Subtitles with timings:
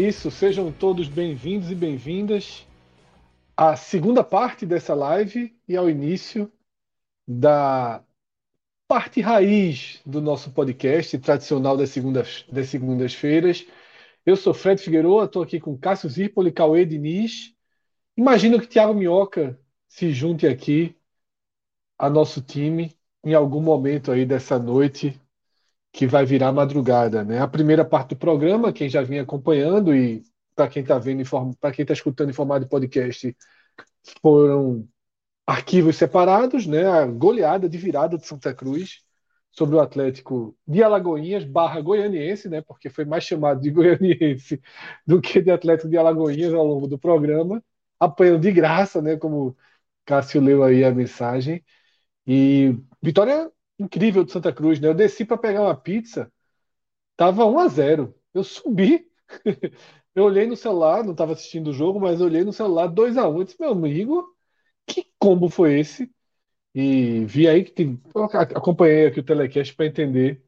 [0.00, 2.66] Isso, sejam todos bem-vindos e bem-vindas
[3.54, 6.50] à segunda parte dessa live e ao início
[7.28, 8.02] da
[8.88, 13.66] parte raiz do nosso podcast tradicional das segundas, das segundas-feiras.
[14.24, 17.54] Eu sou Fred Figueroa, estou aqui com Cássio Zirpoli, Cauê Diniz.
[18.16, 20.96] Imagino que Thiago Minhoca se junte aqui
[21.98, 25.20] a nosso time em algum momento aí dessa noite
[25.92, 27.40] que vai virar madrugada, né?
[27.40, 30.22] A primeira parte do programa, quem já vinha acompanhando e
[30.54, 31.22] para quem está vendo,
[31.60, 33.36] para quem está escutando em formato de podcast,
[34.22, 34.88] foram
[35.46, 36.86] arquivos separados, né?
[36.86, 39.02] A goleada de virada de Santa Cruz
[39.50, 42.62] sobre o Atlético de Alagoinhas barra Goianiense, né?
[42.62, 44.60] Porque foi mais chamado de Goianiense
[45.06, 47.62] do que de Atlético de Alagoinhas ao longo do programa,
[47.98, 49.16] apanhando de graça, né?
[49.16, 49.56] Como
[50.04, 51.64] Cássio leu aí a mensagem.
[52.26, 53.50] E vitória
[53.80, 54.88] incrível de Santa Cruz, né?
[54.88, 56.32] Eu desci para pegar uma pizza,
[57.16, 58.14] tava 1 a 0.
[58.34, 59.10] Eu subi,
[60.14, 63.28] eu olhei no celular, não estava assistindo o jogo, mas olhei no celular 2 a
[63.28, 63.38] 1.
[63.38, 64.36] Eu disse, meu amigo,
[64.86, 66.10] que combo foi esse?
[66.74, 68.00] E vi aí que tem,
[68.54, 70.44] acompanhei aqui o telecast para entender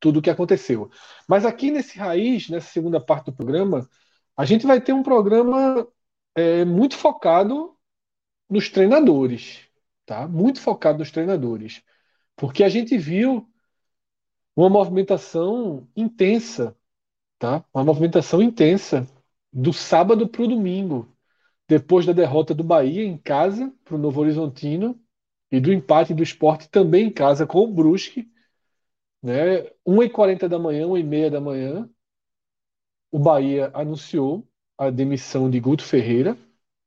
[0.00, 0.90] tudo o que aconteceu.
[1.28, 3.88] Mas aqui nesse raiz, nessa segunda parte do programa,
[4.36, 5.88] a gente vai ter um programa
[6.34, 7.76] é, muito focado
[8.50, 9.60] nos treinadores,
[10.06, 10.26] tá?
[10.28, 11.82] Muito focado nos treinadores.
[12.42, 13.48] Porque a gente viu
[14.56, 16.76] uma movimentação intensa,
[17.38, 17.64] tá?
[17.72, 19.06] Uma movimentação intensa
[19.52, 21.16] do sábado para o domingo,
[21.68, 25.00] depois da derrota do Bahia em casa para o Novo Horizontino
[25.52, 28.28] e do empate do esporte também em casa com o Brusque,
[29.22, 29.70] né?
[29.86, 31.88] 1h40 da manhã, 1h30 da manhã,
[33.12, 34.44] o Bahia anunciou
[34.76, 36.36] a demissão de Guto Ferreira,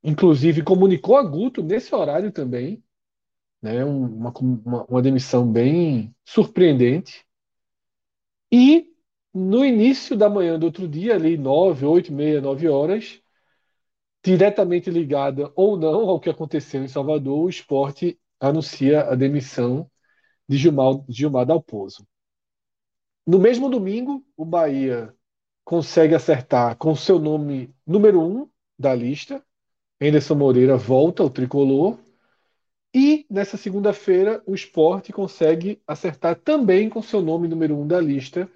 [0.03, 2.83] inclusive comunicou a Guto nesse horário também,
[3.65, 3.83] né?
[3.83, 7.25] Uma, uma, uma demissão bem surpreendente.
[8.51, 8.93] E
[9.33, 13.19] no início da manhã do outro dia, ali nove, oito, meia, nove horas,
[14.23, 19.89] diretamente ligada ou não ao que aconteceu em Salvador, o esporte anuncia a demissão
[20.47, 22.07] de Gilmar, Gilmar Dalpozo.
[23.25, 25.11] No mesmo domingo, o Bahia
[25.63, 29.43] consegue acertar com seu nome número um da lista.
[29.99, 31.97] Anderson Moreira volta ao tricolor
[32.97, 38.49] e nessa segunda-feira, o esporte consegue acertar também com seu nome número um da lista.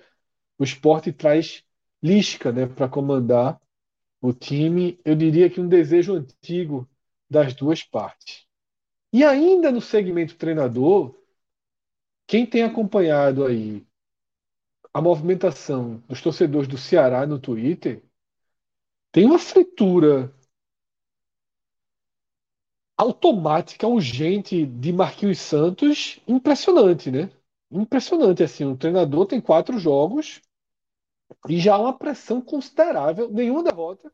[0.57, 1.61] O esporte traz
[2.01, 3.61] Lisca né, para comandar
[4.21, 4.97] o time.
[5.03, 6.89] Eu diria que um desejo antigo
[7.29, 8.47] das duas partes.
[9.11, 11.13] E ainda no segmento treinador,
[12.25, 13.85] quem tem acompanhado aí
[14.93, 18.01] a movimentação dos torcedores do Ceará no Twitter,
[19.11, 20.33] tem uma fritura
[22.99, 27.29] automática, urgente de Marquinhos Santos, impressionante, né?
[27.71, 30.41] Impressionante, assim, o treinador tem quatro jogos
[31.47, 34.11] e já há uma pressão considerável, nenhuma derrota,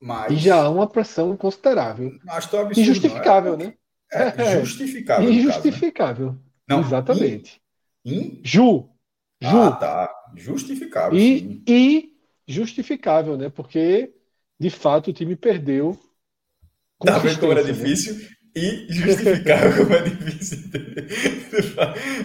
[0.00, 2.18] mas e já há uma pressão considerável.
[2.26, 3.56] Absurdo, Injustificável, é?
[3.58, 3.74] né?
[4.10, 5.30] É, justificável.
[5.30, 6.26] Injustificável.
[6.28, 6.44] Caso, né?
[6.68, 7.60] Não, Exatamente.
[8.04, 8.40] In, in...
[8.42, 8.88] Ju.
[9.42, 9.62] Ju.
[9.62, 10.14] Ah, tá.
[10.34, 11.18] Justificável.
[11.18, 11.62] E, sim.
[11.66, 12.16] e
[12.46, 13.50] justificável, né?
[13.50, 14.14] Porque,
[14.58, 15.98] de fato, o time perdeu
[17.04, 17.72] Vendo como era né?
[17.72, 18.16] difícil?
[18.54, 20.58] E justificável como é difícil.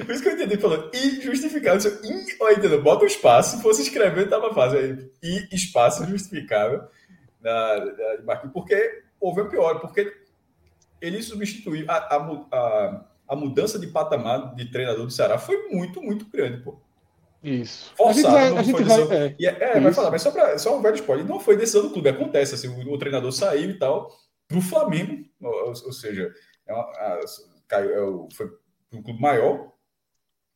[0.06, 1.91] Por isso que eu entendi falando e justificável.
[2.03, 2.81] E, ó, entendeu?
[2.81, 4.79] Bota o espaço, se fosse escrevendo, tava fácil.
[4.79, 6.83] Aí, e espaço justificável
[7.41, 7.85] na,
[8.23, 10.13] na, porque houve o pior, porque
[11.01, 12.18] ele substituiu a, a,
[12.51, 16.79] a, a, mudança de patamar de treinador do Ceará foi muito, muito grande, pô.
[17.44, 17.91] Isso.
[17.97, 19.07] Forçado, vai, não foi decisão.
[19.07, 21.25] Vai, é, é, é vai falar, mas só, pra, só um velho spoiler.
[21.25, 24.09] Não foi decisão do clube, acontece assim, o, o treinador saiu e tal
[24.51, 26.33] para o Flamengo, ou, ou, seja,
[26.68, 27.19] é uma, a,
[27.68, 28.51] caiu, é, foi
[28.94, 29.71] um clube maior.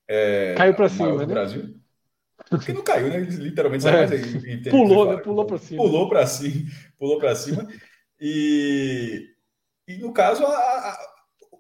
[0.07, 1.25] É, caiu para cima, do né?
[1.25, 1.80] Brasil.
[2.50, 3.19] Porque não caiu, né?
[3.19, 4.07] Literalmente, é.
[4.07, 5.21] Mas, pulou, né?
[5.21, 5.83] Pulou para cima.
[5.83, 7.68] Pulou para cima, pulou para cima.
[8.19, 9.30] E,
[9.88, 10.98] e no caso, a, a,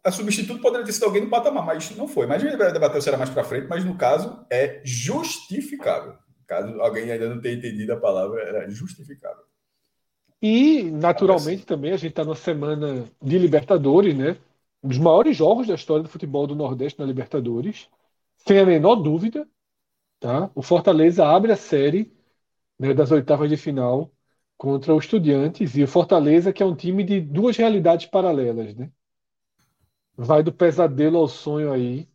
[0.03, 2.27] a substituto poderia ter sido alguém no patamar, mas não foi.
[2.27, 6.17] Mas a gente vai debater se era mais para frente, mas no caso é justificável.
[6.45, 9.44] Caso alguém ainda não tenha entendido a palavra, era justificável.
[10.41, 14.37] E, naturalmente, também a gente está na semana de Libertadores, né?
[14.83, 17.89] Um dos maiores jogos da história do futebol do Nordeste na Libertadores.
[18.37, 19.47] Sem a menor dúvida.
[20.19, 20.51] Tá?
[20.55, 22.11] O Fortaleza abre a série
[22.79, 24.11] né, das oitavas de final
[24.57, 25.75] contra o Estudiantes.
[25.75, 28.75] E o Fortaleza, que é um time de duas realidades paralelas.
[28.75, 28.91] Né?
[30.17, 32.07] Vai do pesadelo ao sonho aí,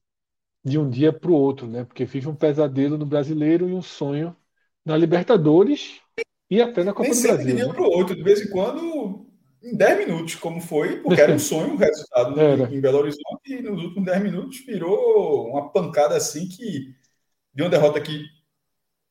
[0.64, 1.84] de um dia para o outro, né?
[1.84, 4.36] Porque vive um pesadelo no brasileiro e um sonho
[4.84, 6.00] na Libertadores
[6.50, 7.46] e até na Copa Nem do Brasil.
[7.46, 7.72] De um dia né?
[7.72, 9.26] para o outro, de vez em quando,
[9.62, 13.46] em 10 minutos, como foi, porque era um sonho, um resultado no, em Belo Horizonte,
[13.46, 16.92] e nos últimos 10 minutos virou uma pancada assim que,
[17.54, 18.24] de uma derrota que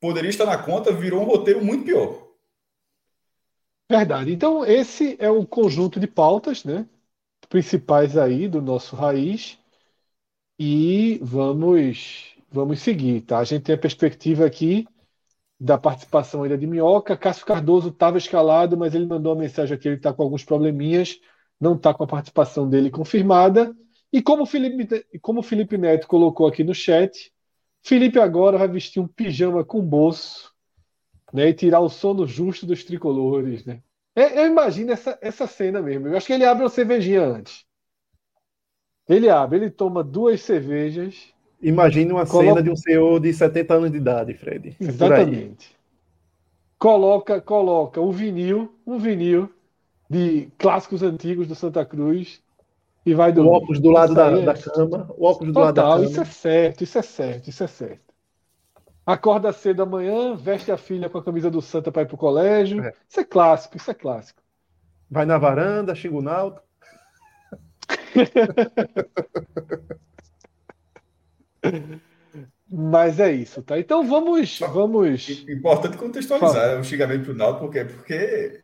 [0.02, 2.28] poderia estar na conta, virou um roteiro muito pior.
[3.90, 4.34] Verdade.
[4.34, 6.86] Então, esse é o conjunto de pautas, né?
[7.48, 9.58] Principais aí do nosso raiz.
[10.60, 13.40] E vamos, vamos seguir, tá?
[13.40, 14.86] A gente tem a perspectiva aqui
[15.60, 17.18] da participação ainda de Minhoca.
[17.18, 21.20] Cássio Cardoso estava escalado, mas ele mandou uma mensagem aqui, ele está com alguns probleminhas,
[21.60, 23.76] não está com a participação dele confirmada.
[24.12, 27.32] E como o Felipe, como Felipe Neto colocou aqui no chat,
[27.82, 30.52] Felipe agora vai vestir um pijama com bolso
[31.34, 33.66] né, e tirar o sono justo dos tricolores.
[33.66, 33.82] Né?
[34.16, 36.08] É, eu imagino essa, essa cena mesmo.
[36.08, 37.66] Eu acho que ele abre uma cervejinha antes.
[39.08, 42.50] Ele abre, ele toma duas cervejas Imagine uma Coloca...
[42.50, 44.76] cena de um senhor de 70 anos de idade, Fred.
[44.80, 45.76] Exatamente.
[46.78, 49.50] Coloca, coloca um vinil, um vinil
[50.10, 52.42] de clássicos antigos do Santa Cruz
[53.06, 54.42] e vai do O óculos do lado da, é...
[54.42, 55.10] da, cama.
[55.18, 56.06] O óculos do Total, lado da cama.
[56.06, 58.10] Isso é certo, isso é certo, isso é certo.
[59.06, 62.18] Acorda cedo amanhã, veste a filha com a camisa do Santa para ir para o
[62.18, 62.84] colégio.
[62.84, 62.94] É.
[63.10, 64.42] Isso é clássico, isso é clássico.
[65.10, 66.64] Vai na varanda, xinga o Náutico.
[72.72, 73.80] Mas é isso, tá?
[73.80, 74.60] Então vamos.
[74.60, 75.44] vamos...
[75.50, 78.62] Importante contextualizar o xingamento pro Náutico, porque, porque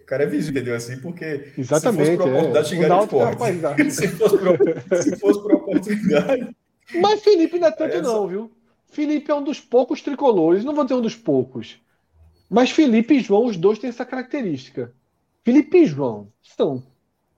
[0.00, 0.74] o cara é visível, entendeu?
[0.74, 2.68] Assim, porque Exatamente, se fosse por oportunidade, é.
[2.68, 3.90] xingar esporte.
[3.90, 6.56] se, fosse por, se fosse por oportunidade.
[7.00, 8.52] Mas Felipe não é tanto, não, viu?
[8.88, 11.80] Felipe é um dos poucos tricolores, não vou dizer um dos poucos.
[12.48, 14.92] Mas Felipe e João, os dois têm essa característica.
[15.44, 16.82] Felipe e João são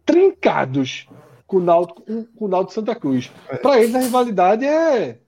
[0.04, 1.06] trincados
[1.48, 2.02] com o Náutico,
[2.36, 3.32] com o Náutico Santa Cruz.
[3.62, 5.18] Para eles a rivalidade é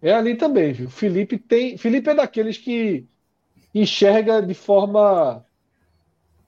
[0.00, 0.88] é ali também, viu?
[0.88, 3.04] Felipe tem, Felipe é daqueles que
[3.74, 5.44] enxerga de forma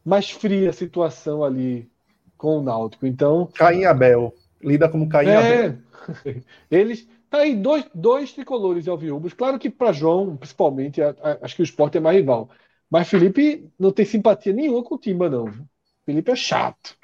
[0.05, 1.91] mais fria a situação ali
[2.39, 3.07] com o Náutico.
[3.07, 5.79] Então, Caim Abel, lida como Caim é, Abel.
[6.71, 9.33] Eles tá aí dois, dois tricolores alviubos.
[9.33, 12.49] Claro que para João, principalmente, a, a, acho que o esporte é mais rival.
[12.89, 15.47] Mas Felipe não tem simpatia nenhuma com o Timba, não.
[15.47, 15.65] Viu?
[16.07, 16.97] Felipe é chato.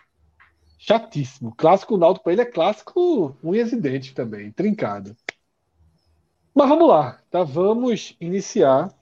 [0.87, 1.53] Chatíssimo.
[1.56, 5.17] Clássico Náutico para ele é clássico unhas e dentes também, trincado.
[6.55, 7.43] Mas vamos lá, tá?
[7.43, 8.94] Vamos iniciar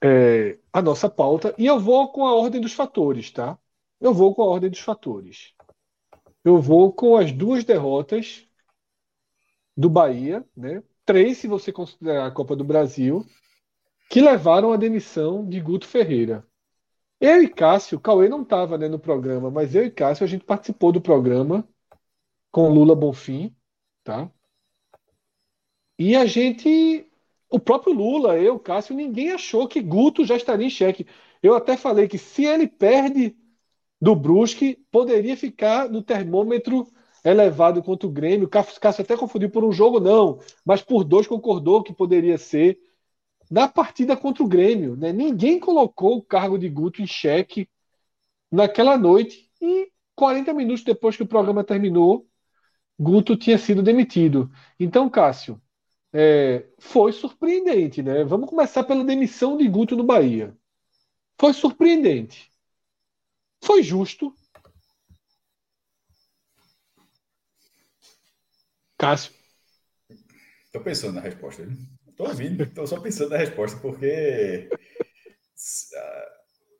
[0.00, 3.58] é, a nossa pauta e eu vou com a ordem dos fatores, tá?
[4.00, 5.52] Eu vou com a ordem dos fatores.
[6.44, 8.46] Eu vou com as duas derrotas
[9.76, 10.80] do Bahia, né?
[11.04, 13.26] Três, se você considerar a Copa do Brasil,
[14.08, 16.46] que levaram à demissão de Guto Ferreira.
[17.20, 20.44] Eu e Cássio, Cauê não estava né, no programa, mas eu e Cássio a gente
[20.44, 21.68] participou do programa
[22.50, 23.54] com Lula Bonfim,
[24.04, 24.30] tá?
[25.98, 27.06] E a gente,
[27.50, 31.06] o próprio Lula, eu, Cássio, ninguém achou que Guto já estaria em xeque.
[31.42, 33.36] Eu até falei que se ele perde
[34.00, 36.86] do Brusque, poderia ficar no termômetro
[37.22, 38.48] elevado contra o Grêmio.
[38.48, 42.78] Cássio até confundiu por um jogo, não, mas por dois concordou que poderia ser
[43.50, 44.96] na partida contra o Grêmio.
[44.96, 45.12] Né?
[45.12, 47.68] Ninguém colocou o cargo de Guto em xeque
[48.50, 52.28] naquela noite e 40 minutos depois que o programa terminou,
[52.98, 54.50] Guto tinha sido demitido.
[54.78, 55.60] Então, Cássio,
[56.12, 58.24] é, foi surpreendente, né?
[58.24, 60.54] Vamos começar pela demissão de Guto no Bahia.
[61.38, 62.50] Foi surpreendente.
[63.64, 64.34] Foi justo.
[68.98, 69.32] Cássio.
[70.66, 71.66] Estou pensando na resposta.
[72.20, 74.68] Estou ouvindo, estou só pensando na resposta, porque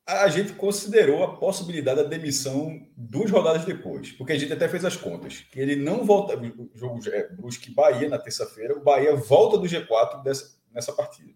[0.07, 4.69] a, a gente considerou a possibilidade da demissão duas rodadas depois, porque a gente até
[4.69, 8.83] fez as contas, que ele não volta, o jogo é Brusque Bahia na terça-feira, o
[8.83, 11.33] Bahia volta do G4 dessa, nessa partida.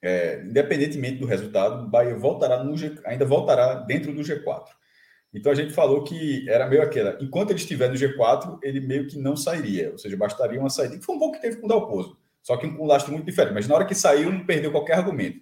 [0.00, 4.64] É, independentemente do resultado, o Bahia voltará no G, ainda voltará dentro do G4.
[5.34, 9.06] Então a gente falou que era meio aquela, enquanto ele estiver no G4, ele meio
[9.06, 11.66] que não sairia, ou seja, bastaria uma saída, que foi um pouco que teve com
[11.66, 12.21] o Dalpozo.
[12.42, 13.54] Só que um lastro muito diferente.
[13.54, 15.40] Mas na hora que saiu, não perdeu qualquer argumento.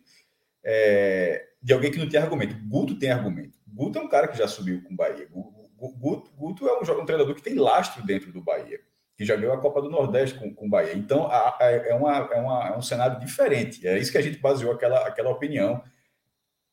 [0.62, 2.54] É, de alguém que não tem argumento.
[2.68, 3.58] Guto tem argumento.
[3.66, 5.28] Guto é um cara que já subiu com o Bahia.
[5.28, 8.78] Guto Guto, é um, um, treinador que tem lastro dentro do Bahia,
[9.16, 10.92] que já ganhou a Copa do Nordeste com, com o Bahia.
[10.94, 13.86] Então, a, a, é, uma, é, uma, é um cenário diferente.
[13.86, 15.82] É isso que a gente baseou aquela, aquela opinião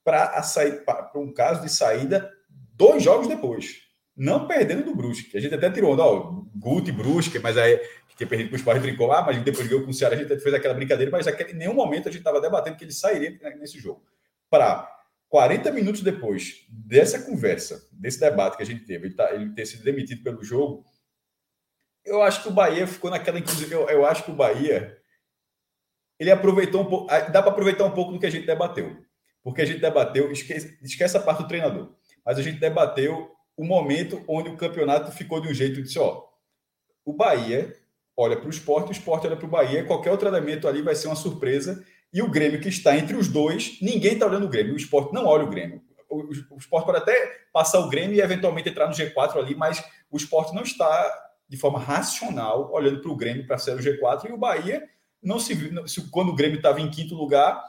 [0.03, 2.31] para um caso de saída
[2.74, 3.88] dois jogos depois.
[4.15, 5.38] Não perdendo do Brusque.
[5.38, 7.79] A gente até tirou, ó, Guto e Brusque, mas aí
[8.18, 10.40] que perdido para o Sport brincou, ah, mas depois ganhou com o Ceará, a gente
[10.40, 13.80] fez aquela brincadeira, mas em nenhum momento a gente estava debatendo que ele sairia nesse
[13.80, 14.04] jogo.
[14.50, 14.92] Para
[15.30, 19.66] 40 minutos depois dessa conversa, desse debate que a gente teve, ele, tá, ele ter
[19.66, 20.84] sido demitido pelo jogo,
[22.08, 23.38] eu acho que o Bahia ficou naquela.
[23.38, 24.98] Inclusive, eu, eu acho que o Bahia
[26.18, 27.08] ele aproveitou um pouco.
[27.08, 28.98] Dá para aproveitar um pouco do que a gente debateu.
[29.44, 31.94] Porque a gente debateu, esquece, esquece a parte do treinador,
[32.26, 36.00] mas a gente debateu o momento onde o campeonato ficou de um jeito e disse:
[36.00, 36.24] ó,
[37.06, 37.74] o Bahia
[38.18, 40.96] olha para o esporte, o esporte olha para o Bahia, qualquer outro elemento ali vai
[40.96, 44.50] ser uma surpresa e o Grêmio, que está entre os dois, ninguém está olhando o
[44.50, 44.74] Grêmio.
[44.74, 45.82] O esporte não olha o Grêmio.
[46.10, 47.14] O, esporte pode até
[47.52, 51.14] passar o Grêmio e eventualmente entrar no G4 ali, mas o esporte não está
[51.48, 54.88] de forma racional olhando para o Grêmio para ser o G4 e o Bahia
[55.22, 55.84] não se viu.
[56.10, 57.62] Quando o Grêmio estava em quinto lugar,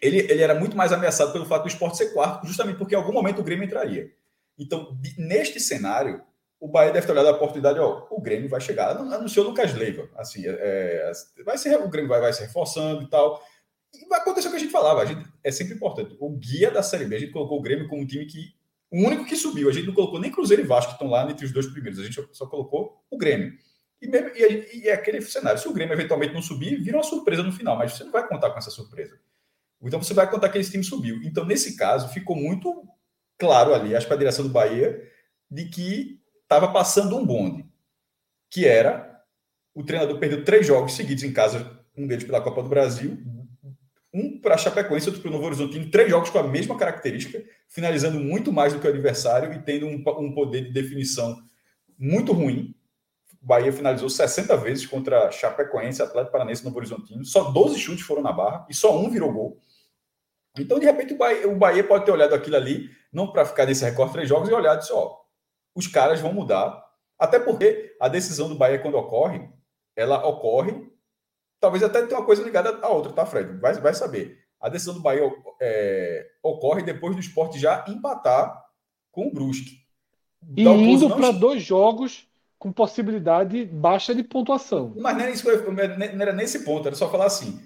[0.00, 2.98] ele, ele era muito mais ameaçado pelo fato do esporte ser quarto, justamente porque em
[2.98, 4.10] algum momento o Grêmio entraria.
[4.58, 6.22] Então, neste cenário,
[6.62, 10.08] o Bahia deve ter olhado a oportunidade, ó, o Grêmio vai chegar, anunciou Lucas Leiva,
[10.16, 13.42] assim, é, é, vai ser, o Grêmio vai, vai se reforçando e tal,
[13.92, 16.70] e vai acontecer o que a gente falava, a gente, é sempre importante, o guia
[16.70, 18.54] da Série B, a gente colocou o Grêmio como um time que,
[18.92, 21.28] o único que subiu, a gente não colocou nem Cruzeiro e Vasco, que estão lá
[21.28, 23.52] entre os dois primeiros, a gente só colocou o Grêmio.
[24.00, 27.02] E, mesmo, e, e é aquele cenário, se o Grêmio eventualmente não subir, vira uma
[27.02, 29.18] surpresa no final, mas você não vai contar com essa surpresa.
[29.82, 31.20] Então você vai contar que esse time subiu.
[31.24, 32.86] Então, nesse caso, ficou muito
[33.36, 35.02] claro ali, acho que a direção do Bahia,
[35.50, 36.21] de que
[36.52, 37.64] estava passando um bonde,
[38.50, 39.10] que era
[39.74, 43.18] o treinador perdeu três jogos seguidos em casa, um deles pela Copa do Brasil,
[44.12, 48.20] um para Chapecoense, outro para o Novo Horizontino, três jogos com a mesma característica, finalizando
[48.20, 51.42] muito mais do que o adversário e tendo um, um poder de definição
[51.98, 52.74] muito ruim.
[53.42, 57.24] O Bahia finalizou 60 vezes contra Chapecoense, Atlético Paranense Novo Horizontino.
[57.24, 59.58] Só 12 chutes foram na barra e só um virou gol.
[60.58, 63.64] Então, de repente, o Bahia, o Bahia pode ter olhado aquilo ali, não para ficar
[63.64, 65.21] nesse recorde três jogos, e olhado e disse, ó,
[65.74, 66.82] os caras vão mudar.
[67.18, 69.48] Até porque a decisão do Bahia, quando ocorre,
[69.96, 70.90] ela ocorre.
[71.60, 73.58] Talvez até tenha uma coisa ligada à outra, tá, Fred?
[73.58, 74.38] Vai, vai saber.
[74.60, 75.22] A decisão do Bahia
[75.60, 78.64] é, ocorre depois do esporte já empatar
[79.10, 79.82] com o Brusque.
[80.56, 82.26] E indo para dois jogos
[82.58, 84.94] com possibilidade baixa de pontuação.
[84.96, 87.60] Mas não era, isso, não era nesse ponto, era só falar assim: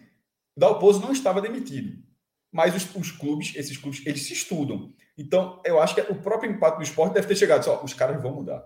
[0.56, 2.02] Dalpozo não estava demitido.
[2.50, 4.92] Mas os, os, clubes, esses clubes, eles se estudam.
[5.16, 7.64] Então, eu acho que o próprio impacto do esporte deve ter chegado.
[7.64, 8.64] Só, os caras vão mudar.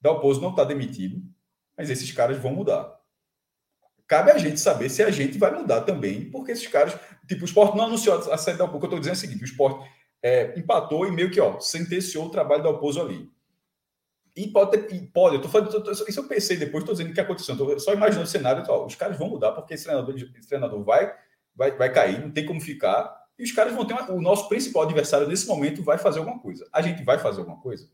[0.00, 1.22] Dalpozo não está demitido,
[1.76, 2.98] mas esses caras vão mudar.
[4.06, 7.44] Cabe a gente saber se a gente vai mudar também, porque esses caras, tipo, o
[7.44, 8.86] esporte não anunciou a saída da pouco.
[8.86, 9.88] Eu estou dizendo é o seguinte: o esporte
[10.22, 13.30] é, empatou e meio que ó, sentenciou o trabalho do Dalpozo ali.
[14.34, 16.94] E pode, ter, e pode eu tô falando, tô, tô, isso eu pensei depois, estou
[16.94, 17.56] dizendo o que aconteceu.
[17.56, 20.82] Tô só imaginando o cenário, ó, os caras vão mudar, porque esse treinador, esse treinador
[20.84, 21.12] vai,
[21.54, 24.48] vai, vai cair, não tem como ficar e os caras vão ter uma, o nosso
[24.48, 26.66] principal adversário nesse momento vai fazer alguma coisa.
[26.72, 27.88] A gente vai fazer alguma coisa?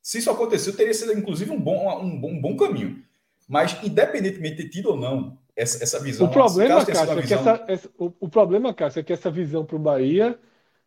[0.00, 3.04] Se isso aconteceu, teria sido inclusive um bom, um bom, um bom caminho.
[3.48, 6.26] Mas, independentemente de ter tido ou não essa, essa visão.
[6.26, 7.18] O problema, Cássio, visão...
[7.18, 10.38] é que essa, essa, o, o, problema, Cássio, é que essa visão para o Bahia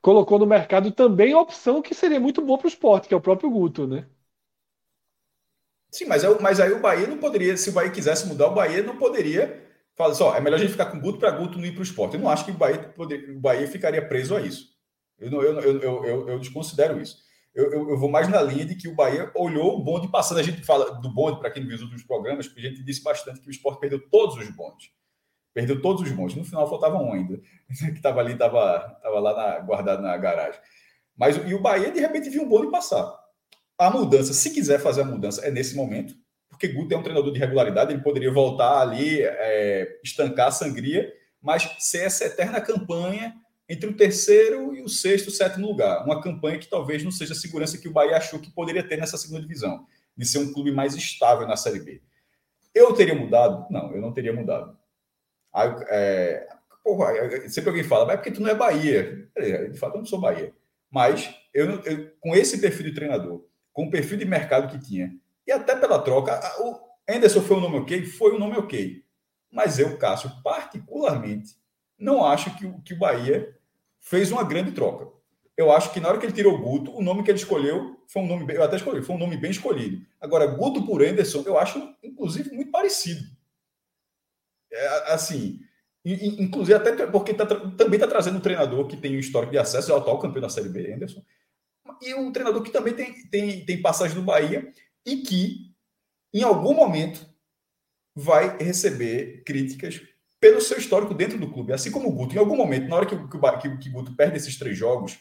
[0.01, 3.17] colocou no mercado também a opção que seria muito boa para o esporte, que é
[3.17, 4.05] o próprio Guto, né?
[5.91, 8.53] Sim, mas, é mas aí o Bahia não poderia, se o Bahia quisesse mudar, o
[8.53, 9.68] Bahia não poderia
[9.99, 11.83] fala só, é melhor a gente ficar com Guto para Guto não ir para o
[11.83, 12.15] esporte.
[12.15, 14.69] Eu não acho que o Bahia, o Bahia ficaria preso a isso.
[15.19, 17.17] Eu, não, eu, eu, eu, eu, desconsidero isso.
[17.53, 20.37] Eu, eu, eu, vou mais na linha de que o Bahia olhou o bonde passando.
[20.37, 23.41] A gente fala do bonde, para quem viu os últimos programas, a gente disse bastante
[23.41, 24.89] que o esporte perdeu todos os bondes.
[25.53, 26.37] Perdeu todos os bondes.
[26.37, 27.37] No final faltava um ainda,
[27.67, 30.61] que estava ali, estava tava lá na, guardado na garagem.
[31.17, 33.13] Mas e o Bahia, de repente, viu um bonde passar.
[33.77, 36.15] A mudança, se quiser fazer a mudança, é nesse momento
[36.59, 41.11] porque Guto é um treinador de regularidade, ele poderia voltar ali, é, estancar a sangria,
[41.41, 43.33] mas ser essa eterna campanha
[43.69, 46.03] entre o terceiro e o sexto, sétimo lugar.
[46.03, 48.97] Uma campanha que talvez não seja a segurança que o Bahia achou que poderia ter
[48.97, 49.87] nessa segunda divisão,
[50.17, 52.01] de ser um clube mais estável na Série B.
[52.75, 53.65] Eu teria mudado?
[53.71, 54.77] Não, eu não teria mudado.
[55.53, 56.45] Aí, é,
[56.83, 57.13] porra,
[57.47, 59.29] sempre alguém fala, mas é porque tu não é Bahia.
[59.71, 60.53] De fato, eu não sou Bahia.
[60.91, 65.15] Mas eu, eu, com esse perfil de treinador, com o perfil de mercado que tinha,
[65.49, 66.79] e até pela troca, o
[67.09, 68.05] Anderson foi um nome ok?
[68.05, 69.03] Foi um nome ok.
[69.51, 71.55] Mas eu, Cássio, particularmente,
[71.97, 73.57] não acho que, que o Bahia
[73.99, 75.11] fez uma grande troca.
[75.57, 77.99] Eu acho que na hora que ele tirou o Guto, o nome que ele escolheu
[78.07, 80.05] foi um nome bem, eu até escolhi, foi um nome bem escolhido.
[80.21, 83.23] Agora, Guto por Anderson, eu acho, inclusive, muito parecido.
[84.71, 85.59] É, assim,
[86.05, 89.91] inclusive até porque tá, também está trazendo um treinador que tem um histórico de acesso,
[89.91, 91.23] é o atual campeão da Série B, Anderson.
[92.03, 94.71] e um treinador que também tem, tem, tem passagem no Bahia
[95.05, 95.73] e que,
[96.33, 97.27] em algum momento,
[98.15, 100.01] vai receber críticas
[100.39, 101.73] pelo seu histórico dentro do clube.
[101.73, 104.37] Assim como o Guto, em algum momento, na hora que, que, que o Guto perde
[104.37, 105.17] esses três jogos,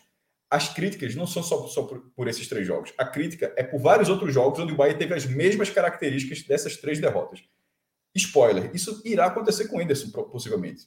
[0.50, 2.92] as críticas não são só, só por, por, esses três jogos.
[2.97, 6.76] A crítica é por vários outros jogos onde o Bahia teve as mesmas características dessas
[6.76, 7.42] três derrotas.
[8.14, 10.87] Spoiler, isso irá acontecer com o Anderson, possivelmente.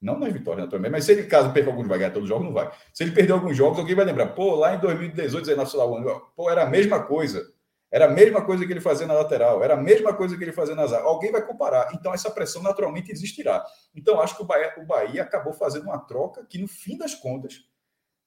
[0.00, 2.46] Não nas vitórias, naturalmente, mas se ele, caso perca alguns, vai ganhar todos os jogos,
[2.46, 2.70] não vai.
[2.92, 6.20] Se ele perder alguns jogos, alguém vai lembrar, pô, lá em 2018, 19, sei lá,
[6.34, 7.46] pô, era a mesma coisa.
[7.90, 10.52] Era a mesma coisa que ele fazia na lateral, era a mesma coisa que ele
[10.52, 11.04] fazia na zaga.
[11.04, 11.88] Alguém vai comparar.
[11.94, 13.64] Então, essa pressão naturalmente existirá.
[13.94, 17.14] Então, acho que o Bahia, o Bahia acabou fazendo uma troca que, no fim das
[17.14, 17.64] contas,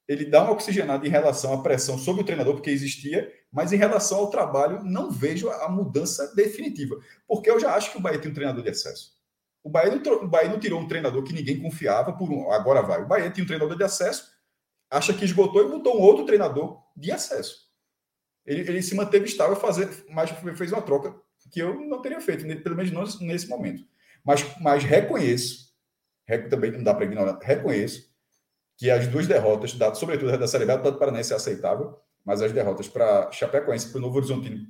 [0.08, 3.78] ele dá uma oxigenada em relação à pressão sobre o treinador, porque existia, mas em
[3.78, 6.98] relação ao trabalho, não vejo a mudança definitiva.
[7.28, 9.20] Porque eu já acho que o Bahia tem um treinador de acesso.
[9.64, 12.82] O Bahia não, o Bahia não tirou um treinador que ninguém confiava, por um, agora
[12.82, 13.04] vai.
[13.04, 14.32] O Bahia tinha um treinador de acesso,
[14.90, 17.69] acha que esgotou e botou um outro treinador de acesso.
[18.50, 21.16] Ele, ele se manteve estável, fazer, mas fez uma troca
[21.52, 23.84] que eu não teria feito, pelo menos não nesse momento.
[24.26, 25.70] Mas, mas reconheço,
[26.50, 28.10] também não dá para ignorar, reconheço
[28.76, 32.52] que as duas derrotas, sobretudo a da Série B, do Paranaense é aceitável, mas as
[32.52, 34.66] derrotas para Chapecoense e para o Novo Horizontino,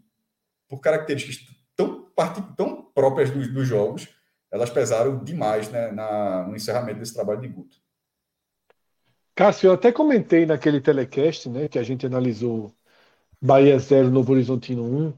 [0.68, 1.40] por características
[1.74, 2.12] tão,
[2.58, 4.10] tão próprias dos, dos jogos,
[4.52, 7.78] elas pesaram demais né, na, no encerramento desse trabalho de Guto.
[9.36, 12.76] Cássio, eu até comentei naquele telecast né, que a gente analisou
[13.42, 15.14] Bahia 0, Novo Horizontino 1,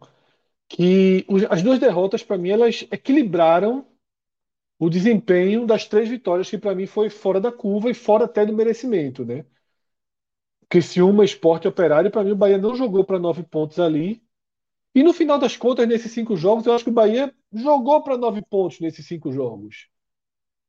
[0.69, 3.85] que as duas derrotas, para mim, elas equilibraram
[4.79, 8.45] o desempenho das três vitórias, que para mim foi fora da curva e fora até
[8.45, 9.45] do merecimento, né?
[10.69, 14.23] Criciúma, Esporte Operário, para mim o Bahia não jogou para nove pontos ali.
[14.95, 18.17] E no final das contas, nesses cinco jogos, eu acho que o Bahia jogou para
[18.17, 19.89] nove pontos nesses cinco jogos.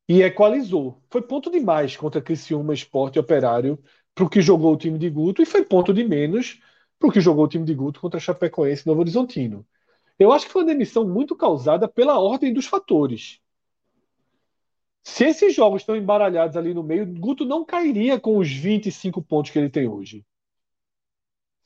[0.09, 1.03] E equalizou.
[1.11, 3.79] Foi ponto demais contra Criciúma, Esporte Operário
[4.15, 6.61] para o que jogou o time de Guto e foi ponto de menos
[7.03, 9.67] para o que jogou o time de Guto contra Chapecoense e Novo Horizontino.
[10.17, 13.41] Eu acho que foi uma demissão muito causada pela ordem dos fatores.
[15.03, 19.51] Se esses jogos estão embaralhados ali no meio, Guto não cairia com os 25 pontos
[19.51, 20.25] que ele tem hoje.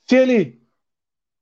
[0.06, 0.62] Se ele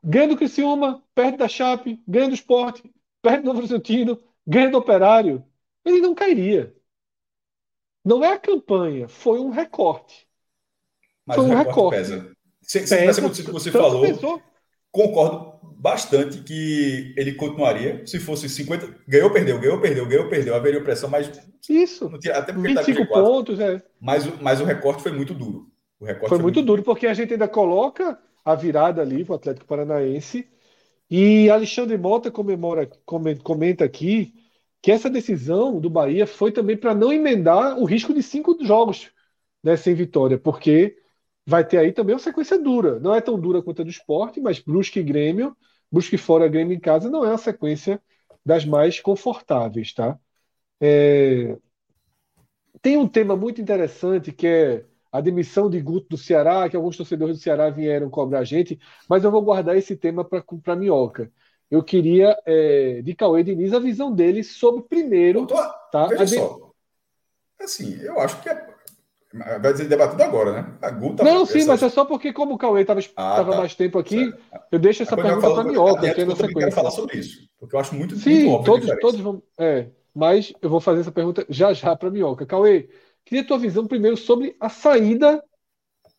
[0.03, 2.93] ganha do Criciúma, perde da Chape, ganha do Esporte,
[3.23, 5.45] perde do Novo Horizontino, ganha do Operário,
[5.85, 6.75] ele não cairia.
[8.05, 10.27] Não é a campanha, foi um recorte.
[11.25, 11.97] Mas foi um recorte.
[11.97, 12.35] Pesa.
[12.65, 14.43] Se, se pesa, que você falou, pensou?
[14.91, 18.07] concordo bastante que ele continuaria.
[18.07, 19.03] Se fosse 50.
[19.07, 20.55] Ganhou, perdeu, ganhou, perdeu, ganhou, perdeu.
[20.55, 21.31] Haveria pressão, mas.
[21.69, 22.11] Isso.
[22.19, 23.83] Tinha, até porque 25 ele tá pontos, é.
[24.01, 25.67] Mas, mas o recorte foi muito duro.
[26.01, 29.25] O recorte foi, foi muito, muito duro, porque a gente ainda coloca a virada ali
[29.25, 30.49] para o Atlético Paranaense.
[31.11, 32.89] E Alexandre Mota comemora,
[33.43, 34.35] comenta aqui
[34.81, 39.11] que essa decisão do Bahia foi também para não emendar o risco de cinco jogos
[39.63, 40.97] né, sem vitória, porque
[41.47, 42.99] vai ter aí também uma sequência dura.
[43.01, 45.57] Não é tão dura quanto a do esporte, mas Brusque e Grêmio
[45.95, 48.03] busque fora Grêmio em casa não é uma sequência
[48.45, 50.19] das mais confortáveis, tá?
[50.81, 51.57] É...
[52.83, 56.97] Tem um tema muito interessante que é a demissão de Guto do Ceará, que alguns
[56.97, 58.79] torcedores do Ceará vieram cobrar a gente,
[59.09, 61.31] mas eu vou guardar esse tema para Minhoca.
[61.71, 65.47] Eu queria, é, de Cauê Diniz, a visão dele sobre primeiro.
[65.47, 65.55] Tô,
[65.93, 66.09] tá?
[66.09, 66.73] Veja a só.
[67.61, 68.74] Assim, eu acho que é
[69.61, 70.75] Vai ser debatido agora, né?
[70.81, 73.57] A Guta, não, sim, mas é só porque, como o Cauê estava ah, tá.
[73.57, 74.39] mais tempo aqui, certo.
[74.71, 76.53] eu deixo essa pergunta para a Minhoca, que é na sequência.
[76.53, 79.43] Eu quero falar sobre isso, porque eu acho muito, sim, muito todos, todos vão.
[79.59, 82.47] É, mas eu vou fazer essa pergunta já já para a Minhoca.
[82.47, 82.89] Cauê,
[83.25, 85.43] queria a tua visão primeiro sobre a saída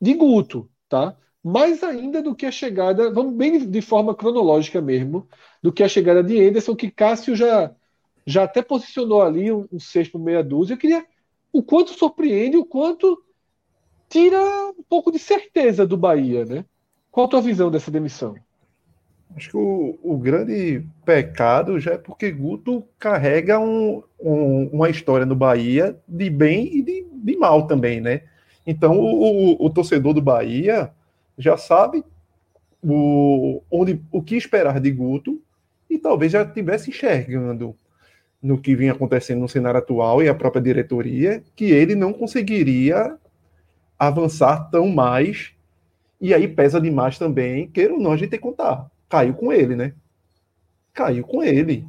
[0.01, 1.15] de Guto, tá?
[1.41, 5.25] Mais ainda do que a chegada, vamos bem de forma cronológica mesmo,
[5.63, 7.71] do que a chegada de Anderson, que Cássio já,
[8.27, 10.73] já até posicionou ali um, um sexto meia dúzia.
[10.73, 11.05] Eu queria
[11.55, 13.17] o quanto surpreende, o quanto
[14.09, 14.37] tira
[14.77, 16.65] um pouco de certeza do Bahia, né?
[17.09, 18.35] Qual a tua visão dessa demissão?
[19.33, 25.25] Acho que o, o grande pecado já é porque Guto carrega um, um, uma história
[25.25, 28.23] no Bahia de bem e de, de mal também, né?
[28.67, 30.91] Então o, o, o, torcedor do Bahia
[31.37, 32.03] já sabe
[32.83, 35.41] o, onde, o que esperar de Guto
[35.89, 37.77] e talvez já estivesse enxergando
[38.45, 43.17] no que vinha acontecendo no cenário atual e a própria diretoria, que ele não conseguiria
[43.97, 45.51] avançar tão mais.
[46.21, 48.85] E aí pesa demais também, queira ou não, a gente tem que contar.
[49.09, 49.93] Caiu com ele, né?
[50.93, 51.87] Caiu com ele.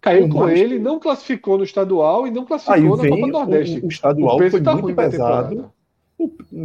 [0.00, 0.58] Caiu com mais...
[0.58, 3.78] ele, não classificou no estadual e não classificou na Copa Nordeste.
[3.78, 5.72] O, o estadual o foi tá muito pesado.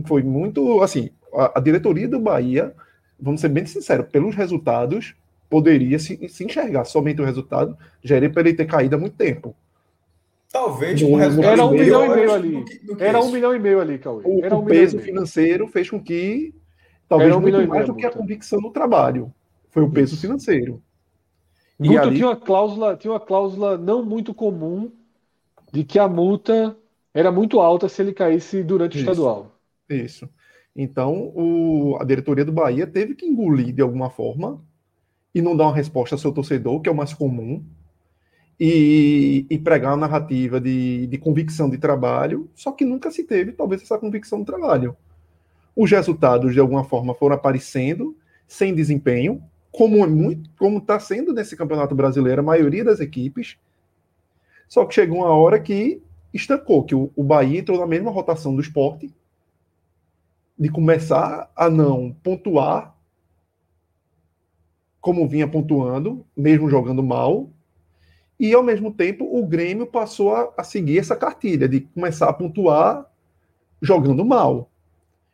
[0.06, 2.74] Foi muito, assim, a, a diretoria do Bahia,
[3.20, 5.16] vamos ser bem sinceros, pelos resultados,
[5.50, 9.16] poderia se, se enxergar somente o resultado, já era para ele ter caído há muito
[9.16, 9.56] tempo.
[10.52, 12.52] Talvez um resultado era um milhão e meio ali.
[12.52, 13.28] Do que, do que era isso.
[13.28, 14.24] um milhão e meio ali, Cauê.
[14.26, 16.54] O, era um o peso financeiro fez com que
[17.08, 19.34] Talvez um muito mais do que a convicção no trabalho.
[19.70, 20.22] Foi o peso Isso.
[20.22, 20.82] financeiro.
[21.80, 22.16] Guto e ali...
[22.16, 24.92] tinha uma cláusula, tinha uma cláusula não muito comum
[25.72, 26.76] de que a multa
[27.14, 29.08] era muito alta se ele caísse durante Isso.
[29.08, 29.52] o estadual.
[29.90, 30.30] Isso.
[30.76, 34.62] Então, o, a diretoria do Bahia teve que engolir de alguma forma
[35.38, 37.64] e não dar uma resposta ao seu torcedor, que é o mais comum,
[38.60, 43.52] e, e pregar uma narrativa de, de convicção de trabalho, só que nunca se teve,
[43.52, 44.98] talvez, essa convicção de trabalho.
[45.76, 51.32] Os resultados, de alguma forma, foram aparecendo sem desempenho, como é muito, como está sendo
[51.32, 53.58] nesse campeonato brasileiro a maioria das equipes.
[54.68, 56.02] Só que chegou uma hora que
[56.34, 59.14] estancou, que o, o Bahia entrou na mesma rotação do esporte,
[60.58, 62.97] de começar a não pontuar
[65.08, 67.50] como vinha pontuando, mesmo jogando mal,
[68.38, 72.34] e ao mesmo tempo o Grêmio passou a, a seguir essa cartilha de começar a
[72.34, 73.10] pontuar
[73.82, 74.70] jogando mal.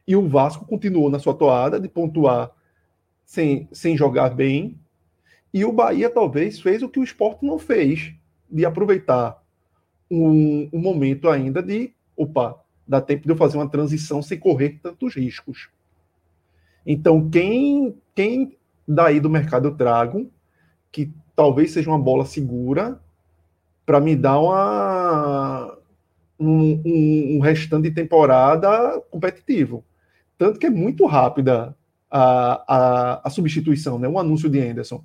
[0.07, 2.51] E o Vasco continuou na sua toada de pontuar
[3.25, 4.77] sem, sem jogar bem.
[5.51, 8.13] E o Bahia talvez fez o que o esporte não fez,
[8.47, 9.43] de aproveitar
[10.07, 14.79] um, um momento ainda de opa, dá tempo de eu fazer uma transição sem correr
[14.83, 15.67] tantos riscos.
[16.85, 18.55] Então, quem, quem
[18.87, 20.29] daí do mercado eu trago,
[20.91, 22.99] que talvez seja uma bola segura,
[23.85, 25.77] para me dar uma,
[26.39, 29.83] um, um, um, restante de temporada competitivo.
[30.37, 31.75] Tanto que é muito rápida
[32.09, 34.07] a, a, a substituição, né?
[34.07, 35.03] um anúncio de Anderson.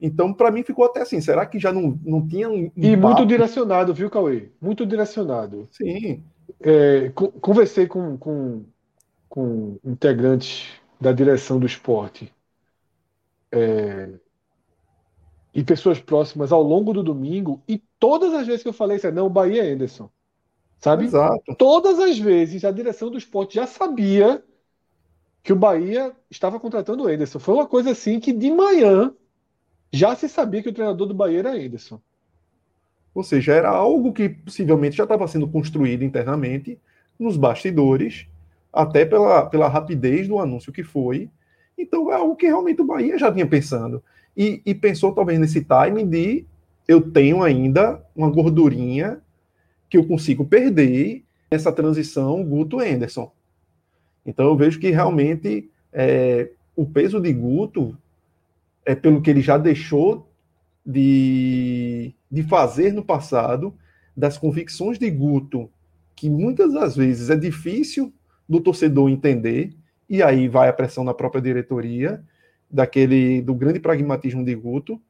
[0.00, 1.20] Então, para mim, ficou até assim.
[1.20, 2.70] Será que já não, não tinha um.
[2.76, 4.50] E muito direcionado, viu, Cauê?
[4.60, 5.66] Muito direcionado.
[5.72, 6.22] Sim.
[6.60, 8.64] É, conversei com, com,
[9.28, 10.68] com integrantes
[11.00, 12.30] da direção do esporte
[13.52, 14.10] é,
[15.54, 19.10] e pessoas próximas ao longo do domingo, e todas as vezes que eu falei isso,
[19.10, 20.10] não, o Bahia é Anderson.
[20.78, 21.04] Sabe?
[21.04, 21.54] Exato.
[21.56, 24.42] Todas as vezes a direção do esporte já sabia
[25.42, 27.38] que o Bahia estava contratando o Anderson.
[27.38, 29.14] Foi uma coisa assim que de manhã
[29.92, 32.00] já se sabia que o treinador do Bahia era Anderson.
[33.14, 36.78] Ou seja, era algo que possivelmente já estava sendo construído internamente,
[37.18, 38.26] nos bastidores,
[38.70, 41.30] até pela, pela rapidez do anúncio que foi.
[41.76, 44.02] Então é algo que realmente o Bahia já vinha pensando.
[44.36, 46.44] E, e pensou talvez nesse timing de
[46.86, 49.20] eu tenho ainda uma gordurinha
[49.88, 53.32] que eu consigo perder nessa transição Guto Anderson.
[54.24, 57.96] Então eu vejo que realmente é, o peso de Guto
[58.84, 60.28] é pelo que ele já deixou
[60.84, 63.74] de, de fazer no passado,
[64.16, 65.68] das convicções de Guto,
[66.14, 68.12] que muitas das vezes é difícil
[68.48, 69.74] do torcedor entender,
[70.08, 72.22] e aí vai a pressão na própria diretoria,
[72.70, 75.00] daquele do grande pragmatismo de Guto,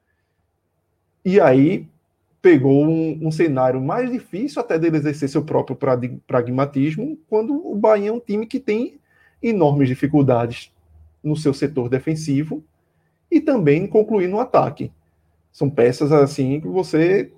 [1.23, 1.87] e aí
[2.41, 5.77] pegou um, um, cenário mais difícil até dele exercer seu próprio
[6.25, 8.99] pragmatismo, quando o Bahia é um time que tem
[9.41, 10.71] enormes dificuldades
[11.23, 12.63] no seu setor defensivo
[13.29, 14.91] e também concluir no ataque.
[15.51, 17.31] São peças assim que você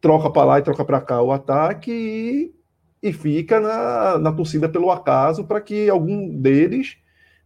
[0.00, 2.54] troca para lá e troca para cá o ataque e,
[3.02, 6.96] e fica na, na torcida pelo acaso para que algum deles,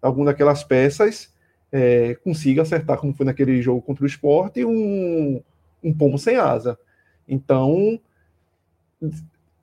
[0.01, 1.33] algum daquelas peças,
[1.71, 5.43] é, consiga acertar, como foi naquele jogo contra o esporte, um,
[5.83, 6.79] um pombo sem asa.
[7.27, 7.99] Então,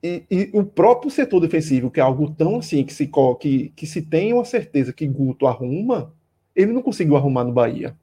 [0.02, 3.86] e, e, o próprio setor defensivo, que é algo tão assim, que se, que, que
[3.86, 6.12] se tem uma certeza que Guto arruma,
[6.54, 7.96] ele não conseguiu arrumar no Bahia.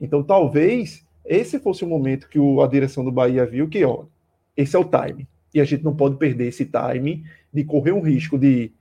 [0.00, 4.04] Então, talvez esse fosse o momento que o, a direção do Bahia viu que, ó,
[4.56, 5.28] esse é o time.
[5.52, 8.72] E a gente não pode perder esse time de correr um risco de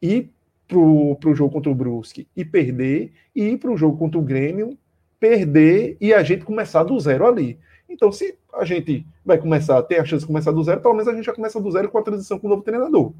[0.00, 0.30] ir
[0.68, 4.22] para o jogo contra o Brusque e perder, e ir para o jogo contra o
[4.22, 4.78] Grêmio,
[5.18, 7.58] perder e a gente começar do zero ali.
[7.88, 11.08] Então, se a gente vai começar ter a chance de começar do zero, pelo menos
[11.08, 13.12] a gente já começa do zero com a transição com o novo treinador.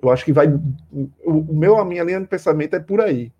[0.00, 0.46] Eu acho que vai.
[1.24, 3.32] O meu, a minha linha de pensamento é por aí.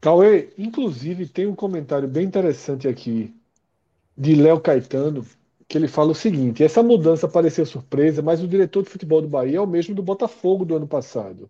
[0.00, 3.32] Cauê, inclusive tem um comentário bem interessante aqui
[4.16, 5.24] de Léo Caetano,
[5.72, 9.28] que ele fala o seguinte: essa mudança pareceu surpresa, mas o diretor de futebol do
[9.28, 11.48] Bahia é o mesmo do Botafogo do ano passado.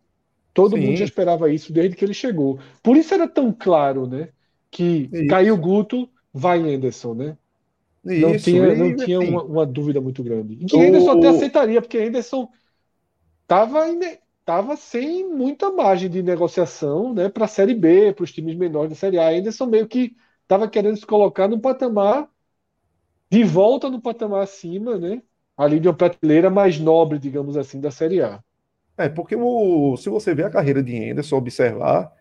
[0.54, 0.86] Todo Sim.
[0.86, 2.60] mundo já esperava isso desde que ele chegou.
[2.84, 4.28] Por isso era tão claro, né?
[4.70, 5.26] Que isso.
[5.26, 7.36] caiu Guto, vai Anderson, né?
[8.04, 10.54] Isso, não tinha, não tinha uma, uma, dúvida muito grande.
[10.54, 10.80] E que o...
[10.80, 12.48] Anderson até aceitaria, porque Anderson
[13.42, 13.84] estava
[14.38, 18.90] estava sem muita margem de negociação né, para a Série B, para os times menores
[18.90, 19.50] da Série A.
[19.50, 22.28] São meio que estava querendo se colocar no patamar,
[23.32, 25.22] de volta no patamar acima, né,
[25.56, 28.44] ali de uma prateleira mais nobre, digamos assim, da Série A.
[28.94, 32.12] É, porque o, se você vê a carreira de Anderson, observar,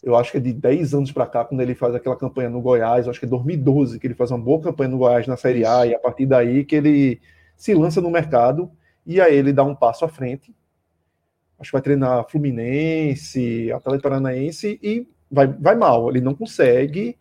[0.00, 2.60] eu acho que é de 10 anos para cá, quando ele faz aquela campanha no
[2.60, 5.64] Goiás, acho que é 2012 que ele faz uma boa campanha no Goiás na Série
[5.66, 7.20] A, e a partir daí que ele
[7.56, 8.70] se lança no mercado,
[9.04, 10.54] e aí ele dá um passo à frente,
[11.58, 16.08] acho que vai treinar Fluminense, Atlético Paranaense e vai, vai mal.
[16.08, 17.18] Ele não consegue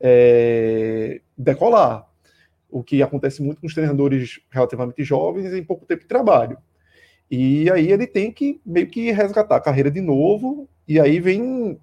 [0.00, 2.06] é, decolar.
[2.70, 6.58] O que acontece muito com os treinadores relativamente jovens em pouco tempo de trabalho.
[7.30, 11.78] E aí ele tem que meio que resgatar a carreira de novo, e aí vem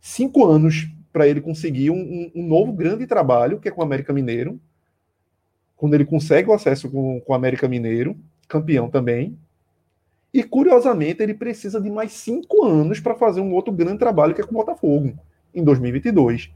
[0.00, 4.12] cinco anos para ele conseguir um, um, novo grande trabalho, que é com o América
[4.12, 4.58] Mineiro.
[5.76, 8.16] Quando ele consegue o acesso com, com o América Mineiro,
[8.48, 9.38] campeão também.
[10.32, 14.40] E curiosamente, ele precisa de mais cinco anos para fazer um outro grande trabalho, que
[14.40, 15.12] é com o Botafogo,
[15.54, 16.50] em 2022.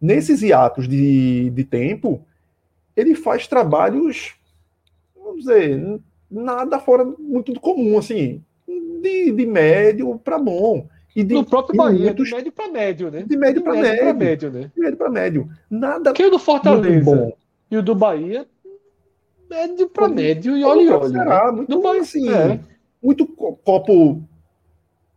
[0.00, 2.24] Nesses hiatos de, de tempo,
[2.98, 4.34] ele faz trabalhos,
[5.14, 10.88] vamos dizer, nada fora muito do comum, assim, de, de médio para bom.
[11.14, 12.28] E de, no próprio Bahia, muitos...
[12.28, 13.22] de médio para médio, né?
[13.22, 14.04] De médio para médio.
[14.04, 14.70] médio, médio, né?
[14.74, 15.48] De médio para médio.
[15.70, 16.12] Nada.
[16.12, 17.36] Que o do Fortaleza bom.
[17.70, 18.46] e o do Bahia,
[19.48, 21.08] médio para médio e olha e olha.
[21.08, 21.52] Será?
[21.52, 22.60] Muito Bahia, assim, é.
[23.00, 24.22] muito copo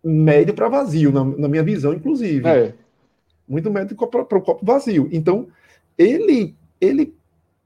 [0.04, 2.48] médio para vazio, na, na, minha visão, inclusive.
[2.48, 2.74] É.
[3.48, 5.10] Muito médio para o copo vazio.
[5.12, 5.48] Então,
[5.98, 7.15] ele, ele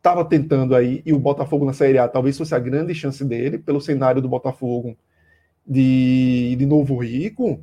[0.05, 3.57] estava tentando aí, e o Botafogo na Série A talvez fosse a grande chance dele,
[3.57, 4.95] pelo cenário do Botafogo
[5.65, 7.59] de, de Novo Rico,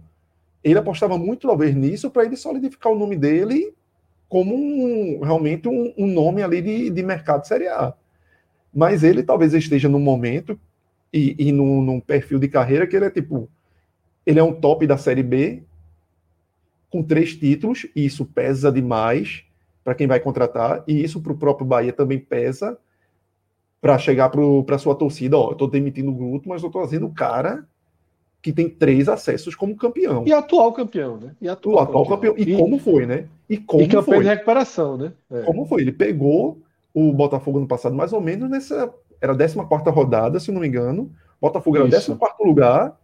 [0.64, 3.72] ele apostava muito talvez nisso para ele solidificar o nome dele
[4.28, 7.94] como um, realmente um, um, nome ali de, de mercado Série A.
[8.74, 10.58] Mas ele talvez esteja num momento
[11.12, 13.48] e, e num, num perfil de carreira que ele é tipo,
[14.26, 15.62] ele é um top da Série B,
[16.90, 19.44] com três títulos, e isso pesa demais
[19.84, 22.78] para quem vai contratar, e isso para o próprio Bahia também pesa
[23.80, 27.06] para chegar para sua torcida, ó, eu estou demitindo o Guto, mas eu estou trazendo
[27.06, 27.66] o cara
[28.40, 30.24] que tem três acessos como campeão.
[30.26, 31.34] E atual campeão, né?
[31.40, 32.34] E atual, atual campeão.
[32.34, 32.48] campeão.
[32.48, 33.26] E, e, como foi, né?
[33.48, 34.24] E como e campeão foi.
[34.24, 35.12] de recuperação, né?
[35.30, 35.42] É.
[35.42, 35.82] Como foi?
[35.82, 36.60] Ele pegou
[36.94, 38.92] o Botafogo no passado, mais ou menos nessa.
[39.20, 41.12] Era a 14 rodada, se não me engano.
[41.40, 42.98] Botafogo era o 14 lugar.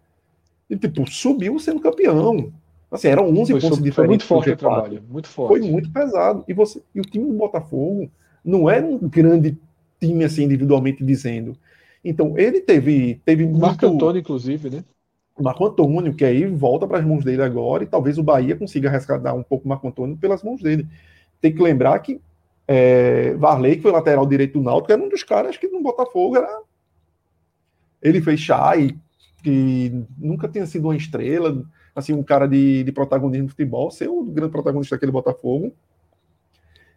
[0.70, 2.52] E, tipo, subiu sendo campeão.
[2.90, 3.94] Assim, eram 11 foi, pontos diferentes.
[3.94, 5.58] Foi muito forte o trabalho, muito forte.
[5.58, 6.44] Foi muito pesado.
[6.48, 8.10] E, você, e o time do Botafogo
[8.44, 9.58] não era um grande
[10.00, 11.56] time, assim, individualmente dizendo.
[12.02, 13.60] Então, ele teve, teve muito...
[13.60, 14.84] Marco Antônio, inclusive, né?
[15.38, 18.90] Marco Antônio, que aí volta para as mãos dele agora, e talvez o Bahia consiga
[18.90, 20.86] resgatar um pouco o Marco Antônio pelas mãos dele.
[21.40, 22.20] Tem que lembrar que
[22.66, 26.36] é, Varley, que foi lateral direito do Náutico, era um dos caras que no Botafogo
[26.36, 26.60] era.
[28.02, 28.96] Ele fez Chay,
[29.42, 34.08] que nunca tinha sido uma estrela, assim, um cara de, de protagonismo no futebol, ser
[34.08, 35.72] o grande protagonista daquele Botafogo.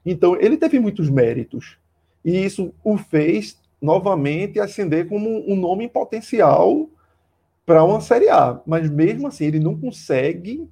[0.06, 1.78] Então, ele teve muitos méritos.
[2.24, 6.88] E isso o fez novamente ascender como um nome potencial
[7.66, 8.60] para uma Série A.
[8.66, 10.68] Mas mesmo assim, ele não consegue,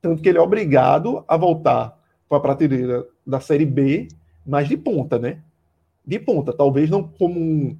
[0.00, 4.08] tanto que ele é obrigado a voltar para a prateleira da Série B,
[4.46, 5.40] mas de ponta, né?
[6.06, 6.52] De ponta.
[6.52, 7.76] Talvez não como um,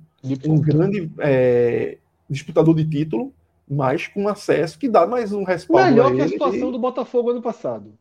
[0.46, 1.98] um grande é,
[2.29, 3.33] disputador de título,
[3.69, 5.91] mas com acesso que dá mais um respaldo.
[5.91, 7.93] Melhor a que a situação do Botafogo ano passado.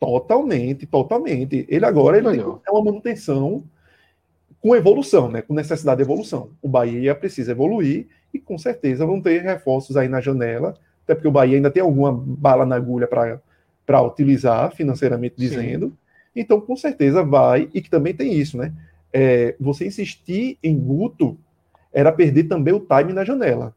[0.00, 1.66] Totalmente, totalmente.
[1.68, 3.64] Ele agora ele tem, é uma manutenção
[4.60, 5.42] com evolução, né?
[5.42, 6.50] com necessidade de evolução.
[6.60, 11.28] O Bahia precisa evoluir e com certeza vão ter reforços aí na janela, até porque
[11.28, 13.08] o Bahia ainda tem alguma bala na agulha
[13.86, 15.88] para utilizar, financeiramente dizendo.
[15.88, 15.96] Sim.
[16.36, 18.72] Então, com certeza vai, e que também tem isso, né?
[19.12, 21.36] É, você insistir em Guto
[21.92, 23.74] era perder também o time na janela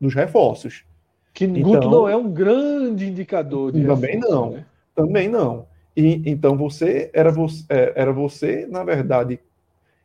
[0.00, 0.84] dos reforços.
[1.32, 4.50] Que então, Guto não é um grande indicador de Também reforço, não.
[4.50, 4.66] Né?
[4.94, 5.66] Também não.
[5.96, 9.40] E, então você era, você é, era você, na verdade,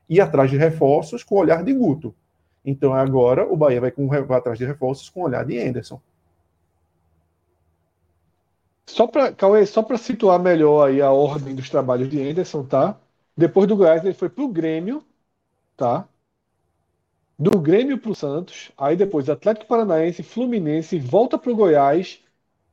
[0.08, 2.14] ir atrás de reforços com o olhar de Guto.
[2.66, 6.02] Então agora o Bahia vai, com, vai atrás de reforços com o olhar de Anderson.
[8.88, 9.36] Só para
[9.68, 12.98] só para situar melhor aí a ordem dos trabalhos de Anderson, tá?
[13.38, 15.04] Depois do Goiás ele foi para o Grêmio,
[15.78, 16.09] tá?
[17.40, 22.20] Do Grêmio para o Santos, aí depois Atlético Paranaense, Fluminense, volta para o Goiás,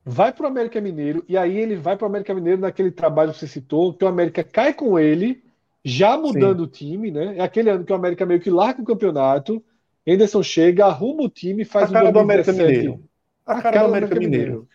[0.03, 3.31] vai para o América Mineiro, e aí ele vai para o América Mineiro naquele trabalho
[3.31, 5.41] que você citou, que o América cai com ele,
[5.85, 6.63] já mudando Sim.
[6.63, 7.37] o time, né?
[7.37, 9.63] É aquele ano que o América meio que larga o campeonato,
[10.05, 13.09] Henderson chega, arruma o time, faz a cara um 2017, do América Mineiro.
[13.45, 14.51] A, a cara, cara, do América, América Mineiro.
[14.51, 14.69] Mineiro.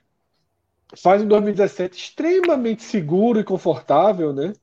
[0.97, 4.55] Faz um 2017 extremamente seguro e confortável, né?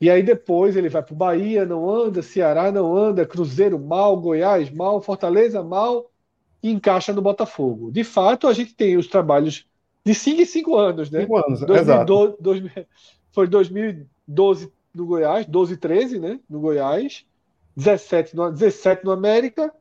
[0.00, 4.16] E aí depois ele vai para o Bahia, não anda, Ceará não anda, Cruzeiro mal,
[4.20, 6.10] Goiás mal, Fortaleza mal,
[6.62, 7.90] e encaixa no Botafogo.
[7.90, 9.66] De fato, a gente tem os trabalhos
[10.04, 11.22] de 5 em 5 anos, né?
[11.22, 12.36] 5 anos, 2012, exato.
[12.40, 12.64] Dois,
[13.32, 16.40] foi 2012 no Goiás, 12 13, né?
[16.48, 17.24] No Goiás,
[17.76, 19.72] 17 no, 17 no América,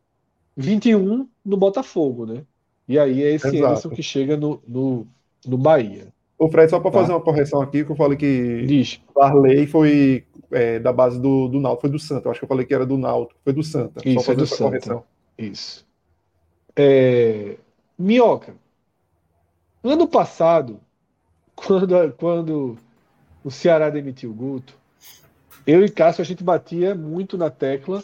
[0.55, 2.43] 21 no Botafogo, né?
[2.87, 5.07] E aí é esse Anderson que chega no, no,
[5.45, 6.13] no Bahia.
[6.39, 6.99] O Fred, só para tá.
[6.99, 9.01] fazer uma correção aqui, que eu falei que Diz.
[9.15, 12.27] Varley foi é, da base do, do Náutico, foi do Santa.
[12.27, 14.07] Eu acho que eu falei que era do Náutico, foi do Santa.
[14.07, 14.63] Isso, só é do Santa.
[14.63, 15.03] Correção.
[15.37, 15.85] Isso.
[16.75, 17.57] É...
[17.97, 18.53] Minhoca,
[19.83, 20.79] ano passado,
[21.55, 22.77] quando, quando
[23.43, 24.75] o Ceará demitiu o Guto,
[25.65, 28.03] eu e Cássio a gente batia muito na tecla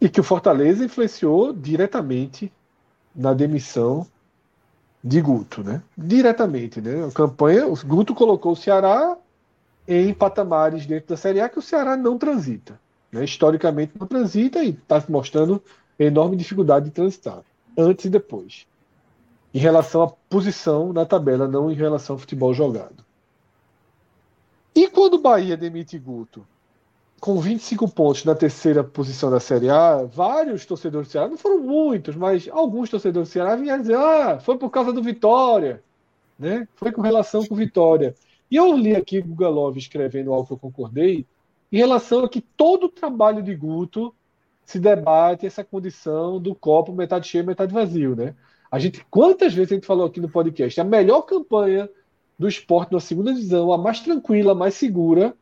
[0.00, 2.52] e que o Fortaleza influenciou diretamente
[3.14, 4.06] na demissão
[5.02, 5.82] de Guto, né?
[5.96, 7.06] Diretamente, né?
[7.06, 9.16] A campanha, o Guto colocou o Ceará
[9.86, 12.80] em patamares dentro da Série A que o Ceará não transita.
[13.10, 13.24] Né?
[13.24, 15.62] Historicamente não transita e está mostrando
[15.98, 17.42] enorme dificuldade de transitar,
[17.76, 18.66] antes e depois.
[19.52, 23.04] Em relação à posição na tabela, não em relação ao futebol jogado.
[24.74, 26.46] E quando o Bahia demite Guto,
[27.22, 31.60] com 25 pontos na terceira posição da Série A, vários torcedores do Ceará, não foram
[31.60, 35.84] muitos, mas alguns torcedores do Ceará vinham dizer: ah, foi por causa do Vitória,
[36.36, 36.66] né?
[36.74, 38.16] foi com relação com Vitória.
[38.50, 41.24] E eu li aqui o Gugalov escrevendo algo que eu concordei,
[41.70, 44.12] em relação a que todo o trabalho de Guto
[44.66, 48.34] se debate essa condição do copo metade cheio, metade vazio, né?
[48.68, 51.88] A gente, quantas vezes a gente falou aqui no podcast, a melhor campanha
[52.36, 55.36] do esporte na segunda divisão, a mais tranquila, a mais segura,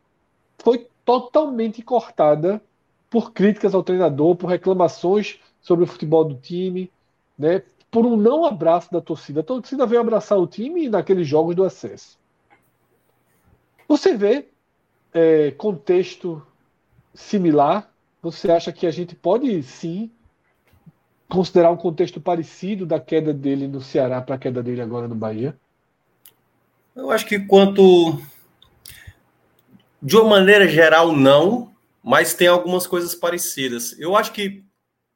[0.59, 2.63] foi totalmente cortada
[3.09, 6.89] por críticas ao treinador, por reclamações sobre o futebol do time,
[7.37, 7.65] né?
[7.91, 9.41] Por um não abraço da torcida.
[9.41, 12.17] A torcida veio abraçar o time naqueles jogos do acesso.
[13.89, 14.47] Você vê
[15.13, 16.41] é, contexto
[17.13, 17.91] similar?
[18.23, 20.13] Você acha que a gente pode sim
[21.29, 25.17] considerar um contexto parecido da queda dele no Ceará para a queda dele agora no
[25.17, 25.59] Bahia?
[26.95, 28.17] Eu acho que quanto
[30.03, 33.99] de uma maneira geral não, mas tem algumas coisas parecidas.
[33.99, 34.65] Eu acho que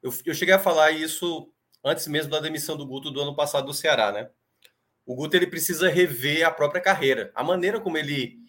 [0.03, 1.51] eu, eu cheguei a falar isso
[1.83, 4.31] antes mesmo da demissão do Guto do ano passado do Ceará, né?
[5.07, 8.43] O Guto ele precisa rever a própria carreira, a maneira como ele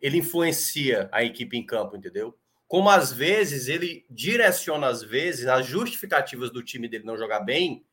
[0.00, 2.36] ele influencia a equipe em campo, entendeu?
[2.66, 7.84] Como às vezes ele direciona às vezes as justificativas do time dele não jogar bem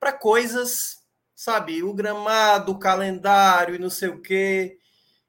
[0.00, 1.04] para coisas,
[1.34, 4.78] sabe, o gramado, o calendário e não sei o quê.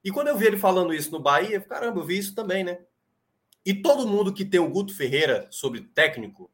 [0.06, 2.78] E quando eu vi ele falando isso no Bahia, caramba, eu vi isso também, né?
[3.66, 6.52] E todo mundo que tem o Guto Ferreira sobre técnico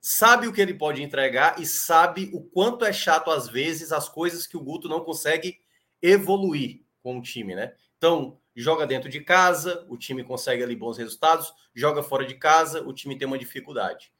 [0.00, 4.08] sabe o que ele pode entregar e sabe o quanto é chato às vezes as
[4.08, 5.58] coisas que o Guto não consegue
[6.00, 7.74] evoluir com o time, né?
[7.98, 12.80] Então, joga dentro de casa, o time consegue ali bons resultados, joga fora de casa,
[12.86, 14.12] o time tem uma dificuldade.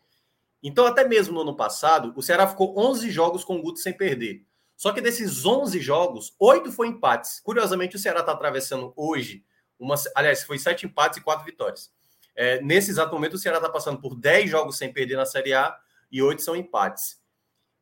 [0.60, 3.92] Então, até mesmo no ano passado, o Ceará ficou 11 jogos com o Guto sem
[3.92, 4.44] perder.
[4.76, 7.40] Só que desses 11 jogos, oito foi empates.
[7.40, 9.44] Curiosamente, o Ceará está atravessando hoje,
[9.78, 11.90] uma, aliás, foi sete empates e quatro vitórias.
[12.34, 15.54] É, nesse exato momento, o Ceará está passando por 10 jogos sem perder na Série
[15.54, 15.74] A
[16.12, 17.18] e oito são empates.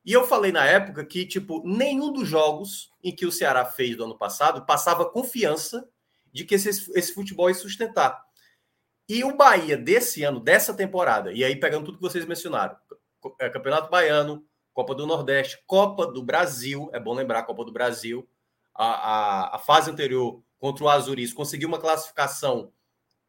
[0.05, 3.97] E eu falei na época que, tipo, nenhum dos jogos em que o Ceará fez
[3.97, 5.89] do ano passado passava confiança
[6.33, 8.23] de que esse, esse futebol ia sustentar.
[9.09, 12.77] E o Bahia desse ano, dessa temporada, e aí pegando tudo que vocês mencionaram,
[13.41, 14.45] é, Campeonato Baiano,
[14.75, 18.29] Copa do Nordeste, Copa do Brasil, é bom lembrar, Copa do Brasil,
[18.75, 22.73] a, a, a fase anterior contra o Azuris conseguiu uma classificação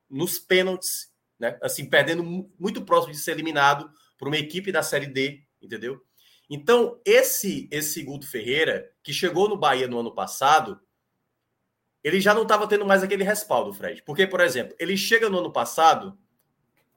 [0.10, 1.58] nos pênaltis, né?
[1.62, 2.24] Assim, perdendo
[2.60, 6.04] muito próximo de ser eliminado por uma equipe da Série D, entendeu?
[6.50, 10.80] Então, esse esse Guto Ferreira, que chegou no Bahia no ano passado,
[12.04, 14.02] ele já não estava tendo mais aquele respaldo, Fred.
[14.04, 16.18] Porque, por exemplo, ele chega no ano passado.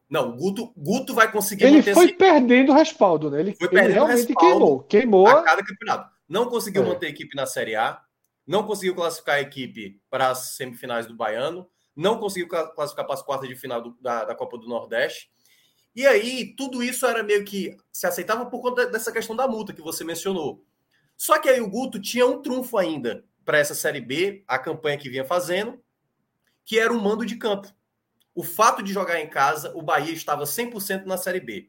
[0.09, 1.64] Não, o Guto, Guto vai conseguir.
[1.64, 2.14] Ele foi esse...
[2.14, 3.40] perdendo respaldo, né?
[3.40, 4.83] Ele, foi ele realmente queimou.
[4.85, 5.27] Queimou.
[5.27, 6.11] A cada campeonato.
[6.29, 6.87] Não conseguiu é.
[6.87, 8.01] manter a equipe na Série A.
[8.47, 11.68] Não conseguiu classificar a equipe para as semifinais do Baiano.
[11.94, 15.31] Não conseguiu classificar para as quartas de final do, da, da Copa do Nordeste.
[15.94, 19.73] E aí, tudo isso era meio que se aceitava por conta dessa questão da multa
[19.73, 20.64] que você mencionou.
[21.16, 24.97] Só que aí o Guto tinha um trunfo ainda, para essa Série B, a campanha
[24.97, 25.83] que vinha fazendo,
[26.64, 27.68] que era o mando de campo.
[28.38, 31.68] O fato de jogar em casa, o Bahia estava 100% na Série B.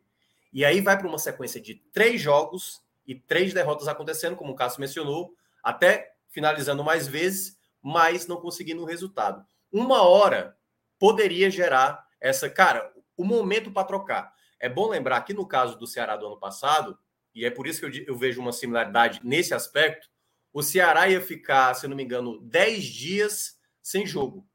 [0.54, 4.56] E aí vai para uma sequência de três jogos e três derrotas acontecendo, como o
[4.56, 9.44] Cássio mencionou, até finalizando mais vezes, mas não conseguindo o resultado.
[9.72, 10.56] Uma hora
[11.00, 12.48] poderia gerar essa.
[12.48, 14.32] Cara, o momento para trocar.
[14.60, 17.00] É bom lembrar que no caso do Ceará do ano passado,
[17.34, 20.08] e é por isso que eu, eu vejo uma similaridade nesse aspecto,
[20.54, 24.48] o Ceará ia ficar, se não me engano, 10 dias sem jogo.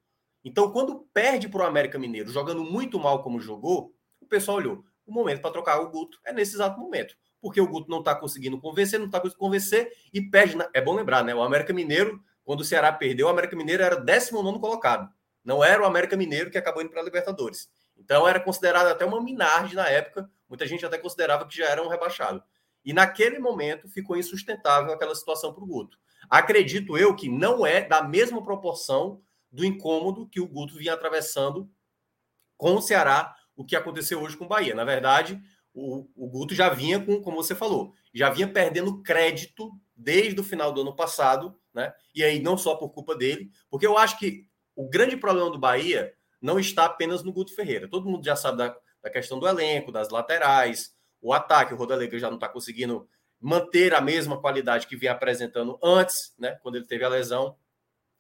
[0.45, 4.85] Então, quando perde para o América Mineiro, jogando muito mal como jogou, o pessoal olhou.
[5.07, 7.17] O momento para trocar o Guto é nesse exato momento.
[7.41, 10.57] Porque o Guto não está conseguindo convencer, não está conseguindo convencer e perde.
[10.57, 10.69] Na...
[10.75, 11.35] É bom lembrar, né?
[11.35, 15.11] O América Mineiro, quando o Ceará perdeu, o América Mineiro era 19 colocado.
[15.43, 17.69] Não era o América Mineiro que acabou indo para a Libertadores.
[17.97, 20.29] Então era considerado até uma minarde na época.
[20.49, 22.43] Muita gente até considerava que já era um rebaixado.
[22.85, 25.99] E naquele momento ficou insustentável aquela situação para o Guto.
[26.29, 29.21] Acredito eu que não é da mesma proporção
[29.55, 31.71] do incômodo que o Guto vinha atravessando
[32.57, 34.75] com o Ceará, o que aconteceu hoje com o Bahia.
[34.75, 35.41] Na verdade,
[35.73, 40.45] o, o Guto já vinha com, como você falou, já vinha perdendo crédito desde o
[40.45, 41.95] final do ano passado, né?
[42.13, 45.59] E aí não só por culpa dele, porque eu acho que o grande problema do
[45.59, 47.89] Bahia não está apenas no Guto Ferreira.
[47.89, 50.93] Todo mundo já sabe da, da questão do elenco, das laterais,
[51.23, 53.09] o ataque, o Rodalega já não está conseguindo
[53.41, 56.59] manter a mesma qualidade que vinha apresentando antes, né?
[56.61, 57.57] Quando ele teve a lesão.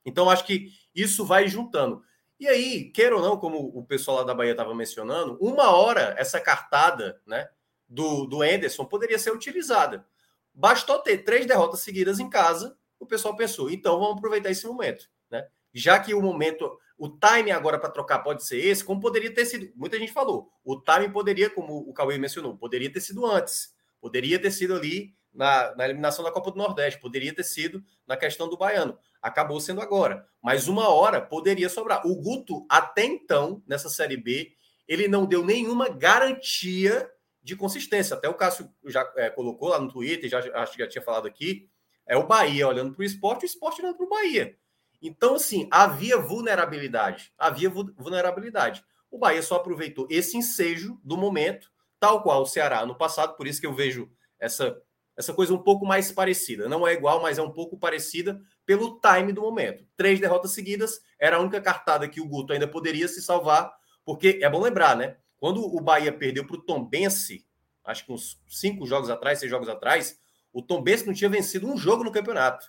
[0.04, 2.02] Então, acho que isso vai juntando.
[2.38, 6.14] E aí, queira ou não, como o pessoal lá da Bahia estava mencionando, uma hora
[6.18, 7.48] essa cartada né,
[7.88, 10.06] do, do Anderson poderia ser utilizada.
[10.52, 15.08] Bastou ter três derrotas seguidas em casa, o pessoal pensou, então vamos aproveitar esse momento.
[15.30, 15.46] Né?
[15.72, 19.46] Já que o momento, o time agora para trocar pode ser esse, como poderia ter
[19.46, 23.74] sido, muita gente falou, o time poderia, como o Cauê mencionou, poderia ter sido antes,
[24.00, 28.16] poderia ter sido ali na, na eliminação da Copa do Nordeste, poderia ter sido na
[28.16, 28.96] questão do Baiano.
[29.20, 30.26] Acabou sendo agora.
[30.42, 32.06] Mas uma hora poderia sobrar.
[32.06, 34.52] O Guto, até então, nessa Série B,
[34.86, 37.10] ele não deu nenhuma garantia
[37.42, 38.16] de consistência.
[38.16, 41.26] Até o Cássio já é, colocou lá no Twitter, já, acho que já tinha falado
[41.26, 41.68] aqui,
[42.06, 44.56] é o Bahia olhando para o esporte, o esporte olhando para o Bahia.
[45.00, 47.32] Então, assim, havia vulnerabilidade.
[47.36, 48.84] Havia vulnerabilidade.
[49.10, 51.70] O Bahia só aproveitou esse ensejo do momento,
[52.00, 54.80] tal qual o Ceará no passado, por isso que eu vejo essa
[55.16, 56.68] essa coisa um pouco mais parecida.
[56.68, 59.84] Não é igual, mas é um pouco parecida pelo time do momento.
[59.96, 63.72] Três derrotas seguidas era a única cartada que o Guto ainda poderia se salvar,
[64.04, 65.16] porque é bom lembrar, né?
[65.38, 67.46] Quando o Bahia perdeu para o Tombense,
[67.84, 70.18] acho que uns cinco jogos atrás, seis jogos atrás,
[70.52, 72.66] o Tombense não tinha vencido um jogo no campeonato.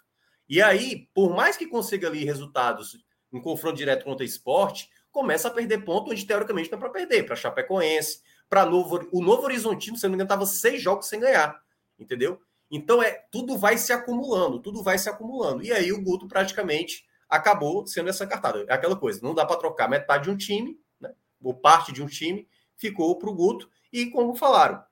[0.48, 2.98] E aí, por mais que consiga ali resultados
[3.34, 6.90] em confronto direto contra o esporte, começa a perder ponto onde teoricamente não é para
[6.90, 11.08] perder, para Chapecoense, para Novo, o Novo Horizontino, se não me engano, estava seis jogos
[11.08, 11.65] sem ganhar
[11.98, 12.42] entendeu?
[12.70, 15.64] Então é tudo vai se acumulando, tudo vai se acumulando.
[15.64, 18.66] E aí o Guto praticamente acabou sendo essa cartada.
[18.68, 21.14] É aquela coisa, não dá para trocar metade de um time, né?
[21.42, 23.70] ou parte de um time, ficou para o Guto.
[23.92, 24.84] E como falaram,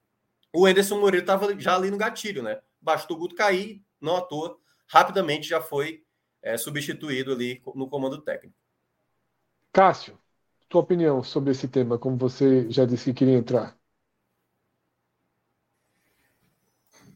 [0.54, 2.62] o Anderson Moreira estava já ali no gatilho, né?
[2.80, 6.04] Bastou o Guto cair, não à toa, rapidamente já foi
[6.42, 8.56] é, substituído ali no comando técnico.
[9.72, 10.20] Cássio,
[10.70, 13.78] tua opinião sobre esse tema, como você já disse que queria entrar.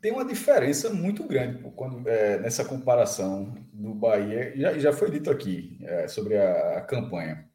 [0.08, 4.54] Tem uma diferença muito grande quando, é, nessa comparação do Bahia.
[4.56, 7.46] Já, já foi dito aqui é, sobre a, a, campanha.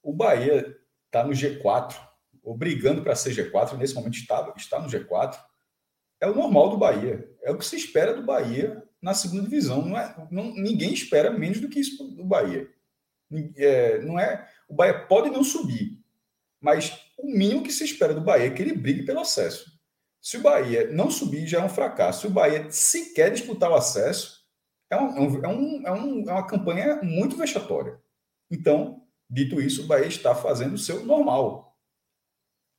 [0.00, 0.72] O Bahia
[1.06, 1.96] está no G4,
[2.44, 5.36] ou brigando para ser G4, nesse momento está, está no G4.
[6.20, 7.28] É o normal do Bahia.
[7.42, 9.84] É o que se espera do Bahia na segunda divisão.
[9.84, 12.68] Não é, não, ninguém espera menos do que isso do Bahia.
[13.56, 15.98] É, não é, o Bahia pode não subir,
[16.60, 19.79] mas o mínimo que se espera do Bahia é que ele brigue pelo acesso.
[20.20, 22.22] Se o Bahia não subir, já é um fracasso.
[22.22, 24.40] Se o Bahia sequer disputar o acesso,
[24.90, 27.98] é, um, é, um, é, um, é uma campanha muito vexatória.
[28.50, 31.76] Então, dito isso, o Bahia está fazendo o seu normal.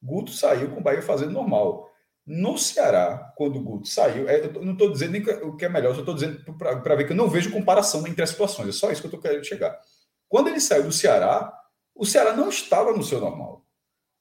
[0.01, 1.89] Guto saiu com o Bahia fazendo normal.
[2.25, 5.69] No Ceará, quando o Guto saiu, é, eu não estou dizendo nem o que é
[5.69, 8.69] melhor, só estou dizendo para ver que eu não vejo comparação entre as situações.
[8.69, 9.79] É só isso que eu estou querendo chegar.
[10.27, 11.51] Quando ele saiu do Ceará,
[11.95, 13.60] o Ceará não estava no seu normal.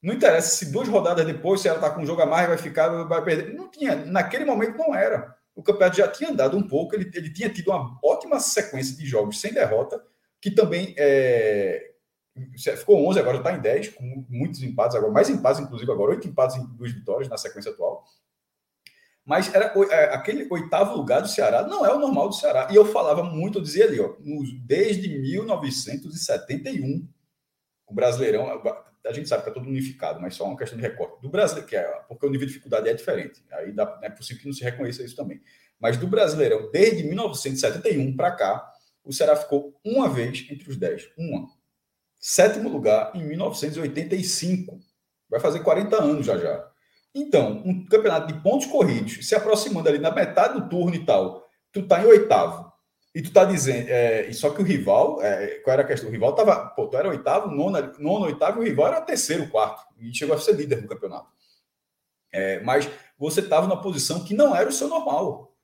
[0.03, 2.57] Não interessa se duas rodadas depois, se ela está com um jogo a mais, vai
[2.57, 3.55] ficar, vai perder.
[3.55, 3.97] Não tinha.
[3.97, 5.37] Naquele momento não era.
[5.55, 9.05] O campeonato já tinha andado um pouco, ele, ele tinha tido uma ótima sequência de
[9.05, 10.03] jogos sem derrota,
[10.41, 11.91] que também é,
[12.77, 16.29] ficou 11, agora está em 10, com muitos empates agora, mais empates, inclusive, agora, oito
[16.29, 18.05] empates em duas vitórias na sequência atual.
[19.25, 22.69] Mas era é, aquele oitavo lugar do Ceará não é o normal do Ceará.
[22.71, 24.15] E eu falava muito, eu dizia ali, ó,
[24.65, 27.07] desde 1971,
[27.91, 28.49] o Brasileirão,
[29.07, 31.21] a gente sabe que é todo unificado, mas só uma questão de recorte.
[31.23, 33.43] Do brasileiro, que é, porque o nível de dificuldade é diferente.
[33.53, 35.41] Aí dá, é possível que não se reconheça isso também.
[35.81, 38.71] Mas do Brasileirão, desde 1971 para cá,
[39.03, 41.09] o Ceará ficou uma vez entre os 10.
[41.17, 41.49] Uma.
[42.19, 44.79] Sétimo lugar em 1985.
[45.29, 46.71] Vai fazer 40 anos já já.
[47.15, 51.49] Então, um campeonato de pontos corridos, se aproximando ali na metade do turno e tal,
[51.73, 52.70] tu tá em oitavo.
[53.13, 56.09] E tu tá dizendo, é, só que o rival, é, qual era a questão?
[56.09, 59.49] O rival tava, pô, tu era oitavo, nono, nono, oitavo, e o rival era terceiro,
[59.49, 61.29] quarto, e chegou a ser líder do campeonato.
[62.33, 62.89] É, mas
[63.19, 65.57] você estava numa posição que não era o seu normal.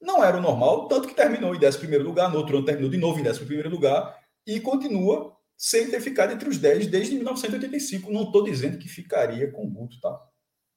[0.00, 2.96] Não era o normal, tanto que terminou em 11 lugar, no outro ano terminou de
[2.96, 8.10] novo em 11 lugar, e continua sem ter ficado entre os 10 desde 1985.
[8.10, 10.18] Não estou dizendo que ficaria com o Guto, tá?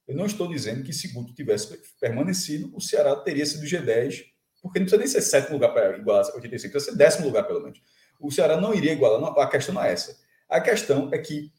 [0.06, 4.33] Eu não estou dizendo que se Guto tivesse permanecido, o Ceará teria sido G10
[4.64, 7.60] porque não precisa nem ser sétimo lugar para igualar 85, precisa ser décimo lugar, pelo
[7.60, 7.82] menos.
[8.18, 10.16] O Ceará não iria igualar, não, a questão não é essa.
[10.48, 11.52] A questão é que,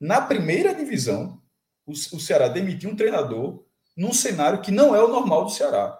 [0.00, 1.40] na primeira divisão,
[1.86, 3.64] o, o Ceará demitiu um treinador
[3.96, 5.96] num cenário que não é o normal do Ceará.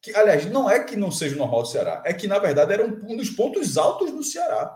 [0.00, 2.72] Que, aliás, não é que não seja o normal do Ceará, é que, na verdade,
[2.72, 4.74] era um, um dos pontos altos do Ceará.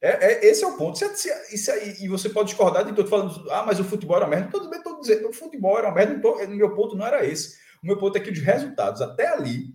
[0.00, 0.96] É, é, esse é o ponto.
[0.96, 4.28] Se, se, se, e você pode discordar de todo falando, ah, mas o futebol era
[4.28, 4.48] merda.
[4.52, 6.20] Tudo bem, estou dizendo, o futebol era merda.
[6.20, 7.60] Tô, meu ponto não era esse.
[7.82, 9.74] O meu ponto é que os resultados, até ali,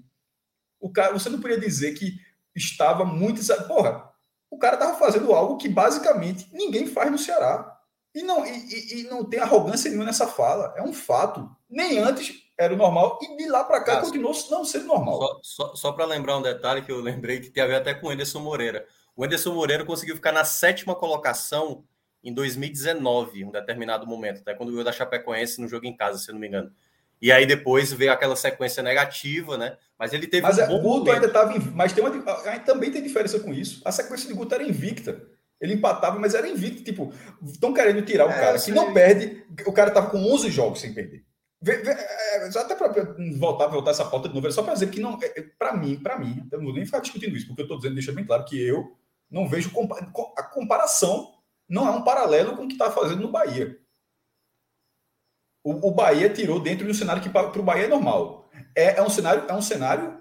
[0.79, 2.17] o cara, você não podia dizer que
[2.55, 3.41] estava muito.
[3.67, 4.09] Porra,
[4.49, 7.75] o cara estava fazendo algo que basicamente ninguém faz no Ceará.
[8.15, 10.73] E não, e, e, não tem arrogância nenhuma nessa fala.
[10.75, 11.49] É um fato.
[11.69, 15.19] Nem antes era o normal, e de lá para cá continuou não sendo normal.
[15.19, 17.93] Só, só, só para lembrar um detalhe que eu lembrei que tem a ver até
[17.93, 18.87] com o Anderson Moreira.
[19.15, 21.83] O Anderson Moreira conseguiu ficar na sétima colocação
[22.23, 26.29] em 2019, um determinado momento, até quando veio da Chapecoense no jogo em casa, se
[26.29, 26.71] eu não me engano.
[27.21, 29.77] E aí depois veio aquela sequência negativa, né?
[29.97, 31.53] Mas ele teve mas um é, bom Guto ainda estava.
[31.73, 32.11] Mas tem uma,
[32.59, 33.81] também tem diferença com isso.
[33.83, 35.21] A sequência de Guto era invicta.
[35.59, 36.83] Ele empatava, mas era invicto.
[36.83, 37.11] Tipo,
[37.43, 39.43] estão querendo tirar o é, cara que não perde.
[39.65, 41.25] O cara estava com 11 jogos sem perder.
[41.65, 45.41] É, até para voltar, voltar essa pauta de novo, só para dizer que não, é,
[45.57, 47.95] para mim, para mim, eu não vou nem ficar discutindo isso, porque eu estou dizendo,
[47.95, 48.95] deixa bem claro que eu
[49.29, 49.71] não vejo
[50.37, 51.33] a comparação,
[51.67, 53.75] não é um paralelo com o que está fazendo no Bahia.
[55.67, 58.49] O, o Bahia tirou dentro de um cenário que para o Bahia é normal.
[58.73, 60.17] É, é, um cenário, é um cenário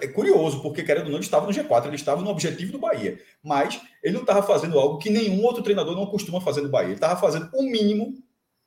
[0.00, 2.78] é curioso, porque querendo ou não, ele estava no G4, ele estava no objetivo do
[2.78, 3.20] Bahia.
[3.42, 6.86] Mas ele não estava fazendo algo que nenhum outro treinador não costuma fazer no Bahia.
[6.86, 8.14] Ele estava fazendo o mínimo,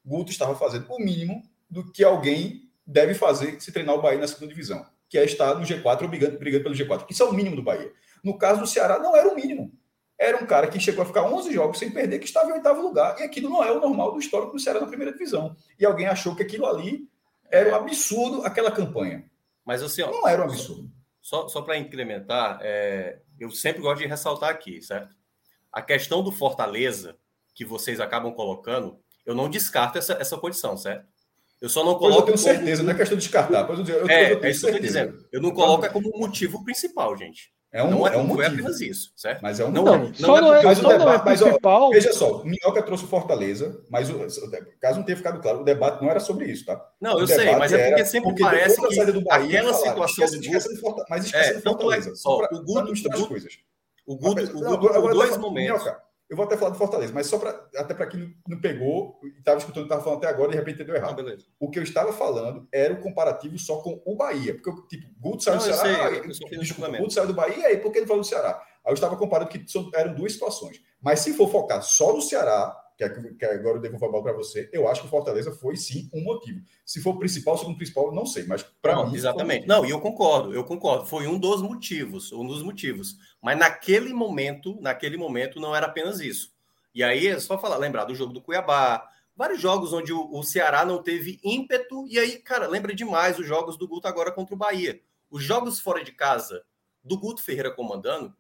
[0.06, 4.28] Guto estava fazendo o mínimo do que alguém deve fazer se treinar o Bahia na
[4.28, 7.08] segunda divisão, que é estar no G4 brigando, brigando pelo G4.
[7.10, 7.92] Isso é o mínimo do Bahia.
[8.24, 9.72] No caso do Ceará, não era o mínimo
[10.20, 12.82] era um cara que chegou a ficar 11 jogos sem perder, que estava em oitavo
[12.82, 13.18] lugar.
[13.20, 15.56] E aquilo não é o normal do histórico do Ceará na primeira divisão.
[15.80, 17.08] E alguém achou que aquilo ali
[17.50, 19.24] era um absurdo, aquela campanha.
[19.66, 20.92] Mas assim, ó, não era um absurdo.
[21.22, 25.16] Só, só para incrementar, é, eu sempre gosto de ressaltar aqui, certo?
[25.72, 27.16] A questão do Fortaleza,
[27.56, 31.08] que vocês acabam colocando, eu não descarto essa, essa condição, certo?
[31.62, 32.24] Eu só não coloco.
[32.26, 32.88] Pois eu tenho certeza, como...
[32.88, 33.70] não é questão de descartar.
[33.70, 35.28] Eu, eu, é, eu é isso que eu estou dizendo.
[35.32, 37.54] Eu não coloco como motivo principal, gente.
[37.72, 39.42] É um, não é, é um não foi apenas isso, certo?
[39.44, 41.82] Mas é um não, não, não, só não é, mas só não é principal.
[41.84, 44.18] Ó, veja só, Minhoca trouxe Fortaleza, mas o,
[44.82, 46.84] caso não tenha ficado claro, o debate não era sobre isso, tá?
[47.00, 50.26] Não, eu sei, mas é porque sempre porque parece que do Bahia, aquela falaram, situação
[50.26, 52.16] esquece, do esquece Fortaleza, mas esquece é, de Fortaleza.
[52.16, 53.54] Só pra, o Guto, o coisas.
[54.08, 55.84] O Guto, o Guto, por dois momentos.
[55.84, 59.20] Minhoca, eu vou até falar do Fortaleza, mas só para até para quem não pegou
[59.24, 61.26] e estava escutando, estava falando até agora e de repente entendeu errado.
[61.28, 65.08] Ah, o que eu estava falando era o comparativo só com o Bahia, porque tipo,
[65.20, 68.08] Guto saiu do Ceará, sei, eu, desculpa, Guto saiu do Bahia, aí por que ele
[68.08, 68.62] falou do Ceará?
[68.86, 69.66] Aí eu estava comparando que
[69.96, 70.82] eram duas situações.
[71.02, 74.34] Mas se for focar só no Ceará, que, é, que agora eu devo falar para
[74.34, 76.62] você, eu acho que o Fortaleza foi sim um motivo.
[76.86, 79.16] Se for principal, segundo principal, não sei, mas para mim.
[79.16, 79.66] Exatamente.
[79.66, 81.06] Não, e eu concordo, eu concordo.
[81.06, 83.18] Foi um dos motivos, um dos motivos.
[83.42, 86.52] Mas naquele momento, naquele momento, não era apenas isso.
[86.94, 90.44] E aí é só falar, lembrar do jogo do Cuiabá, vários jogos onde o, o
[90.44, 94.54] Ceará não teve ímpeto, e aí, cara, lembra demais os jogos do Guto agora contra
[94.54, 95.00] o Bahia.
[95.32, 96.64] Os jogos fora de casa
[97.02, 98.36] do Guto Ferreira comandando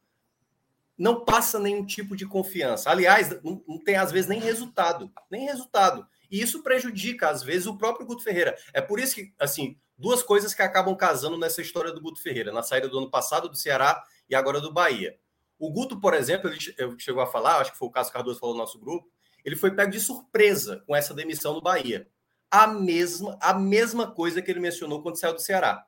[0.99, 2.89] não passa nenhum tipo de confiança.
[2.89, 6.05] Aliás, não, não, tem às vezes nem resultado, nem resultado.
[6.29, 8.55] E isso prejudica às vezes o próprio Guto Ferreira.
[8.73, 12.51] É por isso que, assim, duas coisas que acabam casando nessa história do Guto Ferreira,
[12.51, 15.17] na saída do ano passado do Ceará e agora do Bahia.
[15.57, 16.59] O Guto, por exemplo, ele
[16.99, 19.09] chegou a falar, acho que foi o Cássio Cardoso falou no nosso grupo,
[19.45, 22.07] ele foi pego de surpresa com essa demissão do Bahia.
[22.51, 25.85] A mesma, a mesma coisa que ele mencionou quando saiu do Ceará.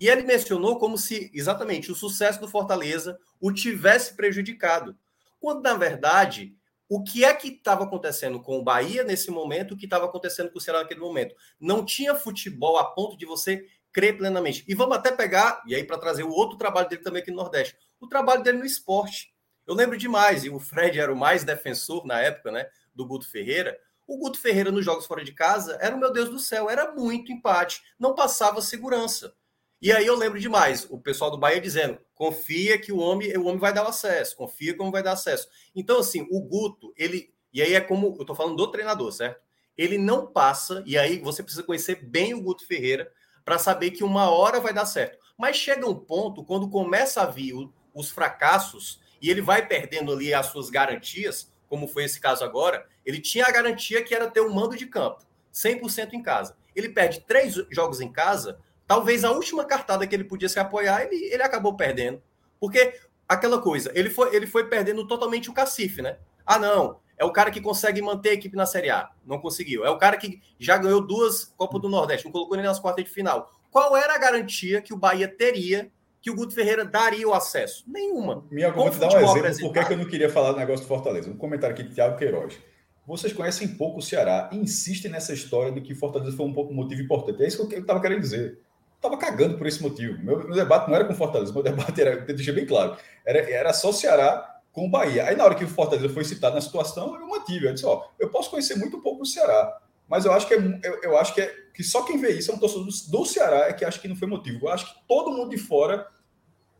[0.00, 4.96] E ele mencionou como se exatamente o sucesso do Fortaleza o tivesse prejudicado.
[5.40, 6.54] Quando, na verdade,
[6.88, 10.50] o que é que estava acontecendo com o Bahia nesse momento, o que estava acontecendo
[10.50, 11.34] com o Ceará naquele momento?
[11.60, 14.64] Não tinha futebol a ponto de você crer plenamente.
[14.68, 17.36] E vamos até pegar, e aí para trazer o outro trabalho dele também aqui no
[17.36, 19.34] Nordeste, o trabalho dele no esporte.
[19.66, 23.30] Eu lembro demais, e o Fred era o mais defensor na época, né, do Guto
[23.30, 23.78] Ferreira.
[24.06, 27.32] O Guto Ferreira nos jogos fora de casa era, meu Deus do céu, era muito
[27.32, 29.34] empate, não passava segurança.
[29.80, 33.44] E aí eu lembro demais, o pessoal do Bahia dizendo: confia que o homem, o
[33.46, 35.48] homem vai dar o acesso, confia que o homem vai dar acesso.
[35.74, 37.32] Então, assim, o Guto, ele.
[37.52, 39.40] E aí é como eu tô falando do treinador, certo?
[39.76, 43.10] Ele não passa, e aí você precisa conhecer bem o Guto Ferreira
[43.44, 45.18] para saber que uma hora vai dar certo.
[45.36, 50.12] Mas chega um ponto, quando começa a vir o, os fracassos e ele vai perdendo
[50.12, 54.28] ali as suas garantias, como foi esse caso agora, ele tinha a garantia que era
[54.28, 55.24] ter um mando de campo,
[55.54, 56.56] 100% em casa.
[56.74, 58.58] Ele perde três jogos em casa,
[58.88, 62.20] talvez a última cartada que ele podia se apoiar, ele, ele acabou perdendo.
[62.58, 62.94] Porque
[63.28, 66.16] aquela coisa, ele foi, ele foi perdendo totalmente o cacife, né?
[66.44, 69.10] Ah, não, é o cara que consegue manter a equipe na Série A.
[69.24, 69.84] Não conseguiu.
[69.84, 73.04] É o cara que já ganhou duas Copas do Nordeste, não colocou nem nas quartas
[73.04, 73.52] de final.
[73.70, 77.84] Qual era a garantia que o Bahia teria que o Guto Ferreira daria o acesso?
[77.86, 78.44] Nenhuma.
[78.50, 80.88] Minha, vou te dar um exemplo por que eu não queria falar do negócio do
[80.88, 81.30] Fortaleza.
[81.30, 82.58] Um comentário aqui de Thiago Queiroz.
[83.06, 86.74] Vocês conhecem pouco o Ceará e insistem nessa história de que Fortaleza foi um pouco
[86.74, 87.42] motivo importante.
[87.42, 88.58] É isso que eu estava querendo dizer.
[88.98, 90.22] Estava cagando por esse motivo.
[90.22, 93.72] Meu, meu, debate não era com Fortaleza, meu debate era, deixei bem claro, era, era
[93.72, 95.24] só o Ceará com o Bahia.
[95.24, 97.66] Aí na hora que o Fortaleza foi citado na situação, eu mantive.
[97.66, 100.58] Eu disse, ó, eu posso conhecer muito pouco o Ceará, mas eu acho que é,
[100.82, 103.24] eu, eu acho que, é, que só quem vê isso é um torcedor do, do
[103.24, 104.66] Ceará é que acha que não foi motivo.
[104.66, 106.06] Eu acho que todo mundo de fora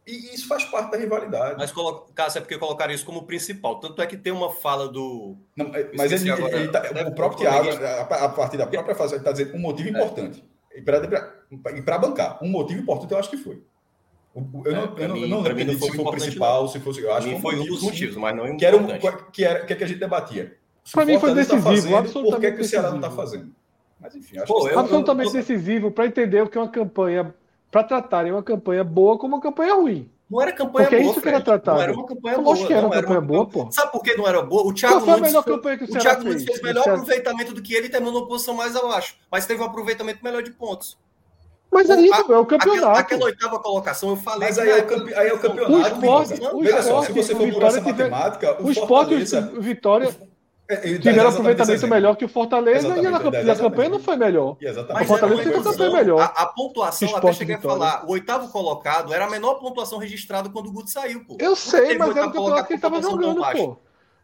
[0.09, 1.57] e isso faz parte da rivalidade.
[1.59, 1.71] Mas,
[2.15, 3.79] Cássio, é porque colocaram isso como principal.
[3.79, 5.37] Tanto é que tem uma fala do.
[5.55, 8.95] Não, é, mas ele, agora, ele tá, o próprio Thiago, a, a, partir da própria
[8.95, 9.93] fase, ele está dizendo um motivo é.
[9.93, 10.43] importante.
[10.79, 13.61] E para bancar, um motivo importante eu acho que foi.
[14.35, 16.69] Eu não, é, eu não, mim, não lembro se foi o principal, não.
[16.69, 17.01] se fosse.
[17.01, 18.99] Eu acho que foi um dos motivos, mas não é que era
[19.33, 20.57] que era que, é que a gente debatia.
[20.93, 22.31] Para mim foi tá decisivo, tá fazendo, absolutamente.
[22.31, 23.53] Por que, que o Ceará não está fazendo?
[24.01, 24.75] Mas enfim, acho Pô, que...
[24.75, 27.35] eu, absolutamente eu, decisivo para entender o que é uma campanha,
[27.71, 30.09] para tratarem uma campanha boa como uma campanha ruim.
[30.31, 31.09] Não era campanha Porque boa.
[31.09, 31.77] é isso que era tratado.
[31.79, 32.55] Não era uma campanha eu boa.
[32.55, 33.69] Acho que era uma campanha boa, pô.
[33.73, 34.63] Sabe por que não era boa?
[34.63, 36.45] O Thiago Qual campanha que o, o Thiago fez?
[36.45, 39.17] fez melhor aproveitamento do que ele terminou numa posição mais abaixo.
[39.31, 40.99] Mas teve um aproveitamento melhor de pontos.
[41.71, 42.87] Mas aí é o campeonato.
[42.87, 44.49] Aquela, aquela, oitava colocação, eu falei.
[44.49, 45.15] Mas aí, é, campe...
[45.15, 45.75] aí é o campeonato.
[45.75, 49.63] O esporte, o Veja só, se você for por essa matemática, o, esporte e o
[49.63, 50.15] Vitória
[50.69, 54.57] é, tiveram aproveitamento melhor que o Fortaleza e, a, e a campanha não foi melhor.
[54.61, 55.05] Exatamente.
[55.05, 56.21] O Fortaleza teve uma campanha melhor.
[56.21, 60.51] A, a pontuação, até cheguei a falar, o oitavo colocado era a menor pontuação registrada
[60.51, 61.39] quando o Guto saiu, pô.
[61.41, 63.79] Eu sei, mas era o campeonato que ele estava jogando, pô.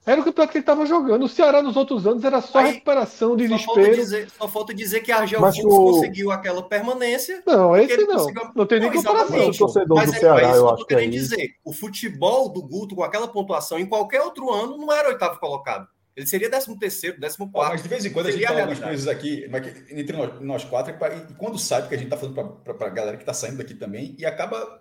[0.07, 1.25] Era o campeonato que ele estava jogando.
[1.25, 3.65] O Ceará nos outros anos era só Aí, recuperação, desespero.
[3.67, 5.69] Só falta dizer, só falta dizer que a Argel Fux o...
[5.69, 7.43] conseguiu aquela permanência.
[7.47, 8.19] Não, esse não.
[8.19, 8.43] Conseguiu...
[8.55, 9.51] Não tem nem comparação.
[9.51, 11.55] Torcedor mas do é, Ceará, eu acho que é dizer.
[11.65, 15.89] O futebol do Guto com aquela pontuação em qualquer outro ano não era oitavo colocado.
[16.17, 17.73] Ele seria 13 terceiro, 14 quarto.
[17.73, 19.51] Mas de vez em quando a gente fala algumas coisas aqui,
[19.91, 23.17] entre nós, nós quatro, e quando sai, porque a gente está falando para a galera
[23.17, 24.81] que está saindo daqui também, e acaba.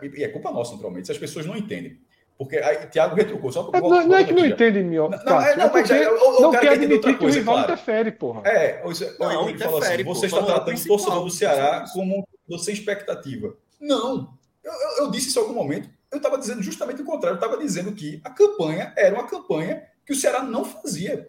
[0.00, 2.00] E é culpa nossa, naturalmente, se as pessoas não entendem.
[2.38, 3.52] Porque aí Thiago retrucou.
[3.52, 5.10] Só é, não, não é que não entende, meu.
[5.10, 7.72] Não, não, é, não, mas já, o, não quer admitir que o rival claro.
[7.72, 8.42] interfere, porra.
[8.46, 8.82] É,
[9.20, 13.54] não, ele falou assim: você está tratando o torcedor do Ceará como um sem expectativa.
[13.78, 14.34] Não.
[14.64, 15.88] Eu, eu, eu, disse isso em algum momento.
[16.10, 17.36] Eu estava dizendo justamente o contrário.
[17.36, 21.28] Eu estava dizendo que a campanha era uma campanha que o Ceará não fazia.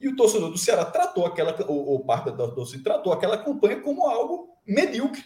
[0.00, 3.80] E o torcedor do Ceará tratou aquela, ou, ou parte da torcida tratou aquela campanha
[3.80, 5.24] como algo medíocre,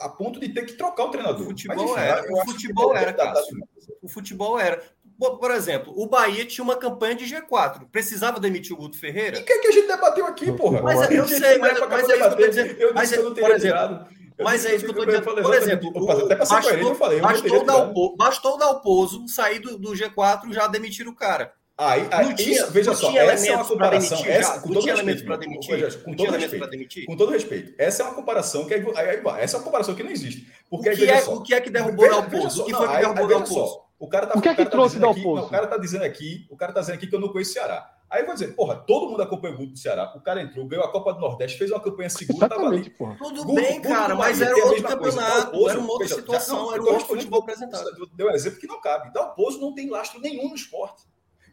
[0.00, 1.42] a ponto de ter que trocar o treinador.
[1.42, 3.68] O futebol Mas, enfim, era, o futebol era, Cássio.
[4.02, 4.82] O futebol era.
[5.18, 7.88] Por exemplo, o Bahia tinha uma campanha de G4.
[7.90, 9.38] Precisava demitir o Guto Ferreira?
[9.38, 10.80] E o que, é que a gente debateu aqui, porra?
[10.80, 12.80] Mas eu, eu sei, mas, mas é isso que eu estou dizendo.
[12.80, 14.08] Eu mas, eu não por exemplo,
[14.40, 15.42] mas é isso que eu estou dizendo.
[15.42, 19.92] Por exemplo, o, bastou, falei, bastou, dar o, bastou dar o pouso, sair do, do
[19.92, 21.52] G4 já demitir o cara.
[21.80, 24.18] Aí, aí tinha, isso, veja só, essa é uma comparação.
[24.26, 28.64] Essa, com, todo respeito, demitir, com, todo respeito, com todo respeito, essa é uma comparação
[28.64, 30.52] que aí, aí, essa é uma comparação que não existe.
[30.68, 32.62] Porque o, que é, só, o que é que derrubou o Dalpozo?
[32.62, 33.80] O que foi que derrubou o Dalpozo?
[33.96, 35.46] O cara tá, o que é que tá trouxe Dalpozo?
[35.46, 37.54] O cara tá dizendo aqui, o cara tá dizendo aqui que eu não conheço o
[37.54, 37.88] Ceará.
[38.10, 40.12] Aí eu vou dizer, porra, todo mundo acompanha o Guto do Ceará.
[40.16, 42.90] O cara entrou, ganhou a Copa do Nordeste, fez uma campanha segura, tava ali.
[42.90, 43.16] Porra.
[43.18, 47.06] Tudo Guto, bem, Guto, cara, mas era outro campeonato, era uma outra situação, era outro
[47.06, 47.84] futebol apresentado.
[48.14, 49.12] Deu um exemplo que não cabe.
[49.12, 51.04] Dalpozo não tem lastro nenhum no esporte.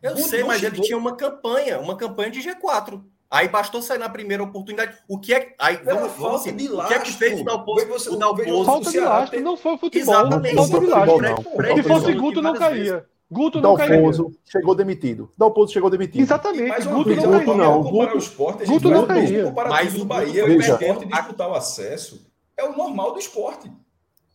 [0.05, 0.77] Eu sei, mas chegou.
[0.77, 3.01] ele tinha uma campanha, uma campanha de G4.
[3.29, 4.97] Aí bastou sair na primeira oportunidade.
[5.07, 7.43] O que é aí vamos, vamos assim, de lastro, o que é que fez o
[7.43, 7.87] Dalpozo?
[7.87, 10.13] Você, o Dalpozo falta de lastro, não foi o futebol.
[10.13, 10.55] Exatamente.
[10.55, 11.75] Falta de lastro.
[11.75, 13.05] Se fosse Guto não caía.
[13.29, 14.37] Guto não Dalpozo caía.
[14.45, 15.33] chegou demitido.
[15.35, 16.21] Dalpozo chegou demitido.
[16.21, 16.69] Exatamente.
[16.69, 17.83] Mas Guto não, Guto não.
[17.83, 19.53] Guto, esporte, Guto não caía.
[19.69, 23.71] Mas o Bahia, o esporte disputar o acesso é o normal do esporte.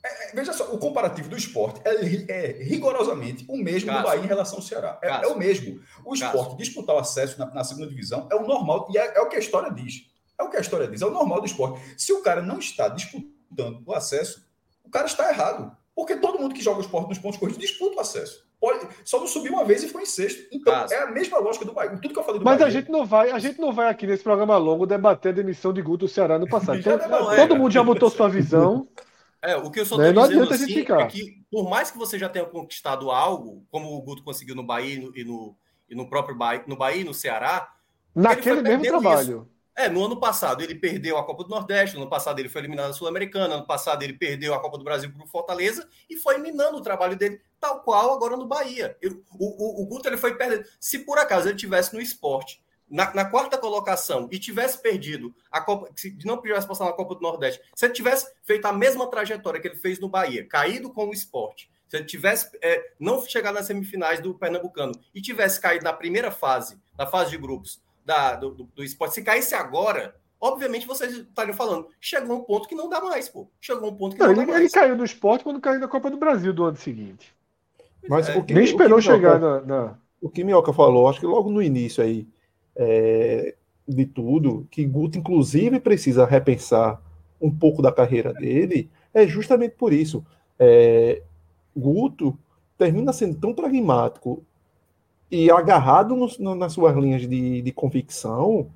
[0.02, 1.94] É, é, veja só, o comparativo do esporte é,
[2.30, 4.02] é rigorosamente o mesmo Cássio.
[4.02, 4.98] do Bahia em relação ao Ceará.
[5.02, 5.80] É, é o mesmo.
[6.04, 6.56] O esporte Cássio.
[6.56, 9.36] disputar o acesso na, na, segunda divisão é o normal, e é, é, o que
[9.36, 10.10] a história diz.
[10.38, 11.80] É o que a história diz, é o normal do esporte.
[11.98, 14.42] Se o cara não está disputando o acesso,
[14.82, 15.76] o cara está errado.
[15.94, 18.48] Porque todo mundo que joga o esporte nos pontos corridos disputa o acesso.
[18.58, 20.46] Pode, só não subiu uma vez e foi em sexto.
[20.52, 20.96] Então, Cássio.
[20.96, 21.90] é a mesma lógica do Bahia.
[22.00, 22.66] Tudo que eu falei do Mas Bahia.
[22.66, 25.72] a gente não vai, a gente não vai aqui nesse programa longo debater a demissão
[25.72, 26.78] de Guto do Ceará no passado.
[26.78, 26.98] Então,
[27.36, 28.88] todo mundo já botou sua visão.
[29.42, 30.12] É, o que eu só né?
[30.12, 34.22] dizendo assim, é que, por mais que você já tenha conquistado algo, como o Guto
[34.22, 35.56] conseguiu no Bahia e no, e no,
[35.88, 37.72] e no próprio Bahia, no Bahia no Ceará.
[38.14, 39.22] Naquele mesmo trabalho.
[39.22, 39.60] Isso.
[39.74, 42.60] É, no ano passado ele perdeu a Copa do Nordeste, no ano passado ele foi
[42.60, 45.88] eliminado da Sul-Americana, no ano passado ele perdeu a Copa do Brasil para o Fortaleza
[46.08, 48.94] e foi minando o trabalho dele, tal qual agora no Bahia.
[49.00, 50.64] Eu, o, o, o Guto ele foi perdendo.
[50.78, 52.60] Se por acaso ele tivesse no esporte
[52.90, 57.14] na, na, quarta colocação e tivesse perdido a Copa, se não tivesse passado na Copa
[57.14, 60.90] do Nordeste, se ele tivesse feito a mesma trajetória que ele fez no Bahia, caído
[60.90, 65.60] com o esporte, se ele tivesse é, não chegado nas semifinais do Pernambucano e tivesse
[65.60, 69.54] caído na primeira fase, na fase de grupos da, do, do, do esporte, se caísse
[69.54, 73.48] agora, obviamente vocês estariam falando, chegou um ponto que não dá mais, pô.
[73.60, 74.64] Chegou um ponto que não, não ele, dá mais.
[74.64, 77.34] Ele caiu no esporte quando caiu na Copa do Brasil do ano seguinte.
[78.08, 81.50] Mas é, que, nem esperou chegar na, na, O que Minhoca falou, acho que logo
[81.50, 82.26] no início aí,
[82.76, 83.54] é,
[83.86, 87.00] de tudo, que Guto, inclusive, precisa repensar
[87.40, 90.24] um pouco da carreira dele, é justamente por isso.
[90.58, 91.22] É,
[91.76, 92.38] Guto
[92.76, 94.44] termina sendo tão pragmático
[95.30, 98.68] e agarrado no, no, nas suas linhas de, de convicção,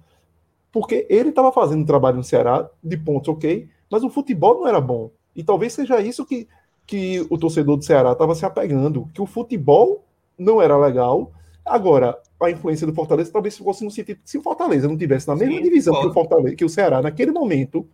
[0.70, 4.68] porque ele estava fazendo um trabalho no Ceará de pontos ok, mas o futebol não
[4.68, 5.10] era bom.
[5.34, 6.48] E talvez seja isso que,
[6.86, 10.04] que o torcedor do Ceará estava se apegando, que o futebol
[10.38, 11.32] não era legal.
[11.64, 15.36] Agora, a influência do Fortaleza talvez fosse no sentido se o Fortaleza não tivesse na
[15.36, 17.88] mesma Sim, divisão que o Fortaleza, que o Ceará naquele momento,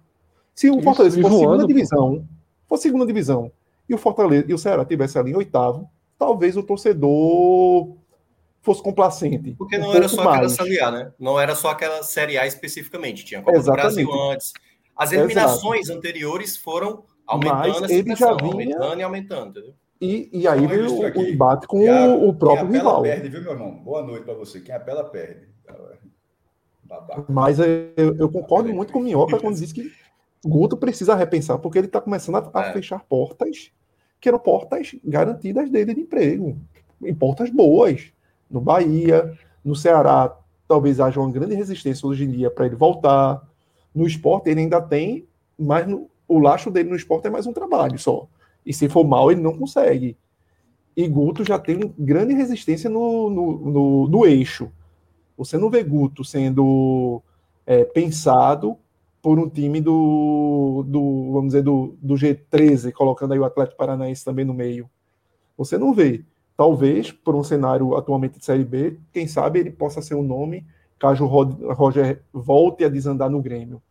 [0.54, 2.28] se o Fortaleza fosse segunda divisão,
[2.68, 3.52] fosse segunda divisão,
[3.88, 5.88] e o Fortaleza e o Ceará tivesse ali em oitavo,
[6.18, 7.96] talvez o torcedor
[8.62, 9.54] fosse complacente.
[9.56, 10.36] Porque não um era só mais.
[10.36, 11.12] aquela Série A, né?
[11.18, 13.24] Não era só aquela Série A especificamente.
[13.24, 14.04] Tinha Copa Exatamente.
[14.04, 14.52] do Brasil antes.
[14.94, 15.98] As eliminações Exato.
[15.98, 18.52] anteriores foram aumentando Mas ele já vinha...
[18.52, 19.74] aumentando e aumentando, entendeu?
[20.00, 23.02] E, e aí veio o, embate com o, o próprio quem rival.
[23.02, 23.74] perde, viu, meu irmão?
[23.74, 24.60] Boa noite para você.
[24.60, 25.48] Quem apela, perde.
[27.28, 29.92] Mas eu, eu concordo muito com o Minhoca quando diz que
[30.44, 32.72] Guto precisa repensar, porque ele está começando a, a é.
[32.72, 33.70] fechar portas
[34.20, 36.56] que eram portas garantidas dele de emprego,
[37.02, 38.12] em portas boas.
[38.50, 40.36] No Bahia, no Ceará,
[40.66, 43.46] talvez haja uma grande resistência hoje em dia para ele voltar.
[43.94, 45.26] No esporte, ele ainda tem,
[45.58, 48.26] mas no, o laço dele no esporte é mais um trabalho só.
[48.64, 50.16] E se for mal, ele não consegue.
[50.96, 54.70] E Guto já tem grande resistência no, no, no, no eixo.
[55.36, 57.22] Você não vê Guto sendo
[57.66, 58.76] é, pensado
[59.22, 64.24] por um time do, do vamos dizer, do, do G13, colocando aí o Atlético Paranaense
[64.24, 64.88] também no meio.
[65.56, 66.24] Você não vê.
[66.56, 70.66] Talvez, por um cenário atualmente de Série B, quem sabe ele possa ser um nome
[71.00, 73.82] caso o Roger volte a desandar no Grêmio.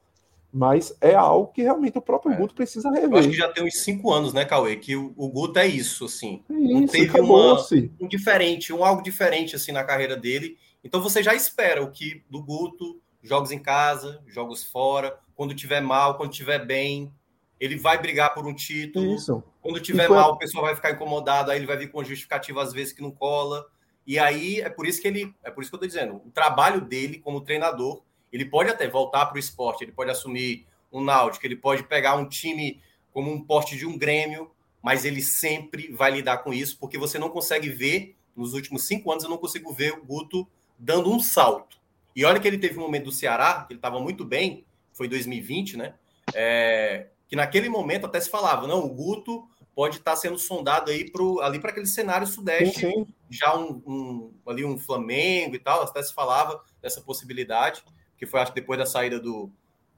[0.51, 2.35] Mas é algo que realmente o próprio é.
[2.35, 3.11] Guto precisa rever.
[3.11, 4.75] Eu acho que já tem uns cinco anos, né, Cauê?
[4.75, 6.43] Que o, o Guto é isso, assim.
[6.49, 7.65] É isso, não teve uma,
[8.01, 10.57] um diferente, um algo diferente assim na carreira dele.
[10.83, 15.81] Então você já espera o que do Guto jogos em casa, jogos fora, quando tiver
[15.81, 17.11] mal, quando tiver bem,
[17.59, 19.15] ele vai brigar por um título.
[19.15, 19.43] Isso.
[19.61, 20.15] Quando tiver foi...
[20.15, 23.01] mal, o pessoal vai ficar incomodado, aí ele vai vir com justificativa às vezes que
[23.01, 23.65] não cola.
[24.07, 26.31] E aí é por isso que ele, é por isso que eu tô dizendo, o
[26.31, 31.01] trabalho dele como treinador, ele pode até voltar para o esporte, ele pode assumir um
[31.03, 34.51] Náutico, ele pode pegar um time como um porte de um Grêmio,
[34.81, 39.11] mas ele sempre vai lidar com isso, porque você não consegue ver, nos últimos cinco
[39.11, 41.77] anos eu não consigo ver o Guto dando um salto.
[42.15, 45.07] E olha que ele teve um momento do Ceará, que ele estava muito bem, foi
[45.07, 45.93] 2020, né?
[46.33, 50.91] É, que naquele momento até se falava, não, o Guto pode estar tá sendo sondado
[50.91, 53.07] aí pro, ali para aquele cenário sudeste, sim, sim.
[53.29, 57.83] já um, um, ali um Flamengo e tal, até se falava dessa possibilidade,
[58.19, 59.49] que foi acho depois da saída do,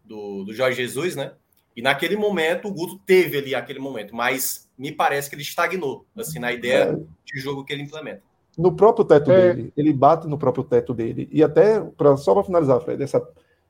[0.06, 1.34] do, do Jorge Jesus, né?
[1.76, 6.06] E naquele momento o Guto teve ali aquele momento, mas me parece que ele estagnou
[6.16, 6.96] assim na ideia é.
[7.26, 8.22] de jogo que ele implementa
[8.58, 9.54] no próprio teto é.
[9.54, 9.74] dele.
[9.76, 11.28] Ele bate no próprio teto dele.
[11.32, 13.26] E até, pra, só para finalizar, Fred, essa,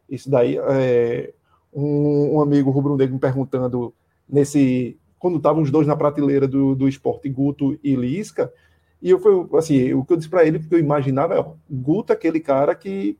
[0.10, 1.34] isso daí, é,
[1.74, 3.94] um, um, amigo rubro-negro me perguntando
[4.28, 4.98] nesse.
[5.20, 8.52] Quando estavam os dois na prateleira do, do esporte, Guto e Lisca,
[9.00, 12.12] e eu fui, assim, o que eu disse para ele, porque eu imaginava, é, Guto
[12.12, 13.18] é aquele cara que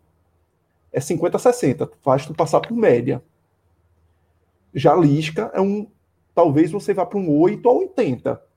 [0.92, 3.22] é 50-60, faz tu passar por média.
[4.74, 5.88] Já Lisca é um.
[6.34, 8.52] Talvez você vá para um 8 ou 80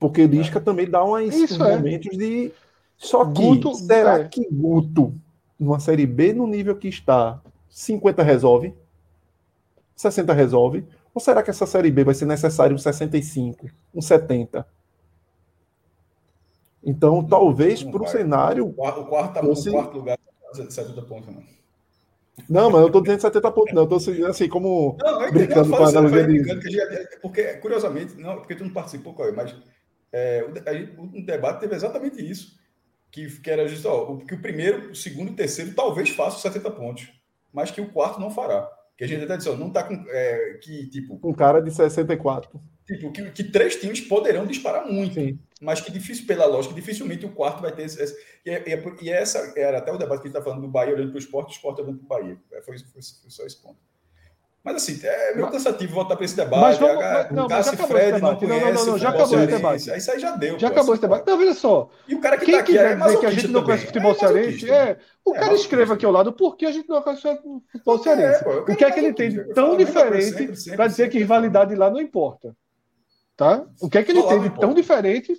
[0.00, 0.62] porque Lisca é.
[0.62, 1.76] também dá umas, uns é.
[1.76, 2.50] momentos de.
[2.96, 4.24] Só que, Guto, será é.
[4.28, 5.14] que Guto,
[5.58, 8.74] numa Série B, no nível que está, 50 resolve?
[9.94, 10.86] 60 resolve?
[11.14, 14.66] Ou será que essa Série B vai ser necessário um 65, um 70?
[16.82, 18.66] Então, talvez para o cenário.
[18.66, 20.18] O quarto, o quarto, tá quarto lugar,
[20.54, 21.42] 70 pontos, não.
[22.48, 23.82] Não, mas eu estou dizendo 70 pontos, não.
[23.82, 27.18] Eu estou assim, como não, brincando com a analogia de...
[27.20, 29.54] Porque, curiosamente, não, porque tu não participou, mas
[30.12, 30.44] é,
[30.96, 32.58] o, o, debate teve exatamente isso.
[33.10, 36.38] Que, que era justo, ó, que o primeiro, o segundo e o terceiro talvez façam
[36.38, 37.12] 70 pontos,
[37.52, 38.70] mas que o quarto não fará.
[39.00, 39.94] Que a gente até disse, ó, não tá com.
[40.10, 41.18] É, que, tipo.
[41.24, 42.60] Um cara de 64.
[42.86, 45.38] Tipo, que, que três times poderão disparar muito, Sim.
[45.58, 48.14] mas que difícil, pela lógica, dificilmente o quarto vai ter esse.
[48.44, 50.68] e, é, é e, essa era até o debate que a gente está falando do
[50.68, 52.38] Bahia olhando para o esporte, o esporte olhando para o Bahia.
[52.62, 53.78] Foi, foi, foi só esse ponto.
[54.62, 56.60] Mas assim, é meio cansativo voltar para esse debate.
[56.60, 58.46] Mas vamos, mas, não, mas já acabou Fred esse debate.
[58.46, 59.96] Não, não, não, não, já acabou esse debate.
[59.96, 60.58] Isso aí já deu.
[60.58, 61.26] Já pô, acabou esse debate.
[61.26, 61.88] Não, veja só.
[62.06, 64.12] E o cara que Quem tá aqui é dizer que a gente não conhece futebol
[64.12, 67.22] é cearense, é, o cara escreva aqui ao lado por que a gente não conhece
[67.22, 68.44] futebol é, cearense.
[68.48, 72.00] o que é que ele tem de tão diferente para dizer que rivalidade lá não
[72.00, 72.54] importa?
[73.36, 73.64] Tá?
[73.80, 75.34] O que é que ele tem de tão diferente?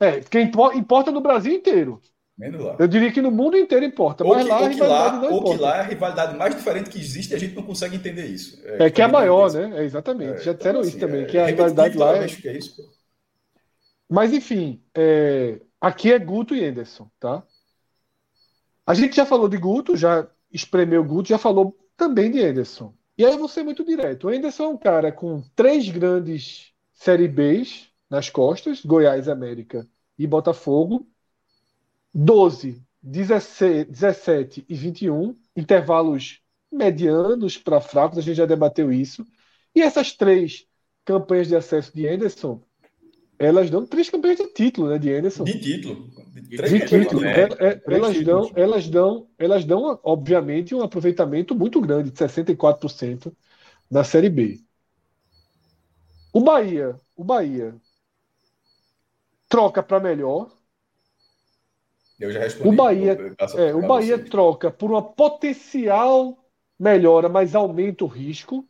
[0.00, 2.00] É, que importa no Brasil inteiro.
[2.36, 2.76] Menos lá.
[2.78, 5.28] Eu diria que no mundo inteiro importa, ou mas que, lá a rivalidade lá, não
[5.28, 5.46] importa.
[5.46, 7.96] Ou que lá é a rivalidade mais diferente que existe e a gente não consegue
[7.96, 8.60] entender isso.
[8.64, 9.80] É, é que é a maior, né?
[9.80, 10.40] É, exatamente.
[10.40, 12.26] É, Já disseram então, isso assim, também, é, que a rivalidade lá é...
[12.26, 12.82] Que é isso,
[14.08, 17.42] mas enfim, é, aqui é Guto e Anderson, tá?
[18.86, 22.94] A gente já falou de Guto, já espremeu Guto, já falou também de Anderson.
[23.16, 24.26] E aí eu vou ser muito direto.
[24.26, 30.26] O Anderson é um cara com três grandes Série Bs nas costas, Goiás, América e
[30.26, 31.08] Botafogo.
[32.14, 36.40] 12, 17, 17 e 21, intervalos
[36.70, 39.26] medianos para fracos, a gente já debateu isso.
[39.74, 40.66] E essas três
[41.04, 42.62] campanhas de acesso de Anderson,
[43.38, 45.44] elas dão três campanhas de título, né, de Anderson.
[45.44, 46.08] De título.
[46.32, 47.20] De, de título.
[47.20, 47.32] Né?
[47.32, 53.32] É, é, elas, dão, elas, dão, elas dão, obviamente, um aproveitamento muito grande, de 64%
[53.90, 54.60] na Série B.
[56.32, 57.74] O Bahia, o Bahia
[59.48, 60.50] troca para melhor.
[62.24, 62.68] Eu já respondi.
[62.70, 66.38] O Bahia, é, o Bahia troca por uma potencial
[66.78, 68.66] melhora, mas aumenta o risco.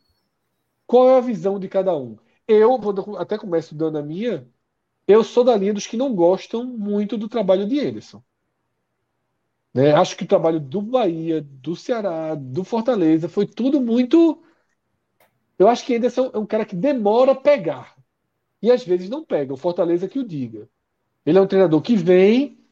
[0.85, 2.17] Qual é a visão de cada um?
[2.45, 4.45] Eu vou até começo dando a minha.
[5.07, 8.21] Eu sou da linha dos que não gostam muito do trabalho de Ederson.
[9.73, 9.93] Né?
[9.93, 14.43] Acho que o trabalho do Bahia, do Ceará, do Fortaleza foi tudo muito.
[15.57, 17.95] Eu acho que Ederson é um cara que demora a pegar.
[18.61, 19.53] E às vezes não pega.
[19.53, 20.67] O Fortaleza que o diga.
[21.25, 22.64] Ele é um treinador que vem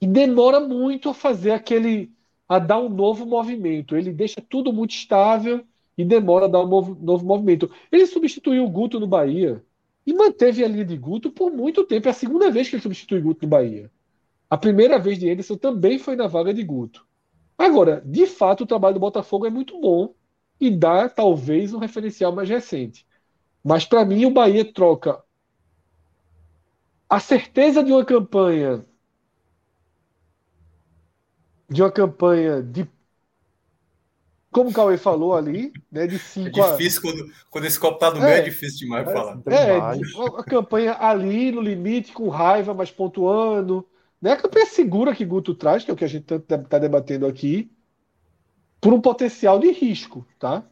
[0.00, 2.12] e demora muito a fazer aquele.
[2.48, 3.96] a dar um novo movimento.
[3.96, 5.64] Ele deixa tudo muito estável
[5.98, 7.70] e demora a dar um novo, novo movimento.
[7.90, 9.64] Ele substituiu o Guto no Bahia
[10.06, 12.08] e manteve a linha de Guto por muito tempo.
[12.08, 13.90] É a segunda vez que ele substitui Guto no Bahia.
[14.50, 17.06] A primeira vez de Anderson também foi na vaga de Guto.
[17.58, 20.14] Agora, de fato, o trabalho do Botafogo é muito bom
[20.60, 23.06] e dá talvez um referencial mais recente.
[23.64, 25.22] Mas para mim o Bahia troca
[27.08, 28.84] a certeza de uma campanha
[31.68, 32.88] de uma campanha de
[34.56, 37.02] como o Cauê falou ali, né, de 5 É difícil, a...
[37.02, 39.38] quando, quando esse copo tá no meio, é, é difícil demais é, falar.
[39.48, 39.76] É,
[40.38, 43.86] a campanha ali no limite, com raiva, mas pontuando.
[44.20, 47.26] Né, a campanha segura que Guto traz, que é o que a gente está debatendo
[47.26, 47.70] aqui,
[48.80, 50.64] por um potencial de risco, tá?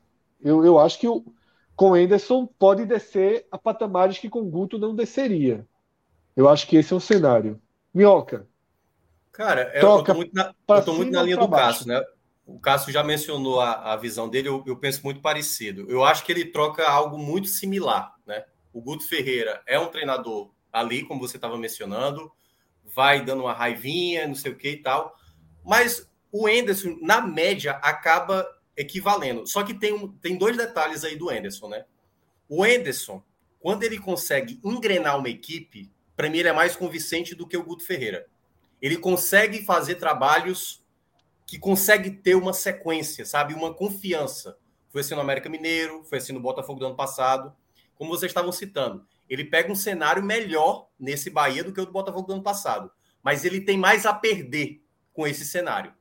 [0.42, 1.22] Eu, eu acho que o,
[1.76, 5.66] com Anderson pode descer a patamares que com Guto não desceria.
[6.34, 7.60] Eu acho que esse é o cenário.
[7.92, 8.46] Minhoca.
[9.34, 12.00] Cara, eu, eu tô muito na, eu tô muito na linha do Cássio, né?
[12.46, 15.90] O Cássio já mencionou a, a visão dele, eu, eu, penso muito parecido.
[15.90, 18.44] Eu acho que ele troca algo muito similar, né?
[18.72, 22.30] O Guto Ferreira é um treinador ali, como você estava mencionando,
[22.84, 25.16] vai dando uma raivinha, não sei o que e tal.
[25.64, 29.46] Mas o Enderson, na média, acaba equivalendo.
[29.48, 31.84] Só que tem, um, tem dois detalhes aí do Enderson, né?
[32.48, 33.20] O Enderson,
[33.58, 37.64] quando ele consegue engrenar uma equipe, para mim ele é mais convincente do que o
[37.64, 38.26] Guto Ferreira.
[38.84, 40.84] Ele consegue fazer trabalhos
[41.46, 43.54] que consegue ter uma sequência, sabe?
[43.54, 44.58] Uma confiança.
[44.90, 47.56] Foi assim no América Mineiro, foi assim no Botafogo do ano passado.
[47.94, 51.92] Como vocês estavam citando, ele pega um cenário melhor nesse Bahia do que o do
[51.92, 52.90] Botafogo do ano passado.
[53.22, 55.94] Mas ele tem mais a perder com esse cenário.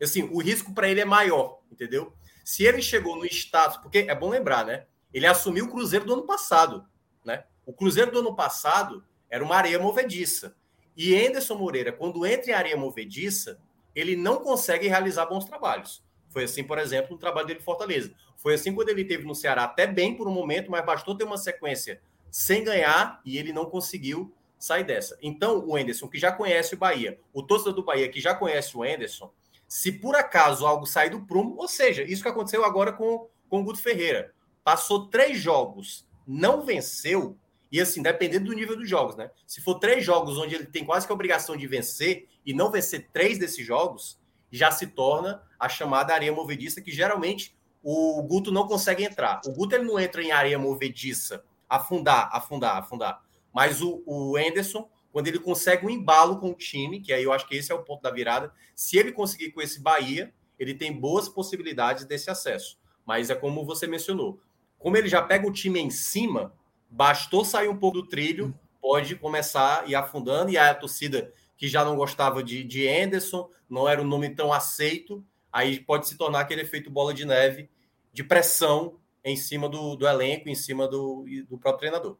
[0.00, 2.14] Assim, o risco para ele é maior, entendeu?
[2.42, 4.86] Se ele chegou no status, porque é bom lembrar, né?
[5.12, 6.86] Ele assumiu o Cruzeiro do ano passado,
[7.26, 7.44] né?
[7.66, 10.56] O Cruzeiro do ano passado era uma areia movediça.
[10.96, 13.58] E Anderson Moreira, quando entra em areia movediça,
[13.94, 16.02] ele não consegue realizar bons trabalhos.
[16.28, 18.12] Foi assim, por exemplo, no trabalho dele em Fortaleza.
[18.36, 21.24] Foi assim quando ele teve no Ceará, até bem por um momento, mas bastou ter
[21.24, 25.18] uma sequência sem ganhar e ele não conseguiu sair dessa.
[25.20, 28.76] Então, o Enderson, que já conhece o Bahia, o torcedor do Bahia, que já conhece
[28.76, 29.30] o Enderson,
[29.68, 33.60] se por acaso algo sair do prumo, ou seja, isso que aconteceu agora com, com
[33.60, 34.32] o Guto Ferreira,
[34.62, 37.36] passou três jogos, não venceu,
[37.72, 39.30] e assim, dependendo do nível dos jogos, né?
[39.46, 42.70] Se for três jogos onde ele tem quase que a obrigação de vencer e não
[42.70, 44.20] vencer três desses jogos,
[44.50, 49.40] já se torna a chamada areia movediça, que geralmente o Guto não consegue entrar.
[49.46, 53.22] O Guto ele não entra em areia movediça, afundar, afundar, afundar.
[53.50, 57.32] Mas o, o Anderson, quando ele consegue um embalo com o time, que aí eu
[57.32, 60.74] acho que esse é o ponto da virada, se ele conseguir com esse Bahia, ele
[60.74, 62.78] tem boas possibilidades desse acesso.
[63.06, 64.38] Mas é como você mencionou.
[64.78, 66.52] Como ele já pega o time em cima,
[66.92, 71.66] bastou sair um pouco do trilho, pode começar a ir afundando, e a torcida que
[71.66, 76.16] já não gostava de, de Anderson, não era um nome tão aceito, aí pode se
[76.16, 77.70] tornar aquele efeito bola de neve
[78.12, 82.16] de pressão em cima do, do elenco, em cima do, do próprio treinador.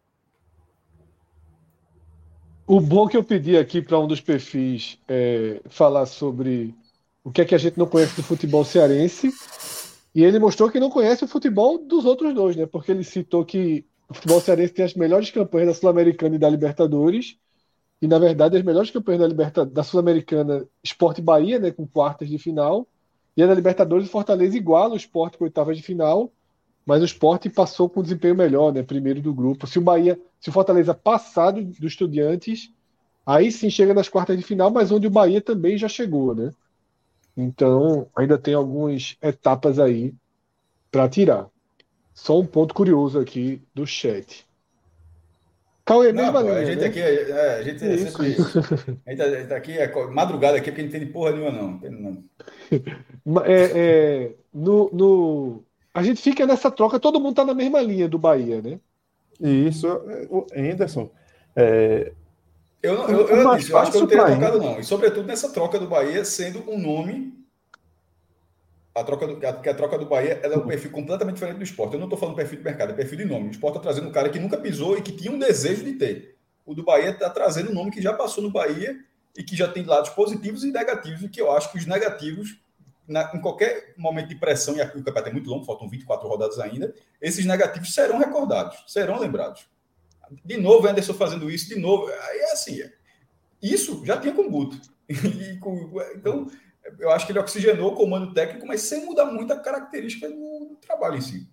[2.66, 6.74] O bom que eu pedi aqui para um dos perfis é, falar sobre
[7.22, 9.30] o que é que a gente não conhece do futebol cearense,
[10.14, 12.64] e ele mostrou que não conhece o futebol dos outros dois, né?
[12.64, 16.48] Porque ele citou que o futebol cearense tem as melhores campanhas da Sul-Americana e da
[16.48, 17.38] Libertadores.
[18.00, 22.28] E, na verdade, as melhores campanhas da, Liberta, da Sul-Americana, Esporte Bahia, né, com quartas
[22.28, 22.86] de final.
[23.36, 26.30] E a da Libertadores, Fortaleza iguala o Esporte com oitavas de final.
[26.84, 29.66] Mas o Esporte passou com desempenho melhor, né, primeiro do grupo.
[29.66, 32.70] Se o Bahia, se o Fortaleza passar do, do Estudiantes,
[33.24, 36.52] aí sim chega nas quartas de final, mas onde o Bahia também já chegou, né?
[37.36, 40.12] Então, ainda tem algumas etapas aí
[40.90, 41.48] para tirar.
[42.14, 44.46] Só um ponto curioso aqui do chat.
[45.84, 46.86] Cauê, mesma linha, a gente né?
[46.86, 48.36] aqui, é, é, a gente é sempre.
[49.04, 51.80] A gente, a gente aqui é madrugada aqui porque a gente tem porra nenhuma, não.
[51.90, 52.24] não.
[53.44, 58.08] É, é, no, no, a gente fica nessa troca, todo mundo tá na mesma linha
[58.08, 58.80] do Bahia, né?
[59.40, 59.86] Isso,
[60.28, 61.10] o Anderson.
[61.54, 62.12] É,
[62.82, 64.80] eu, não, eu, eu, eu, acho que eu não teria trocado, não.
[64.80, 67.32] E sobretudo nessa troca do Bahia sendo um nome
[68.94, 71.64] a troca do, a, a troca do Bahia ela é um perfil completamente diferente do
[71.64, 71.94] esporte.
[71.94, 73.48] Eu não estou falando perfil de mercado, é perfil de nome.
[73.48, 75.94] O esporte está trazendo um cara que nunca pisou e que tinha um desejo de
[75.94, 76.36] ter.
[76.64, 78.96] O do Bahia está trazendo um nome que já passou no Bahia
[79.36, 82.60] e que já tem lados positivos e negativos, e que eu acho que os negativos,
[83.08, 86.28] na, em qualquer momento de pressão, e aqui o campeonato é muito longo, faltam 24
[86.28, 89.66] rodadas ainda, esses negativos serão recordados, serão lembrados.
[90.44, 92.06] De novo, Anderson fazendo isso, de novo.
[92.06, 92.80] Aí é assim.
[92.80, 92.92] É,
[93.62, 94.80] isso já tinha com o Guto.
[96.14, 96.50] então,
[96.98, 100.76] eu acho que ele oxigenou o comando técnico, mas sem mudar muito a característica do,
[100.80, 101.48] trabalho em si.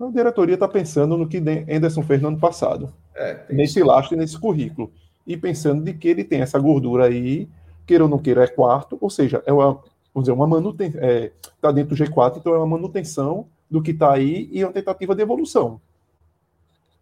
[0.00, 1.38] A diretoria está pensando no que
[1.70, 2.92] Anderson fez no ano passado.
[3.14, 3.86] É, nesse isso.
[3.86, 4.92] lastro e nesse currículo.
[5.26, 7.48] E pensando de que ele tem essa gordura aí,
[7.86, 9.74] queira ou não queira, é quarto, ou seja, é uma,
[10.12, 11.00] vamos dizer, uma manutenção.
[11.00, 14.64] Está é, tá dentro do G4, então é uma manutenção do que está aí e
[14.64, 15.80] uma tentativa de evolução.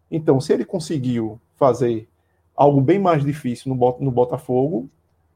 [0.09, 2.07] Então, se ele conseguiu fazer
[2.55, 4.89] algo bem mais difícil no, no Botafogo,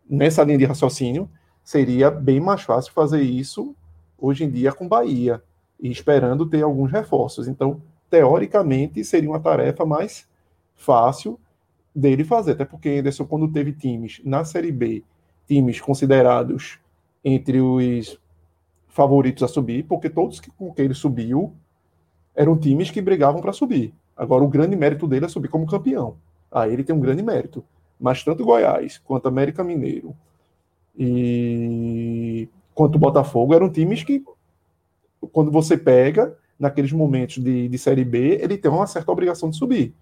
[0.08, 1.30] nessa linha de raciocínio,
[1.66, 3.76] seria bem mais fácil fazer isso
[4.18, 5.42] hoje em dia com Bahia
[5.80, 7.48] e esperando ter alguns reforços.
[7.48, 10.30] Então, teoricamente, seria uma tarefa mais
[10.76, 11.40] fácil
[11.94, 15.04] dele fazer, até porque Anderson, quando teve times na Série B,
[15.48, 16.80] times considerados
[17.24, 18.20] entre os
[18.88, 21.54] favoritos a subir, porque todos que, com quem ele subiu
[22.36, 23.94] eram times que brigavam para subir.
[24.16, 26.18] Agora, o grande mérito dele é subir como campeão.
[26.52, 27.64] Aí ele tem um grande mérito.
[28.00, 30.16] Mas tanto Goiás quanto América Mineiro,
[30.98, 34.24] e quanto o Botafogo eram times que,
[35.32, 39.58] quando você pega, naqueles momentos de, de Série B, ele tem uma certa obrigação de
[39.58, 39.94] subir.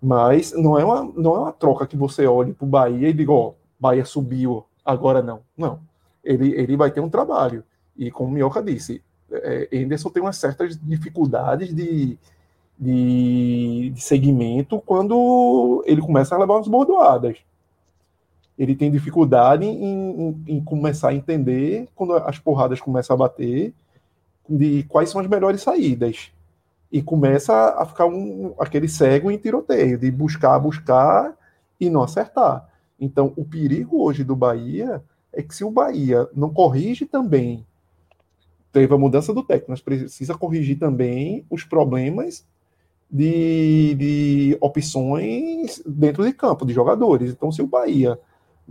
[0.00, 3.12] Mas não é uma, não é uma troca que você olhe para o Bahia e
[3.12, 5.40] diga, ó, oh, Bahia subiu, agora não.
[5.56, 5.80] Não.
[6.24, 7.62] Ele, ele vai ter um trabalho.
[7.96, 12.18] E como o Minhoca disse, é, Anderson tem umas certas dificuldades de,
[12.78, 17.38] de, de segmento quando ele começa a levar umas bordoadas
[18.58, 23.72] ele tem dificuldade em, em, em, começar a entender quando as porradas começam a bater
[24.48, 26.30] de quais são as melhores saídas
[26.90, 31.34] e começa a ficar um, aquele cego em tiroteio de buscar, buscar
[31.80, 32.68] e não acertar.
[33.00, 37.66] Então, o perigo hoje do Bahia é que se o Bahia não corrige também,
[38.70, 42.46] teve a mudança do técnico, mas precisa corrigir também os problemas
[43.10, 47.30] de, de opções dentro de campo, de jogadores.
[47.30, 48.18] Então, se o Bahia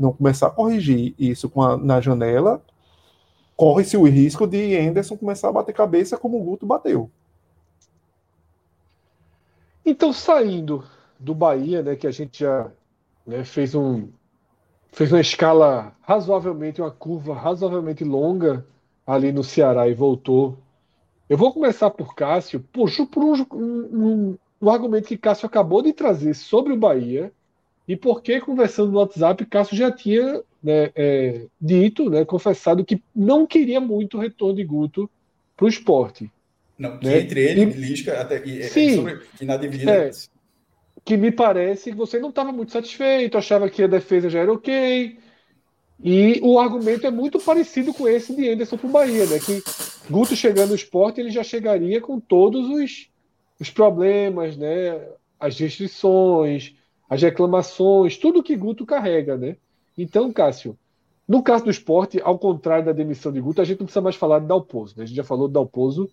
[0.01, 2.61] não começar a corrigir isso a, na janela,
[3.55, 7.09] corre-se o risco de Anderson começar a bater cabeça como o Guto bateu.
[9.85, 10.83] Então, saindo
[11.19, 12.71] do Bahia, né, que a gente já
[13.25, 14.09] né, fez um
[14.91, 18.65] fez uma escala razoavelmente, uma curva razoavelmente longa
[19.07, 20.57] ali no Ceará e voltou.
[21.29, 25.93] Eu vou começar por Cássio, puxo por um, um, um argumento que Cássio acabou de
[25.93, 27.31] trazer sobre o Bahia,
[27.91, 33.45] e porque, conversando no WhatsApp, Cássio já tinha né, é, dito, né, confessado que não
[33.45, 35.11] queria muito o retorno de Guto
[35.57, 36.31] para o esporte.
[36.79, 37.19] Não, que né?
[37.19, 39.91] entre ele e Lisca, até, e, é, sim, sobre, e na dividida.
[39.91, 40.11] É,
[41.03, 44.53] que me parece que você não estava muito satisfeito, achava que a defesa já era
[44.53, 45.17] ok.
[46.01, 49.37] E o argumento é muito parecido com esse de Anderson para o Bahia, né?
[49.37, 49.61] Que
[50.09, 53.09] Guto chegando no esporte, ele já chegaria com todos os,
[53.59, 54.97] os problemas, né?
[55.37, 56.73] As restrições,
[57.11, 59.57] as reclamações, tudo que Guto carrega, né?
[59.97, 60.77] Então, Cássio,
[61.27, 64.15] no caso do esporte, ao contrário da demissão de Guto, a gente não precisa mais
[64.15, 64.95] falar de Dalpozo.
[64.95, 65.03] Né?
[65.03, 66.09] A gente já falou de Dalpozo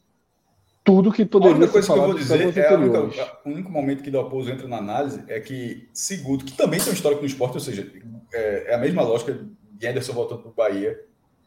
[0.82, 4.02] tudo que poderia a única coisa que eu vou dizer é única, o único momento
[4.02, 7.28] que Dalpozo entra na análise é que se Guto, que também tem um histórico no
[7.28, 7.86] esporte, ou seja,
[8.32, 9.38] é, é a mesma lógica
[9.70, 10.98] de Anderson voltando para o Bahia,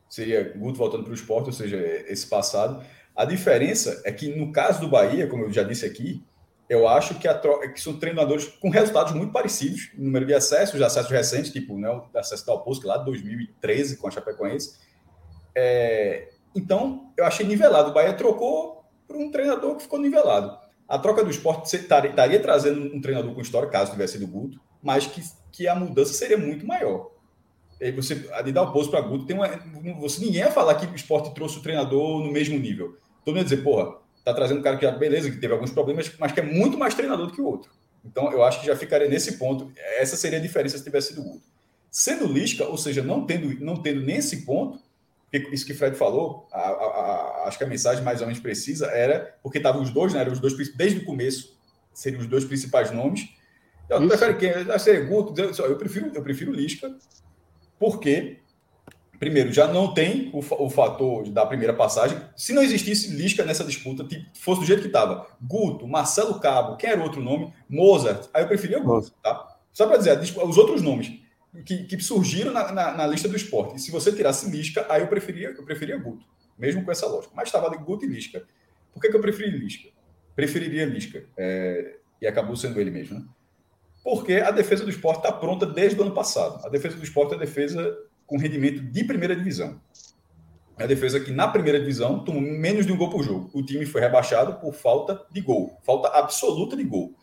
[0.07, 1.77] seria Guto voltando para o esporte, ou seja,
[2.07, 2.81] esse passado.
[3.15, 6.23] A diferença é que no caso do Bahia, como eu já disse aqui,
[6.71, 7.37] eu acho que, a,
[7.69, 11.89] que são treinadores com resultados muito parecidos, número de acessos, de acessos recentes, tipo né,
[11.89, 14.79] o acesso da Oposto, lá de 2013, com a Chapecoense.
[15.53, 17.89] É, então, eu achei nivelado.
[17.89, 20.57] O Bahia trocou por um treinador que ficou nivelado.
[20.87, 25.05] A troca do esporte estaria, trazendo um treinador com história, caso tivesse sido Guto, mas
[25.05, 27.11] que, que a mudança seria muito maior.
[27.81, 29.49] E você, a de dar o posto para Guto, tem uma,
[29.99, 32.97] você, ninguém ia falar que o esporte trouxe o treinador no mesmo nível.
[33.25, 36.11] Todo mundo ia dizer, porra, tá trazendo um cara que, beleza, que teve alguns problemas,
[36.19, 37.71] mas que é muito mais treinador do que o outro.
[38.03, 39.71] Então, eu acho que já ficaria nesse ponto.
[39.99, 41.43] Essa seria a diferença se tivesse sido o Guto.
[41.89, 44.79] Sendo Lisca, ou seja, não tendo, não tendo nesse ponto,
[45.51, 48.41] isso que o Fred falou, a, a, a, acho que a mensagem mais ou menos
[48.41, 51.57] precisa era, porque estavam os dois, né, eram os dois desde o começo,
[51.93, 53.29] seriam os dois principais nomes.
[53.89, 54.49] Eu prefiro quem?
[54.49, 56.93] Eu, eu prefiro, eu prefiro Lisca,
[57.79, 58.40] porque
[59.21, 62.19] primeiro, já não tem o, o, fator da primeira passagem.
[62.35, 64.03] Se não existisse Lisca nessa disputa,
[64.33, 67.53] fosse do jeito que estava, Guto, Marcelo Cabo, quem era outro nome?
[67.69, 69.59] Mozart, aí eu preferia Guto, tá?
[69.71, 71.19] Só para dizer, os outros nomes
[71.63, 73.79] que, que surgiram na, na, na, lista do esporte.
[73.79, 76.25] Se você tirasse Lisca, aí eu preferia, eu preferia Guto,
[76.57, 77.31] mesmo com essa lógica.
[77.35, 78.43] Mas estava Guto e Lisca.
[78.91, 79.89] Por que, que eu preferi Lisca?
[80.35, 81.23] Preferiria Lisca.
[81.37, 83.25] É, e acabou sendo ele mesmo, né?
[84.03, 86.65] Porque a defesa do esporte está pronta desde o ano passado.
[86.65, 87.95] A defesa do esporte é a defesa
[88.31, 89.81] com rendimento de primeira divisão.
[90.77, 93.51] A defesa que na primeira divisão tomou menos de um gol por jogo.
[93.53, 97.13] O time foi rebaixado por falta de gol, falta absoluta de gol.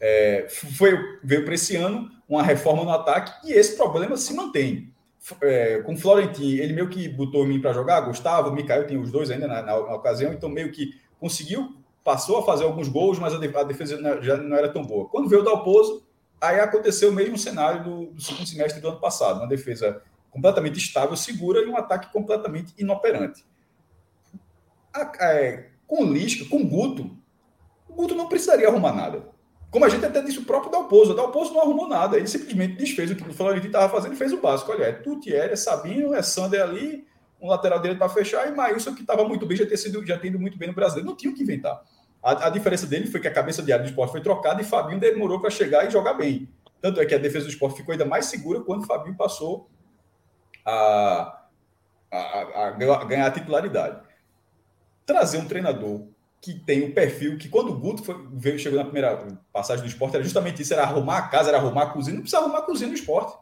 [0.00, 4.92] É, foi, veio para esse ano uma reforma no ataque e esse problema se mantém.
[5.40, 9.12] É, com o Florentino, ele meio que botou mim para jogar, Gustavo, Mikael, tem os
[9.12, 13.20] dois ainda na, na, na, ocasião, então meio que conseguiu, passou a fazer alguns gols,
[13.20, 15.08] mas a, a defesa já não era tão boa.
[15.10, 16.02] Quando veio o Dalpozo,
[16.40, 20.78] aí aconteceu o mesmo cenário do, do segundo semestre do ano passado, uma defesa completamente
[20.78, 23.44] estável, segura e um ataque completamente inoperante.
[24.92, 27.16] A, é, com Lisca, com Guto,
[27.88, 29.28] o Guto não precisaria arrumar nada.
[29.70, 31.12] Como a gente até disse, o próprio Dalpozo.
[31.12, 32.16] O Dalpozo não arrumou nada.
[32.16, 34.72] Ele simplesmente desfez o que o Florentino estava fazendo e fez o básico.
[34.72, 37.06] Olha, é Tutier, é Sabino, é Sander ali,
[37.40, 40.18] um lateral direito para fechar, e Maílson, que estava muito bem, já, ter sido, já
[40.18, 41.08] tendo muito bem no brasileiro.
[41.08, 41.80] Não tinha o que inventar.
[42.22, 44.64] A, a, diferença dele foi que a cabeça de área do esporte foi trocada e
[44.64, 46.48] Fabinho demorou para chegar e jogar bem.
[46.80, 49.70] Tanto é que a defesa do esporte ficou ainda mais segura quando Fabinho passou
[50.64, 51.44] a,
[52.10, 52.70] a, a
[53.04, 54.00] ganhar a titularidade.
[55.06, 56.06] Trazer um treinador
[56.40, 59.88] que tem um perfil que quando o Guto foi, veio, chegou na primeira passagem do
[59.88, 62.14] esporte, era justamente isso, era arrumar a casa, era arrumar a cozinha.
[62.14, 63.36] Não precisa arrumar a cozinha no esporte.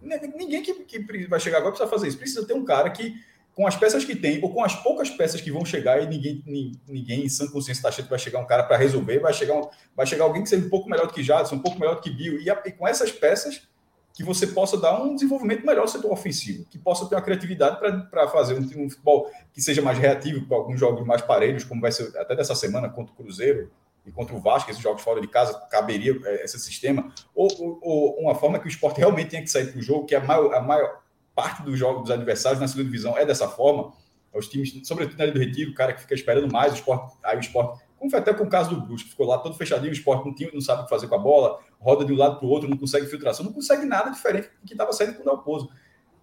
[0.00, 2.18] Ninguém que, que vai chegar agora precisa fazer isso.
[2.18, 3.14] Precisa ter um cara que,
[3.54, 6.42] com as peças que tem, ou com as poucas peças que vão chegar, e ninguém,
[6.86, 9.68] ninguém em sã consciência está que vai chegar um cara para resolver, vai chegar, um,
[9.96, 12.00] vai chegar alguém que seja um pouco melhor do que Jadson, um pouco melhor do
[12.00, 13.68] que Bill, e, e com essas peças
[14.12, 17.78] que você possa dar um desenvolvimento melhor ao setor ofensivo, que possa ter uma criatividade
[18.10, 21.80] para fazer um, um, futebol que seja mais reativo, com alguns jogos mais parelhos, como
[21.80, 23.70] vai ser até dessa semana contra o Cruzeiro
[24.04, 27.80] e contra o Vasco, esses jogos fora de casa, caberia é, esse sistema, ou, ou,
[27.82, 30.20] ou uma forma que o esporte realmente tem que sair para o jogo, que a
[30.20, 31.00] maior, a maior
[31.34, 33.92] parte dos jogos dos adversários na segunda divisão é dessa forma,
[34.32, 37.36] os times, sobretudo na do Retiro, o cara que fica esperando mais, o esporte, aí
[37.36, 39.92] o esporte como foi até com o caso do Brusque, ficou lá todo fechadinho, o
[39.92, 42.38] esporte não, tinha, não sabe o que fazer com a bola, roda de um lado
[42.38, 45.22] para o outro, não consegue filtração, não consegue nada diferente do que estava saindo com
[45.22, 45.68] o Dalpozo.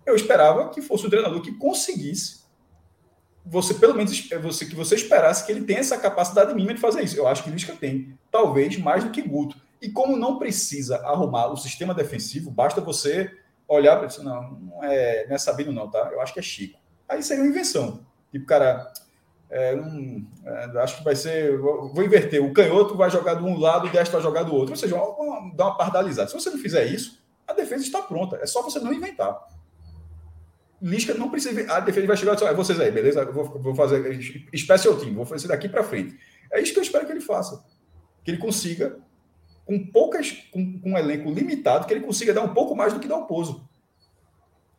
[0.03, 2.47] Eu esperava que fosse um treinador que conseguisse,
[3.45, 7.03] você pelo menos você que você esperasse que ele tenha essa capacidade mínima de fazer
[7.03, 7.15] isso.
[7.15, 9.55] Eu acho que Lisca tem, talvez mais do que Guto.
[9.79, 13.31] E como não precisa arrumar o sistema defensivo, basta você
[13.67, 16.09] olhar para isso, não, não é, não é Sabino não, tá?
[16.11, 16.79] Eu acho que é Chico.
[17.07, 18.03] Aí seria uma invenção.
[18.31, 18.91] Tipo, cara,
[19.49, 21.57] é, um, é, acho que vai ser.
[21.57, 22.43] Vou, vou, inverter.
[22.43, 24.71] O canhoto vai jogar de um lado, o destro vai jogar do outro.
[24.71, 24.95] Ou seja,
[25.55, 26.27] dá uma pardalizada.
[26.27, 28.37] Se você não fizer isso, a defesa está pronta.
[28.41, 29.39] É só você não inventar.
[30.81, 31.71] Lisca não precisa.
[31.73, 33.25] A defesa vai chegar e dizer: vocês aí, beleza?
[33.25, 34.19] Vou, vou fazer
[34.55, 36.17] special team, vou fazer daqui para frente.
[36.51, 37.63] É isso que eu espero que ele faça.
[38.23, 38.99] Que ele consiga,
[39.65, 42.99] com poucas, com, com um elenco limitado, que ele consiga dar um pouco mais do
[42.99, 43.67] que dá o pouso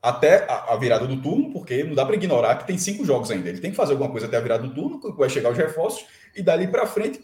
[0.08, 3.48] até a, virada do turno, porque não dá para ignorar que tem cinco jogos ainda.
[3.48, 6.06] Ele tem que fazer alguma coisa até a virada do turno, vai chegar os reforços,
[6.34, 7.20] e dali para frente,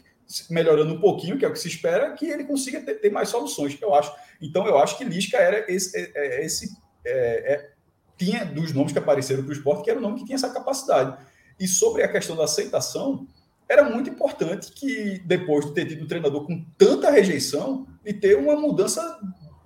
[0.51, 3.31] melhorando um pouquinho, que é o que se espera, que ele consiga ter, ter mais
[3.31, 4.13] soluções, eu acho.
[4.41, 5.97] Então, eu acho que Lisca era esse.
[5.97, 6.77] É, é, esse
[7.07, 7.71] é, é,
[8.19, 10.53] tinha dos nomes que apareceram para o esporte, que era o nome que tinha essa
[10.53, 11.17] capacidade.
[11.59, 13.27] E sobre a questão da aceitação,
[13.69, 18.37] era muito importante que, depois de ter tido um treinador com tanta rejeição, e ter
[18.37, 19.19] uma mudança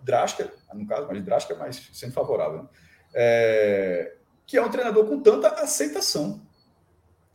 [0.05, 2.63] drástica, no caso, mais drástica, mas sendo favorável.
[2.63, 2.69] Né?
[3.15, 4.15] É,
[4.47, 6.41] que é um treinador com tanta aceitação.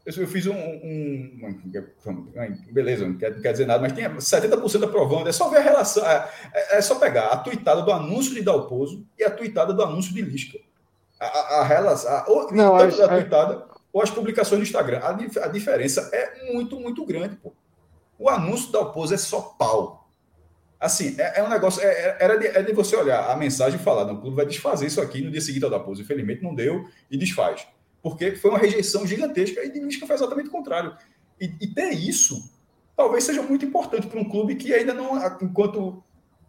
[0.06, 1.58] Eu, fiz um, um,
[2.06, 5.30] um, Beleza, não quer, não quer, dizer nada, mas tem 70% aprovando.
[5.30, 6.06] É só ver a relação.
[6.06, 9.82] É, é, é, só pegar a tuitada do anúncio de Dalpozo e a tuitada do
[9.82, 10.60] anúncio de Lisca.
[11.18, 12.12] A, a, a relação.
[12.12, 15.00] A, ou, não, tanto a, tuitada ou as publicações no Instagram.
[15.00, 15.12] A,
[15.46, 17.38] a diferença é muito, muito grande.
[17.38, 17.54] Pô.
[18.20, 20.03] O anúncio do Dalpozo é só pau
[20.84, 23.80] assim, é, é um negócio, é, é, era de, é de você olhar a mensagem
[23.80, 26.02] e falar, não, o clube vai desfazer isso aqui no dia seguinte ao da pose.
[26.02, 27.66] Infelizmente não deu e desfaz.
[28.02, 30.96] Porque foi uma rejeição gigantesca e de Lisca foi exatamente o contrário.
[31.40, 32.52] E, e ter isso
[32.96, 36.04] talvez seja muito importante para um clube que ainda não, enquanto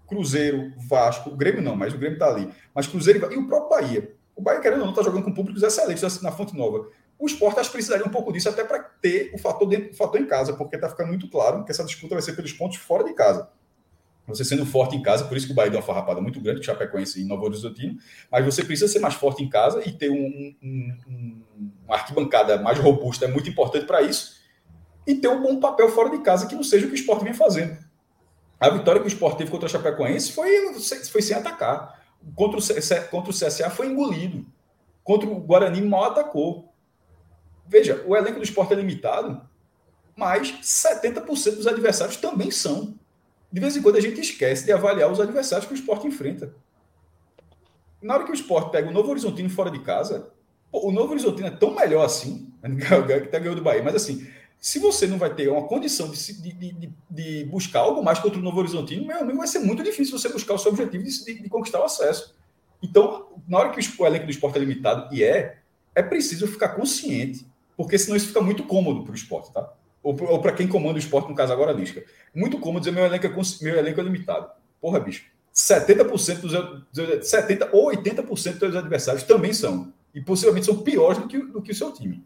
[0.07, 3.71] Cruzeiro, Vasco, o Grêmio não, mas o Grêmio está ali, mas Cruzeiro e o próprio
[3.71, 4.15] Bahia.
[4.37, 6.89] O Bahia, querendo ou não, está jogando com públicos excelentes na Fonte Nova.
[7.19, 9.95] O esporte acho que precisaria um pouco disso até para ter o fator, dentro, o
[9.95, 12.77] fator em casa, porque está ficando muito claro que essa disputa vai ser pelos pontos
[12.79, 13.49] fora de casa
[14.27, 16.61] você sendo forte em casa, por isso que o Bahia deu uma farrapada muito grande,
[16.61, 17.99] o Chapecoense e Novo Horizontino,
[18.31, 21.43] mas você precisa ser mais forte em casa e ter um, um, um,
[21.85, 24.43] uma arquibancada mais robusta é muito importante para isso,
[25.07, 27.25] e ter um bom papel fora de casa, que não seja o que o esporte
[27.25, 27.77] vem fazendo.
[28.59, 30.49] A vitória que o Sport teve contra o Chapecoense foi,
[31.11, 32.03] foi sem atacar.
[32.35, 34.47] Contra o, contra o CSA foi engolido.
[35.03, 36.73] Contra o Guarani mal atacou.
[37.67, 39.43] Veja, o elenco do Sport é limitado,
[40.17, 42.95] mas 70% dos adversários também são.
[43.55, 46.53] De vez em quando a gente esquece de avaliar os adversários que o Sport enfrenta.
[48.03, 50.33] Na hora que o Sport pega o Novo Horizontino fora de casa,
[50.73, 54.27] pô, o Novo Horizontino é tão melhor assim, que tá ganhando do Bahia, mas assim,
[54.59, 58.41] se você não vai ter uma condição de, de, de, de, buscar algo mais contra
[58.41, 61.49] o Novo Horizontino, meu amigo, vai ser muito difícil você buscar o seu objetivo de,
[61.49, 62.35] conquistar o acesso.
[62.83, 65.59] Então, na hora que o elenco do esporte é limitado, e é,
[65.95, 69.73] é preciso ficar consciente, porque senão isso fica muito cômodo para o esporte, tá?
[70.05, 72.05] Ou, ou para quem comanda o esporte, no caso agora, a Lisca.
[72.35, 73.31] Muito cômodo dizer meu elenco é,
[73.63, 74.51] meu elenco é limitado.
[74.81, 75.25] Porra, bicho.
[75.53, 76.41] 70%
[76.93, 79.93] dos 70 ou 80% dos adversários também são.
[80.15, 82.23] E possivelmente são piores do que, do que o seu time.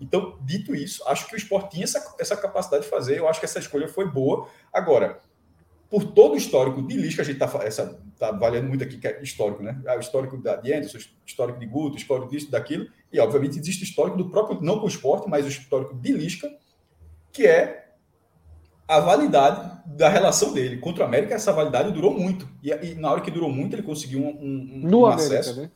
[0.00, 3.18] Então, dito isso, acho que o esporte tinha essa, essa capacidade de fazer.
[3.18, 4.48] Eu acho que essa escolha foi boa.
[4.72, 5.20] Agora,
[5.90, 9.22] por todo o histórico de Lisca, a gente está tá valendo muito aqui, que é
[9.22, 9.80] histórico, né?
[9.86, 12.86] Ah, o histórico da, de Anderson, histórico de Guto, histórico disso, daquilo.
[13.12, 16.50] E, obviamente, existe histórico do próprio, não com o esporte, mas o histórico de Lisca,
[17.32, 17.94] que é
[18.86, 20.78] a validade da relação dele.
[20.78, 22.48] Contra o América, essa validade durou muito.
[22.62, 25.60] E, e na hora que durou muito, ele conseguiu um, um, no um América, acesso
[25.60, 25.70] né?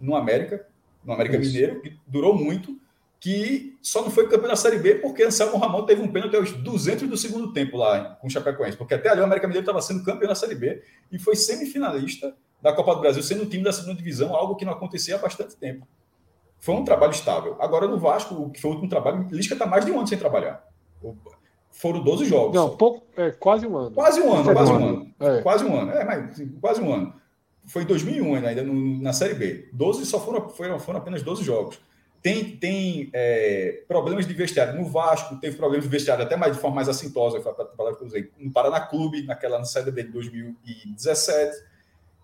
[0.00, 0.66] no América,
[1.04, 2.78] no América Mineiro, que durou muito
[3.20, 6.52] que só não foi campeão da Série B porque Anselmo Ramon teve um pênalti aos
[6.52, 9.82] 200 do segundo tempo lá com o Chapecoense, porque até ali o América Mineiro estava
[9.82, 13.64] sendo campeão da Série B e foi semifinalista da Copa do Brasil, sendo o time
[13.64, 15.86] da segunda divisão, algo que não acontecia há bastante tempo.
[16.60, 17.56] Foi um trabalho estável.
[17.60, 20.18] Agora no Vasco, que foi o último trabalho, Lisca está mais de um ano sem
[20.18, 20.64] trabalhar.
[21.70, 22.54] Foram 12 jogos.
[22.54, 23.90] Não, pouco, é, quase um ano.
[23.92, 25.14] Quase um ano, quase um ano.
[25.20, 25.40] É.
[25.42, 25.90] Quase um ano.
[25.92, 27.14] É, mas quase um ano.
[27.66, 29.68] Foi em 2001 ainda, no, na Série B.
[29.72, 31.78] 12 só foram, foram, foram apenas 12 jogos
[32.22, 36.60] tem, tem é, problemas de vestiário no Vasco, teve problemas de vestiário até mais de
[36.60, 40.08] forma mais assintosa, foi a palavra que eu usei, no Paraná Clube, naquela saída dele
[40.08, 41.56] de 2017.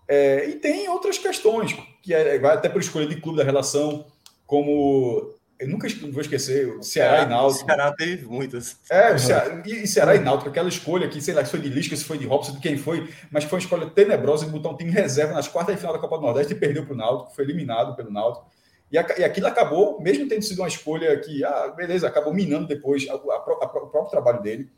[0.07, 4.05] É, e tem outras questões, que é, vai até por escolha de clube da relação,
[4.45, 5.33] como.
[5.57, 7.65] Eu nunca vou esquecer, o Ceará, e Náutico.
[7.65, 8.77] Ceará teve muitas.
[8.89, 11.69] É, o Ceará, e Ceará e Náutico, aquela escolha que, sei lá, se foi de
[11.69, 14.69] Lisca, se foi de Robson, de quem foi, mas foi uma escolha tenebrosa de botar
[14.69, 16.97] um time reserva nas quartas de final da Copa do Nordeste e perdeu para o
[16.97, 18.51] Náutico, foi eliminado pelo Náutico.
[18.91, 22.67] E, a, e aquilo acabou, mesmo tendo sido uma escolha que, ah, beleza, acabou minando
[22.67, 24.69] depois a, a, o próprio trabalho dele.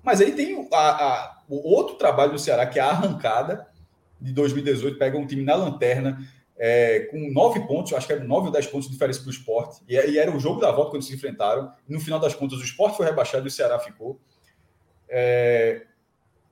[0.00, 3.66] Mas aí tem o outro trabalho do Ceará, que é a arrancada
[4.20, 6.18] de 2018, pega um time na lanterna,
[6.64, 9.32] é, com nove pontos, acho que eram nove ou dez pontos de diferença para o
[9.32, 11.72] esporte, e, e, era o jogo da volta quando se enfrentaram.
[11.88, 14.20] no final das contas, o esporte foi rebaixado e o Ceará ficou.
[15.08, 15.86] É,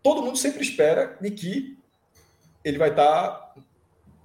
[0.02, 1.78] todo mundo sempre espera de que
[2.64, 3.54] ele vai estar tá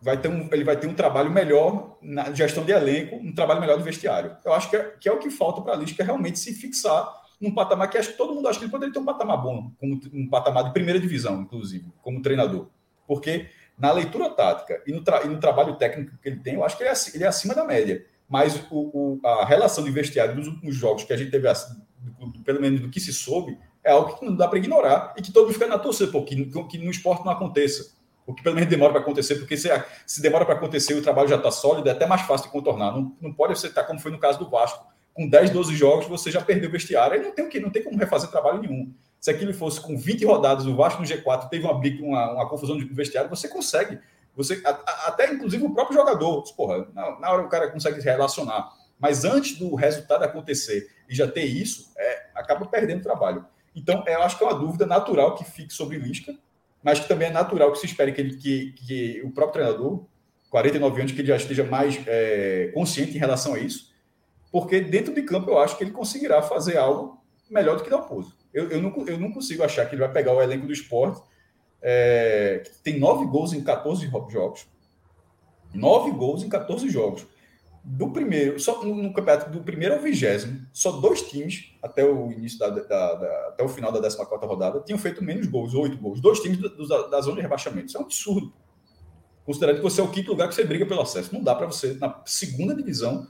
[0.01, 3.61] vai ter um, ele vai ter um trabalho melhor na gestão de elenco, um trabalho
[3.61, 4.35] melhor do vestiário.
[4.43, 6.51] Eu acho que é, que é o que falta para a Lisca é realmente se
[6.55, 9.39] fixar num patamar que acho que todo mundo acha que ele poderia ter um patamar
[9.39, 12.69] bom, como um patamar de primeira divisão, inclusive, como treinador.
[13.07, 16.77] Porque na leitura tática e no, e no trabalho técnico que ele tem, eu acho
[16.77, 18.05] que ele é, ele é acima da média.
[18.27, 21.47] Mas o, o, a relação de vestiário dos últimos jogos que a gente teve,
[22.43, 25.31] pelo menos do que se soube, é algo que não dá para ignorar e que
[25.31, 27.93] todo mundo fica na torcida, porque que, que no esporte não aconteça
[28.25, 29.69] o que pelo menos demora para acontecer, porque se,
[30.05, 32.51] se demora para acontecer e o trabalho já está sólido, é até mais fácil de
[32.51, 32.91] contornar.
[32.91, 34.83] Não, não pode você estar como foi no caso do Vasco,
[35.13, 37.69] com 10, 12 jogos, você já perdeu o vestiário, aí não tem o que, não
[37.69, 38.91] tem como refazer trabalho nenhum.
[39.25, 42.77] Se aquilo fosse com 20 rodadas, o Vasco no G4 teve uma, uma, uma confusão
[42.77, 43.97] de vestiário, você consegue.
[44.35, 47.99] Você, a, a, até inclusive o próprio jogador, porra, na, na, hora o cara consegue
[47.99, 48.71] se relacionar.
[48.99, 53.43] Mas antes do resultado acontecer e já ter isso, é, acaba perdendo trabalho.
[53.75, 56.37] Então, eu acho que é uma dúvida natural que fique sobre Lisca
[56.83, 60.05] mas que também é natural que se espere que, ele, que, que o próprio treinador,
[60.51, 63.91] 49 anos, que ele já esteja mais é, consciente em relação a isso,
[64.51, 67.19] porque dentro de campo eu acho que ele conseguirá fazer algo
[67.49, 68.44] melhor do que Dalpozo.
[68.55, 71.21] Eu, eu, não, eu não consigo achar que ele vai pegar o elenco do esporte,
[71.81, 74.65] é, que tem nove gols em 14 jogos.
[75.73, 77.27] Nove gols em 14 jogos
[77.87, 82.57] do primeiro, só no campeonato do primeiro ao vigésimo, só dois times, até o início
[82.57, 86.19] da, da, da até o final da 14 rodada, tinham feito menos gols, oito gols.
[86.19, 87.87] Dois times do, do, da zona de rebaixamento.
[87.87, 88.51] Isso é um absurdo.
[89.45, 91.31] Considerando que você é o quinto lugar que você briga pelo acesso.
[91.31, 93.27] Não dá para você, na segunda divisão,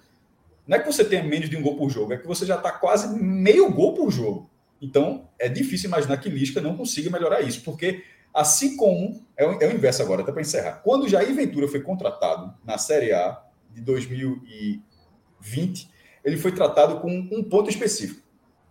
[0.65, 2.55] não é que você tenha menos de um gol por jogo, é que você já
[2.55, 4.49] está quase meio gol por jogo.
[4.81, 8.03] Então, é difícil imaginar que Lisca não consiga melhorar isso, porque
[8.33, 9.23] assim como.
[9.37, 10.81] É o, é o inverso agora, até para encerrar.
[10.83, 13.41] Quando Jair Ventura foi contratado na Série A,
[13.75, 15.89] de 2020,
[16.23, 18.21] ele foi tratado com um ponto específico.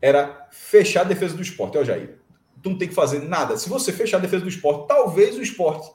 [0.01, 1.77] Era fechar a defesa do esporte.
[1.77, 2.19] Ó, Jair,
[2.63, 3.59] tu não tem que fazer nada.
[3.59, 5.93] Se você fechar a defesa do esporte, talvez o esporte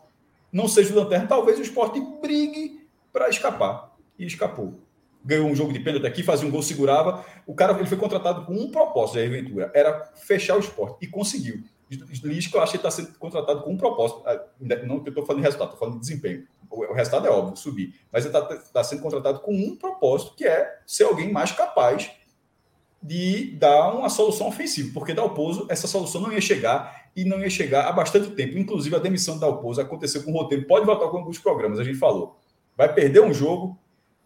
[0.52, 3.98] não seja o lanterna, talvez o esporte brigue para escapar.
[4.18, 4.80] E escapou.
[5.24, 7.26] Ganhou um jogo de pênalti aqui, fazia um gol, segurava.
[7.46, 9.72] O cara ele foi contratado com um propósito, Jair Ventura.
[9.74, 10.98] Era fechar o esporte.
[11.02, 11.62] E conseguiu.
[12.24, 14.22] Lisca, eu acho que está sendo contratado com um propósito.
[14.26, 14.40] Ah,
[14.84, 16.48] não que eu estou falando de resultado, estou falando de desempenho.
[16.70, 17.96] O, o resultado é óbvio, subir.
[18.12, 22.12] Mas ele está tá sendo contratado com um propósito, que é ser alguém mais capaz
[23.02, 24.92] de dar uma solução ofensiva.
[24.94, 28.58] Porque Dalpozo, essa solução não ia chegar e não ia chegar há bastante tempo.
[28.58, 30.68] Inclusive, a demissão de Dalpozo aconteceu com o roteiro.
[30.68, 32.38] Pode voltar com alguns programas, a gente falou.
[32.78, 33.78] Vai perder um jogo,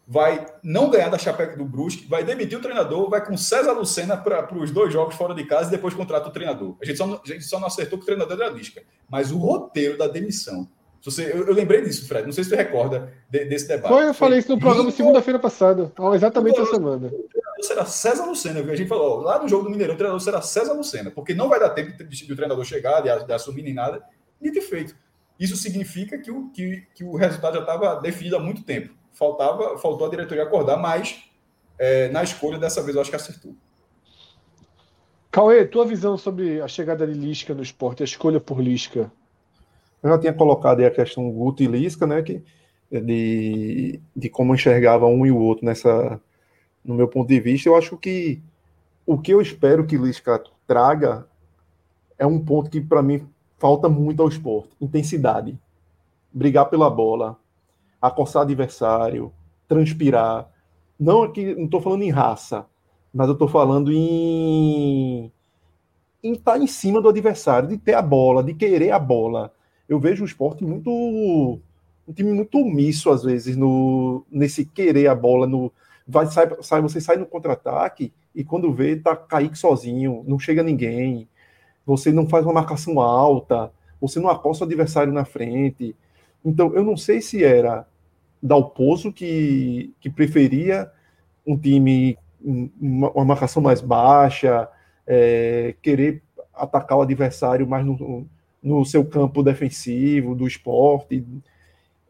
[0.08, 4.18] vai não ganhar da Chapecoense do Brusque, vai demitir o treinador, vai com César Lucena
[4.18, 6.76] para os dois jogos fora de casa e depois contrata o treinador.
[6.82, 8.84] A gente só, a gente só não acertou que o treinador era Lisca.
[9.10, 10.68] Mas o roteiro da demissão.
[11.02, 12.26] Você, eu, eu, lembrei disso, Fred.
[12.26, 13.94] Não sei se você recorda de, desse debate.
[13.94, 17.08] Foi, eu falei isso no programa segunda-feira passada, exatamente essa semana.
[17.08, 18.60] O treinador será César Lucena.
[18.60, 21.50] A gente falou, lá no jogo do Mineirão, o treinador será César Lucena, porque não
[21.50, 24.02] vai dar tempo de, de o treinador chegar, de, de assumir nem nada,
[24.42, 24.96] e de feito.
[25.38, 29.78] Isso significa que o, que, que o resultado já estava definido há muito tempo faltava,
[29.78, 31.24] faltou a diretoria acordar, mas
[31.78, 33.56] é, na escolha dessa vez eu acho que acertou.
[35.32, 39.12] Cauê, tua visão sobre a chegada de Lisca no esporte, a escolha por Lisca?
[40.02, 42.44] Eu já tinha colocado aí a questão Guto e Lisca, né, que,
[42.92, 46.22] de, de como enxergava um e o outro nessa,
[46.84, 47.70] no meu ponto de vista.
[47.70, 48.42] Eu acho que
[49.06, 51.28] o que eu espero que Lisca traga
[52.18, 53.28] é um ponto que para mim
[53.58, 55.58] falta muito ao esporte: intensidade,
[56.32, 57.38] brigar pela bola,
[58.04, 59.32] acossar adversário,
[59.66, 60.52] transpirar.
[61.00, 62.66] Não aqui, não estou falando em raça,
[63.14, 65.32] mas eu estou falando em
[66.22, 69.54] em estar tá em cima do adversário, de ter a bola, de querer a bola.
[69.88, 70.90] Eu vejo o esporte muito
[72.06, 75.72] um time muito omisso às vezes no nesse querer a bola no
[76.06, 80.62] vai sai, sai você sai no contra-ataque e quando vê tá Kaique sozinho, não chega
[80.62, 81.30] ninguém.
[81.86, 83.72] Você não faz uma marcação alta,
[84.02, 85.96] você não acosta o adversário na frente.
[86.44, 87.88] Então, eu não sei se era
[88.44, 90.92] Dalpozo, que, que preferia
[91.48, 94.68] um time, uma, uma marcação mais baixa,
[95.08, 96.22] é, querer
[96.54, 98.28] atacar o adversário mais no,
[98.62, 101.26] no seu campo defensivo, do esporte.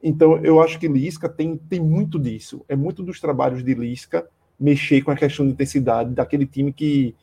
[0.02, 2.66] Então, eu acho que Lisca tem, tem muito disso.
[2.68, 4.28] É muito dos trabalhos de Lisca
[4.60, 7.16] mexer com a questão de intensidade daquele time que,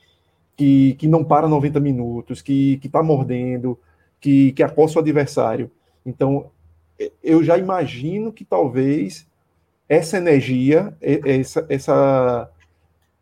[0.57, 3.79] que, que não para 90 minutos, que está mordendo,
[4.21, 5.71] que, que acossa o adversário.
[6.05, 6.51] Então,
[7.23, 9.27] eu já imagino que talvez
[9.89, 12.51] essa energia, essa, essa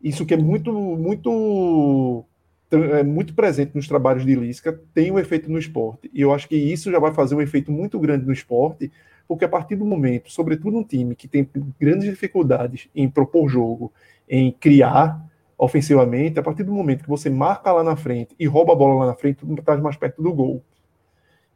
[0.01, 2.25] isso que é muito, muito,
[2.71, 6.09] é muito presente nos trabalhos de Lisca, tem um efeito no esporte.
[6.13, 8.91] E eu acho que isso já vai fazer um efeito muito grande no esporte,
[9.27, 11.47] porque a partir do momento, sobretudo um time que tem
[11.79, 13.91] grandes dificuldades em propor jogo,
[14.27, 15.23] em criar
[15.57, 19.01] ofensivamente, a partir do momento que você marca lá na frente e rouba a bola
[19.01, 20.63] lá na frente, tu estás mais perto do gol.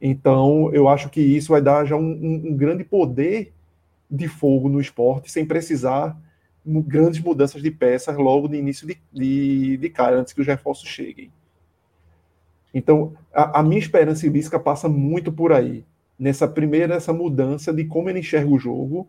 [0.06, 3.54] Então, eu acho que isso vai dar já um, um, um grande poder
[4.10, 6.14] de fogo no esporte, sem precisar
[6.62, 10.86] grandes mudanças de peças logo no início de, de, de cara, antes que os reforços
[10.86, 11.32] cheguem.
[12.74, 15.86] Então, a, a minha esperança Lisca passa muito por aí,
[16.18, 19.08] nessa primeira essa mudança de como ele enxerga o jogo,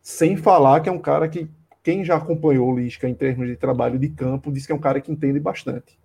[0.00, 1.48] sem falar que é um cara que,
[1.82, 4.80] quem já acompanhou o Lisca em termos de trabalho de campo, diz que é um
[4.80, 5.98] cara que entende bastante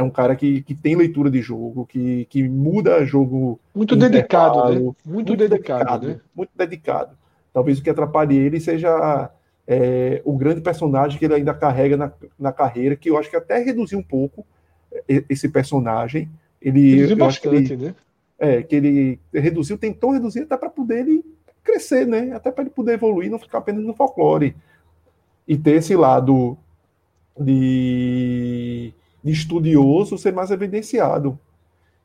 [0.00, 3.60] é um cara que, que tem leitura de jogo, que, que muda jogo.
[3.74, 4.80] Muito dedicado, né?
[4.80, 6.20] Muito, muito dedicado, dedicado, né?
[6.34, 7.18] Muito dedicado.
[7.52, 9.30] Talvez o que atrapalhe ele seja
[9.66, 13.36] é, o grande personagem que ele ainda carrega na, na carreira, que eu acho que
[13.36, 14.46] até reduziu um pouco
[15.28, 16.30] esse personagem.
[16.62, 17.94] Ele, reduziu bastante, ele, né?
[18.38, 21.22] É, que ele reduziu, tentou reduzir até para poder ele
[21.62, 22.32] crescer, né?
[22.32, 24.56] Até para ele poder evoluir, não ficar apenas no folclore.
[25.46, 26.56] E ter esse lado
[27.38, 31.38] de de estudioso ser mais evidenciado.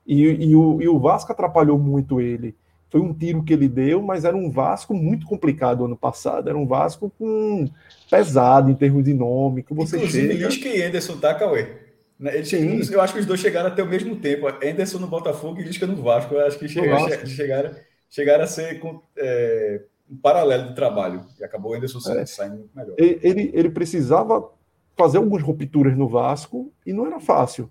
[0.05, 2.55] E, e, o, e o Vasco atrapalhou muito ele.
[2.89, 6.47] Foi um tiro que ele deu, mas era um Vasco muito complicado ano passado.
[6.47, 7.67] Era um Vasco com
[8.09, 9.63] pesado em termos de nome.
[9.63, 10.47] Que você Inclusive, chega...
[10.47, 11.67] Lisca e Anderson, tá, Cauê?
[12.17, 12.79] Né, eles, Sim.
[12.93, 14.47] Eu acho que os dois chegaram até o mesmo tempo.
[14.47, 16.35] Anderson no Botafogo e Lisca no Vasco.
[16.35, 17.75] Eu acho que chegaram, chegaram,
[18.09, 18.79] chegaram a ser
[19.17, 21.25] é, um paralelo de trabalho.
[21.39, 22.25] E acabou o Anderson é.
[22.25, 22.95] saindo melhor.
[22.97, 24.49] Ele, ele precisava
[24.95, 27.69] fazer algumas rupturas no Vasco e não era fácil.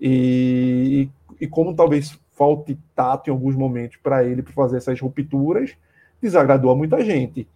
[0.00, 1.08] E,
[1.40, 5.74] e, como talvez falte tato em alguns momentos para ele para fazer essas rupturas,
[6.22, 7.48] desagradou a muita gente.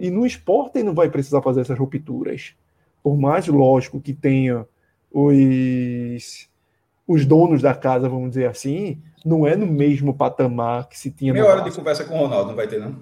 [0.00, 2.54] E no esporte ele não vai precisar fazer essas rupturas.
[3.02, 4.66] Por mais lógico que tenha
[5.10, 6.48] os,
[7.08, 11.32] os donos da casa, vamos dizer assim, não é no mesmo patamar que se tinha.
[11.32, 12.96] Meia hora de conversa com o Ronaldo, não vai ter, não?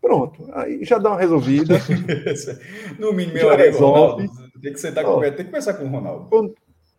[0.00, 1.74] Pronto, aí já dá uma resolvida.
[2.98, 4.43] no mínimo, meia hora Ronaldo.
[4.64, 6.26] Tem que sentar com o tem que conversar com o Ronaldo.
[6.30, 6.54] Quando,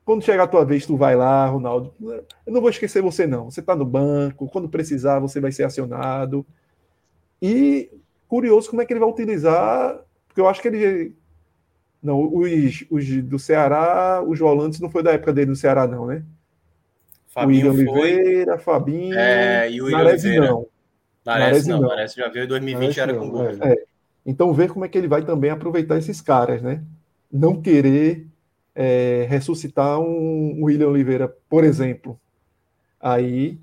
[0.05, 1.91] quando chegar a tua vez, tu vai lá, Ronaldo.
[1.99, 3.49] Eu não vou esquecer você, não.
[3.49, 6.45] Você está no banco, quando precisar, você vai ser acionado.
[7.41, 7.89] E
[8.27, 11.15] curioso como é que ele vai utilizar, porque eu acho que ele.
[12.03, 16.05] Não, os, os do Ceará, os volantes não foi da época dele no Ceará, não,
[16.05, 16.23] né?
[17.25, 18.03] Fabinho William foi...
[18.03, 19.17] Oliveira, Fabinho.
[19.17, 20.51] É, e o William Nares Oliveira.
[20.51, 20.67] não.
[21.25, 23.43] Nares, não, Nares já veio em 2020, Nares era com o.
[23.43, 23.73] É.
[23.73, 23.83] é.
[24.23, 26.83] Então, ver como é que ele vai também aproveitar esses caras, né?
[27.37, 28.27] Não querer
[28.73, 32.17] é, ressuscitar um William Oliveira, por exemplo.
[32.97, 33.59] Aí,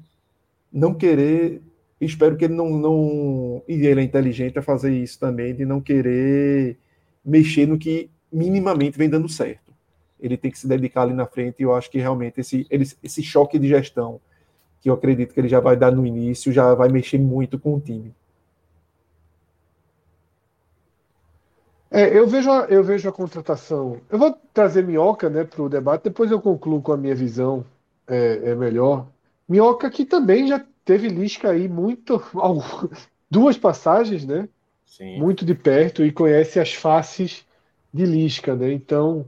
[0.71, 1.63] não querer.
[1.99, 3.63] Espero que ele não, não.
[3.67, 6.77] E ele é inteligente a fazer isso também, de não querer
[7.25, 9.73] mexer no que minimamente vem dando certo.
[10.21, 12.67] Ele tem que se dedicar ali na frente, e eu acho que realmente esse,
[13.03, 14.21] esse choque de gestão,
[14.83, 17.75] que eu acredito que ele já vai dar no início, já vai mexer muito com
[17.77, 18.15] o time.
[21.93, 24.01] É, eu vejo, a, eu vejo a contratação.
[24.09, 27.67] Eu vou trazer Minhoca né, para o debate, depois eu concluo com a minha visão
[28.07, 29.09] é, é melhor.
[29.47, 32.21] Minhoca que também já teve Lisca aí muito.
[33.31, 34.49] duas passagens, né?
[34.87, 35.19] Sim.
[35.19, 37.47] Muito de perto e conhece as faces
[37.93, 38.73] de Lisca, né?
[38.73, 39.27] Então,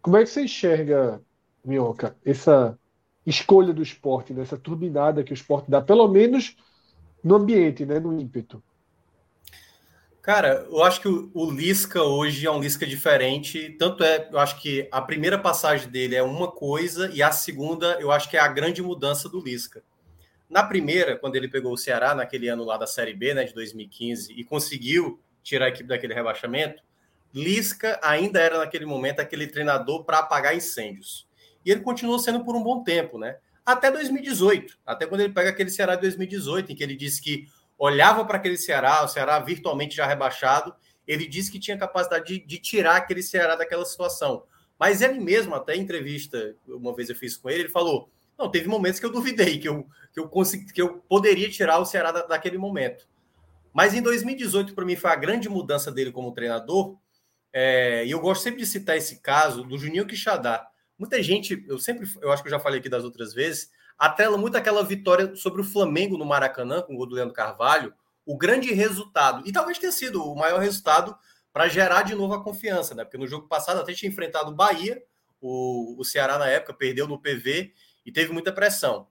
[0.00, 1.20] como é que você enxerga,
[1.64, 2.78] Minhoca, essa
[3.26, 4.42] escolha do esporte, né?
[4.42, 6.56] essa turbinada que o esporte dá, pelo menos
[7.22, 7.98] no ambiente, né?
[7.98, 8.62] no ímpeto?
[10.24, 13.76] Cara, eu acho que o, Lisca hoje é um Lisca diferente.
[13.78, 17.98] Tanto é, eu acho que a primeira passagem dele é uma coisa e a segunda,
[18.00, 19.82] eu acho que é a grande mudança do Lisca.
[20.48, 23.52] Na primeira, quando ele pegou o Ceará, naquele ano lá da Série B, né, de
[23.52, 26.82] 2015, e conseguiu tirar a equipe daquele rebaixamento,
[27.34, 31.28] Lisca ainda era naquele momento aquele treinador para apagar incêndios.
[31.66, 33.36] E ele continuou sendo por um bom tempo, né?
[33.66, 37.46] Até 2018, até quando ele pega aquele Ceará de 2018, em que ele disse que
[37.78, 40.74] olhava para aquele Ceará, o Ceará virtualmente já rebaixado,
[41.06, 44.44] ele disse que tinha capacidade de, de, tirar aquele Ceará daquela situação.
[44.78, 48.50] Mas ele mesmo, até em entrevista, uma vez eu fiz com ele, ele falou: não,
[48.50, 51.84] teve momentos que eu duvidei que eu, que eu, consegui, que eu poderia tirar o
[51.84, 53.06] Ceará da, daquele momento.
[53.72, 56.96] Mas em 2018, para mim, foi a grande mudança dele como treinador.
[57.52, 60.66] É, e eu gosto sempre de citar esse caso do Juninho Quixadá.
[60.98, 64.36] Muita gente, eu sempre, eu acho que eu já falei aqui das outras vezes, atrela
[64.36, 67.94] muito aquela vitória sobre o Flamengo no Maracanã, com o gol do Leandro Carvalho,
[68.26, 71.16] o grande resultado, e talvez tenha sido o maior resultado
[71.52, 73.04] para gerar de novo a confiança, né?
[73.04, 75.02] Porque no jogo passado até tinha enfrentado o Bahia,
[75.40, 77.72] o, o Ceará na época perdeu no PV
[78.04, 79.06] e teve muita pressão.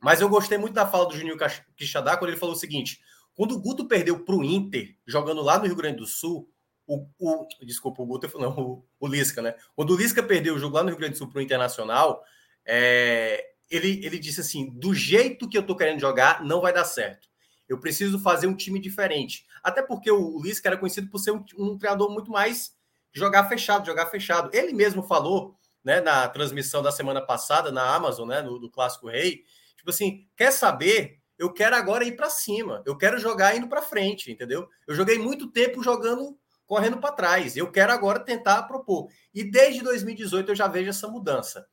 [0.00, 1.38] Mas eu gostei muito da fala do Juninho
[1.76, 3.00] Quixadá quando ele falou o seguinte:
[3.34, 6.50] quando o Guto perdeu para o Inter, jogando lá no Rio Grande do Sul,
[6.86, 9.54] o, o desculpa, o Guto não, o, o Lisca, né?
[9.76, 12.22] Quando o Lisca perdeu o jogo lá no Rio Grande do Sul para o Internacional,
[12.66, 16.84] é, ele, ele disse assim: do jeito que eu tô querendo jogar, não vai dar
[16.84, 17.28] certo.
[17.68, 19.46] Eu preciso fazer um time diferente.
[19.62, 22.74] Até porque o Lisca era conhecido por ser um, um treinador muito mais
[23.12, 24.50] jogar fechado, jogar fechado.
[24.52, 29.08] Ele mesmo falou, né, na transmissão da semana passada na Amazon, né, no, do Clássico
[29.08, 29.42] Rei,
[29.76, 31.18] tipo assim, quer saber?
[31.38, 32.82] Eu quero agora ir para cima.
[32.84, 34.68] Eu quero jogar indo para frente, entendeu?
[34.86, 37.56] Eu joguei muito tempo jogando correndo para trás.
[37.56, 39.08] Eu quero agora tentar propor.
[39.34, 41.66] E desde 2018 eu já vejo essa mudança,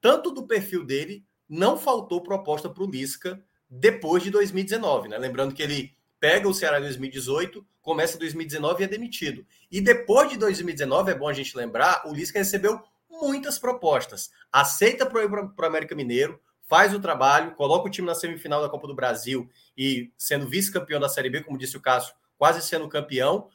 [0.00, 5.18] tanto do perfil dele não faltou proposta para o Lisca depois de 2019, né?
[5.18, 9.44] Lembrando que ele pega o Ceará em 2018, começa 2019 e é demitido.
[9.70, 14.30] E depois de 2019, é bom a gente lembrar, o Lisca recebeu muitas propostas.
[14.52, 18.86] Aceita para o América Mineiro, faz o trabalho, coloca o time na semifinal da Copa
[18.86, 23.48] do Brasil e sendo vice-campeão da Série B, como disse o Cássio, quase sendo campeão,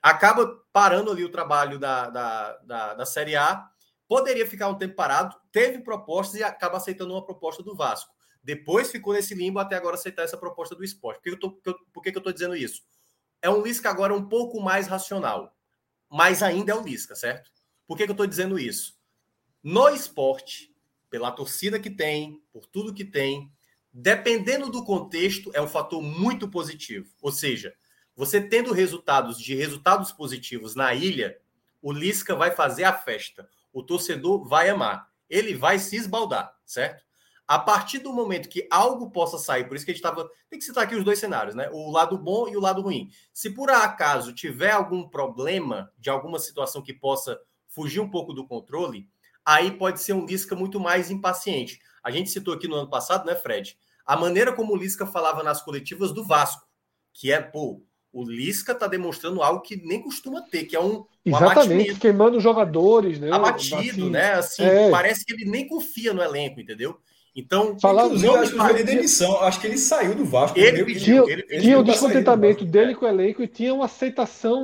[0.00, 3.68] acaba parando ali o trabalho da, da, da, da Série A
[4.12, 8.12] Poderia ficar um tempo parado, teve propostas e acaba aceitando uma proposta do Vasco.
[8.44, 11.16] Depois ficou nesse limbo até agora aceitar essa proposta do esporte.
[11.16, 11.50] Por que eu tô,
[11.90, 12.82] por que eu estou dizendo isso?
[13.40, 15.56] É um Lisca agora um pouco mais racional,
[16.10, 17.50] mas ainda é o Lisca, certo?
[17.86, 18.98] Por que, que eu estou dizendo isso?
[19.62, 20.76] No esporte,
[21.08, 23.50] pela torcida que tem, por tudo que tem,
[23.90, 27.10] dependendo do contexto, é um fator muito positivo.
[27.22, 27.74] Ou seja,
[28.14, 31.40] você tendo resultados de resultados positivos na ilha,
[31.80, 35.08] o Lisca vai fazer a festa o torcedor vai amar.
[35.28, 37.02] Ele vai se esbaldar, certo?
[37.46, 40.28] A partir do momento que algo possa sair, por isso que a gente estava.
[40.48, 41.68] Tem que citar aqui os dois cenários, né?
[41.72, 43.10] O lado bom e o lado ruim.
[43.32, 47.38] Se por acaso tiver algum problema de alguma situação que possa
[47.68, 49.08] fugir um pouco do controle,
[49.44, 51.80] aí pode ser um Lisca muito mais impaciente.
[52.02, 53.76] A gente citou aqui no ano passado, né, Fred?
[54.04, 56.66] A maneira como o Lisca falava nas coletivas do Vasco,
[57.12, 57.82] que é, pô,
[58.12, 62.38] o Lisca está demonstrando algo que nem costuma ter, que é um, um Exatamente, queimando
[62.40, 63.30] jogadores, né?
[63.32, 64.32] Abatido, assim, né?
[64.32, 64.90] Assim, é.
[64.90, 66.98] parece que ele nem confia no elenco, entendeu?
[67.34, 69.40] Então, Falar, inclusive, acho que foi demissão.
[69.40, 70.58] Acho que ele saiu do Vasco.
[70.58, 74.62] Ele pediu, tinha, ele tinha o descontentamento dele com o elenco e tinha uma aceitação,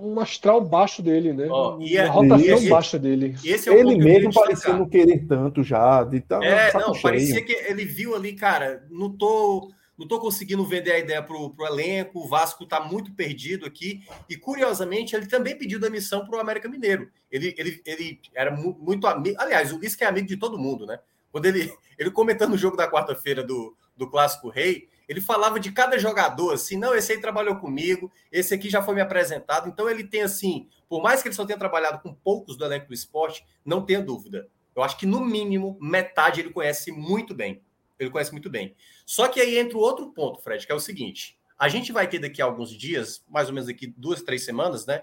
[0.00, 1.46] um astral baixo dele, né?
[1.50, 3.36] Oh, e a, uma rotação esse, baixa dele.
[3.44, 6.04] Esse é ele mesmo parecia não querer tanto já.
[6.04, 7.02] De tá, é, não, cheio.
[7.02, 11.36] parecia que ele viu ali, cara, não tô não estou conseguindo vender a ideia para
[11.36, 14.02] o elenco, o Vasco está muito perdido aqui.
[14.28, 17.10] E, curiosamente, ele também pediu demissão para o América Mineiro.
[17.30, 19.36] Ele, ele, ele era muito amigo.
[19.40, 20.98] Aliás, o Lisca é amigo de todo mundo, né?
[21.36, 25.70] quando ele, ele comentando o jogo da quarta-feira do, do Clássico Rei, ele falava de
[25.70, 29.68] cada jogador, assim, não, esse aí trabalhou comigo, esse aqui já foi me apresentado.
[29.68, 32.88] Então ele tem, assim, por mais que ele só tenha trabalhado com poucos do elenco
[32.88, 34.48] do esporte, não tenha dúvida.
[34.74, 37.62] Eu acho que, no mínimo, metade ele conhece muito bem.
[37.98, 38.74] Ele conhece muito bem.
[39.04, 42.08] Só que aí entra o outro ponto, Fred, que é o seguinte: a gente vai
[42.08, 45.02] ter daqui a alguns dias, mais ou menos daqui duas, três semanas, né?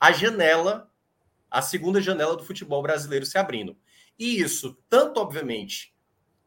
[0.00, 0.90] A janela,
[1.50, 3.76] a segunda janela do futebol brasileiro se abrindo.
[4.18, 5.94] E isso, tanto, obviamente,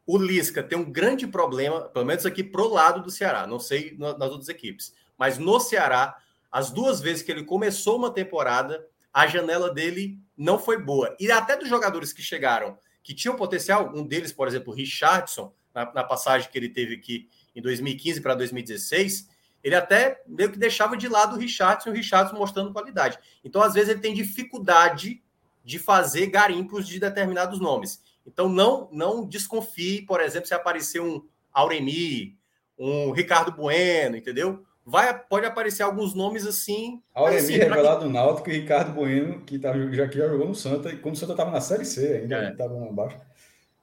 [0.05, 3.95] o Lisca tem um grande problema, pelo menos aqui pro lado do Ceará, não sei
[3.97, 6.15] nas outras equipes, mas no Ceará,
[6.51, 11.15] as duas vezes que ele começou uma temporada, a janela dele não foi boa.
[11.19, 15.53] E até dos jogadores que chegaram, que tinham potencial, um deles, por exemplo, o Richardson,
[15.75, 19.29] na, na passagem que ele teve aqui em 2015 para 2016,
[19.63, 23.19] ele até meio que deixava de lado o Richardson, o Richardson mostrando qualidade.
[23.43, 25.21] Então, às vezes, ele tem dificuldade
[25.63, 28.01] de fazer garimpos de determinados nomes.
[28.25, 32.37] Então, não, não desconfie, por exemplo, se aparecer um Auremi,
[32.77, 34.63] um Ricardo Bueno, entendeu?
[34.85, 37.01] Vai, pode aparecer alguns nomes assim.
[37.11, 40.53] Auremi assim, revelado no Náutico e Ricardo Bueno, que tá, já, que já jogou no
[40.53, 42.51] Santa, e quando o Santa estava na Série C ainda, é.
[42.51, 43.17] estava baixo.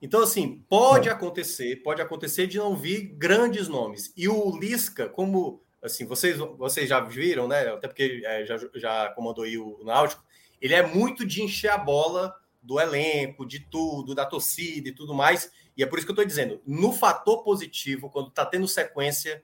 [0.02, 1.12] Então, assim, pode é.
[1.12, 4.12] acontecer, pode acontecer de não vir grandes nomes.
[4.16, 7.68] E o Lisca, como assim, vocês, vocês já viram, né?
[7.68, 10.24] Até porque é, já, já comandou aí o Náutico,
[10.60, 15.14] ele é muito de encher a bola do elenco, de tudo, da torcida e tudo
[15.14, 15.50] mais.
[15.76, 19.42] E é por isso que eu estou dizendo, no fator positivo, quando está tendo sequência,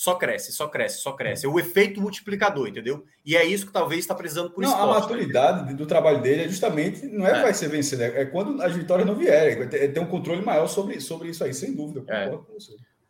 [0.00, 1.44] só cresce, só cresce, só cresce.
[1.44, 3.04] É o efeito multiplicador, entendeu?
[3.22, 4.72] E é isso que talvez está precisando por isso.
[4.72, 4.92] A né?
[4.94, 5.74] maturidade né?
[5.74, 7.42] do trabalho dele é justamente, não é, é.
[7.42, 10.98] vai ser vencido, é quando as vitórias não vierem, é ter um controle maior sobre,
[11.02, 12.02] sobre isso aí, sem dúvida.
[12.08, 12.32] É.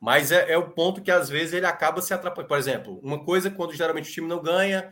[0.00, 2.48] Mas é, é, o ponto que às vezes ele acaba se atrapalhando.
[2.48, 4.90] Por exemplo, uma coisa quando geralmente o time não ganha,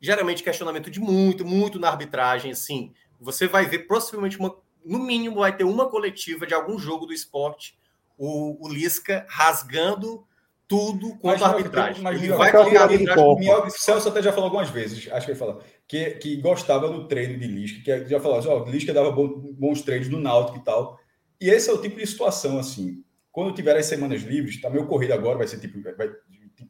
[0.00, 2.92] geralmente questionamento de muito, muito na arbitragem, assim.
[3.20, 7.12] Você vai ver possivelmente uma, no mínimo, vai ter uma coletiva de algum jogo do
[7.12, 7.76] esporte,
[8.16, 10.24] o, o Lisca rasgando
[10.70, 12.00] tudo quanto a arbitragem.
[12.00, 13.50] Mas, ele vai colocar arbitragem.
[13.66, 17.08] O Celso até já falou algumas vezes, acho que ele falou, que, que gostava do
[17.08, 20.62] treino de Lisca, que já falou assim, ó, Lisca dava bons treinos no Náutico e
[20.62, 20.96] tal.
[21.40, 23.02] E esse é o tipo de situação, assim,
[23.32, 26.08] quando tiver as semanas livres, tá meio corrido agora, vai ser tipo, vai,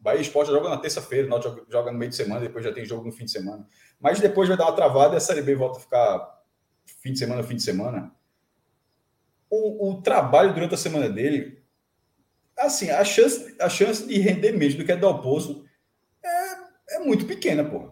[0.01, 2.87] Bahia Esporte joga na terça-feira, o Náutico joga no meio de semana, depois já tem
[2.87, 3.67] jogo no fim de semana.
[4.01, 6.41] Mas depois vai dar uma travada e a Série B volta a ficar
[7.03, 8.11] fim de semana, fim de semana.
[9.51, 11.60] O, o trabalho durante a semana dele
[12.67, 15.65] assim, a chance, a chance de render menos do que a do Dalpozo
[16.23, 17.91] é, é muito pequena, pô.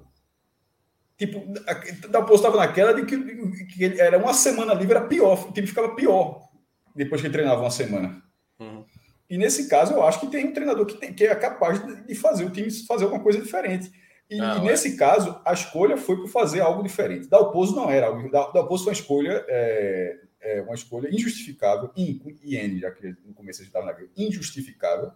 [1.16, 5.52] Tipo, a Dalpozo estava naquela de que, que, era uma semana livre, era pior, o
[5.52, 6.48] time ficava pior
[6.94, 8.22] depois que ele treinava uma semana.
[8.58, 8.84] Uhum.
[9.30, 12.14] E nesse caso, eu acho que tem um treinador que, tem, que é capaz de
[12.14, 13.92] fazer o time fazer alguma coisa diferente.
[14.30, 17.28] E, ah, e nesse caso, a escolha foi por fazer algo diferente.
[17.28, 18.30] Dalpozo não era algo.
[18.30, 20.16] Dalpozo foi uma escolha é,
[20.48, 25.12] é uma escolha injustificável, IN, já que no começo a gente estava na injustificável.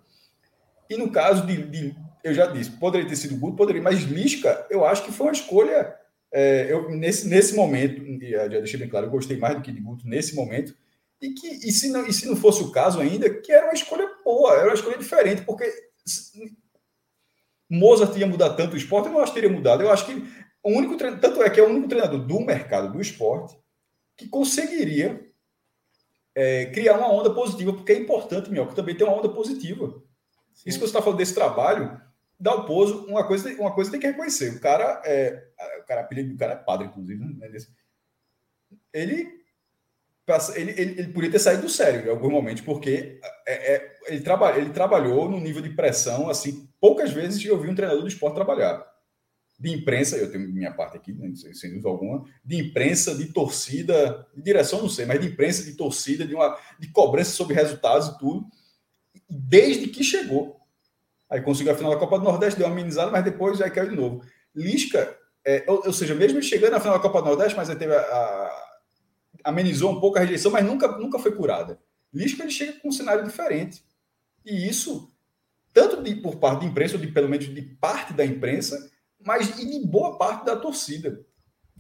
[0.91, 4.67] E no caso de, de, eu já disse, poderia ter sido Guto, poderia, mas Lisca,
[4.69, 5.97] eu acho que foi uma escolha.
[6.31, 9.81] É, eu, nesse, nesse momento, já deixei bem claro, eu gostei mais do que de
[9.81, 10.75] Guto nesse momento,
[11.21, 13.75] e que e se, não, e se não fosse o caso ainda, que era uma
[13.75, 15.65] escolha boa, era uma escolha diferente, porque
[17.71, 19.83] Mozart ia mudar tanto o esporte, eu não acho que teria mudado.
[19.83, 20.13] Eu acho que
[20.63, 23.57] o único tanto é que é o único treinador do mercado do esporte
[24.17, 25.25] que conseguiria
[26.35, 30.03] é, criar uma onda positiva, porque é importante, que também tem uma onda positiva.
[30.55, 30.69] Sim.
[30.69, 32.01] Isso que você está falando desse trabalho,
[32.39, 34.57] dá o pouso, uma coisa, uma coisa tem que reconhecer.
[34.57, 35.49] O cara é.
[35.81, 37.51] O cara, o cara é padre, inclusive, né?
[38.93, 39.43] Ele,
[40.55, 44.21] ele, ele, ele podia ter saído do sério em algum momento, porque é, é, ele,
[44.23, 48.09] trabalha, ele trabalhou no nível de pressão, assim, poucas vezes eu vi um treinador do
[48.09, 48.92] esporte trabalhar
[49.63, 54.27] de imprensa, eu tenho minha parte aqui, né, sem dúvida alguma, de imprensa, de torcida,
[54.35, 58.09] de direção não sei, mas de imprensa, de torcida, de, uma, de cobrança sobre resultados
[58.09, 58.45] e tudo,
[59.31, 60.61] desde que chegou.
[61.31, 63.91] Aí conseguiu a final da Copa do Nordeste, deu uma amenizada, mas depois já caiu
[63.91, 64.25] de novo.
[64.53, 67.77] Lisca, é, ou, ou, seja, mesmo chegando na final da Copa do Nordeste, mas aí
[67.77, 68.65] teve a, a,
[69.45, 71.79] amenizou um pouco a rejeição, mas nunca, nunca foi curada.
[72.13, 73.81] Lisca ele chega com um cenário diferente.
[74.45, 75.09] E isso,
[75.73, 78.91] tanto de, por parte da imprensa, ou de, pelo menos de parte da imprensa,
[79.25, 81.25] mas e de boa parte da torcida.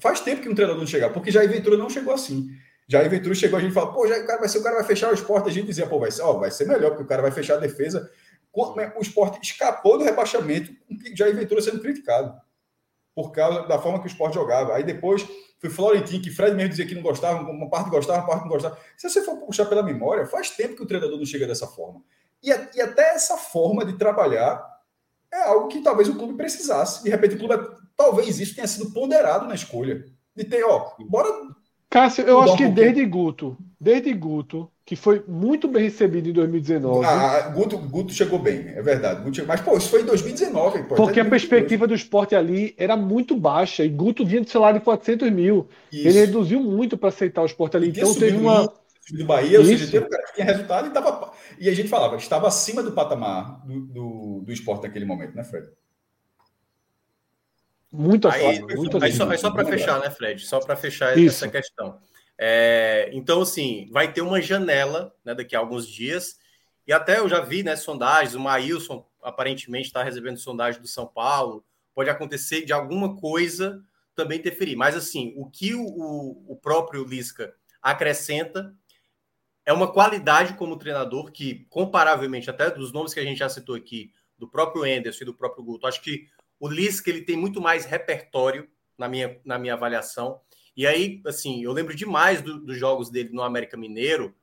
[0.00, 2.48] Faz tempo que um treinador não chega, porque Jair Ventura não chegou assim.
[2.88, 4.84] Jair Ventura chegou, a gente fala, pô, já, o cara vai ser, o cara vai
[4.84, 7.06] fechar o esporte, a gente dizia, pô, vai ser, ó, vai ser melhor, porque o
[7.06, 8.10] cara vai fechar a defesa.
[8.54, 10.72] O esporte escapou do rebaixamento,
[11.16, 12.34] Jair Ventura sendo criticado,
[13.14, 14.74] por causa da forma que o esporte jogava.
[14.74, 15.26] Aí depois
[15.58, 18.50] foi Florentino, que Fred mesmo dizia que não gostava, uma parte gostava, uma parte não
[18.50, 18.76] gostava.
[18.96, 22.02] Se você for puxar pela memória, faz tempo que o treinador não chega dessa forma.
[22.42, 24.71] E, e até essa forma de trabalhar
[25.32, 27.02] é algo que talvez o clube precisasse.
[27.02, 27.54] De repente, o clube,
[27.96, 30.04] talvez isso tenha sido ponderado na escolha.
[30.34, 31.28] De ter, ó, bora
[31.92, 37.04] Cássio, eu acho que desde Guto, desde Guto, que foi muito bem recebido em 2019.
[37.04, 39.20] Ah, Guto, Guto chegou bem, é verdade.
[39.22, 39.48] Guto chegou...
[39.48, 40.84] Mas, pô, isso foi em 2019.
[40.84, 43.84] Pô, porque a perspectiva do esporte ali era muito baixa.
[43.84, 45.68] E Guto vinha de salário de 400 mil.
[45.92, 46.08] Isso.
[46.08, 47.90] Ele reduziu muito para aceitar o esporte ali.
[47.90, 48.72] Então teve uma.
[49.10, 51.32] Do Bahia, ou seja, teve um cara que tinha resultado e, tava...
[51.58, 55.42] e a gente falava, estava acima do patamar do, do, do esporte naquele momento, né,
[55.42, 55.68] Fred?
[57.92, 60.46] Muito aí, muito aí, só, aí só para fechar, né, Fred?
[60.46, 61.44] Só para fechar Isso.
[61.44, 62.00] essa questão.
[62.38, 66.38] É, então, assim, vai ter uma janela né, daqui a alguns dias.
[66.86, 71.06] E até eu já vi né, sondagens, o Maílson aparentemente está recebendo sondagem do São
[71.06, 71.64] Paulo.
[71.94, 73.82] Pode acontecer de alguma coisa
[74.14, 74.74] também interferir.
[74.74, 77.52] Mas, assim, o que o, o próprio Lisca
[77.82, 78.74] acrescenta
[79.64, 83.74] é uma qualidade como treinador que, comparavelmente até dos nomes que a gente já citou
[83.74, 86.26] aqui, do próprio Enderson e do próprio Guto, acho que
[86.58, 88.68] o Lisca ele tem muito mais repertório
[88.98, 90.40] na minha, na minha avaliação.
[90.76, 94.34] E aí, assim, eu lembro demais do, dos jogos dele no América Mineiro,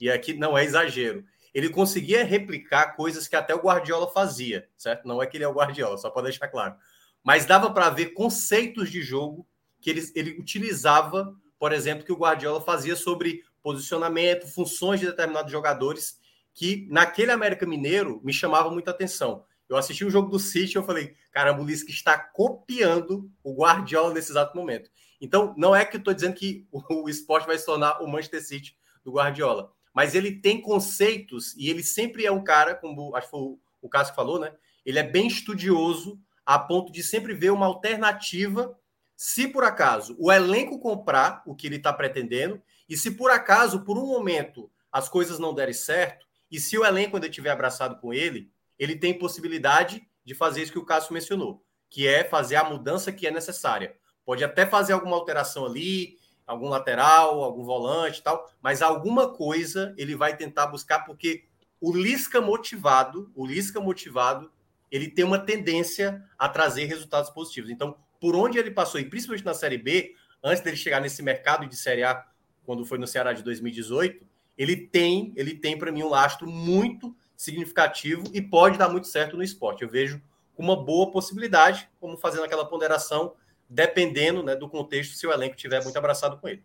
[0.00, 1.24] e aqui não é exagero.
[1.54, 5.08] Ele conseguia replicar coisas que até o Guardiola fazia, certo?
[5.08, 6.74] Não é que ele é o Guardiola, só para deixar claro.
[7.22, 9.46] Mas dava para ver conceitos de jogo
[9.80, 15.52] que ele, ele utilizava, por exemplo, que o Guardiola fazia sobre posicionamento, funções de determinados
[15.52, 16.18] jogadores,
[16.54, 19.44] que naquele América Mineiro me chamava muita atenção.
[19.68, 23.54] Eu assisti o jogo do City e eu falei, caramba, o Lisca está copiando o
[23.54, 24.90] Guardiola nesse exato momento.
[25.20, 28.42] Então, não é que eu estou dizendo que o, esporte vai se tornar o Manchester
[28.42, 28.74] City
[29.04, 33.30] do Guardiola, mas ele tem conceitos e ele sempre é um cara, como acho que
[33.32, 34.54] foi o, o Cássio falou, né?
[34.82, 38.74] Ele é bem estudioso a ponto de sempre ver uma alternativa
[39.14, 43.84] se por acaso o elenco comprar o que ele está pretendendo e se por acaso,
[43.84, 48.00] por um momento, as coisas não derem certo, e se o elenco ainda estiver abraçado
[48.00, 52.56] com ele, ele tem possibilidade de fazer isso que o Cássio mencionou, que é fazer
[52.56, 53.96] a mudança que é necessária.
[54.24, 56.16] Pode até fazer alguma alteração ali,
[56.46, 61.44] algum lateral, algum volante e tal, mas alguma coisa ele vai tentar buscar, porque
[61.80, 64.50] o Lisca motivado, o Lisca motivado,
[64.90, 67.70] ele tem uma tendência a trazer resultados positivos.
[67.70, 71.66] Então, por onde ele passou, e principalmente na Série B, antes dele chegar nesse mercado
[71.66, 72.24] de Série A,
[72.68, 74.26] quando foi no Ceará de 2018,
[74.58, 79.38] ele tem, ele tem para mim um lastro muito significativo e pode dar muito certo
[79.38, 79.82] no esporte.
[79.82, 80.20] Eu vejo
[80.54, 83.32] uma boa possibilidade, como fazendo aquela ponderação,
[83.70, 86.62] dependendo né, do contexto, se o elenco estiver muito abraçado com ele.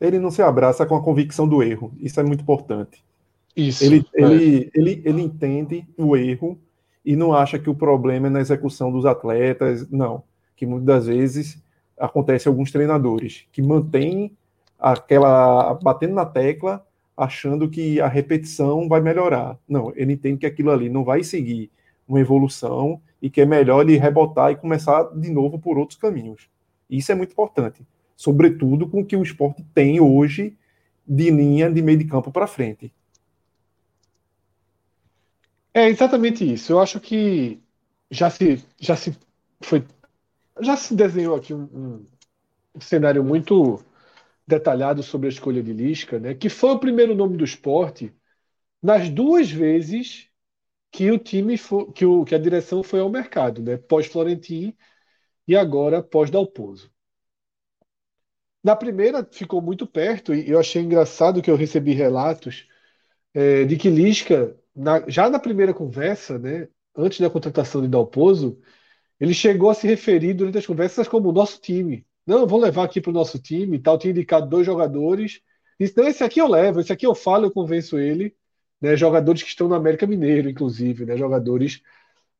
[0.00, 1.92] Ele não se abraça com a convicção do erro.
[2.00, 3.04] Isso é muito importante.
[3.54, 3.84] Isso.
[3.84, 4.22] Ele, é.
[4.22, 6.58] ele, ele, ele entende o erro
[7.04, 9.86] e não acha que o problema é na execução dos atletas.
[9.90, 10.22] Não.
[10.56, 11.62] Que muitas das vezes
[11.98, 14.36] acontece alguns treinadores que mantêm
[14.78, 15.74] aquela.
[15.74, 16.84] batendo na tecla
[17.16, 19.58] achando que a repetição vai melhorar.
[19.66, 21.70] Não, ele entende que aquilo ali não vai seguir
[22.06, 26.48] uma evolução e que é melhor ele rebotar e começar de novo por outros caminhos.
[26.88, 27.82] Isso é muito importante,
[28.14, 30.56] sobretudo com o que o esporte tem hoje
[31.06, 32.92] de linha de meio de campo para frente.
[35.72, 36.72] É exatamente isso.
[36.72, 37.60] Eu acho que
[38.10, 39.16] já se já se
[39.60, 39.84] foi
[40.60, 42.04] já se desenhou aqui um,
[42.74, 43.78] um cenário muito
[44.46, 48.14] detalhado sobre a escolha de Lisca, né, que foi o primeiro nome do esporte
[48.82, 50.28] nas duas vezes
[50.92, 54.76] que o time foi, que, o, que a direção foi ao mercado, né, pós Florentin
[55.48, 56.90] e agora pós Dalpozo.
[58.62, 62.68] Na primeira ficou muito perto e eu achei engraçado que eu recebi relatos
[63.34, 68.60] é, de que Lisca, na, já na primeira conversa, né, antes da contratação de Dalpozo,
[69.20, 72.05] ele chegou a se referir durante as conversas como o nosso time.
[72.26, 73.98] Não, vou levar aqui para o nosso time e tal.
[73.98, 75.40] Tinha indicado dois jogadores.
[75.78, 78.34] Disse, não, esse aqui eu levo, esse aqui eu falo, eu convenço ele.
[78.80, 81.82] Né, jogadores que estão no América Mineiro, inclusive, né, jogadores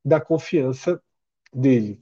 [0.05, 1.01] da confiança
[1.53, 1.99] dele.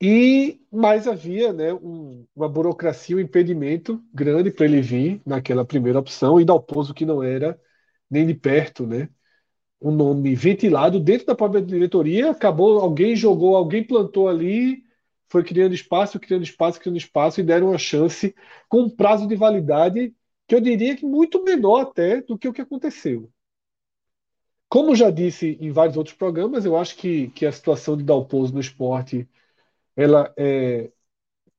[0.00, 5.98] E mais havia né, um, uma burocracia, um impedimento grande para ele vir naquela primeira
[5.98, 7.60] opção e Dalpozo que não era
[8.10, 9.08] nem de perto, né?
[9.80, 14.84] Um nome ventilado dentro da própria diretoria, acabou, alguém jogou, alguém plantou ali
[15.28, 18.34] foi criando espaço, criando espaço, criando espaço e deram uma chance
[18.68, 20.14] com um prazo de validade
[20.46, 23.30] que eu diria que muito menor até do que o que aconteceu.
[24.68, 28.52] Como já disse em vários outros programas, eu acho que, que a situação de Dalpozo
[28.54, 29.28] no esporte,
[29.96, 30.90] ela é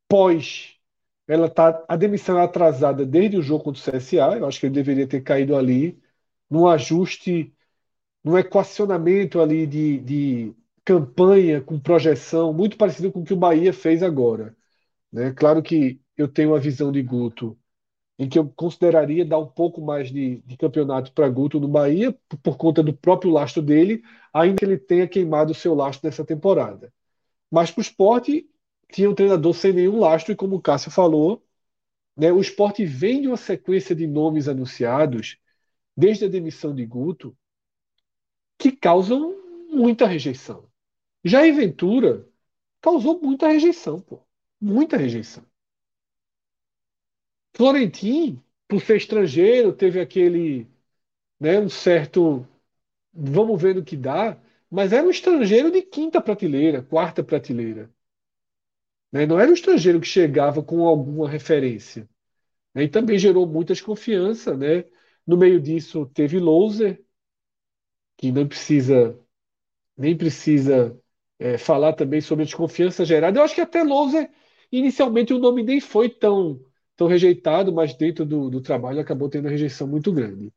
[0.08, 0.76] pós,
[1.28, 4.38] ela tá a demissão é atrasada desde o jogo contra o CSA.
[4.38, 6.00] Eu acho que ele deveria ter caído ali
[6.50, 7.54] num ajuste,
[8.24, 10.56] num equacionamento ali de, de
[10.90, 14.58] campanha com projeção muito parecido com o que o Bahia fez agora.
[15.12, 15.32] Né?
[15.34, 17.56] Claro que eu tenho uma visão de Guto
[18.20, 22.12] em que eu consideraria dar um pouco mais de, de campeonato para Guto no Bahia,
[22.28, 24.04] por, por, conta do próprio lastro dele,
[24.34, 26.92] ainda que ele tenha queimado o seu lastro nessa temporada.
[27.52, 28.50] Mas para o esporte,
[28.92, 31.44] tinha um treinador sem nenhum lastro, e como o Cássio falou,
[32.18, 32.32] Né?
[32.32, 35.38] O esporte vem de uma sequência de nomes anunciados,
[35.98, 37.38] desde a demissão de Guto,
[38.58, 39.36] que causam
[39.72, 40.69] muita rejeição.
[41.24, 42.28] Em Ventura
[42.82, 44.22] causou muita rejeição, pô.
[44.62, 45.46] Muita rejeição.
[47.56, 50.68] Florentin, por ser estrangeiro, teve aquele,
[51.40, 52.48] né, um certo,
[53.14, 54.42] vamos ver no que dá,
[54.72, 57.92] mas era um estrangeiro de quinta prateleira, quarta prateleira.
[59.12, 59.26] Né?
[59.26, 62.08] Não era um estrangeiro que chegava com alguma referência.
[62.74, 62.84] Né?
[62.84, 64.56] E também gerou muita desconfiança.
[64.58, 64.86] Né?
[65.28, 67.04] No meio disso, teve Louser,
[68.18, 69.18] que não precisa,
[69.98, 71.00] nem precisa
[71.40, 73.40] é, falar também sobre a desconfiança gerada.
[73.40, 74.30] Eu acho que até Louser,
[74.72, 76.62] inicialmente, o nome nem foi tão,
[76.96, 80.54] tão rejeitado, mas dentro do, do trabalho acabou tendo uma rejeição muito grande.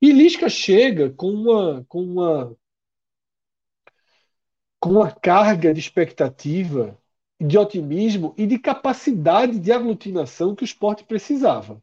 [0.00, 2.56] E Lisca chega com uma, com uma,
[4.80, 6.98] com uma carga de expectativa,
[7.40, 11.82] de otimismo e de capacidade de aglutinação que o esporte precisava.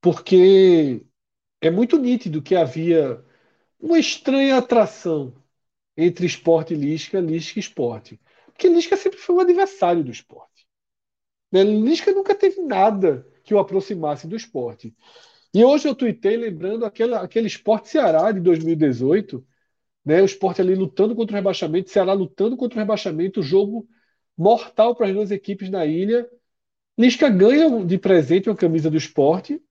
[0.00, 1.04] Porque
[1.60, 3.24] é muito nítido que havia
[3.80, 5.34] uma estranha atração
[5.96, 8.20] entre esporte e Lisca, Lisca e esporte.
[8.46, 10.66] Porque Lisca sempre foi um adversário do esporte.
[11.50, 11.62] Né?
[11.62, 14.94] Lisca nunca teve nada que o aproximasse do esporte.
[15.54, 19.46] E hoje eu tuitei lembrando aquele, esporte Ceará de 2018,
[20.04, 20.22] né?
[20.22, 23.86] o esporte ali lutando contra o rebaixamento, Ceará lutando contra o rebaixamento, jogo
[24.36, 26.28] mortal para as duas equipes na ilha.
[26.98, 29.62] Lisca ganha de presente uma camisa do esporte,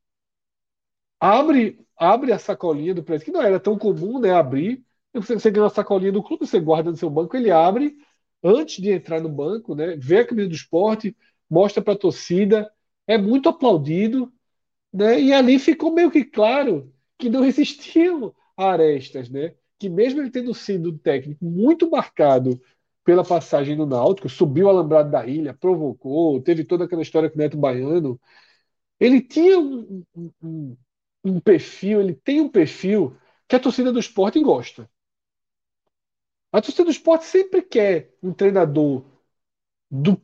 [1.20, 5.52] abre, abre a sacolinha do presente, que não era tão comum né, abrir, você, você
[5.52, 7.96] ganha uma sacolinha do clube, você guarda no seu banco, ele abre
[8.44, 9.96] antes de entrar no banco, né?
[9.98, 11.16] Vê a camisa do esporte,
[11.50, 12.72] mostra para a torcida,
[13.08, 14.32] é muito aplaudido,
[14.94, 15.20] né?
[15.22, 19.56] E ali ficou meio que claro que não existiam arestas, né?
[19.80, 22.62] Que mesmo ele tendo sido um técnico muito marcado
[23.04, 27.36] pela passagem no Náutico, subiu o alambrado da ilha, provocou, teve toda aquela história com
[27.36, 28.20] o Neto Baiano,
[29.00, 30.04] ele tinha um,
[30.44, 30.78] um,
[31.24, 33.16] um perfil, ele tem um perfil
[33.48, 34.90] que a torcida do esporte gosta.
[36.52, 39.06] A torcida do esporte sempre quer um treinador
[39.92, 40.22] do,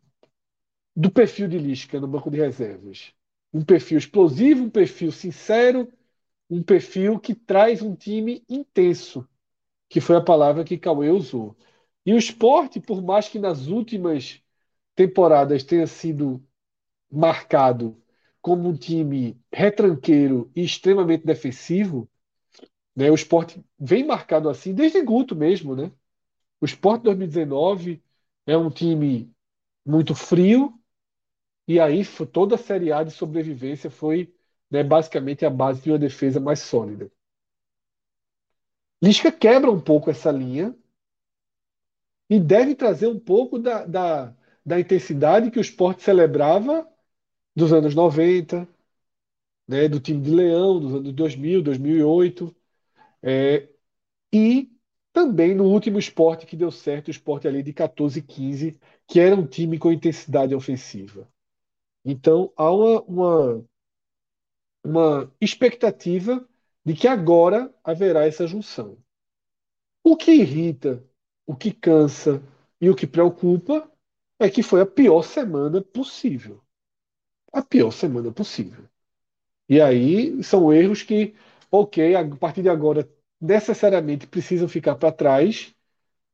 [0.95, 3.13] do perfil de Lisca no banco de reservas.
[3.53, 5.91] Um perfil explosivo, um perfil sincero,
[6.49, 9.27] um perfil que traz um time intenso,
[9.89, 11.57] que foi a palavra que Cauê usou.
[12.05, 14.41] E o esporte, por mais que nas últimas
[14.95, 16.43] temporadas tenha sido
[17.11, 17.97] marcado
[18.41, 22.09] como um time retranqueiro e extremamente defensivo,
[22.95, 25.91] né, o esporte vem marcado assim desde Guto mesmo, né?
[26.61, 28.03] O Sport 2019
[28.45, 29.31] é um time
[29.85, 30.79] muito frio,
[31.67, 32.03] e aí
[32.33, 34.33] toda a Série A de sobrevivência foi
[34.71, 37.11] né, basicamente a base de uma defesa mais sólida.
[39.01, 40.75] Lisca quebra um pouco essa linha
[42.29, 44.35] e deve trazer um pouco da, da,
[44.65, 46.87] da intensidade que o esporte celebrava
[47.55, 48.67] dos anos 90,
[49.67, 52.55] né, do time de Leão, dos anos 2000, 2008,
[53.23, 53.69] é,
[54.33, 54.71] e
[55.17, 59.19] também no último esporte que deu certo, o esporte ali de 14 e 15, que
[59.19, 61.27] era um time com intensidade ofensiva.
[62.05, 63.65] Então há uma, uma,
[64.83, 66.47] uma expectativa
[66.85, 68.95] de que agora haverá essa junção.
[70.03, 71.03] O que irrita,
[71.47, 72.39] o que cansa
[72.79, 73.91] e o que preocupa
[74.37, 76.61] é que foi a pior semana possível.
[77.51, 78.85] A pior semana possível.
[79.67, 81.33] E aí são erros que,
[81.71, 83.03] ok, a partir de agora
[83.39, 85.73] necessariamente precisam ficar para trás,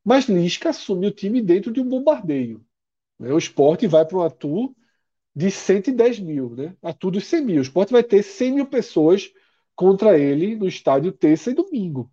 [0.04, 2.64] mas Lisca assume o time dentro de um bombardeio.
[3.18, 3.32] Né?
[3.32, 4.74] O esporte vai para um atu
[5.34, 6.76] de 110 mil, né?
[6.82, 7.58] atu dos 100 mil.
[7.58, 9.30] O esporte vai ter 100 mil pessoas
[9.74, 12.10] contra ele no estádio terça e domingo.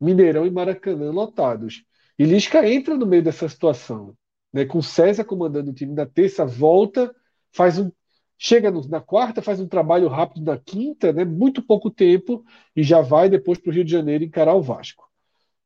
[0.00, 1.84] Mineirão e Maracanã lotados.
[2.18, 4.16] E Lisca entra no meio dessa situação.
[4.52, 4.64] Né?
[4.64, 7.14] Com César comandando o time na terça, volta,
[7.52, 7.90] faz um
[8.38, 12.44] chega na quarta, faz um trabalho rápido na quinta, né, muito pouco tempo,
[12.74, 15.10] e já vai depois para o Rio de Janeiro encarar o Vasco.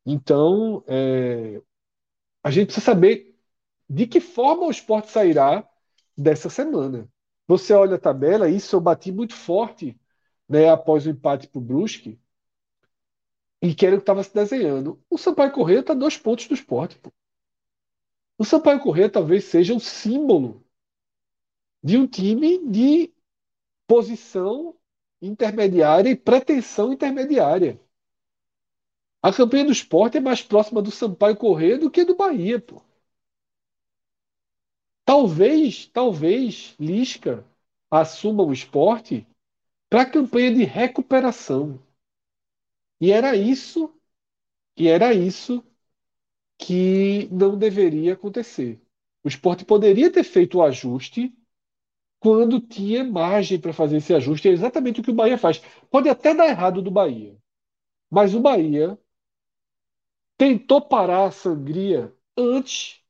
[0.06, 1.60] Então, é,
[2.42, 3.36] a gente precisa saber
[3.88, 5.68] de que forma o esporte sairá
[6.16, 7.08] dessa semana.
[7.46, 10.00] Você olha a tabela, isso eu bati muito forte
[10.48, 12.18] né, após o empate para o Brusque,
[13.60, 15.00] e que era o que estava se desenhando.
[15.10, 16.98] O Sampaio Corrêa está dois pontos do esporte.
[16.98, 17.12] Pô.
[18.38, 20.64] O Sampaio Corrêa talvez seja o símbolo
[21.82, 23.12] de um time de
[23.86, 24.76] posição
[25.20, 27.80] intermediária e pretensão intermediária.
[29.22, 32.82] A campanha do esporte é mais próxima do Sampaio Corrêa do que do Bahia, pô.
[35.04, 37.44] Talvez, talvez Lisca
[37.90, 39.26] assuma o esporte
[39.88, 41.78] para a campanha de recuperação.
[43.00, 43.92] E era isso,
[44.76, 45.62] e era isso
[46.58, 48.80] que não deveria acontecer.
[49.24, 51.36] O esporte poderia ter feito o ajuste
[52.22, 54.48] quando tinha margem para fazer esse ajuste.
[54.48, 55.60] É exatamente o que o Bahia faz.
[55.90, 57.36] Pode até dar errado do Bahia,
[58.08, 58.96] mas o Bahia
[60.38, 63.00] tentou parar a sangria antes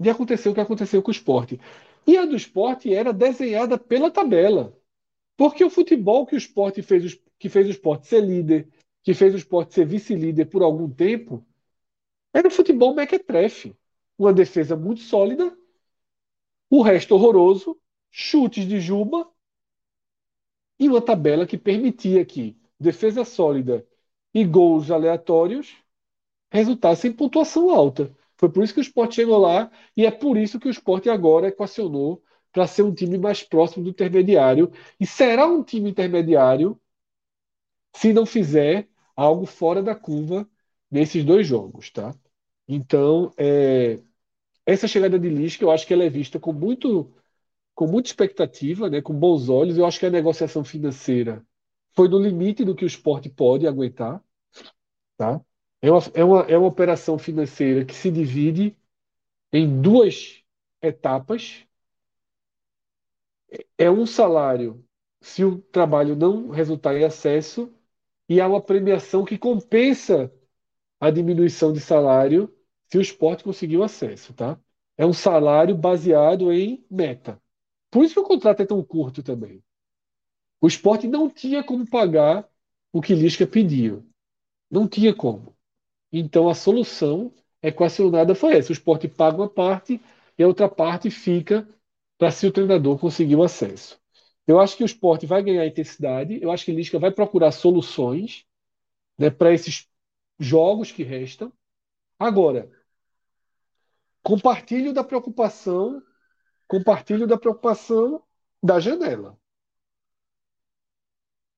[0.00, 1.60] de acontecer o que aconteceu com o esporte.
[2.06, 4.74] E a do esporte era desenhada pela tabela.
[5.36, 8.66] Porque o futebol que o esporte fez, que fez o esporte ser líder,
[9.02, 11.46] que fez o esporte ser vice-líder por algum tempo,
[12.32, 13.76] era um futebol mequetrefe.
[14.18, 15.56] Uma defesa muito sólida,
[16.70, 17.78] o resto horroroso,
[18.10, 19.28] chutes de Juba
[20.78, 23.86] e uma tabela que permitia que defesa sólida
[24.32, 25.74] e gols aleatórios
[26.52, 28.14] resultassem em pontuação alta.
[28.36, 31.10] Foi por isso que o esporte chegou lá e é por isso que o esporte
[31.10, 32.22] agora equacionou
[32.52, 34.72] para ser um time mais próximo do intermediário.
[35.00, 36.80] E será um time intermediário
[37.94, 40.48] se não fizer algo fora da curva
[40.90, 42.14] nesses dois jogos, tá?
[42.68, 43.98] Então, é,
[44.66, 47.12] essa chegada de Lisca, eu acho que ela é vista com muito
[47.78, 49.78] com muita expectativa, né, com bons olhos.
[49.78, 51.46] Eu acho que a negociação financeira
[51.94, 54.20] foi no limite do que o esporte pode aguentar,
[55.16, 55.40] tá?
[55.82, 58.76] É uma, é uma, é uma operação financeira que se divide
[59.52, 60.42] em duas
[60.82, 61.66] etapas.
[63.78, 64.84] É um salário
[65.20, 67.72] se o trabalho não resultar em acesso,
[68.28, 70.32] e há uma premiação que compensa
[71.00, 72.54] a diminuição de salário
[72.88, 74.60] se o esporte conseguir o acesso, tá?
[74.96, 77.40] É um salário baseado em meta.
[77.90, 79.62] Por isso que o contrato é tão curto também.
[80.60, 82.48] O esporte não tinha como pagar
[82.92, 84.04] o que Lisca pediu.
[84.70, 85.56] Não tinha como.
[86.12, 87.32] Então a solução
[87.62, 90.00] equacionada foi essa: o esporte paga uma parte
[90.36, 91.68] e a outra parte fica
[92.16, 93.98] para se o treinador conseguir o acesso.
[94.46, 98.46] Eu acho que o esporte vai ganhar intensidade, eu acho que Lisca vai procurar soluções
[99.18, 99.86] né, para esses
[100.38, 101.52] jogos que restam.
[102.18, 102.70] Agora,
[104.22, 106.02] compartilho da preocupação,
[106.68, 108.22] compartilho da preocupação
[108.62, 109.36] da janela.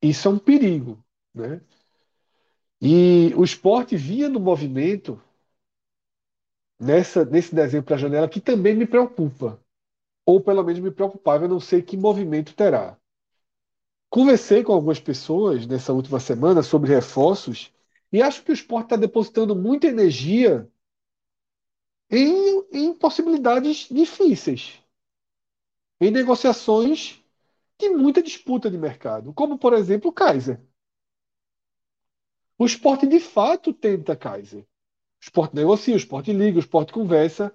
[0.03, 1.03] Isso é um perigo,
[1.35, 1.61] né?
[2.83, 5.19] E o esporte vinha no movimento
[6.81, 9.61] nessa, nesse desenho para a janela que também me preocupa.
[10.27, 12.99] Ou pelo menos me preocupava, eu não sei que movimento terá.
[14.11, 17.73] Conversei com algumas pessoas nessa última semana sobre reforços
[18.13, 20.69] e acho que o esporte está depositando muita energia
[22.11, 24.80] em, em possibilidades difíceis,
[26.01, 27.23] em negociações
[27.79, 30.61] de muita disputa de mercado, como por exemplo o Kaiser.
[32.59, 34.63] O esporte de fato tenta Kaiser.
[34.63, 37.55] O esporte negocia, o esporte liga, o esporte conversa.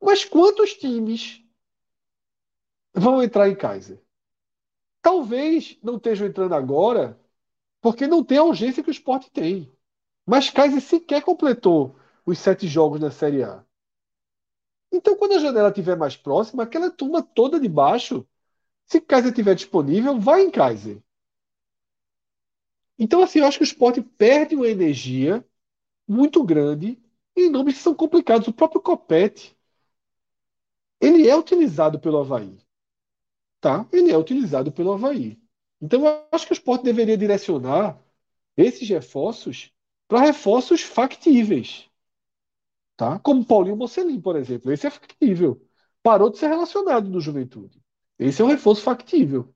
[0.00, 1.42] Mas quantos times
[2.94, 4.00] vão entrar em Kaiser?
[5.00, 7.18] Talvez não estejam entrando agora,
[7.80, 9.70] porque não tem a urgência que o esporte tem.
[10.26, 13.64] Mas Kaiser sequer completou os sete jogos na Série A.
[14.92, 18.26] Então, quando a janela estiver mais próxima, aquela turma toda de baixo,
[18.86, 21.02] se Kaiser estiver disponível, vai em Kaiser.
[22.98, 25.44] Então, assim, eu acho que o esporte perde uma energia
[26.06, 27.02] muito grande
[27.36, 28.46] em nomes que são complicados.
[28.48, 29.56] O próprio Copete,
[31.00, 32.58] ele é utilizado pelo Havaí.
[33.60, 33.88] Tá?
[33.92, 35.40] Ele é utilizado pelo Havaí.
[35.80, 37.98] Então, eu acho que o esporte deveria direcionar
[38.56, 39.72] esses reforços
[40.06, 41.90] para reforços factíveis.
[42.96, 43.18] Tá?
[43.18, 44.72] Como Paulinho Mocelin, por exemplo.
[44.72, 45.60] Esse é factível.
[46.02, 47.80] Parou de ser relacionado no Juventude.
[48.18, 49.48] Esse é um reforço factível.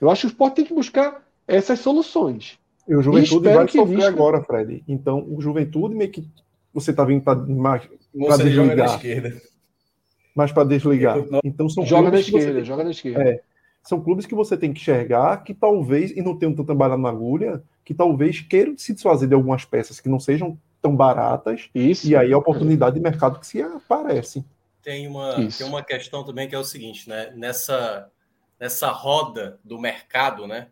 [0.00, 2.58] Eu acho que o esporte tem que buscar essas soluções.
[2.88, 4.08] E o Juventude vai sofrer Lisca...
[4.08, 4.82] agora, Fred.
[4.88, 6.28] Então, o Juventude meio que
[6.72, 8.76] você tá vindo para desligar.
[8.76, 9.42] na esquerda.
[10.34, 11.18] Mas para desligar.
[11.44, 12.64] Então são joga na esquerda, tem...
[12.64, 13.22] joga na esquerda.
[13.22, 13.42] É,
[13.82, 17.10] são clubes que você tem que enxergar que talvez, e não tenham tanta bala na
[17.10, 21.70] agulha, que talvez queiram se desfazer de algumas peças que não sejam tão baratas.
[21.74, 22.08] Isso.
[22.08, 24.44] E aí a oportunidade de mercado que se aparece.
[24.82, 27.32] Tem uma, tem uma questão também que é o seguinte, né?
[27.36, 28.10] Nessa,
[28.58, 30.68] nessa roda do mercado, né?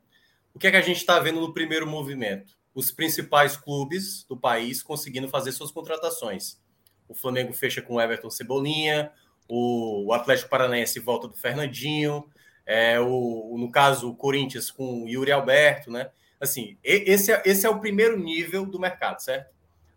[0.52, 2.58] O que é que a gente está vendo no primeiro movimento?
[2.74, 6.60] Os principais clubes do país conseguindo fazer suas contratações.
[7.08, 9.12] O Flamengo fecha com o Everton Cebolinha,
[9.48, 12.24] o Atlético Paranaense volta do Fernandinho,
[12.66, 16.10] é, o, no caso, o Corinthians com o Yuri Alberto, né?
[16.40, 19.50] Assim, esse é, esse é o primeiro nível do mercado, certo?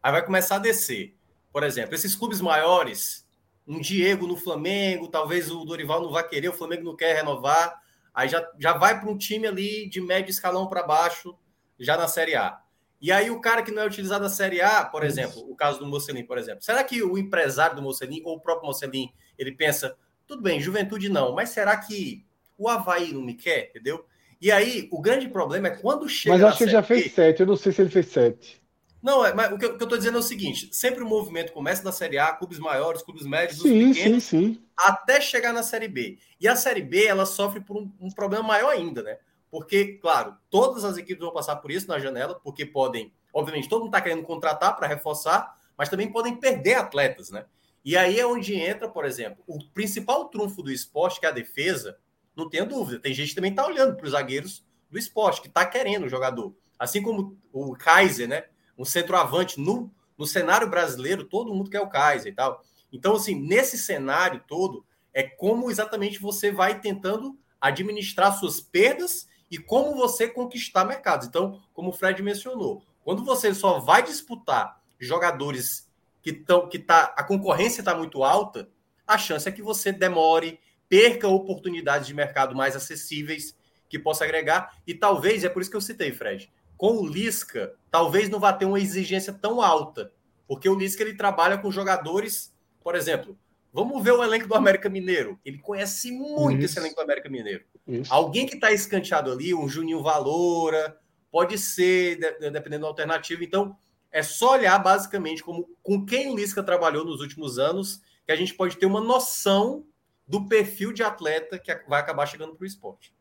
[0.03, 1.15] Aí vai começar a descer.
[1.51, 3.25] Por exemplo, esses clubes maiores,
[3.65, 7.81] um Diego no Flamengo, talvez o Dorival não vá querer, o Flamengo não quer renovar,
[8.13, 11.35] Aí já, já vai para um time ali de médio escalão para baixo,
[11.79, 12.59] já na Série A.
[13.01, 15.79] E aí o cara que não é utilizado na Série A, por exemplo, o caso
[15.79, 16.61] do Mocelin, por exemplo.
[16.61, 19.97] Será que o empresário do Mocelin ou o próprio Mocelin, ele pensa,
[20.27, 22.23] tudo bem, juventude não, mas será que
[22.57, 24.05] o Havaí não me quer, entendeu?
[24.39, 26.35] E aí, o grande problema é quando chega.
[26.35, 28.62] Mas acho que ele já fez sete, eu não sei se ele fez sete.
[29.03, 31.83] Não, é, mas o que, eu, estou dizendo é o seguinte: sempre o movimento começa
[31.83, 34.63] da Série A, clubes maiores, clubes médios, sim, pequenos, sim, sim.
[34.77, 36.17] até chegar na Série B.
[36.39, 39.17] E a Série B ela sofre por um, um, problema maior ainda, né?
[39.51, 43.81] Porque, claro, todas as equipes vão passar por isso na janela, porque podem, obviamente, todo
[43.81, 47.45] mundo está querendo contratar para reforçar, mas também podem perder atletas, né?
[47.83, 51.33] E aí é onde entra, por exemplo, o principal trunfo do esporte, que é a
[51.33, 51.97] defesa,
[52.33, 53.01] não tenha dúvida.
[53.01, 56.09] Tem gente que também está olhando para os zagueiros do esporte, que está querendo o
[56.09, 56.55] jogador.
[56.79, 58.45] Assim como o Kaiser, né?
[58.77, 62.63] Um centroavante no, no cenário brasileiro, todo mundo quer o Kaiser e tal.
[62.91, 69.57] Então, assim, nesse cenário todo, é como exatamente você vai tentando administrar suas perdas e
[69.57, 71.27] como você conquistar mercados.
[71.27, 75.89] Então, como o Fred mencionou, quando você só vai disputar jogadores
[76.21, 78.69] que estão que tá a concorrência está muito alta,
[79.05, 83.55] a chance é que você demore, perca oportunidades de mercado mais acessíveis
[83.89, 86.51] que possa agregar e talvez é por isso que eu citei, Fred.
[86.77, 90.11] Com o Lisca, talvez não vá ter uma exigência tão alta,
[90.47, 93.37] porque o Lisca ele trabalha com jogadores, por exemplo,
[93.71, 95.39] vamos ver o elenco do América Mineiro.
[95.45, 96.65] Ele conhece muito isso.
[96.65, 97.63] esse elenco do América Mineiro.
[97.87, 98.13] Isso.
[98.13, 100.97] Alguém que está escanteado ali, um Juninho Valora,
[101.31, 103.43] pode ser, dependendo da alternativa.
[103.43, 103.75] Então,
[104.11, 108.35] é só olhar basicamente como, com quem o Lisca trabalhou nos últimos anos, que a
[108.35, 109.85] gente pode ter uma noção
[110.27, 113.12] do perfil de atleta que vai acabar chegando para o esporte.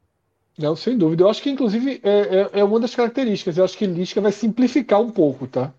[0.58, 1.24] Não, sem dúvida.
[1.24, 3.56] Eu acho que, inclusive, é, é, é, uma das características.
[3.56, 5.72] Eu acho que Lisca vai simplificar um pouco, tá?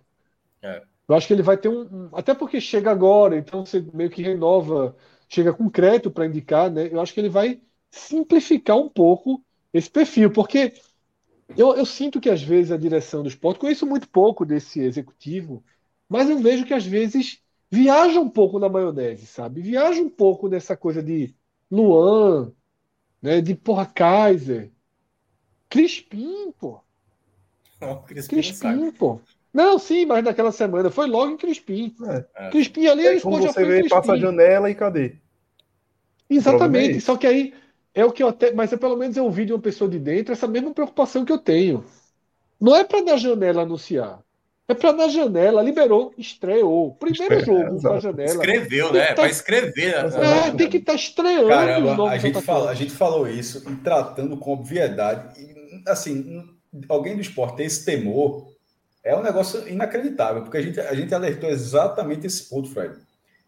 [0.62, 0.82] É.
[1.08, 2.10] Eu acho que ele vai ter um.
[2.14, 4.96] Até porque chega agora, então você meio que renova,
[5.30, 6.90] chega com crédito para indicar, né?
[6.92, 9.44] Eu acho que ele vai simplificar um pouco
[9.74, 10.74] esse perfil, porque
[11.58, 15.64] eu, eu, sinto que às vezes a direção do esporte, conheço muito pouco desse executivo,
[16.10, 19.62] mas eu vejo que às vezes viaja um pouco na maionese, sabe?
[19.62, 21.36] Viaja um pouco nessa coisa de
[21.70, 22.52] Luan,
[23.24, 23.42] né?
[23.42, 24.70] De porra Kaiser,
[25.70, 26.82] Crispim, pô.
[27.82, 29.20] Não, Crispim, Crispim pô.
[29.54, 31.96] Não, sim, mas naquela semana foi logo em Crispim.
[32.36, 32.50] É.
[32.50, 35.16] Crispim ali, é, como você vê, passa a janela e cadê?
[36.30, 36.98] Exatamente.
[36.98, 37.54] É só que aí
[37.94, 40.00] é o que eu até, mas é pelo menos eu ouvi de uma pessoa de
[40.00, 41.86] dentro essa mesma preocupação que eu tenho.
[42.60, 44.20] Não é para na janela anunciar.
[44.68, 46.96] É para na janela, liberou, estreou.
[46.96, 48.30] Primeiro Estreia, jogo para janela.
[48.30, 49.08] Escreveu, né?
[49.08, 49.16] Tá...
[49.16, 50.04] Para escrever.
[50.12, 50.48] Né?
[50.48, 51.50] É, tem que estar tá estreando.
[51.50, 55.38] Caramba, a gente, fala, a gente falou isso e tratando com obviedade.
[55.42, 56.46] E, assim,
[56.88, 58.54] alguém do esporte tem esse temor,
[59.04, 62.96] é um negócio inacreditável, porque a gente, a gente alertou exatamente esse ponto, Fred.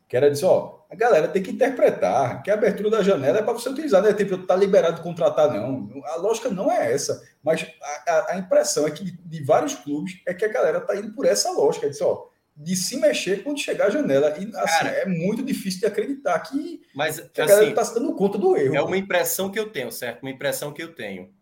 [0.09, 3.41] Que era dizer, ó, a galera tem que interpretar que a abertura da janela é
[3.41, 5.89] para você utilizar, não é tipo, tá liberado de contratar, não.
[6.05, 7.22] A lógica não é essa.
[7.43, 7.65] Mas
[8.07, 11.13] a, a, impressão é que de, de, vários clubes é que a galera tá indo
[11.13, 11.89] por essa lógica.
[11.89, 14.30] Diz, ó, de se mexer quando chegar a janela.
[14.39, 17.93] E assim, Cara, é muito difícil de acreditar que, mas, que a galera está assim,
[17.93, 18.76] se dando conta do erro.
[18.76, 20.23] É uma impressão que eu tenho, certo?
[20.23, 21.34] Uma impressão que eu tenho.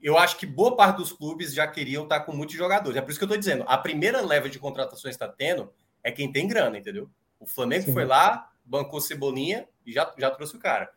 [0.00, 2.96] Eu acho que boa parte dos clubes já queriam estar tá com muitos jogadores.
[2.96, 3.64] É por isso que eu estou dizendo.
[3.66, 5.72] A primeira leva de contratações está tendo
[6.02, 7.08] é quem tem grana, entendeu?
[7.38, 7.92] O Flamengo Sim.
[7.92, 10.90] foi lá, bancou Cebolinha e já, já trouxe o cara.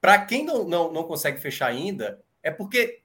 [0.00, 3.02] Para quem não, não, não consegue fechar ainda, é porque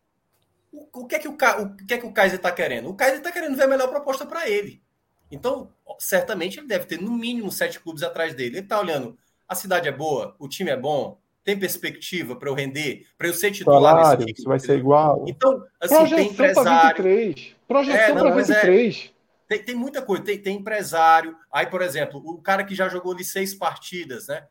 [0.71, 2.89] o, o, que é que o, o que é que o Kaiser está querendo?
[2.89, 4.79] O Kaiser está querendo ver a melhor proposta para ele.
[5.31, 8.57] Então, certamente ele deve ter no mínimo sete clubes atrás dele.
[8.57, 9.17] Ele está olhando,
[9.47, 13.33] a cidade é boa, o time é bom, tem perspectiva para eu render, para eu
[13.33, 15.25] ser titular Salário, nesse time, vai ser igual.
[15.27, 17.03] Então, assim, Projeção tem empresário.
[17.03, 17.55] 23.
[17.67, 19.11] Projeção é, para 23.
[19.15, 19.18] É.
[19.49, 21.35] Tem, tem muita coisa, tem, tem, empresário.
[21.51, 24.47] Aí, por exemplo, o cara que já jogou ali seis partidas, né?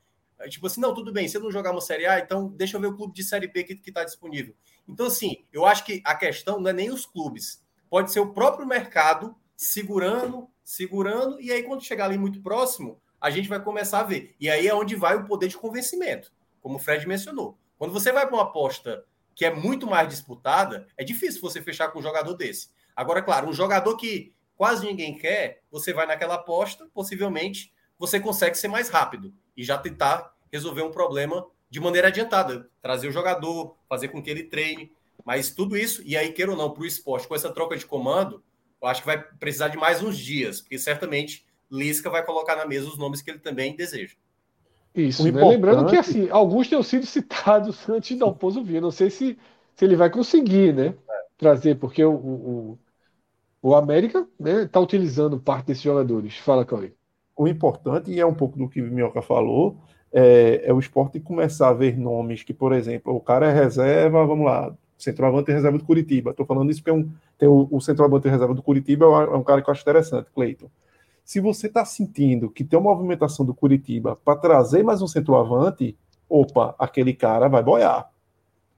[0.48, 2.88] Tipo assim, não, tudo bem, se não jogar uma Série A, então deixa eu ver
[2.88, 4.54] o clube de Série B que está disponível.
[4.88, 8.32] Então, assim, eu acho que a questão não é nem os clubes, pode ser o
[8.32, 14.00] próprio mercado segurando, segurando, e aí quando chegar ali muito próximo, a gente vai começar
[14.00, 14.34] a ver.
[14.40, 17.56] E aí é onde vai o poder de convencimento, como o Fred mencionou.
[17.76, 19.04] Quando você vai para uma aposta
[19.34, 22.70] que é muito mais disputada, é difícil você fechar com um jogador desse.
[22.96, 28.58] Agora, claro, um jogador que quase ninguém quer, você vai naquela aposta, possivelmente você consegue
[28.58, 33.76] ser mais rápido e já tentar resolver um problema de maneira adiantada, trazer o jogador,
[33.88, 34.90] fazer com que ele treine,
[35.24, 37.86] mas tudo isso, e aí, queira ou não, para o esporte, com essa troca de
[37.86, 38.42] comando,
[38.80, 42.66] eu acho que vai precisar de mais uns dias, porque certamente Lisca vai colocar na
[42.66, 44.16] mesa os nomes que ele também deseja.
[44.94, 45.44] Isso, né?
[45.44, 49.38] lembrando que assim, alguns tenham sido citados antes da Alpozo vir, não sei se,
[49.74, 50.94] se ele vai conseguir, né,
[51.36, 52.78] trazer, porque o, o
[53.60, 56.36] o América está né, tá utilizando parte desses jogadores.
[56.38, 56.92] Fala, Cauê.
[57.36, 59.76] O importante, e é um pouco do que o Minhoca falou,
[60.12, 64.26] é, é, o esporte começar a ver nomes que, por exemplo, o cara é reserva,
[64.26, 66.30] vamos lá, centroavante e reserva do Curitiba.
[66.30, 69.36] Estou falando isso porque é um, tem o, o centroavante e reserva do Curitiba é
[69.36, 70.68] um cara que eu acho interessante, Cleiton.
[71.24, 75.96] Se você está sentindo que tem uma movimentação do Curitiba para trazer mais um centroavante,
[76.28, 78.10] opa, aquele cara vai boiar.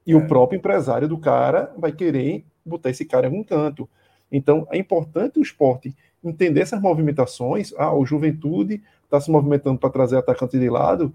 [0.06, 0.16] E é.
[0.16, 3.88] o próprio empresário do cara vai querer botar esse cara em algum canto.
[4.30, 7.72] Então, é importante o esporte entender essas movimentações.
[7.76, 11.12] Ah, o Juventude está se movimentando para trazer atacante de lado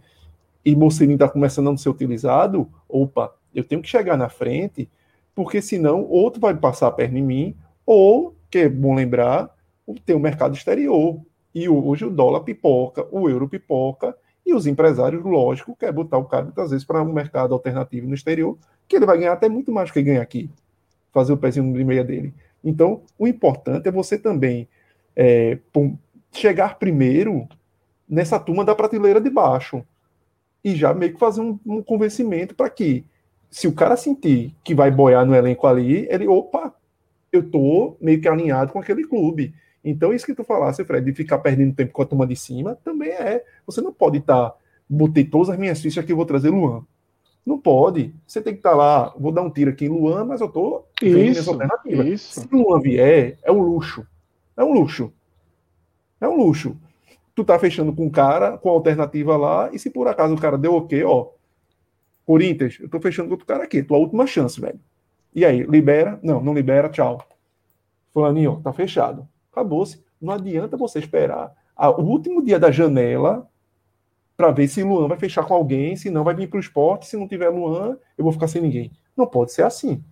[0.65, 2.67] e Mocelin está começando a não ser utilizado.
[2.89, 4.89] Opa, eu tenho que chegar na frente,
[5.33, 7.55] porque senão outro vai passar a perna em mim,
[7.85, 9.49] ou, que é bom lembrar,
[10.05, 11.21] tem o mercado exterior.
[11.53, 14.15] E hoje o dólar pipoca, o euro pipoca,
[14.45, 18.13] e os empresários, lógico, querem botar o cara muitas vezes para um mercado alternativo no
[18.13, 20.49] exterior, que ele vai ganhar até muito mais do que ganha aqui.
[21.11, 22.33] Fazer o pezinho de meia dele.
[22.65, 24.67] Então, o importante é você também
[25.15, 25.59] é,
[26.31, 27.47] chegar primeiro
[28.09, 29.85] nessa turma da prateleira de baixo
[30.63, 33.05] e já meio que fazer um, um convencimento para que,
[33.51, 36.73] se o cara sentir que vai boiar no elenco ali, ele, opa,
[37.31, 39.53] eu tô meio que alinhado com aquele clube.
[39.83, 42.75] Então, isso que tu falasse, Fred, de ficar perdendo tempo com a turma de cima,
[42.83, 43.43] também é.
[43.67, 44.49] Você não pode estar.
[44.49, 44.55] Tá,
[44.89, 46.83] botei todas as minhas fichas aqui, vou trazer Luan.
[47.45, 48.13] Não pode.
[48.25, 50.49] Você tem que estar tá lá, vou dar um tiro aqui em Luan, mas eu
[50.49, 52.03] tô isso, alternativa.
[52.03, 52.41] Isso.
[52.41, 54.05] Se Luan vier, é um luxo.
[54.57, 55.13] É um luxo.
[56.19, 56.75] É um luxo.
[57.35, 60.39] Tu tá fechando com o cara, com a alternativa lá, e se por acaso o
[60.39, 61.29] cara deu ok, ó.
[62.25, 64.79] Corinthians, eu tô fechando com outro cara aqui, tua última chance, velho.
[65.33, 66.19] E aí, libera?
[66.23, 67.21] Não, não libera, tchau.
[68.11, 69.27] Fulaninho, ó, tá fechado.
[69.51, 70.03] Acabou-se.
[70.19, 73.47] Não adianta você esperar o último dia da janela
[74.35, 77.07] para ver se Luan vai fechar com alguém, se não vai vir para o esporte,
[77.07, 78.91] se não tiver Luan, eu vou ficar sem ninguém.
[79.15, 80.03] Não pode ser assim.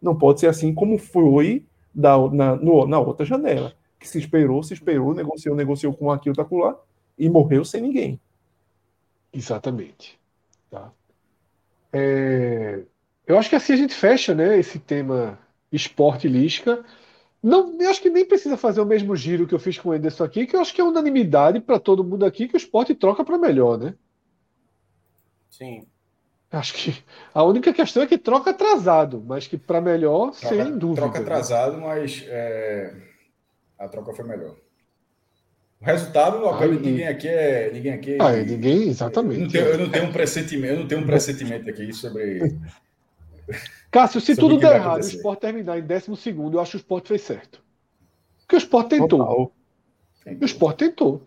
[0.00, 3.74] Não pode ser assim como foi da, na, no, na outra janela.
[3.98, 6.78] Que se esperou, se esperou, negociou, negociou com aqui, outro lá,
[7.18, 8.18] e morreu sem ninguém.
[9.32, 10.18] Exatamente.
[10.70, 10.90] Tá.
[11.92, 12.82] É,
[13.26, 15.38] eu acho que assim a gente fecha né, esse tema
[15.70, 16.84] esporte lística.
[17.42, 19.94] Não, eu acho que nem precisa fazer o mesmo giro que eu fiz com o
[19.94, 22.94] Ederson aqui, que eu acho que é unanimidade para todo mundo aqui que o esporte
[22.94, 23.94] troca para melhor, né?
[25.48, 25.86] Sim.
[26.52, 30.78] Acho que a única questão é que troca atrasado, mas que para melhor, troca, sem
[30.78, 31.02] dúvida.
[31.02, 31.24] Troca né?
[31.24, 31.86] atrasado, né?
[31.86, 32.94] mas é,
[33.78, 34.56] a troca foi melhor.
[35.80, 37.70] O resultado, ah, ninguém aqui é.
[37.72, 39.40] Ninguém aqui ah, é, ninguém, exatamente.
[39.40, 42.58] Eu não, tenho, eu não tenho um pressentimento, eu não tenho um pressentimento aqui sobre.
[43.90, 46.10] Cássio, se tudo der errado, o Sport terminar em 12,
[46.52, 47.60] eu acho que o Sport fez certo.
[48.40, 49.52] Porque o Sport tentou.
[50.24, 50.40] tentou.
[50.40, 51.22] O Sport tentou.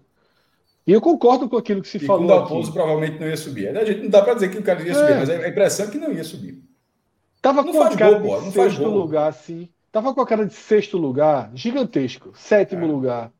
[0.85, 2.25] E eu concordo com aquilo que se e falou.
[2.25, 3.75] O Dalpozo provavelmente não ia subir.
[3.75, 5.19] A gente não dá para dizer que o cara ia subir, é.
[5.19, 6.61] mas a impressão é que não ia subir.
[7.41, 9.69] Tava não com a cara gol, de sexto lugar, assim.
[9.91, 12.31] Tava com a cara de sexto lugar, gigantesco.
[12.35, 12.87] Sétimo é.
[12.87, 13.31] lugar.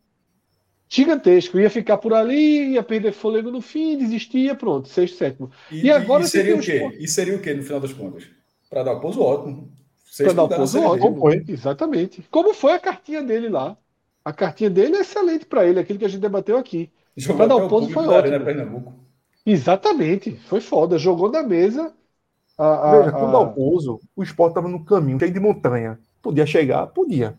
[0.88, 1.60] Gigantesco.
[1.60, 5.52] Ia ficar por ali, ia perder fôlego no fim, desistia, pronto, sexto, sétimo.
[5.72, 6.24] E, e agora.
[6.24, 6.98] E seria o quê?
[7.00, 8.26] E seria o quê no final das contas?
[8.74, 9.72] Para dar o pouso ótimo.
[10.18, 11.20] Para dar o pouso ótimo.
[11.20, 11.46] Foi.
[11.48, 12.24] Exatamente.
[12.32, 13.78] Como foi a cartinha dele lá?
[14.26, 16.92] A cartinha dele é excelente para ele, aquilo que a gente debateu aqui.
[17.38, 19.06] Para dar o pouso foi ótimo.
[19.46, 20.36] Exatamente.
[20.48, 20.98] Foi foda.
[20.98, 21.94] Jogou na mesa.
[22.58, 26.00] A, a, Veja, quando dá o pouso, o esporte estava no caminho, cheio de montanha.
[26.22, 26.88] Podia chegar?
[26.88, 27.38] Podia.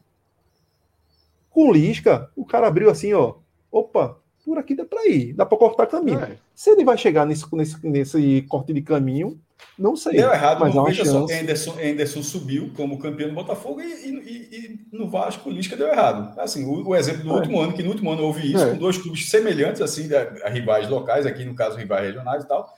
[1.50, 3.36] Com Lisca, o cara abriu assim, ó.
[3.70, 6.20] Opa, por aqui dá para ir, dá para cortar caminho.
[6.20, 6.36] É.
[6.54, 9.40] Se ele vai chegar nesse, nesse, nesse corte de caminho,
[9.78, 10.18] não sei.
[10.18, 14.56] Deu errado, mas não veja só, Anderson, Anderson subiu como campeão do Botafogo e, e,
[14.56, 16.38] e no Vasco o Lisca deu errado.
[16.38, 17.34] Assim, o, o exemplo do é.
[17.34, 18.70] último ano, que no último ano houve isso, é.
[18.70, 22.48] com dois clubes semelhantes, assim, a, a, rivais locais, aqui no caso rivais regionais e
[22.48, 22.76] tal.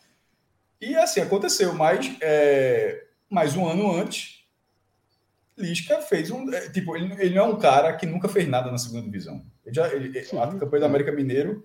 [0.80, 4.35] E assim, aconteceu, mas é, mais um ano antes,
[5.56, 6.52] Lisca fez um.
[6.52, 9.42] É, tipo, ele, ele, não é um cara que nunca fez nada na segunda divisão.
[9.64, 11.64] Ele já, ele, a campanha do América Mineiro.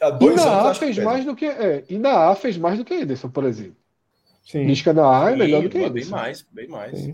[0.00, 1.46] Há dois e na anos, A fez mais do que.
[1.46, 3.76] É, e na A fez mais do que Ederson, por exemplo.
[4.46, 4.64] Sim.
[4.64, 5.92] Lisca na A é melhor do que Ederson.
[5.92, 7.08] Bem mais, bem mais.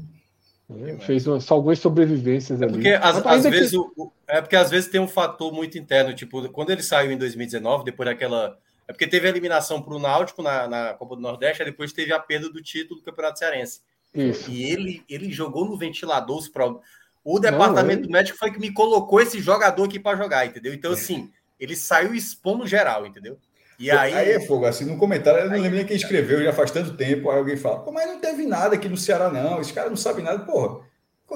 [0.68, 3.02] É, fez uma, algumas sobrevivências é porque, ali.
[3.02, 3.76] Às, às vezes, que...
[3.76, 7.16] o, é porque às vezes tem um fator muito interno, tipo, quando ele saiu em
[7.16, 8.58] 2019, depois daquela.
[8.86, 11.92] É porque teve a eliminação para o Náutico na, na Copa do Nordeste, aí depois
[11.92, 13.80] teve a perda do título do Campeonato Cearense.
[14.16, 14.50] Isso.
[14.50, 16.80] E ele, ele jogou no ventilador os pro...
[17.24, 20.72] O departamento Não, médico foi que me colocou esse jogador aqui para jogar, entendeu?
[20.72, 23.36] Então, assim, ele saiu expondo geral, entendeu?
[23.78, 24.14] E aí...
[24.14, 26.96] aí é fogo, assim, no comentário, eu não lembro nem quem escreveu, já faz tanto
[26.96, 29.96] tempo, aí alguém fala, mas não teve nada aqui no Ceará, não, esse cara não
[29.96, 30.80] sabe nada, porra,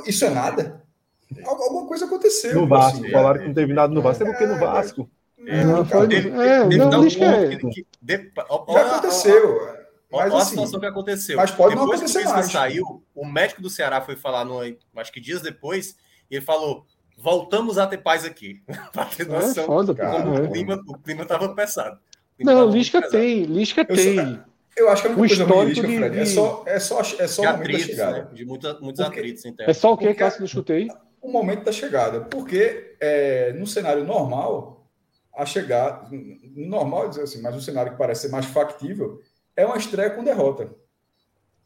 [0.07, 0.83] isso é nada?
[1.45, 2.55] Alguma coisa aconteceu.
[2.55, 5.11] No Vasco, assim, falaram que não teve nada no Vasco, é porque no Vasco.
[5.47, 7.57] É, não, foi, é, não, não, já
[8.87, 9.80] aconteceu.
[10.11, 11.37] Mas, Olha a assim, situação que aconteceu.
[11.37, 12.51] Mas pode depois não acontecer que o mais.
[12.51, 14.61] saiu, o médico do Ceará foi falar, no,
[14.97, 15.97] acho que dias depois,
[16.29, 16.85] e ele falou:
[17.17, 18.61] voltamos a ter paz aqui.
[18.93, 19.65] para ter é noção.
[19.65, 20.41] É foda, cara, como é.
[20.41, 21.99] o, clima, o clima tava pesado.
[22.41, 24.41] Não, Lisca tem, Lisca tem.
[24.77, 27.43] Eu acho que é uma coisa ruim Lisca, Fred, é só, é só, é só
[27.43, 28.19] o momento atritos, da chegada.
[28.19, 28.29] Né?
[28.33, 29.77] De muita, muitos porque, atritos internos.
[29.77, 30.89] É só o que, Cássio, não escutei?
[31.21, 32.23] O momento da chegada.
[32.23, 34.89] Porque é, no cenário normal,
[35.37, 36.09] a chegada.
[36.57, 39.21] Normal dizer assim, mas um cenário que parece ser mais factível
[39.61, 40.75] é uma estreia com derrota.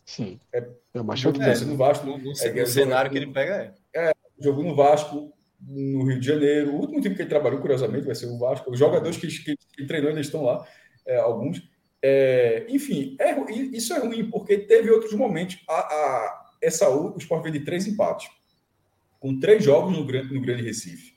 [0.04, 0.38] Sim.
[0.52, 2.06] É, é uma chance é, no Vasco.
[2.06, 4.08] No, no, é, no cenário que ele pega é.
[4.08, 4.12] é.
[4.38, 6.72] jogou no Vasco, no Rio de Janeiro.
[6.72, 8.70] O último time que ele trabalhou, curiosamente, vai ser o Vasco.
[8.70, 10.66] Os jogadores que, que, que treinou ainda estão lá,
[11.06, 11.62] é, alguns.
[12.02, 15.62] É, enfim, é, isso é ruim, porque teve outros momentos.
[15.68, 18.28] A, a, essa, o Sport veio de três empates,
[19.18, 21.14] com três jogos no, no Grande Recife.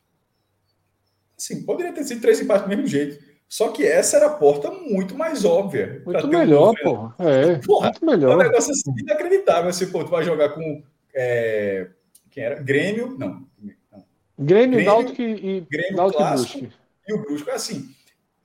[1.37, 3.26] Sim, poderia ter sido três empates do mesmo jeito.
[3.49, 6.01] Só que essa era a porta muito mais óbvia.
[6.05, 7.23] Muito melhor, um pô.
[7.23, 8.31] É, porra, muito melhor.
[8.31, 9.69] É um negócio assim, inacreditável.
[9.69, 10.83] Assim, pô, tu vai jogar com.
[11.13, 11.87] É,
[12.29, 12.61] quem era?
[12.61, 13.15] Grêmio?
[13.17, 13.47] Não.
[13.61, 14.05] não.
[14.37, 16.71] Grêmio, Grêmio Náutico e, Grêmio Náutico Clássico, e,
[17.07, 17.49] e o Brusco.
[17.49, 17.89] Assim,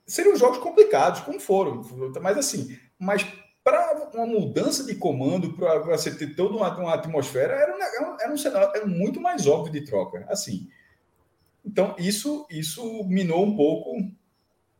[0.07, 1.81] seriam jogos complicados, como foram.
[2.21, 3.27] Mas assim, mas
[3.63, 8.33] para uma mudança de comando, para você ter toda uma, uma atmosfera, era um, era
[8.33, 10.25] um cenário era muito mais óbvio de troca.
[10.29, 10.69] Assim.
[11.65, 13.95] Então, isso, isso minou um pouco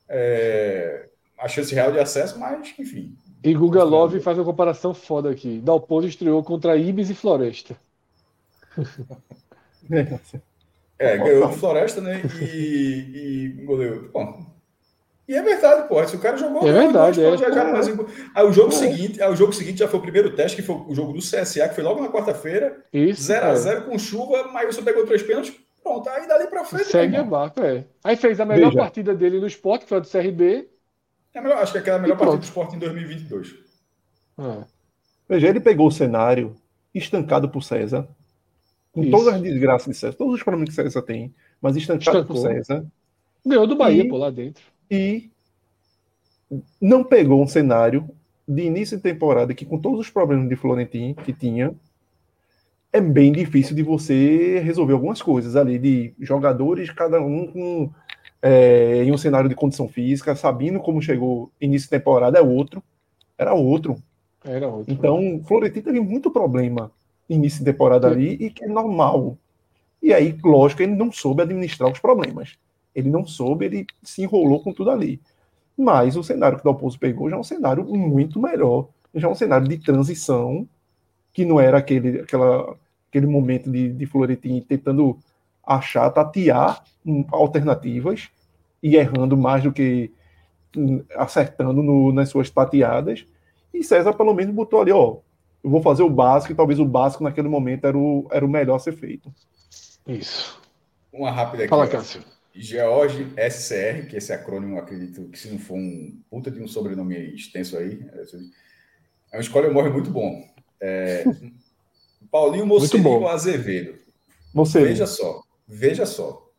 [0.09, 1.07] é,
[1.37, 3.15] a chance real de acesso, mas, enfim.
[3.43, 5.59] E Guga Love faz uma comparação foda aqui.
[5.59, 7.75] Dalpozo estreou contra Ibis e Floresta.
[10.99, 12.21] É, ganhou do Floresta, né?
[12.41, 14.09] E, e goleou.
[14.13, 14.45] Bom,
[15.27, 16.05] e é verdade, pô.
[16.05, 17.45] Se o cara jogou, é verdade, dois, é.
[17.45, 17.87] Já, já, mas,
[18.35, 18.75] aí, o jogo é.
[18.75, 21.19] seguinte, aí, o jogo seguinte já foi o primeiro teste, que foi o jogo do
[21.19, 22.77] CSA, que foi logo na quarta-feira.
[22.93, 23.81] 0x0 é.
[23.81, 25.53] com chuva, mas você pegou três pênaltis.
[25.83, 26.85] Pronto, aí dali pra frente.
[26.85, 27.85] Segue a barco, é.
[28.03, 28.79] Aí fez a melhor Veja.
[28.79, 30.69] partida dele no esporte, que foi a do CRB.
[31.33, 33.53] É melhor, acho que aquela é a melhor partida do esporte em 2022.
[34.39, 34.63] É.
[35.27, 36.55] Veja, ele pegou o cenário
[36.93, 38.07] estancado por César,
[38.91, 39.11] com Isso.
[39.11, 42.35] todas as desgraças de César, todos os problemas que César tem, mas estancado Estancou.
[42.35, 42.85] por César.
[43.45, 44.63] Ganhou do Bahia, e, por lá dentro.
[44.89, 45.29] E
[46.79, 48.07] não pegou um cenário
[48.47, 51.73] de início de temporada que, com todos os problemas de Florentino que tinha,
[52.93, 57.91] é bem difícil de você resolver algumas coisas ali, de jogadores, cada um com,
[58.39, 62.83] é, em um cenário de condição física, sabendo como chegou início de temporada, é outro.
[63.35, 63.97] Era outro.
[64.45, 64.93] Era outro.
[64.93, 65.41] Então?
[65.47, 66.91] Florentino teve muito problema
[67.27, 69.37] início de temporada ali e que é normal.
[69.99, 72.57] E aí, lógico, ele não soube administrar os problemas.
[72.93, 75.19] Ele não soube, ele se enrolou com tudo ali.
[75.75, 78.89] Mas o cenário que o Dalpozo pegou já é um cenário muito melhor.
[79.15, 80.67] Já é um cenário de transição,
[81.31, 82.77] que não era aquele, aquela,
[83.13, 85.19] aquele momento de, de Florentino tentando
[85.63, 86.83] achar, tatear
[87.31, 88.29] alternativas
[88.81, 90.11] e errando mais do que
[90.75, 93.27] hum, acertando no, nas suas tateadas.
[93.71, 95.17] E César, pelo menos, botou ali, ó,
[95.63, 98.49] eu vou fazer o básico, e talvez o básico naquele momento era o, era o
[98.49, 99.31] melhor a ser feito.
[100.07, 100.59] Isso.
[101.11, 101.69] Uma rápida aqui.
[101.69, 102.23] Fala, Cássio.
[102.55, 107.15] George SCR, que esse acrônimo, acredito que se não for um puta de um sobrenome
[107.15, 108.05] extenso aí,
[109.31, 110.47] é uma escolha morre muito bom.
[110.79, 111.23] É,
[112.33, 113.95] Paulinho Mocelino Azevedo.
[114.51, 114.89] Mocelino.
[114.89, 116.51] Veja só, veja só.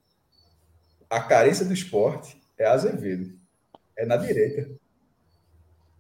[1.11, 3.37] A carência do esporte é Azevedo.
[3.99, 4.71] É na direita.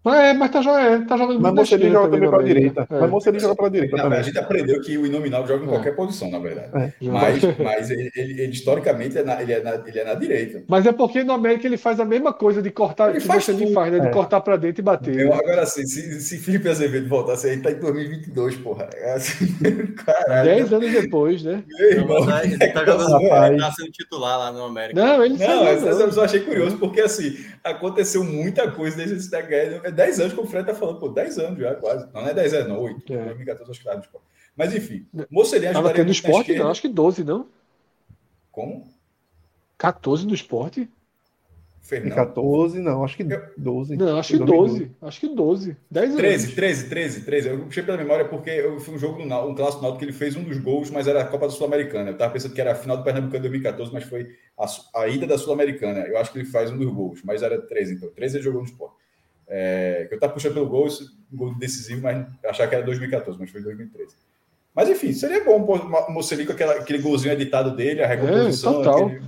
[0.06, 2.86] É, mas tá, é, tá jogando Mas Mocelin joga também para a direita.
[2.90, 3.00] É.
[3.00, 4.18] Mas Mocelin joga para a direita também.
[4.18, 5.70] A gente aprendeu que o Inominal joga em é.
[5.70, 6.68] qualquer posição, na verdade.
[6.74, 6.92] É.
[7.00, 10.62] Mas, mas ele, ele, ele, historicamente, é na, ele, é na, ele é na direita.
[10.68, 13.48] Mas é porque no América ele faz a mesma coisa de cortar, ele que faz
[13.48, 14.00] Mocelin faz, né?
[14.00, 14.10] De é.
[14.10, 15.18] cortar para dentro e bater.
[15.18, 18.90] Eu, agora, assim, se, se Felipe Azevedo voltasse aí, tá em 2022, porra.
[18.94, 19.46] É assim,
[20.04, 20.44] caralho.
[20.44, 21.62] Dez anos depois, né?
[21.66, 25.00] Meu irmão, não, ele tá jogando, ele tá sendo titular lá no América.
[25.00, 25.64] Não, ele não.
[25.64, 30.34] Não, eu só achei curioso, porque assim, aconteceu muita coisa desde esse É 10 anos
[30.34, 32.06] que o Fred tá falando, pô, 10 anos já, quase.
[32.12, 33.12] Não, não é 10 anos, não, 8.
[33.12, 33.24] É.
[33.24, 34.26] 2014 acho que estava no esporte.
[34.56, 35.90] Mas enfim, Mocelin ajudaria.
[35.90, 37.48] Tava no esporte, não, acho que 12, não?
[38.52, 38.86] Como?
[39.78, 40.88] 14 no esporte?
[41.84, 42.14] Fernando.
[42.14, 43.24] 14, não, acho que
[43.58, 43.96] 12.
[43.96, 44.90] Não, acho que 12.
[45.02, 45.76] Acho que 12.
[45.90, 46.54] 10 13, anos.
[46.54, 47.48] 13, 13, 13.
[47.48, 50.12] Eu puxei pela memória porque eu fui um jogo no um clássico Náutico que ele
[50.12, 52.08] fez um dos gols, mas era a Copa da Sul-Americana.
[52.08, 54.66] Eu tava pensando que era a final do Pernambucano 2014, mas foi a,
[55.02, 56.00] a ida da Sul-Americana.
[56.00, 58.08] Eu acho que ele faz um dos gols, mas era 13, então.
[58.08, 58.96] 13 ele jogou no esporte.
[59.46, 60.88] É, eu estava puxando pelo gol,
[61.30, 64.14] um gol decisivo, mas achava que era 2014, mas foi 2013.
[64.74, 68.72] Mas enfim, seria bom o Mocelin com aquela, aquele golzinho editado dele, a recomposição.
[68.72, 69.06] É, total.
[69.06, 69.22] Aquele...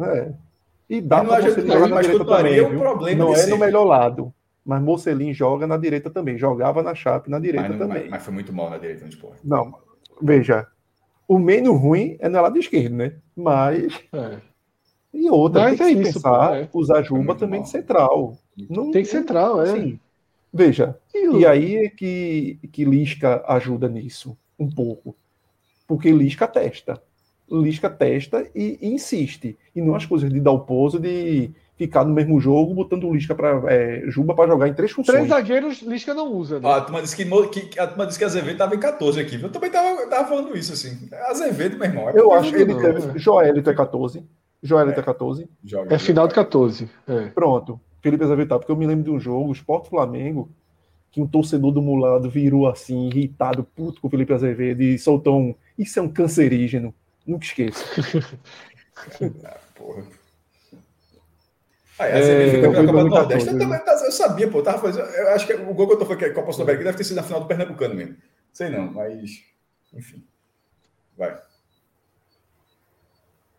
[0.00, 0.47] É.
[0.88, 2.78] E dá para jogar na direita também.
[2.78, 4.34] Problema não é no melhor lado.
[4.64, 6.36] Mas Mocelin joga na direita também.
[6.36, 8.02] Jogava na Chape na direita mas não, também.
[8.02, 9.40] Mas, mas, foi muito mal na direita no esporte.
[9.42, 9.74] Não,
[10.20, 10.66] veja.
[11.26, 13.14] O menos ruim é no lado esquerdo, né?
[13.36, 13.92] Mas.
[14.12, 14.38] É.
[15.12, 16.68] E outra, mas tem que é pensar, é.
[16.72, 17.64] usar Juba também mal.
[17.64, 18.38] de central.
[18.68, 19.66] Não, tem central, é.
[19.66, 20.00] Sim.
[20.52, 25.16] Veja, e, e aí é que, que Lisca ajuda nisso, um pouco.
[25.86, 27.02] Porque Lisca testa.
[27.50, 29.56] Lisca testa e, e insiste.
[29.74, 33.14] E não as coisas de dar o pouso de ficar no mesmo jogo, botando o
[33.14, 35.14] Lisca para é, Juba para jogar em três funções.
[35.14, 36.58] Três zagueiros, Lisca não usa.
[36.58, 36.68] Né?
[36.68, 37.24] Ah, a turma disse que,
[37.60, 39.40] que, a turma disse que Azevedo estava em 14 aqui.
[39.40, 41.08] Eu também estava falando isso, assim.
[41.28, 42.10] Azevedo, meu irmão.
[42.10, 43.16] É eu acho que ele não, teve.
[43.16, 43.18] É.
[43.18, 44.24] Joelito é 14.
[44.60, 45.48] Joelito é, é 14.
[45.64, 46.90] Joga, é final de 14.
[47.06, 47.26] É.
[47.26, 47.80] Pronto.
[48.02, 50.48] Felipe Azevedo, porque eu me lembro de um jogo, Sport Flamengo,
[51.10, 55.38] que um torcedor do Mulado virou assim, irritado, puto com o Felipe Azevedo e soltou
[55.38, 55.54] um.
[55.76, 56.92] Isso é um cancerígeno
[57.28, 57.84] Nunca esqueço.
[59.44, 60.02] ah, porra.
[61.98, 63.50] Aí, a é, Nordeste.
[63.50, 65.04] Eu, também, eu sabia, pô, tava fazendo.
[65.08, 67.04] Eu acho que o gol que eu tô falando que é Copa Sul-Americana deve ter
[67.04, 68.16] sido na final do Pernambucano mesmo.
[68.52, 69.44] Sei não, mas.
[69.92, 70.24] Enfim.
[71.18, 71.38] Vai.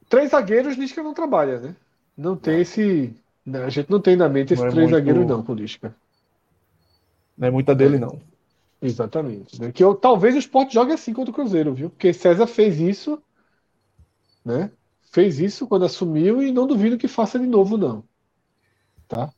[0.08, 1.76] Três zagueiros, Lisca não trabalha, né?
[2.18, 3.14] Não tem esse.
[3.54, 4.98] A gente não tem na mente esses é três muito...
[4.98, 5.94] zagueiros, não, com Lisca.
[7.38, 8.20] Não é muita dele, não.
[8.82, 9.62] Exatamente.
[9.62, 9.72] Né?
[9.72, 11.90] Que eu, talvez o Sport jogue assim contra o Cruzeiro, viu?
[11.90, 13.22] Porque César fez isso,
[14.50, 14.72] né?
[15.12, 18.04] Fez isso quando assumiu e não duvido que faça de novo, não.
[19.08, 19.32] Tá?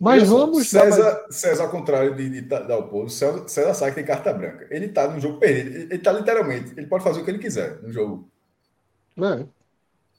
[0.00, 0.68] Mas vamos.
[0.68, 1.36] César, mais...
[1.36, 4.66] César, ao contrário de, de, de Dalpozo, César, César sabe que tem carta branca.
[4.70, 5.76] Ele tá no jogo perdido.
[5.76, 6.72] Ele, está tá literalmente.
[6.76, 8.28] Ele pode fazer o que ele quiser no jogo.
[9.18, 9.46] É.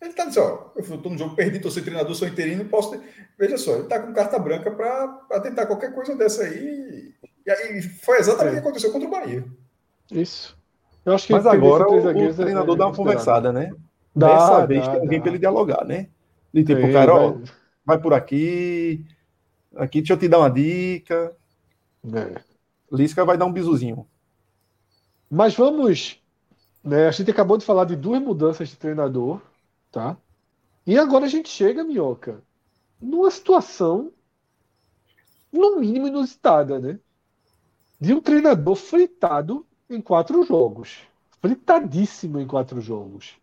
[0.02, 2.92] Ele tá dizendo, ó, eu tô no jogo perdido, tô sem treinador, sou interino, posso
[2.92, 3.02] ter...
[3.38, 7.14] Veja só, ele tá com carta branca para tentar qualquer coisa dessa aí.
[7.46, 8.60] E aí foi exatamente é.
[8.60, 9.46] o que aconteceu contra o Bahia.
[10.12, 10.58] Isso.
[11.06, 13.72] Eu acho que Mas agora o, o é treinador é, dá uma conversada, né?
[14.16, 16.08] Dá, Dessa vez dá, tem alguém para ele dialogar, né?
[16.54, 17.38] De tipo, Sim, cara, ó,
[17.84, 19.04] vai por aqui,
[19.76, 21.36] aqui deixa eu te dar uma dica.
[22.14, 22.42] É.
[22.92, 24.06] Lisca vai dar um bizuzinho.
[25.30, 26.22] Mas vamos.
[26.84, 29.42] Né, a gente acabou de falar de duas mudanças de treinador,
[29.90, 30.18] tá?
[30.86, 32.44] E agora a gente chega, Minhoca,
[33.02, 34.12] numa situação
[35.52, 37.00] no mínimo inusitada, né?
[38.00, 41.00] De um treinador fritado em quatro jogos.
[41.42, 43.42] Fritadíssimo em quatro jogos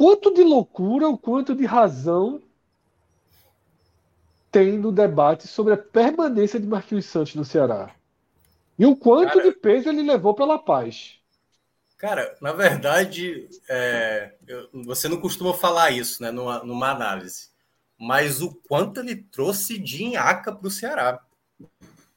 [0.00, 2.42] quanto de loucura, o quanto de razão
[4.50, 7.94] tem no debate sobre a permanência de Marquinhos Santos no Ceará.
[8.78, 11.20] E o quanto cara, de peso ele levou pela paz.
[11.98, 17.50] Cara, na verdade, é, eu, você não costuma falar isso né, numa, numa análise,
[17.98, 21.22] mas o quanto ele trouxe de Inhaca para o Ceará.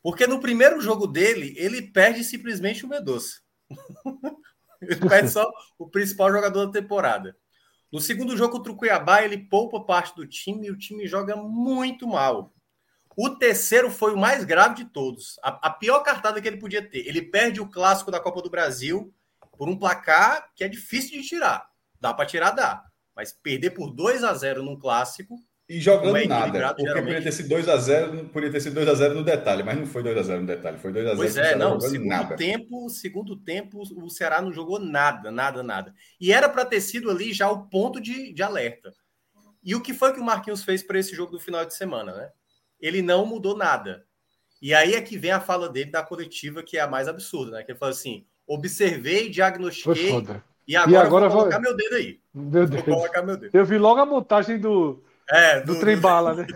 [0.01, 3.41] Porque no primeiro jogo dele, ele perde simplesmente o Medoça.
[4.81, 7.35] ele perde só o principal jogador da temporada.
[7.93, 11.35] No segundo jogo contra o Cuiabá, ele poupa parte do time e o time joga
[11.35, 12.51] muito mal.
[13.15, 15.37] O terceiro foi o mais grave de todos.
[15.43, 17.07] A, a, pior cartada que ele podia ter.
[17.07, 19.13] Ele perde o clássico da Copa do Brasil
[19.59, 21.69] por um placar que é difícil de tirar.
[22.01, 22.83] Dá para tirar, dá.
[23.15, 25.37] Mas perder por 2 a 0 num clássico
[25.68, 26.69] e jogando é nada.
[26.69, 27.06] Porque geralmente.
[27.06, 30.45] podia ter sido 2x0, podia ter sido 2x0 no detalhe, mas não foi 2x0 no
[30.45, 31.15] detalhe, foi 2x0.
[31.15, 32.35] Pois é, não, segundo nada.
[32.35, 35.94] tempo, segundo tempo, o Ceará não jogou nada, nada, nada.
[36.19, 38.94] E era para ter sido ali já o ponto de, de alerta.
[39.64, 42.14] E o que foi que o Marquinhos fez para esse jogo do final de semana,
[42.14, 42.30] né?
[42.81, 44.06] Ele não mudou nada.
[44.61, 47.57] E aí é que vem a fala dele da coletiva, que é a mais absurda,
[47.57, 47.64] né?
[47.64, 50.11] Que ele falou assim: observei, diagnostiquei,
[50.68, 52.19] e agora, e agora vou colocar meu dedo aí.
[52.34, 52.84] Meu Deus.
[52.85, 53.56] Vou colocar meu dedo.
[53.56, 56.47] Eu vi logo a montagem do é, do, do trem bala, né?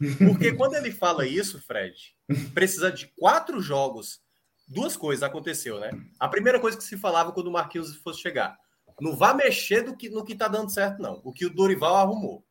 [0.18, 2.14] Porque quando ele fala isso, Fred,
[2.54, 4.20] precisa de quatro jogos.
[4.66, 5.90] Duas coisas aconteceu, né?
[6.20, 8.56] A primeira coisa que se falava quando o Marquinhos fosse chegar.
[9.00, 11.20] Não vá mexer do que, no que tá dando certo, não.
[11.24, 12.44] O que o Dorival arrumou.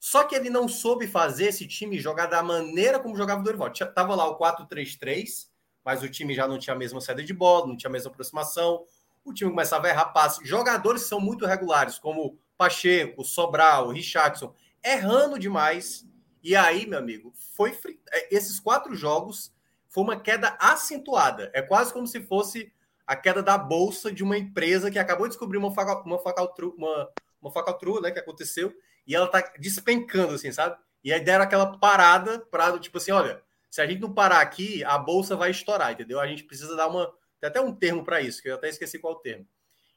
[0.00, 3.70] Só que ele não soube fazer esse time jogar da maneira como jogava o Dorival.
[3.94, 5.46] Tava lá o 4-3-3,
[5.84, 8.10] mas o time já não tinha a mesma saída de bola, não tinha a mesma
[8.10, 8.84] aproximação.
[9.24, 10.48] O time começava a errar passes.
[10.48, 14.52] Jogadores são muito regulares, como Pacheco, Sobral, Richardson
[14.84, 16.06] errando demais.
[16.42, 17.78] E aí, meu amigo, foi
[18.10, 19.52] é, esses quatro jogos
[19.88, 21.50] foi uma queda acentuada.
[21.54, 22.72] É quase como se fosse
[23.06, 26.74] a queda da bolsa de uma empresa que acabou de descobrir uma faca, uma facaltru,
[26.78, 27.10] uma,
[27.40, 28.74] uma facaltrua, né, que aconteceu,
[29.06, 30.76] e ela tá despencando assim, sabe?
[31.04, 34.82] E aí deram aquela parada para tipo assim, olha, se a gente não parar aqui,
[34.84, 36.20] a bolsa vai estourar, entendeu?
[36.20, 39.00] A gente precisa dar uma tem até um termo para isso, que eu até esqueci
[39.00, 39.46] qual o termo.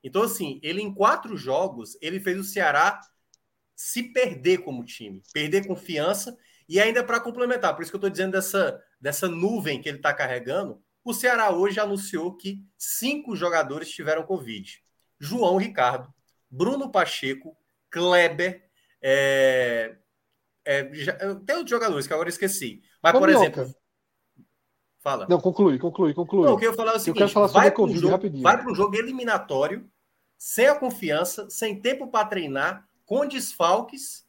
[0.04, 3.00] Então assim, ele em quatro jogos, ele fez o Ceará
[3.76, 6.38] se perder como time, perder confiança
[6.68, 9.98] e ainda para complementar, por isso que eu estou dizendo dessa, dessa nuvem que ele
[9.98, 14.82] está carregando, o Ceará hoje anunciou que cinco jogadores tiveram Covid.
[15.20, 16.12] João Ricardo,
[16.50, 17.56] Bruno Pacheco,
[17.92, 18.68] Kleber,
[19.02, 19.96] é,
[20.66, 22.82] é, já, tem outros jogadores que agora esqueci.
[23.04, 23.74] Mas, por exemplo.
[25.00, 25.28] Fala.
[25.30, 26.48] Não, conclui, conclui, conclui.
[26.48, 27.84] Não, o que eu ia falar é o seguinte: eu quero falar sobre vai para
[27.84, 29.88] um jogo, vai para um jogo eliminatório,
[30.36, 34.26] sem a confiança, sem tempo para treinar, com desfalques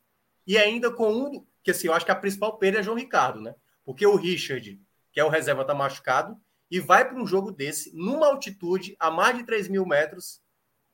[0.46, 1.46] e ainda com um.
[1.62, 3.54] Que assim, eu acho que a principal perda é João Ricardo, né?
[3.84, 4.80] Porque o Richard,
[5.12, 6.40] que é o reserva, tá machucado
[6.70, 10.40] e vai para um jogo desse, numa altitude a mais de 3 mil metros,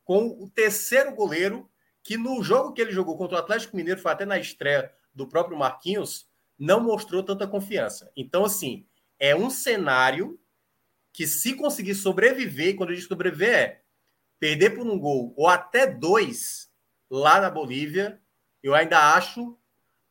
[0.05, 1.71] com o terceiro goleiro,
[2.03, 5.27] que no jogo que ele jogou contra o Atlético Mineiro, foi até na estreia do
[5.27, 6.29] próprio Marquinhos,
[6.59, 8.11] não mostrou tanta confiança.
[8.17, 8.87] Então, assim,
[9.19, 10.39] é um cenário
[11.13, 13.83] que, se conseguir sobreviver, quando eu digo sobreviver, é
[14.39, 16.71] perder por um gol ou até dois,
[17.13, 18.19] lá na Bolívia,
[18.63, 19.59] eu ainda acho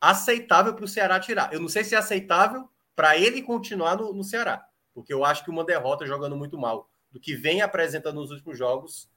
[0.00, 1.52] aceitável para o Ceará tirar.
[1.52, 4.64] Eu não sei se é aceitável para ele continuar no, no, Ceará,
[4.94, 8.56] porque eu acho que uma derrota jogando muito mal, do que vem apresentando nos últimos
[8.56, 9.10] jogos,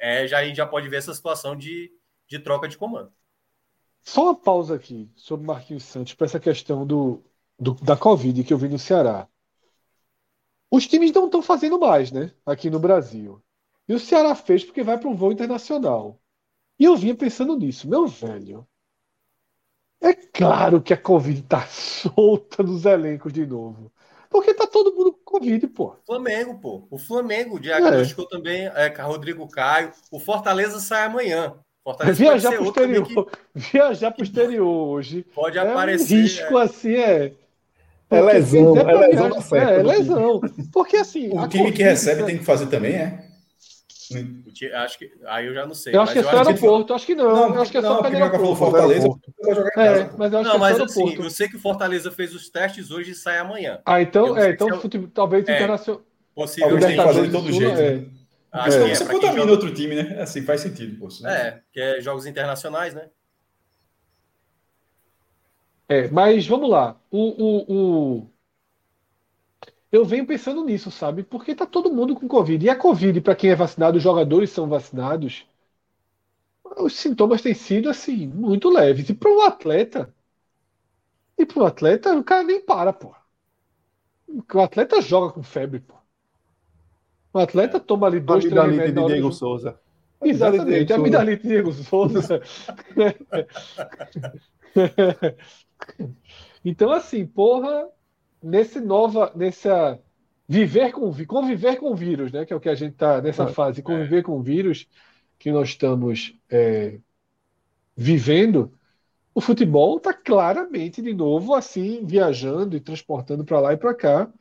[0.00, 1.92] é, já, a gente já pode ver essa situação de,
[2.26, 3.12] de troca de comando.
[4.02, 7.22] Só uma pausa aqui sobre Marquinhos Santos para essa questão do,
[7.56, 9.28] do, da Covid que eu vi no Ceará.
[10.68, 12.32] Os times não estão fazendo mais, né?
[12.44, 13.40] Aqui no Brasil.
[13.88, 16.20] E o Ceará fez porque vai para um voo internacional.
[16.78, 18.66] E eu vinha pensando nisso, meu velho.
[20.00, 23.90] É claro que a Covid tá solta nos elencos de novo.
[24.30, 25.96] Porque tá todo mundo com Covid, pô.
[26.06, 26.86] Flamengo, pô.
[26.90, 28.28] O Flamengo diagnosticou é.
[28.28, 29.92] também é, Rodrigo Caio.
[30.12, 31.54] O Fortaleza sai amanhã.
[31.82, 33.06] Fortaleza viajar pro exterior.
[33.06, 33.38] Que...
[33.54, 35.26] Viajar pro exterior hoje.
[35.34, 36.14] Pode é aparecer.
[36.14, 36.62] Um risco é...
[36.62, 37.32] assim, é.
[38.10, 40.40] É lesão, é lesão, é, é lesão.
[40.72, 41.28] Porque assim.
[41.36, 43.27] O time que recebe tem que fazer também, é?
[44.74, 45.94] Acho que aí eu já não sei.
[45.94, 47.28] Eu acho que é só aeroporto, acho que não.
[47.28, 48.56] não eu acho que é só não, aeroporto.
[48.56, 49.08] Fortaleza,
[49.76, 52.34] é, mas eu acho não, que é mas assim, eu sei que o Fortaleza fez
[52.34, 53.80] os testes hoje e sai amanhã.
[53.84, 56.02] Ah, então, é, então é, futebol, talvez é, internacional.
[56.34, 57.78] Possível tem que fazer de todo jeito.
[57.78, 57.96] É.
[57.96, 58.06] Né?
[58.50, 58.94] Ah, é.
[58.94, 59.52] Você contamina joga...
[59.52, 60.20] outro time, né?
[60.22, 60.98] Assim, faz sentido.
[60.98, 61.32] Pô, né?
[61.32, 63.08] É, que é jogos internacionais, né?
[65.88, 66.96] É, mas vamos lá.
[67.10, 68.30] O, o, o,
[69.90, 71.22] eu venho pensando nisso, sabe?
[71.22, 72.64] Porque tá todo mundo com Covid.
[72.64, 75.46] E a Covid, para quem é vacinado, os jogadores são vacinados,
[76.78, 79.08] os sintomas têm sido, assim, muito leves.
[79.08, 80.14] E para o atleta,
[81.38, 83.14] e para o atleta, o cara nem para, pô.
[84.54, 85.94] O atleta joga com febre, pô.
[87.32, 89.06] O atleta toma ali dois, três remédios.
[89.06, 89.80] de Diego Souza.
[90.20, 92.42] Exatamente, a amidalite de Diego Souza.
[96.64, 97.88] então, assim, porra,
[98.42, 99.98] nesse nova, nessa
[100.48, 102.46] viver com conviver com o vírus, né?
[102.46, 104.22] Que é o que a gente está nessa é, fase, conviver é.
[104.22, 104.88] com o vírus
[105.38, 106.98] que nós estamos é,
[107.96, 108.72] vivendo.
[109.34, 114.32] O futebol está claramente de novo assim viajando e transportando para lá e para cá,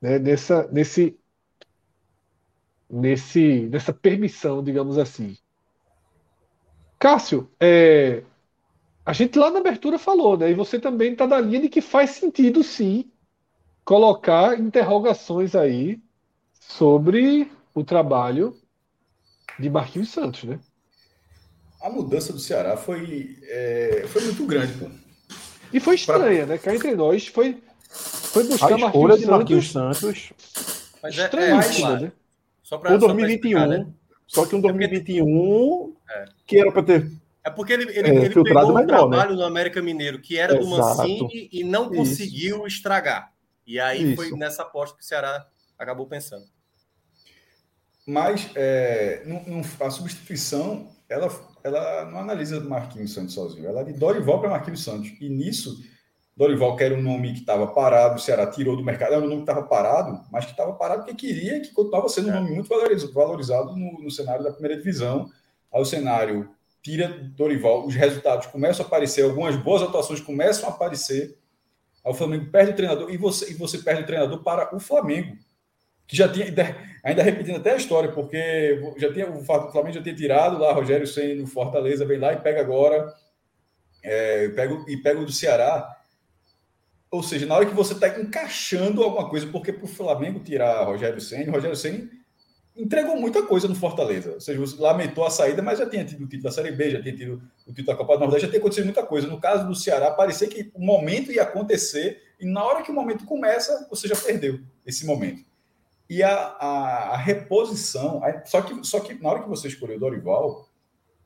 [0.00, 0.18] né?
[0.18, 1.18] Nessa, nesse,
[2.88, 5.36] nesse, nessa permissão, digamos assim.
[6.98, 8.22] Cássio, é,
[9.04, 10.50] a gente lá na abertura falou, né?
[10.50, 13.10] E você também está na linha de que faz sentido sim
[13.84, 16.00] colocar interrogações aí
[16.58, 18.56] sobre o trabalho
[19.58, 20.58] de Marquinhos Santos, né?
[21.82, 24.86] A mudança do Ceará foi, é, foi muito grande, pô.
[25.72, 26.54] E foi estranha, pra...
[26.54, 26.58] né?
[26.58, 30.32] Cá entre nós foi, foi buscar a Marquinhos, de Marquinhos Santos.
[31.02, 32.12] Mas é, é, né?
[32.62, 33.58] Só pra, o 2021.
[33.58, 33.86] Só, explicar, né?
[34.26, 36.24] só que um 2021 é.
[36.46, 37.10] que era para ter
[37.42, 38.86] é porque ele, ele, é, ele pegou um melhor, né?
[38.86, 39.36] trabalho né?
[39.36, 40.64] no América Mineiro que era Exato.
[40.64, 42.66] do Mancini e não conseguiu Isso.
[42.66, 43.32] estragar.
[43.70, 44.16] E aí Isso.
[44.16, 45.46] foi nessa aposta que o Ceará
[45.78, 46.44] acabou pensando.
[48.04, 51.30] Mas é, não, não, a substituição, ela,
[51.62, 55.12] ela não analisa Marquinhos Santos sozinho, ela é de Dorival para Marquinhos Santos.
[55.20, 55.80] E nisso,
[56.36, 59.28] Dorival, que era um nome que estava parado, o Ceará tirou do mercado, era um
[59.28, 62.40] nome que estava parado, mas que estava parado porque queria que continuava sendo um é.
[62.40, 65.30] nome muito valorizado, valorizado no, no cenário da primeira divisão.
[65.72, 66.50] Aí o cenário
[66.82, 67.06] tira
[67.36, 71.38] Dorival, os resultados começam a aparecer, algumas boas atuações começam a aparecer.
[72.04, 74.80] Aí o Flamengo perde o treinador e você, e você perde o treinador para o
[74.80, 75.36] Flamengo,
[76.06, 76.46] que já tinha,
[77.04, 81.06] ainda repetindo até a história, porque já tinha, o Flamengo já tinha tirado lá Rogério
[81.06, 83.12] Senna no Fortaleza, vem lá e pega agora,
[84.02, 85.96] é, pega, e pega o do Ceará.
[87.10, 90.84] Ou seja, na hora que você está encaixando alguma coisa, porque para o Flamengo tirar
[90.84, 92.08] Rogério Senna, Rogério Senna
[92.80, 94.32] entregou muita coisa no Fortaleza.
[94.34, 97.02] Ou seja, lamentou a saída, mas já tinha tido o título da Série B, já
[97.02, 99.26] tinha tido o título da Copa do Nordeste, já tinha acontecido muita coisa.
[99.26, 102.94] No caso do Ceará, parecia que o momento ia acontecer e na hora que o
[102.94, 105.44] momento começa, você já perdeu esse momento.
[106.08, 110.00] E a, a, a reposição, só que, só que na hora que você escolheu o
[110.00, 110.68] Dorival,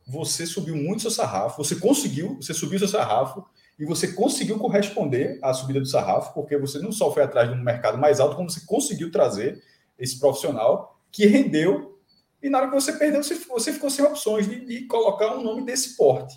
[0.06, 3.44] você subiu muito seu sarrafo, você conseguiu, você subiu seu sarrafo
[3.78, 7.54] e você conseguiu corresponder à subida do sarrafo, porque você não só foi atrás de
[7.54, 9.62] um mercado mais alto, como você conseguiu trazer
[9.98, 11.96] esse profissional que rendeu,
[12.42, 15.62] e na hora que você perdeu, você, ficou sem opções de, de colocar um nome
[15.64, 16.36] desse porte.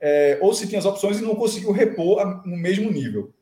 [0.00, 3.32] É, ou se tinha as opções e não conseguiu repor a, no mesmo nível.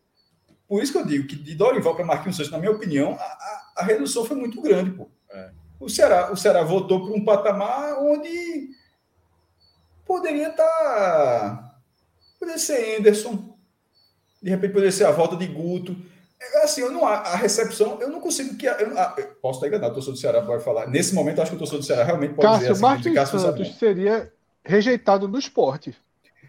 [0.67, 3.23] Por isso que eu digo que de Dorival para Marquinhos Santos, na minha opinião, a,
[3.23, 4.91] a, a redução foi muito grande.
[4.91, 5.09] Pô.
[5.31, 5.51] É.
[5.79, 8.71] O, Ceará, o Ceará voltou para um patamar onde
[10.05, 10.67] poderia estar.
[10.67, 11.79] Tá,
[12.39, 13.57] poderia ser Anderson,
[14.43, 15.97] de repente poderia ser a volta de Guto
[16.63, 18.67] Assim, eu não, a recepção, eu não consigo que.
[18.67, 20.87] Eu, eu posso estar enganado, o torcedor do Ceará pode falar.
[20.89, 23.79] Nesse momento, acho que o torcedor do Ceará realmente pode Cássio, dizer assim, Marcos Santos
[23.79, 24.33] seria
[24.65, 25.97] rejeitado no esporte.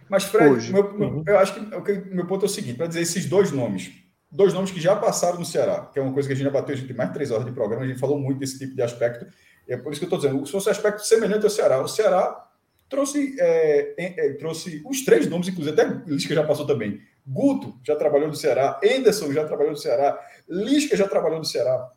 [0.10, 1.24] Mas, Fred, meu, uhum.
[1.26, 3.92] eu acho que o meu ponto é o seguinte: para dizer esses dois nomes,
[4.32, 6.52] dois nomes que já passaram no Ceará, que é uma coisa que a gente já
[6.52, 8.60] bateu, a gente tem mais de três horas de programa, a gente falou muito desse
[8.60, 9.26] tipo de aspecto.
[9.68, 11.82] E é por isso que eu estou dizendo, se fosse um aspecto semelhante ao Ceará,
[11.82, 12.46] o Ceará
[12.90, 17.02] trouxe, é, é, trouxe os três nomes, inclusive, até Lisca já passou também.
[17.26, 21.92] Guto já trabalhou no Ceará, Enderson já trabalhou no Ceará, Lisca já trabalhou no Ceará.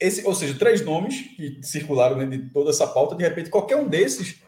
[0.00, 3.76] esse, ou seja, três nomes que circularam dentro de toda essa pauta, de repente, qualquer
[3.76, 4.42] um desses,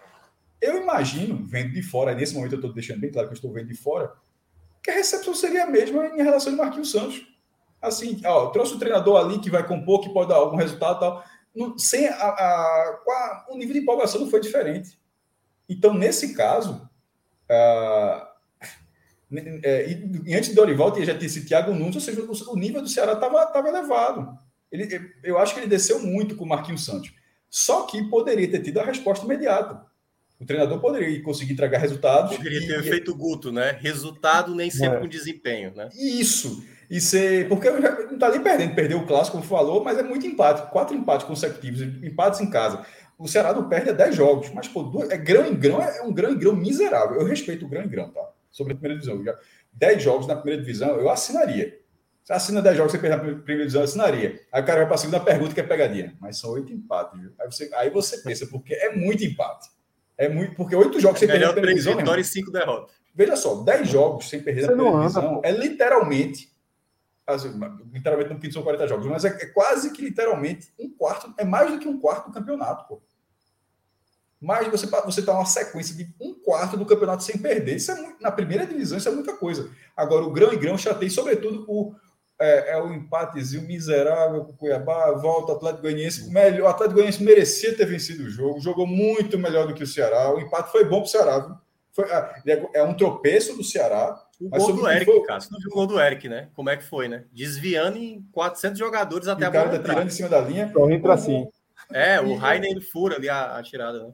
[0.61, 3.53] eu imagino, vendo de fora, nesse momento eu estou deixando bem claro que eu estou
[3.53, 4.13] vendo de fora,
[4.83, 7.27] que a recepção seria a mesma em relação ao Marquinhos Santos.
[7.81, 11.25] Assim, ó, trouxe o treinador ali que vai compor, que pode dar algum resultado tal.
[11.79, 14.99] Sem a, a, a, o nível de empolgação não foi diferente.
[15.69, 16.89] Então, nesse caso,
[17.45, 18.27] uh,
[19.63, 22.83] é, e, antes de Dorival já tinha esse Thiago Nunes, ou seja, o, o nível
[22.83, 24.37] do Ceará estava elevado.
[24.71, 27.13] Ele, eu acho que ele desceu muito com o Marquinhos Santos.
[27.49, 29.81] Só que poderia ter tido a resposta imediata.
[30.41, 32.37] O treinador poderia conseguir entregar resultados.
[32.37, 32.83] Poderia ter e...
[32.83, 33.79] feito Guto, né?
[33.81, 35.01] Resultado nem sempre é.
[35.01, 35.89] com desempenho, né?
[35.95, 36.65] Isso.
[36.91, 37.49] E ser.
[37.49, 40.71] Porque não está nem perdendo, perdeu o clássico, como falou, mas é muito empate.
[40.71, 42.85] Quatro empates consecutivos, empates em casa.
[43.17, 46.13] O Ceará não perde a 10 jogos, mas pô, é grão em grão, é um
[46.13, 47.21] grão em grão miserável.
[47.21, 48.34] Eu respeito o grão em grão, tá?
[48.55, 49.23] Sobre a primeira divisão.
[49.73, 51.79] 10 jogos na primeira divisão, eu assinaria.
[52.23, 54.41] Você assina 10 jogos, você perde na primeira divisão, eu assinaria.
[54.53, 56.17] Aí o cara vai para a segunda pergunta, que é pegadinha.
[56.21, 57.33] Mas são oito empates, viu?
[57.39, 59.69] Aí você, aí você pensa, porque é muito empate.
[60.17, 61.97] É muito, porque oito jogos é sem perder na primeira divisão.
[61.97, 62.95] Vitória e cinco derrotas.
[63.13, 66.55] Veja só, 10 jogos sem perder você na primeira divisão é literalmente
[67.27, 67.59] assim,
[67.93, 71.73] literalmente não são 40 jogos, mas é, é, quase que literalmente um quarto, é mais
[71.73, 73.03] do que um quarto do campeonato, pô.
[74.45, 77.77] Mas você você tá uma sequência de um quarto do campeonato sem perder.
[77.77, 79.71] Isso é muito, na primeira divisão, isso é muita coisa.
[79.97, 81.95] Agora, o grão e grão chatei, sobretudo, o,
[82.39, 86.31] é, é o empatezinho miserável com o Cuiabá, volta o Atlético Goianiense.
[86.31, 89.87] Melhor, o Atlético Goianiense merecia ter vencido o jogo, jogou muito melhor do que o
[89.87, 90.31] Ceará.
[90.35, 91.39] O empate foi bom para o Ceará.
[91.39, 91.57] Viu?
[91.93, 95.23] Foi, é, é um tropeço do Ceará, o gol do Eric, foi...
[95.23, 95.41] cara.
[95.41, 96.49] Você não viu o gol do Eric, né?
[96.55, 97.25] Como é que foi, né?
[97.33, 99.65] Desviando em 400 jogadores até e a bola.
[99.65, 100.65] O cara tá tirando em cima da linha.
[100.65, 101.49] Então entra assim.
[101.91, 104.13] É, o Rainer fura ali a, a tirada, né?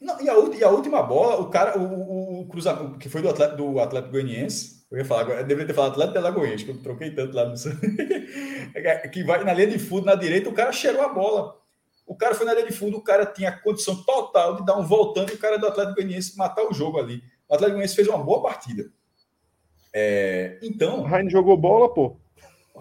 [0.00, 3.28] Não, e, a, e, a, última bola, o cara, o, o, cruzamento, que foi do
[3.28, 6.62] Atlético, do Atlético Goianiense, eu ia falar agora, eu deveria ter falado Atlético de Alagoas,
[6.62, 7.54] que eu troquei tanto lá no
[9.12, 11.60] que vai na linha de fundo, na direita, o cara cheirou a bola.
[12.06, 14.84] O cara foi na linha de fundo, o cara tinha condição total de dar um
[14.84, 17.22] voltando e o cara do Atlético Goianiense matar o jogo ali.
[17.48, 18.90] O Atlético Goianiense fez uma boa partida.
[19.92, 21.00] É, então.
[21.00, 22.16] O Raine jogou bola, pô.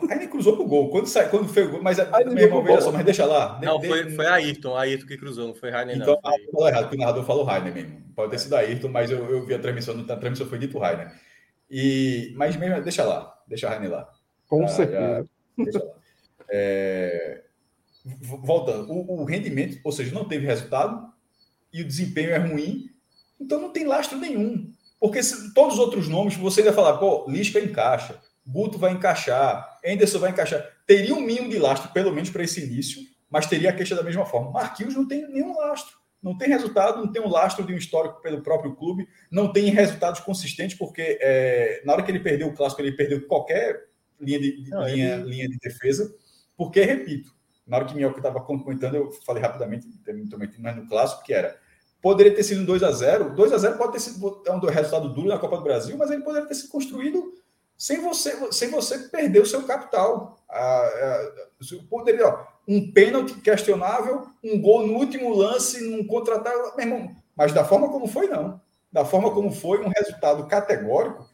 [0.02, 0.90] O Raine cruzou pro gol.
[0.90, 3.60] Quando, sai, quando foi o gol, mas meu irmão, veja só, mas deixa lá.
[3.62, 4.16] Não, de, foi, de...
[4.16, 6.32] foi Ayrton, Ayrton que cruzou, não foi Raine, então, não.
[6.34, 8.02] Então, falou errado, porque o narrador falou Raine mesmo.
[8.16, 11.12] Pode ter sido Ayrton, mas eu, eu vi a transmissão, na transmissão foi dito Raine.
[11.70, 14.10] E, mas mesmo, deixa lá, deixa a Raine lá.
[14.48, 15.00] Com ah, certeza.
[15.00, 15.92] Já, deixa lá.
[16.52, 17.42] É,
[18.04, 21.12] voltando, o, o rendimento, ou seja, não teve resultado
[21.72, 22.90] e o desempenho é ruim,
[23.40, 24.72] então não tem lastro nenhum.
[25.00, 28.20] Porque se, todos os outros nomes, você ia falar, pô, Lisca encaixa,
[28.52, 30.66] Guto vai encaixar, Anderson vai encaixar.
[30.86, 34.04] Teria um mínimo de lastro, pelo menos para esse início, mas teria a queixa da
[34.04, 34.52] mesma forma.
[34.52, 35.98] Marquinhos não tem nenhum lastro.
[36.22, 39.70] Não tem resultado, não tem um lastro de um histórico pelo próprio clube, não tem
[39.70, 43.88] resultados consistentes, porque é, na hora que ele perdeu o clássico, ele perdeu qualquer
[44.20, 45.30] linha de, não, linha, ele...
[45.30, 46.14] linha de defesa,
[46.58, 47.32] porque, repito,
[47.66, 49.88] na hora que Minhoca estava comentando, eu falei rapidamente,
[50.60, 51.58] mas no clássico, que era
[52.02, 54.60] Poderia ter sido um 2 a 0 2 a 0 pode ter sido é um
[54.60, 57.34] resultado duro na Copa do Brasil, mas ele poderia ter sido construído
[57.80, 60.38] sem você, sem você perder o seu capital.
[60.50, 61.46] Ah, ah,
[61.90, 66.54] poderia, ó, um pênalti questionável, um gol no último lance, num contratar.
[67.38, 68.60] Mas da forma como foi, não.
[68.92, 71.30] Da forma como foi, um resultado categórico,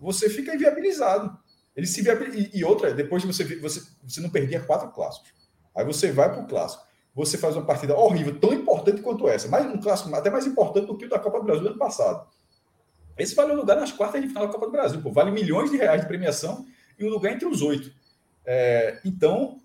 [0.00, 1.38] você fica inviabilizado.
[1.76, 2.48] Ele se viabiliza.
[2.54, 5.30] E outra, depois de você, você, você não perdia quatro clássicos.
[5.74, 9.48] Aí você vai para o clássico você faz uma partida horrível, tão importante quanto essa,
[9.48, 11.78] mas um clássico até mais importante do que o da Copa do Brasil do ano
[11.78, 12.26] passado.
[13.22, 15.70] Esse vale um lugar nas quartas de final da Copa do Brasil, pô, vale milhões
[15.70, 16.66] de reais de premiação
[16.98, 17.92] e um lugar entre os oito.
[18.44, 19.58] É, então,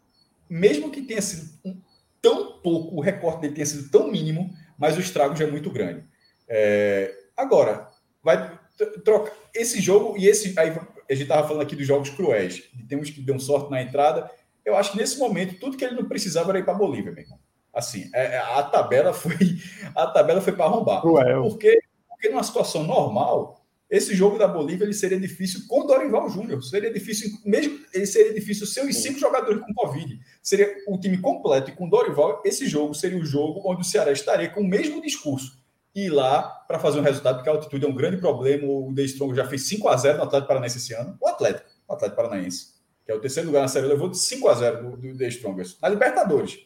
[0.50, 1.78] mesmo que tenha sido um,
[2.22, 5.70] tão pouco, o recorte dele tenha sido tão mínimo, mas o estrago já é muito
[5.70, 6.04] grande.
[6.48, 7.88] É, agora,
[8.24, 8.60] vai
[9.04, 10.58] trocar esse jogo e esse.
[10.60, 13.82] Aí a gente estava falando aqui dos jogos cruéis, de temos que deu sorte na
[13.82, 14.30] entrada
[14.66, 17.24] eu acho que nesse momento tudo que ele não precisava era ir para Bolívia, meu
[17.24, 17.40] irmão.
[17.72, 19.36] Assim, é, é, a tabela foi
[19.94, 21.02] a tabela foi para arrombar.
[21.44, 21.80] Porque,
[22.26, 26.64] porque numa situação normal, esse jogo da Bolívia ele seria difícil com Dorival Júnior.
[26.64, 30.20] Seria difícil, mesmo ele seria difícil ser os cinco jogadores com Covid.
[30.42, 34.12] Seria o time completo e com Dorival, esse jogo seria o jogo onde o Ceará
[34.12, 35.64] estaria com o mesmo discurso.
[35.94, 38.68] Ir lá para fazer um resultado, porque a altitude é um grande problema.
[38.68, 41.18] O The Strong já fez 5 a 0 no Atlético Paranaense esse ano.
[41.22, 42.76] O Atlético, o Atlético Paranaense
[43.06, 45.28] que é o terceiro lugar na série, levou de 5 a 0 do, do The
[45.28, 46.58] Strongest, na Libertadores,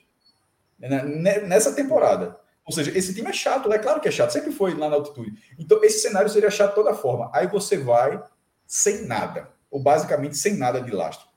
[0.80, 1.04] né,
[1.42, 2.40] nessa temporada.
[2.70, 4.96] Ou seja, esse time é chato, é claro que é chato, sempre foi lá na
[4.96, 5.34] altitude.
[5.58, 7.32] Então, esse cenário seria chato de toda forma.
[7.34, 8.22] Aí você vai
[8.68, 11.28] sem nada, ou basicamente sem nada de lastro.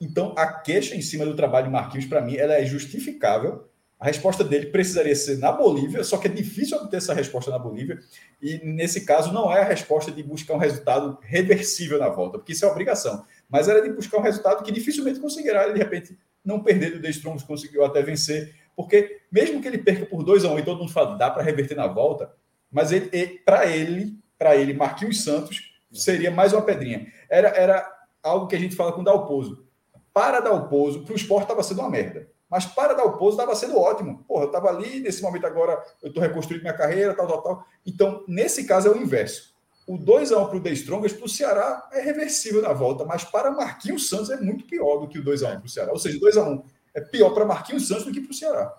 [0.00, 3.68] Então, a queixa em cima do trabalho de Marquinhos, para mim, ela é justificável.
[3.98, 7.58] A resposta dele precisaria ser na Bolívia, só que é difícil obter essa resposta na
[7.58, 7.98] Bolívia.
[8.40, 12.52] E, nesse caso, não é a resposta de buscar um resultado reversível na volta, porque
[12.52, 16.62] isso é obrigação mas era de buscar um resultado que dificilmente conseguirá, de repente, não
[16.62, 20.52] perder do Strongos, conseguiu até vencer, porque mesmo que ele perca por 2 a 1
[20.52, 22.30] um, e todo mundo fala, dá para reverter na volta,
[22.70, 27.10] mas ele, para ele, para ele, Marquinhos Santos seria mais uma pedrinha.
[27.28, 29.66] Era, era algo que a gente fala com Dalpozo.
[30.12, 32.28] Para Dalpozo, para o esporte estava sendo uma merda.
[32.50, 34.24] Mas para Dalpozo estava sendo ótimo.
[34.28, 37.66] Porra, eu estava ali, nesse momento agora eu estou reconstruindo minha carreira, tal, tal, tal.
[37.84, 39.54] Então, nesse caso é o inverso.
[39.86, 43.52] O 2x1 para o The Strongest, para o Ceará, é reversível na volta, mas para
[43.52, 45.92] Marquinhos Santos é muito pior do que o 2x1 para o Ceará.
[45.92, 46.64] Ou seja, 2x1
[46.96, 48.74] é pior para Marquinhos Santos do que para o Ceará.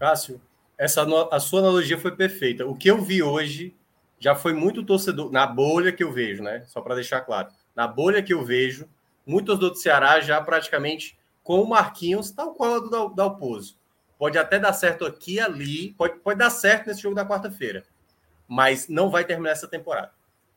[0.00, 0.40] Cássio,
[0.78, 2.66] essa, a sua analogia foi perfeita.
[2.66, 3.76] O que eu vi hoje
[4.18, 6.64] já foi muito torcedor, na bolha que eu vejo, né?
[6.66, 7.48] Só para deixar claro.
[7.76, 8.88] Na bolha que eu vejo,
[9.26, 13.76] muitos do Ceará já praticamente com o Marquinhos, tal qual o do Dalpozo.
[14.18, 17.84] Pode até dar certo aqui ali, pode, pode dar certo nesse jogo da quarta-feira,
[18.48, 20.12] mas não vai terminar essa temporada.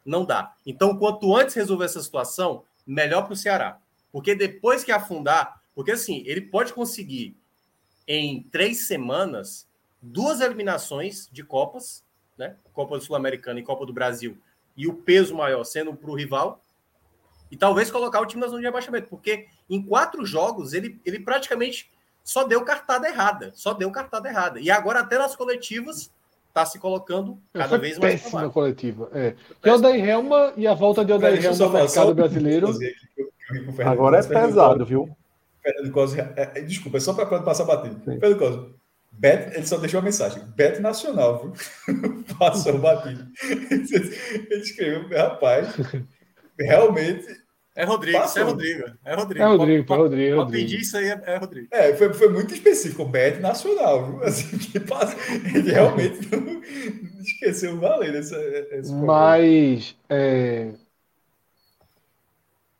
[0.06, 0.54] Não dá.
[0.66, 3.80] Então, quanto antes resolver essa situação, melhor para o Ceará.
[4.12, 7.38] Porque depois que afundar, porque assim, ele pode conseguir
[8.08, 9.68] em três semanas
[10.02, 12.04] duas eliminações de Copas,
[12.38, 12.56] né?
[12.74, 14.38] Copa Sul-Americana e Copa do Brasil,
[14.78, 16.64] e o peso maior sendo para o rival,
[17.52, 21.20] e talvez colocar o time na zona de abaixamento, porque em quatro jogos ele, ele
[21.20, 21.92] praticamente
[22.24, 24.60] só deu cartada errada, só deu cartada errada.
[24.60, 26.12] E agora até nas coletivas
[26.48, 29.10] está se colocando cada vez mais péssima coletiva.
[29.14, 29.36] É.
[29.64, 32.70] E o Odair Helma e a volta de Odair Helma no mercado brasileiro.
[33.86, 35.16] Agora é pesado, viu?
[35.66, 38.00] Fernando Cosme, é, é, desculpa, é só para passar batido.
[38.04, 38.76] Fernando Cosme,
[39.12, 40.44] Bet, ele só deixou uma mensagem.
[40.56, 42.26] Bet nacional, viu?
[42.38, 43.26] Passou batido.
[43.48, 45.70] Ele escreveu, rapaz,
[46.60, 47.26] realmente.
[47.78, 48.84] É Rodrigo, é Rodrigo.
[49.04, 49.44] É Rodrigo.
[49.44, 50.38] É Rodrigo, é Rodrigo.
[50.38, 51.68] Pode pedir isso aí, é Rodrigo.
[51.72, 54.24] É, foi, foi muito específico, Bet nacional, viu?
[54.24, 55.16] Assim, que passa,
[55.54, 56.62] ele realmente não
[57.22, 58.38] esqueceu valer essa,
[58.72, 59.96] esse Mas.
[60.10, 60.72] É...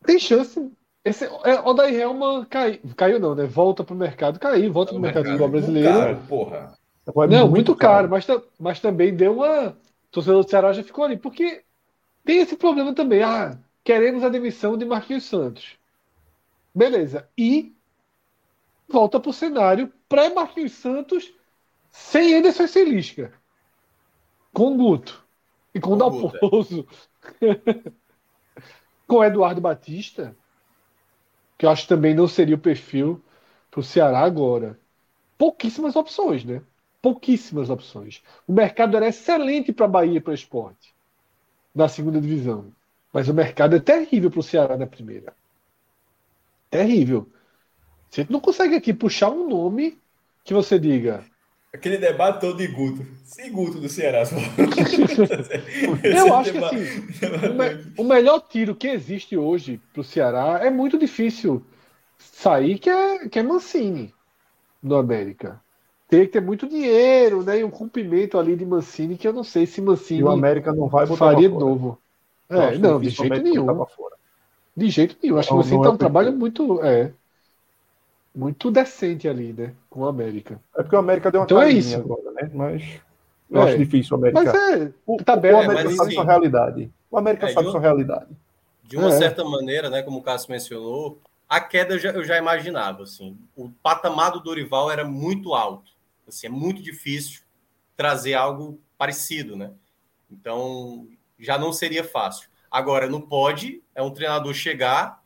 [0.06, 0.72] Tem chance
[1.06, 3.46] esse, é, Odair Helman cai, caiu, não, né?
[3.46, 5.94] Volta para o mercado, caiu, volta para o mercado, mercado brasileiro.
[5.94, 6.74] Caro, porra.
[7.08, 8.26] É não, muito, muito caro, caro, mas,
[8.60, 9.70] mas também deu uma.
[9.70, 9.76] O
[10.10, 11.64] torcedor do Ceará já ficou ali, porque
[12.24, 13.22] tem esse problema também.
[13.22, 15.78] Ah, queremos a demissão de Marquinhos Santos.
[16.74, 17.30] Beleza.
[17.38, 17.72] E
[18.90, 21.32] volta para o cenário pré-Marquinhos Santos
[21.92, 23.32] sem Anderson e sem Lisca.
[24.52, 25.24] Com Guto.
[25.72, 26.88] E com, com Dalpozo.
[29.08, 30.36] com Eduardo Batista
[31.58, 33.22] que eu acho que também não seria o perfil
[33.72, 34.80] para o Ceará agora.
[35.38, 36.62] Pouquíssimas opções, né?
[37.02, 38.24] Pouquíssimas opções.
[38.48, 40.96] O mercado era excelente para a Bahia e para o esporte
[41.76, 42.72] na segunda divisão.
[43.12, 45.34] Mas o mercado é terrível para o Ceará na primeira.
[46.70, 47.30] Terrível.
[48.10, 49.98] Você não consegue aqui puxar um nome
[50.44, 51.26] que você diga.
[51.76, 53.06] Aquele debate todo de Guto.
[53.26, 54.24] Sem Guto do Ceará.
[56.04, 56.78] Eu acho que assim,
[57.50, 61.62] o, me, o, melhor tiro que existe hoje para o Ceará é muito difícil
[62.18, 64.14] sair, que é, que é Mancini
[64.82, 65.60] no América.
[66.08, 67.60] Tem que ter muito dinheiro, né?
[67.60, 70.22] E um cumprimento ali de Mancini, que eu não sei se Mancini.
[70.22, 72.00] E o América não vai botar faria de novo.
[72.48, 73.86] É, não, de jeito nenhum.
[74.78, 75.38] De jeito nenhum.
[75.38, 76.82] Acho que Mancini tá um é trabalho muito.
[76.82, 77.12] É,
[78.36, 79.74] muito decente ali, né?
[79.90, 80.60] Com o América.
[80.76, 81.96] É porque o América deu uma então é isso.
[81.96, 82.52] agora, né?
[82.54, 82.84] Mas
[83.50, 83.70] eu é.
[83.70, 84.44] acho difícil o América.
[84.44, 86.92] Mas é, o, tá bem, o América sabe sua realidade.
[87.10, 88.28] O América é, sabe uma, sua realidade.
[88.84, 89.18] De uma é.
[89.18, 90.04] certa maneira, né?
[90.04, 93.38] Como o Cássio mencionou, a queda eu já, eu já imaginava, assim.
[93.56, 95.92] O patamar do Dorival era muito alto.
[96.28, 97.42] Assim, é muito difícil
[97.96, 99.72] trazer algo parecido, né?
[100.30, 101.08] Então,
[101.40, 102.50] já não seria fácil.
[102.70, 105.24] Agora, não pode é um treinador chegar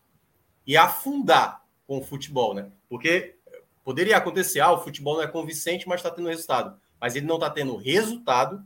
[0.68, 2.70] e afundar com o futebol, né?
[2.90, 3.36] Porque
[3.84, 6.80] poderia acontecer, ah, o futebol não é convincente, mas está tendo resultado.
[7.00, 8.66] Mas ele não está tendo resultado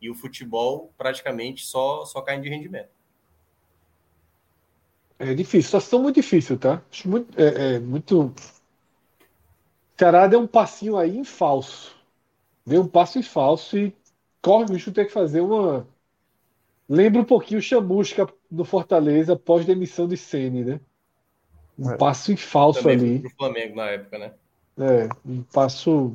[0.00, 2.88] e o futebol praticamente só, só cai de rendimento.
[5.18, 6.82] É difícil, situação muito difícil, tá?
[6.90, 7.38] Acho muito.
[7.38, 8.34] É, é muito...
[9.98, 11.94] Ceará deu um passinho aí em falso.
[12.66, 13.94] Deu um passo em falso e
[14.40, 15.86] corre o de ter que fazer uma.
[16.88, 20.80] Lembra um pouquinho o Chamusca no Fortaleza pós demissão de Sene, né?
[21.80, 21.96] Um é.
[21.96, 23.18] passo em falso Também ali.
[23.20, 24.34] Pro Flamengo na época, né?
[24.78, 26.14] É, um passo.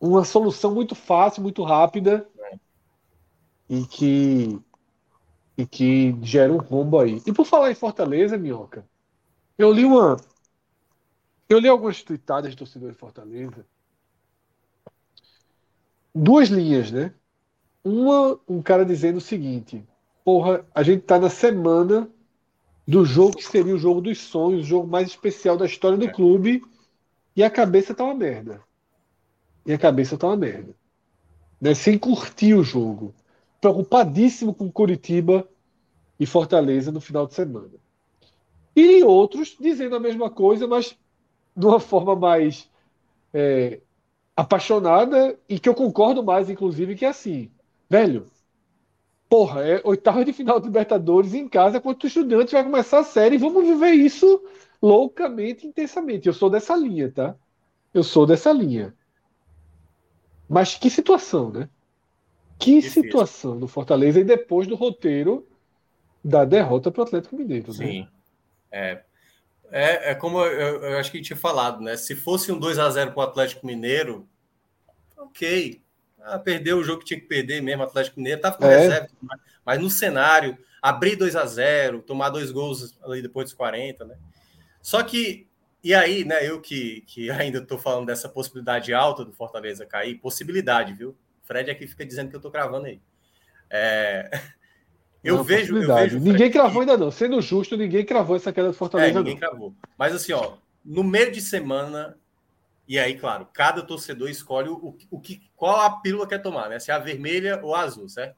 [0.00, 2.26] Uma solução muito fácil, muito rápida.
[2.38, 2.58] É.
[3.68, 4.58] E que.
[5.56, 7.22] E que gera um rombo aí.
[7.26, 8.84] E por falar em Fortaleza, Minhoca,
[9.58, 10.16] eu li uma.
[11.48, 13.64] Eu li algumas tweetadas de torcedor de Fortaleza.
[16.14, 17.12] Duas linhas, né?
[17.84, 19.86] Uma, um cara dizendo o seguinte:
[20.24, 22.10] Porra, a gente tá na semana
[22.86, 26.06] do jogo que seria o jogo dos sonhos, o jogo mais especial da história do
[26.06, 26.12] é.
[26.12, 26.62] clube,
[27.34, 28.60] e a cabeça tá uma merda.
[29.66, 30.74] E a cabeça tá uma merda.
[31.60, 31.74] Né?
[31.74, 33.14] Sem curtir o jogo.
[33.60, 35.48] Preocupadíssimo com Curitiba
[36.20, 37.72] e Fortaleza no final de semana.
[38.76, 40.96] E outros dizendo a mesma coisa, mas
[41.56, 42.68] de uma forma mais
[43.32, 43.80] é,
[44.36, 47.50] apaixonada e que eu concordo mais, inclusive, que é assim,
[47.88, 48.26] velho,
[49.34, 53.04] porra, é oitava de final de Libertadores em casa contra o Estudiantes, vai começar a
[53.04, 54.40] série e vamos viver isso
[54.80, 56.28] loucamente, intensamente.
[56.28, 57.34] Eu sou dessa linha, tá?
[57.92, 58.94] Eu sou dessa linha.
[60.48, 61.68] Mas que situação, né?
[62.60, 63.02] Que Difícil.
[63.02, 65.44] situação do Fortaleza e depois do roteiro
[66.24, 67.72] da derrota para o Atlético Mineiro.
[67.72, 67.74] Né?
[67.74, 68.08] Sim.
[68.70, 69.02] É,
[69.72, 71.96] é, é como eu, eu, acho que tinha falado, né?
[71.96, 74.28] Se fosse um 2 a 0 para o Atlético Mineiro,
[75.16, 75.82] ok.
[76.24, 78.78] Ah, perdeu o jogo que tinha que perder mesmo, Atlético Mineiro, estava com é.
[78.78, 79.08] reserva,
[79.64, 84.16] mas no cenário, abrir 2 a 0 tomar dois gols ali depois dos 40, né?
[84.80, 85.46] Só que,
[85.82, 90.16] e aí, né, eu que, que ainda estou falando dessa possibilidade alta do Fortaleza cair,
[90.16, 91.14] possibilidade, viu?
[91.42, 93.00] Fred aqui fica dizendo que eu estou cravando aí.
[93.68, 94.30] É,
[95.22, 96.18] eu, vejo, eu vejo.
[96.18, 97.10] Ninguém cravou ainda não.
[97.10, 99.10] Sendo justo, ninguém cravou essa queda do Fortaleza.
[99.10, 99.40] É, ninguém não.
[99.40, 99.74] cravou.
[99.98, 102.16] Mas assim, ó, no meio de semana,
[102.86, 106.78] e aí, claro, cada torcedor escolhe o, o que, qual a pílula quer tomar, né?
[106.78, 108.36] Se é a vermelha ou a azul, certo?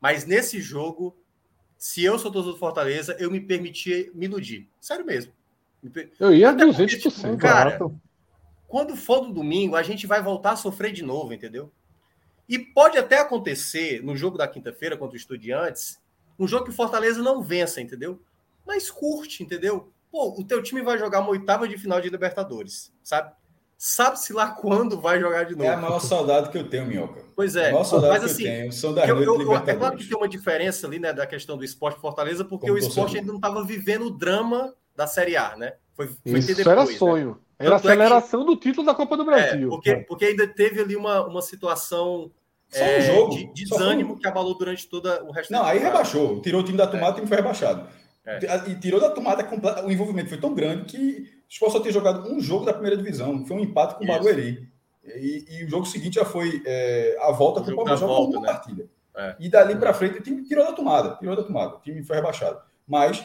[0.00, 1.16] Mas nesse jogo,
[1.76, 4.68] se eu sou torcedor do Fortaleza, eu me permitia me iludir.
[4.80, 5.32] Sério mesmo.
[6.18, 7.36] Eu ia 200%.
[7.36, 7.78] Cara,
[8.66, 11.70] quando for do domingo, a gente vai voltar a sofrer de novo, entendeu?
[12.48, 16.00] E pode até acontecer no jogo da quinta-feira contra o Estudiantes,
[16.38, 18.22] um jogo que o Fortaleza não vença, entendeu?
[18.66, 19.92] Mas curte, entendeu?
[20.10, 23.32] Pô, o teu time vai jogar uma oitava de final de Libertadores, sabe?
[23.84, 25.68] Sabe-se lá quando vai jogar de novo.
[25.68, 27.20] É a maior saudade que eu tenho, Minhoca.
[27.34, 27.70] Pois é.
[27.70, 29.68] A maior saudade mas, assim, que eu tenho são das eu, eu, Libertadores.
[29.68, 32.78] É claro que tem uma diferença ali, né, da questão do esporte Fortaleza, porque Como
[32.78, 35.72] o esporte ainda não estava vivendo o drama da Série A, né?
[35.96, 36.92] Foi, foi Isso depois, era né?
[36.92, 37.30] sonho.
[37.30, 37.66] Né?
[37.66, 38.50] Era a aceleração é que...
[38.50, 39.66] do título da Copa do Brasil.
[39.66, 42.30] É, porque, porque ainda teve ali uma, uma situação
[42.68, 43.34] só um é, jogo.
[43.34, 44.16] De, desânimo um...
[44.16, 46.40] que abalou durante toda o resto Não, aí rebaixou.
[46.40, 47.10] Tirou o time da tomada, é.
[47.10, 47.88] o time foi rebaixado.
[48.24, 48.38] É.
[48.70, 49.84] E tirou da tomada completa.
[49.84, 53.44] O envolvimento foi tão grande que Sport só ter jogado um jogo da primeira divisão.
[53.44, 54.66] Foi um empate com o Barueri.
[55.04, 58.40] E, e, o jogo seguinte já foi é, a volta com o Palmeiras com uma
[58.40, 58.46] né?
[58.46, 58.88] partida.
[59.14, 59.36] É.
[59.38, 61.16] E dali para frente o time tirou da tomada.
[61.16, 61.76] Tirou da tomada.
[61.76, 62.58] O time foi rebaixado.
[62.88, 63.22] Mas,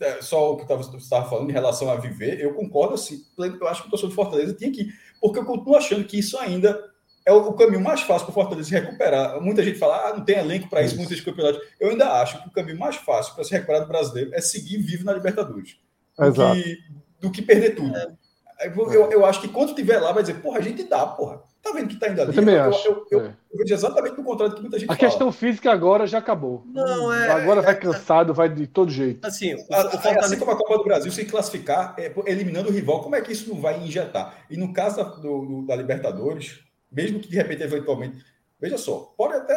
[0.00, 3.22] é, só o que você estava falando em relação a viver, eu concordo assim.
[3.38, 4.88] Eu acho que o torcedor de Fortaleza tinha que.
[5.20, 6.82] Porque eu continuo achando que isso ainda
[7.26, 9.38] é o, caminho mais fácil para o Fortaleza se recuperar.
[9.42, 11.60] Muita gente fala, ah, não tem elenco para isso, muitos campeonatos.
[11.78, 14.78] Eu ainda acho que o caminho mais fácil para se recuperar do brasileiro é seguir
[14.78, 15.76] vivo na Libertadores.
[16.16, 16.78] Do que,
[17.20, 17.96] do que perder tudo.
[17.96, 18.12] É.
[18.60, 21.42] Eu, eu, acho que quando estiver lá, vai dizer, porra, a gente dá, porra.
[21.62, 22.30] Tá vendo que tá indo ali?
[22.30, 22.88] Eu também eu, acho.
[22.88, 23.36] Eu, eu, é.
[23.52, 25.08] eu, vejo exatamente o contrário do que muita gente A fala.
[25.08, 26.62] questão física agora já acabou.
[26.66, 27.28] Não, é.
[27.30, 29.26] Agora vai cansado, vai de todo jeito.
[29.26, 33.02] Assim, o, o assim como a Copa do Brasil, se classificar é, eliminando o rival,
[33.02, 34.46] como é que isso não vai injetar?
[34.48, 38.24] E no caso da, do, da Libertadores, mesmo que de repente, eventualmente,
[38.60, 39.54] veja só, pode até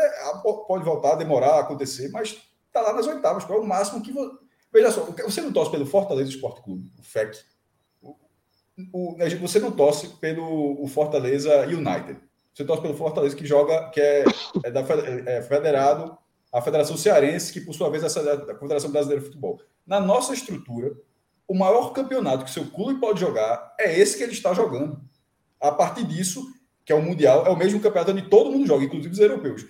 [0.67, 2.37] pode voltar, demorar a acontecer, mas
[2.73, 4.11] tá lá nas oitavas, é o máximo que
[4.71, 7.37] veja só, você não torce pelo Fortaleza Esporte Clube, o FEC,
[8.01, 8.15] o,
[8.93, 12.19] o, você não torce pelo o Fortaleza United,
[12.53, 14.23] você torce pelo Fortaleza que joga, que é,
[14.63, 16.17] é da é federado
[16.51, 19.61] a Federação Cearense, que por sua vez é a Confederação Brasileira de Futebol.
[19.85, 20.91] Na nossa estrutura,
[21.47, 24.99] o maior campeonato que seu clube pode jogar é esse que ele está jogando.
[25.59, 26.43] A partir disso,
[26.85, 29.65] que é o Mundial, é o mesmo campeonato onde todo mundo joga, inclusive os europeus.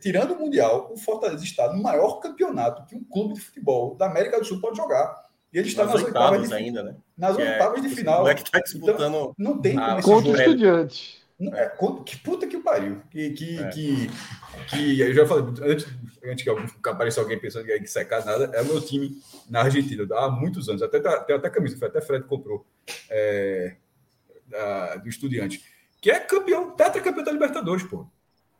[0.00, 4.06] Tirando o Mundial, o Fortaleza está no maior campeonato que um clube de futebol da
[4.06, 5.26] América do Sul pode jogar.
[5.52, 6.96] E ele está nas, nas oitavas, oitavas de, ainda, né?
[7.16, 8.28] Nas que é oitavas é, de final.
[8.28, 8.96] É que está disputando.
[8.96, 11.26] Então, não tem como contra o estudiante.
[11.52, 11.70] É,
[12.04, 13.02] que puta que pariu.
[13.10, 13.68] Que, que, é.
[13.68, 14.10] que,
[14.68, 15.86] que, eu já falei, antes,
[16.24, 19.62] antes que apareça alguém pensando que é que secar nada, é o meu time na
[19.62, 20.82] Argentina, há muitos anos.
[20.82, 22.66] Até, tem até camisa, foi até Fred comprou
[23.10, 23.76] é,
[24.48, 25.62] da, do estudiante
[26.00, 28.06] que é campeão, tetracampeão da Libertadores, pô.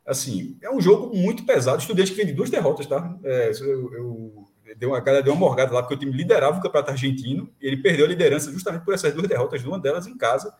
[0.06, 1.80] Assim, é um jogo muito pesado.
[1.80, 3.18] Estudante que vem de duas derrotas, tá?
[3.24, 6.62] É, eu, eu dei uma cara, deu uma morgada lá, porque o time liderava o
[6.62, 10.16] campeonato argentino e ele perdeu a liderança justamente por essas duas derrotas, uma delas em
[10.16, 10.54] casa.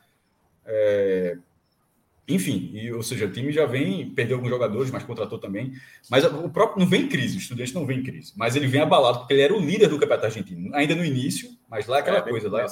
[0.64, 1.38] É,
[2.28, 5.72] enfim, e, ou seja, o time já vem, perdeu alguns jogadores, mas contratou também.
[6.10, 8.66] Mas o próprio não vem em crise, o estudante não vem em crise, mas ele
[8.66, 11.98] vem abalado porque ele era o líder do campeonato argentino, ainda no início, mas lá
[11.98, 12.66] é aquela é, coisa, lá,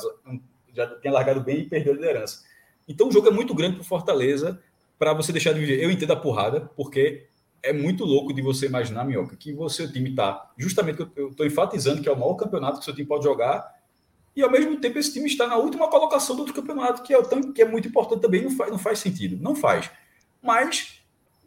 [0.75, 2.43] já tinha largado bem e perdeu a liderança.
[2.89, 4.61] Então o jogo é muito grande para o Fortaleza
[4.99, 5.83] para você deixar de viver.
[5.83, 7.27] Eu entendo a porrada, porque
[7.63, 10.53] é muito louco de você imaginar, Minhoca, que o seu time está.
[10.57, 13.75] Justamente, eu estou enfatizando que é o maior campeonato que o seu time pode jogar,
[14.37, 17.19] e ao mesmo tempo esse time está na última colocação do outro campeonato, que é,
[17.19, 19.41] o, que é muito importante também, não faz, não faz sentido.
[19.41, 19.91] Não faz.
[20.43, 21.01] Mas,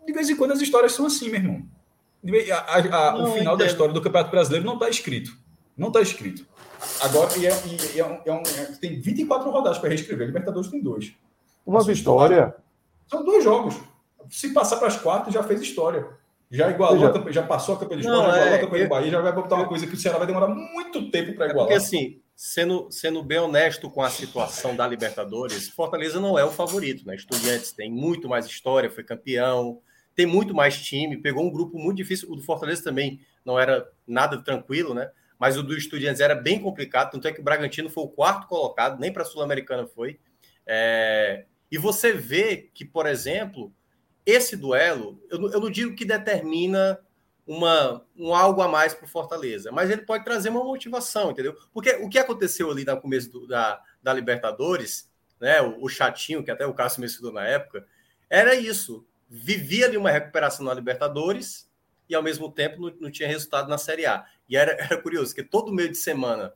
[0.06, 1.66] de vez em quando, as histórias são assim, meu irmão.
[2.52, 5.38] A, a, a, o final da história do Campeonato Brasileiro não está escrito.
[5.78, 6.48] Não está escrito.
[7.02, 7.52] Agora, e é,
[7.94, 10.28] e é, um, é um, é, tem 24 rodadas para reescrever.
[10.28, 11.14] Libertadores tem dois.
[11.66, 12.56] Uma vitória.
[13.08, 13.76] São dois jogos.
[14.30, 16.08] Se passar para as quartas, já fez história.
[16.50, 19.12] Já igualou, já, já passou a campanha de Esporte, igualou é, a campanha do Bahia,
[19.12, 21.68] já vai botar uma coisa que o Ceará vai demorar muito tempo para é igualar.
[21.68, 26.52] porque assim, sendo, sendo bem honesto com a situação da Libertadores, Fortaleza não é o
[26.52, 27.16] favorito, né?
[27.16, 29.82] Estudiantes tem muito mais história, foi campeão,
[30.16, 32.32] tem muito mais time, pegou um grupo muito difícil.
[32.32, 35.12] O do Fortaleza também não era nada tranquilo, né?
[35.38, 38.48] Mas o do Estudiantes era bem complicado, tanto é que o Bragantino foi o quarto
[38.48, 40.18] colocado, nem para a Sul-Americana foi.
[40.66, 41.46] É...
[41.72, 43.74] E você vê que, por exemplo,
[44.26, 47.00] esse duelo, eu, eu não digo que determina
[47.48, 51.56] uma, um algo a mais para o Fortaleza, mas ele pode trazer uma motivação, entendeu?
[51.74, 56.44] Porque o que aconteceu ali no começo do, da, da Libertadores, né, o, o, chatinho,
[56.44, 57.88] que até o Cássio mencionou na época,
[58.30, 59.08] era isso.
[59.30, 61.72] Vivia ali uma recuperação na Libertadores
[62.10, 64.26] e, ao mesmo tempo, não, não tinha resultado na Série A.
[64.50, 66.54] E era, era curioso, que todo meio de semana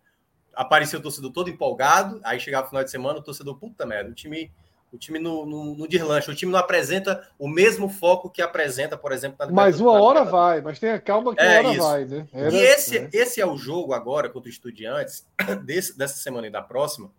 [0.54, 4.12] aparecia o torcedor todo empolgado, aí chegava o final de semana, o torcedor, puta merda,
[4.12, 4.52] o time
[4.92, 8.98] o time no, no, no deslancha, o time não apresenta o mesmo foco que apresenta,
[8.98, 11.88] por exemplo, na Mas uma hora vai, mas tenha calma que é, uma hora isso.
[11.88, 12.28] vai, né?
[12.34, 13.10] Era, e esse é.
[13.14, 15.26] esse é o jogo agora contra o Estudiantes,
[15.64, 17.12] desse, dessa semana e da próxima,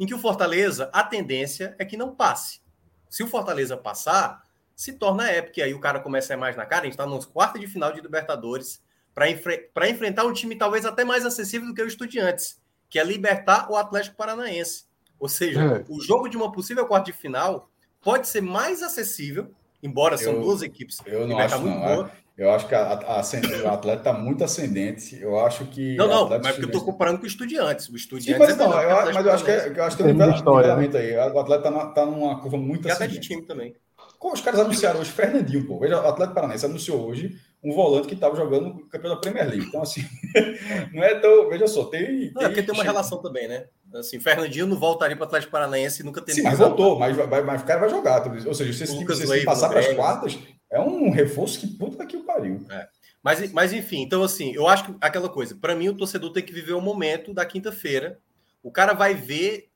[0.00, 2.60] em que o Fortaleza, a tendência é que não passe.
[3.08, 4.42] Se o Fortaleza passar,
[4.74, 6.94] se torna épico, e aí o cara começa a ir mais na cara, a gente
[6.94, 8.82] está nos quartos de final de Libertadores,
[9.14, 13.04] para enfre enfrentar um time talvez até mais acessível do que o Estudiantes, que é
[13.04, 14.86] libertar o Atlético Paranaense.
[15.22, 15.84] Ou seja, é.
[15.88, 17.70] o jogo de uma possível quarta de final
[18.02, 20.98] pode ser mais acessível, embora são eu, duas equipes.
[21.06, 21.94] Eu não acho, muito não.
[21.94, 22.10] Boa.
[22.36, 23.22] Eu acho que a, a, a,
[23.64, 25.16] o atleta está muito ascendente.
[25.20, 25.94] Eu acho que.
[25.94, 27.88] Não, não, mas porque eu estou comparando com o Estudiantes.
[27.88, 30.02] O Estudiantes Sim, mas, é não, eu, mas eu acho que, é, eu acho que
[30.02, 30.90] tem um história, né?
[30.92, 31.16] aí.
[31.32, 33.18] O atleta está tá numa curva muito e ascendente.
[33.18, 33.76] até de time também.
[34.18, 35.78] Como os caras anunciaram hoje, Fernandinho, pô.
[35.78, 39.48] Veja, o Atlético Paranaense anunciou hoje um volante que estava jogando no campeão da Premier
[39.48, 39.66] League.
[39.66, 40.04] Então, assim,
[40.92, 41.48] não é tão.
[41.48, 42.06] Veja só, tem.
[42.06, 42.32] tem...
[42.34, 43.66] Não, é porque tem uma relação também, né?
[43.94, 46.42] Assim, Fernandinho não voltaria para o Atlético Paranaense e nunca teria.
[46.42, 48.26] Sim, mas voltou, mas, mas, mas o cara vai jogar.
[48.46, 50.38] Ou seja, se esse time se passar para as quartas,
[50.70, 52.64] é um reforço que puta que o pariu.
[52.70, 52.88] É.
[53.22, 56.42] Mas, mas, enfim, então, assim, eu acho que aquela coisa, para mim, o torcedor tem
[56.42, 58.18] que viver o momento da quinta-feira.
[58.62, 59.70] O cara vai ver,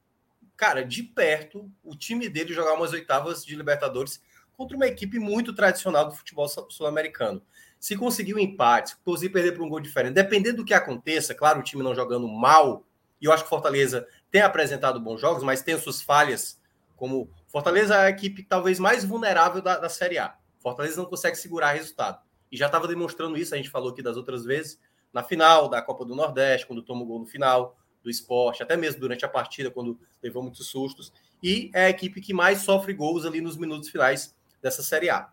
[0.57, 4.21] cara, de perto, o time dele jogar umas oitavas de Libertadores
[4.57, 7.43] contra uma equipe muito tradicional do futebol sul-americano.
[7.79, 11.35] Se conseguir um empate, se conseguir perder por um gol diferente, dependendo do que aconteça,
[11.35, 12.85] claro, o time não jogando mal,
[13.21, 16.61] e eu acho que Fortaleza tem apresentado bons jogos, mas tem suas falhas,
[16.97, 20.37] como Fortaleza é a equipe talvez mais vulnerável da, da Série A.
[20.59, 22.21] Fortaleza não consegue segurar resultado.
[22.51, 24.79] E já estava demonstrando isso, a gente falou aqui das outras vezes,
[25.13, 28.77] na final da Copa do Nordeste, quando toma o gol no final do esporte, até
[28.77, 31.13] mesmo durante a partida, quando levou muitos sustos.
[31.43, 35.29] E é a equipe que mais sofre gols ali nos minutos finais dessa Série A.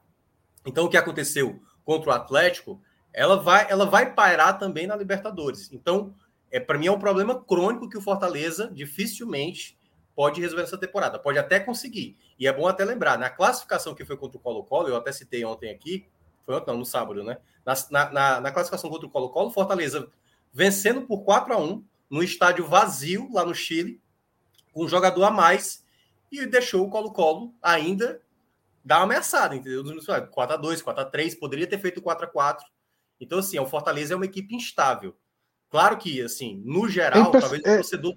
[0.66, 2.82] Então, o que aconteceu contra o Atlético,
[3.12, 5.72] ela vai, ela vai pairar também na Libertadores.
[5.72, 6.16] Então,
[6.54, 9.76] é para mim é um problema crônico que o Fortaleza dificilmente
[10.16, 11.18] pode resolver essa temporada.
[11.18, 12.16] Pode até conseguir.
[12.38, 15.44] E é bom até lembrar, na classificação que foi contra o Colo-Colo, eu até citei
[15.44, 16.06] ontem aqui,
[16.46, 17.40] foi ontem, não, no sábado, né?
[17.66, 20.08] Na, na, na classificação contra o Colo-Colo, Fortaleza
[20.54, 24.00] vencendo por 4 a 1 no estádio vazio lá no Chile,
[24.72, 25.84] com um jogador a mais,
[26.32, 28.22] e deixou o Colo-Colo ainda
[28.86, 29.84] dar uma ameaçada, entendeu?
[30.30, 32.64] 4 a 2 4 a 3 poderia ter feito 4 a 4
[33.20, 35.16] Então, assim, o Fortaleza é uma equipe instável.
[35.74, 38.14] Claro que, assim, no geral, talvez o é torcedor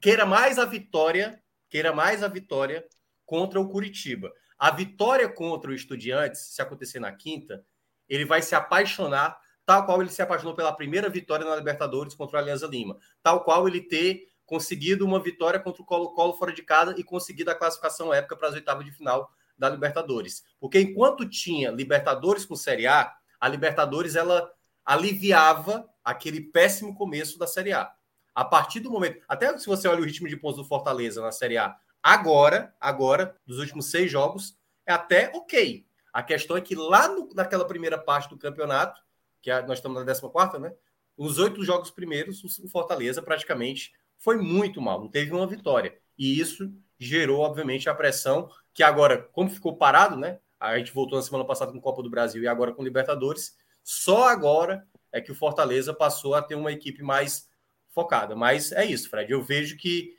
[0.00, 2.86] queira mais a vitória, queira mais a vitória
[3.26, 4.32] contra o Curitiba.
[4.56, 7.66] A vitória contra o Estudiantes, se acontecer na quinta,
[8.08, 12.38] ele vai se apaixonar, tal qual ele se apaixonou pela primeira vitória na Libertadores contra
[12.38, 16.62] o Alianza Lima, tal qual ele ter conseguido uma vitória contra o Colo-Colo fora de
[16.62, 20.44] casa e conseguido a classificação épica para as oitavas de final da Libertadores.
[20.60, 24.48] Porque enquanto tinha Libertadores com Série A, a Libertadores ela
[24.84, 27.92] aliviava aquele péssimo começo da Série A.
[28.34, 31.32] A partir do momento, até se você olha o ritmo de pontos do Fortaleza na
[31.32, 34.56] Série A, agora, agora, dos últimos seis jogos,
[34.86, 35.86] é até ok.
[36.12, 39.00] A questão é que lá no, naquela primeira parte do campeonato,
[39.42, 40.72] que é, nós estamos na 14, né?
[41.16, 45.98] Os oito jogos primeiros, o Fortaleza praticamente foi muito mal, não teve uma vitória.
[46.16, 50.38] E isso gerou, obviamente, a pressão que agora, como ficou parado, né?
[50.58, 53.56] A gente voltou na semana passada com Copa do Brasil e agora com Libertadores.
[53.82, 57.48] Só agora é que o Fortaleza passou a ter uma equipe mais
[57.90, 58.34] focada.
[58.36, 59.30] Mas é isso, Fred.
[59.30, 60.14] Eu vejo que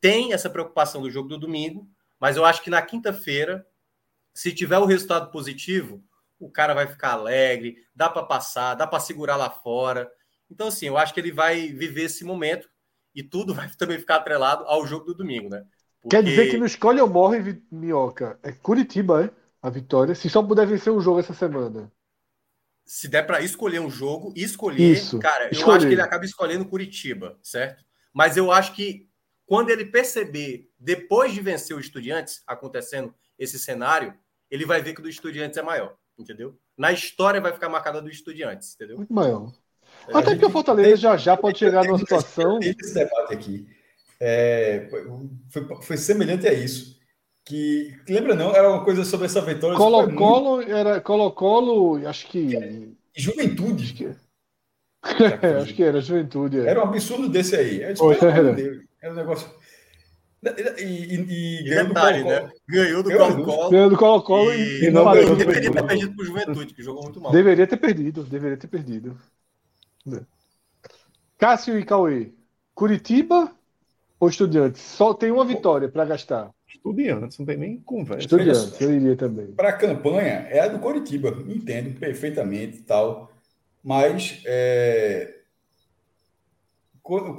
[0.00, 3.66] tem essa preocupação do jogo do domingo, mas eu acho que na quinta-feira,
[4.32, 6.02] se tiver o resultado positivo,
[6.38, 10.10] o cara vai ficar alegre, dá para passar, dá para segurar lá fora.
[10.50, 12.68] Então, assim, eu acho que ele vai viver esse momento
[13.14, 15.64] e tudo vai também ficar atrelado ao jogo do domingo, né?
[16.00, 16.16] Porque...
[16.16, 19.30] Quer dizer que no escolhe ou morre, Minhoca, é Curitiba, é?
[19.60, 20.14] A vitória.
[20.14, 21.90] Se só puder vencer um jogo essa semana.
[22.86, 25.18] Se der para escolher um jogo, escolher, Isso.
[25.18, 25.60] cara, escolher.
[25.60, 27.84] eu acho que ele acaba escolhendo Curitiba, certo?
[28.14, 29.08] Mas eu acho que
[29.44, 34.14] quando ele perceber, depois de vencer o Estudiantes, acontecendo esse cenário,
[34.50, 36.56] ele vai ver que o do Estudiantes é maior, entendeu?
[36.78, 38.96] Na história vai ficar marcada do Estudiantes, entendeu?
[38.98, 39.52] Muito maior.
[40.12, 42.60] Até porque o Fortaleza tem, já já pode chegar numa situação.
[42.62, 43.66] Esse debate aqui
[44.20, 44.88] é,
[45.50, 46.95] foi, foi semelhante a isso.
[47.46, 48.52] Que lembra não?
[48.52, 49.76] Era uma coisa sobre essa vitória.
[49.76, 50.70] Colo-Colo muito...
[50.72, 52.92] era Colo-Colo, acho que.
[53.16, 53.84] Juventude.
[55.00, 56.58] Acho que, é, acho que era Juventude.
[56.58, 56.66] É.
[56.66, 57.82] Era um absurdo desse aí.
[57.82, 58.56] Eu disse, era.
[59.00, 59.48] era um negócio.
[60.42, 62.42] E, e, e ganhou detalhe, do Colo-Colo.
[62.42, 62.52] Né?
[62.68, 63.70] Ganhou do Colo-Colo.
[63.70, 65.36] Ganhou do Colo-Colo e, e, não ganhou.
[65.36, 67.30] Deveria ter perdido Juventude, que jogou muito mal.
[67.30, 69.16] Deveria ter perdido, deveria ter perdido.
[71.38, 72.32] Cássio e Cauê.
[72.74, 73.52] Curitiba
[74.18, 74.82] ou Estudiantes?
[74.82, 76.50] Só tem uma vitória para gastar.
[76.76, 78.22] Estudiantes, não tem nem conversa.
[78.22, 79.46] Estudiantes, eu iria também.
[79.48, 83.32] Para a campanha, é a do Curitiba, entendo perfeitamente e tal.
[83.82, 85.36] Mas é,
[87.06, 87.36] quando,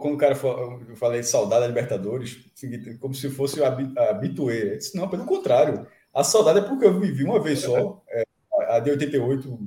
[0.00, 2.50] quando o cara falou, eu falei de saudade da Libertadores,
[2.98, 3.68] como se fosse a
[4.10, 4.76] habituê.
[4.76, 5.86] Disse, não, pelo contrário.
[6.12, 8.02] A saudade é porque eu vivi uma vez só.
[8.08, 8.24] É,
[8.70, 9.58] a de 88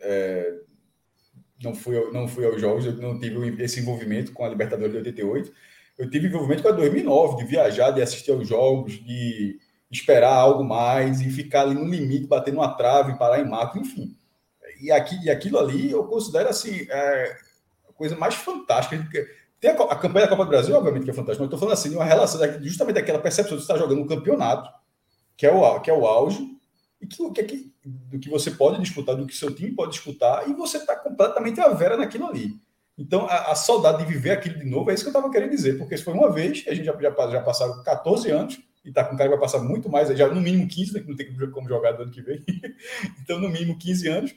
[0.00, 0.54] é,
[1.62, 4.98] não, fui, não fui aos jogos, eu não tive esse envolvimento com a Libertadores de
[4.98, 5.52] 88.
[5.96, 9.58] Eu tive envolvimento com a 2009, de viajar, de assistir aos jogos, de
[9.90, 14.16] esperar algo mais e ficar ali no limite, bater numa trave, parar em mato, enfim.
[14.80, 16.86] E, aqui, e aquilo ali eu considero assim.
[16.90, 17.36] É,
[17.94, 19.26] coisa mais fantástica.
[19.60, 21.74] Tem a, a, campanha da Copa do Brasil, obviamente, que é fantástica, mas estou falando
[21.74, 24.68] assim, de uma relação justamente daquela percepção de estar jogando um campeonato,
[25.36, 26.46] que é o, que é o auge,
[27.00, 29.92] e que, que, é que, do que você pode disputar, do que seu time pode
[29.92, 32.60] disputar, e você está completamente a vera naquilo ali.
[32.96, 35.50] Então, a, a, saudade de viver aquilo de novo é isso que eu estava querendo
[35.50, 38.90] dizer, porque isso foi uma vez, a gente já, já, já passaram 14 anos, e
[38.90, 41.16] está com cara que vai passar muito mais, já no mínimo 15, né, que não
[41.16, 42.44] tem como jogar do ano que vem.
[43.20, 44.34] então, no mínimo 15 anos.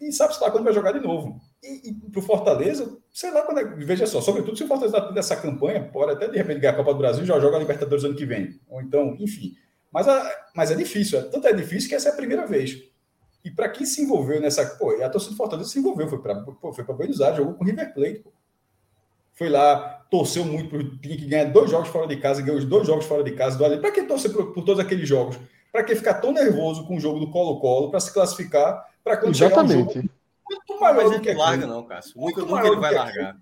[0.00, 1.40] E sabe-se lá quando vai jogar de novo.
[1.62, 3.64] E, e para o Fortaleza, sei lá quando é.
[3.76, 6.76] Veja só, sobretudo se o Fortaleza está dessa campanha, pode até de repente ganhar a
[6.76, 8.60] Copa do Brasil já joga a Libertadores ano que vem.
[8.68, 9.54] Ou então, enfim.
[9.90, 12.82] Mas, a, mas é difícil, é, tanto é difícil que essa é a primeira vez.
[13.44, 14.64] E para quem se envolveu nessa.
[14.76, 17.66] Pô, a torcida do Fortaleza se envolveu, foi para foi Buenos Aires, jogou com o
[17.66, 18.20] River Plate.
[18.20, 18.32] Pô.
[19.34, 22.64] Foi lá, torceu muito, pro, tinha que ganhar dois jogos fora de casa, ganhou os
[22.64, 23.58] dois jogos fora de casa.
[23.78, 25.38] Para que torcer por, por todos aqueles jogos?
[25.70, 29.34] Para que ficar tão nervoso com o jogo do Colo-Colo, para se classificar, para quando
[29.34, 29.68] Exatamente.
[29.72, 30.14] chegar um jogo
[30.48, 32.18] muito maior mas do que larga, não, Cássio.
[32.18, 33.36] Muito nunca, nunca ele vai largar.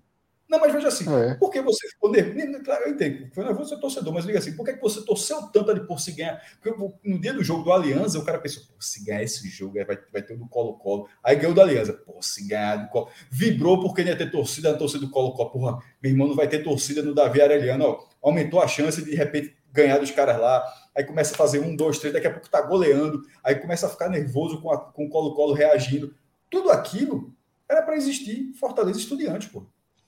[0.53, 1.33] Não, mas veja assim, é.
[1.33, 2.63] por que você ficou nervoso?
[2.63, 5.71] Claro, eu entendo, foi nervoso, é torcedor, mas diga assim, por que você torceu tanto
[5.71, 6.39] ali por se ganhar?
[6.61, 9.83] Porque no dia do jogo do Aliança, o cara pensou, pô, se ganhar esse jogo,
[9.83, 11.09] vai, vai ter o do Colo-Colo.
[11.23, 13.09] Aí ganhou do Aliança, pô, se ganhar do Colo.
[13.31, 15.49] Vibrou porque ia ter torcida na torcida do Colo-Colo.
[15.49, 18.05] Porra, meu irmão não vai ter torcida no Davi Areliano, ó.
[18.21, 20.63] Aumentou a chance de, de repente, ganhar dos caras lá.
[20.95, 23.23] Aí começa a fazer um, dois, três, daqui a pouco tá goleando.
[23.43, 26.13] Aí começa a ficar nervoso com, a, com o Colo-Colo reagindo.
[26.47, 27.33] Tudo aquilo
[27.67, 29.65] era para existir Fortaleza Estudiantes, pô.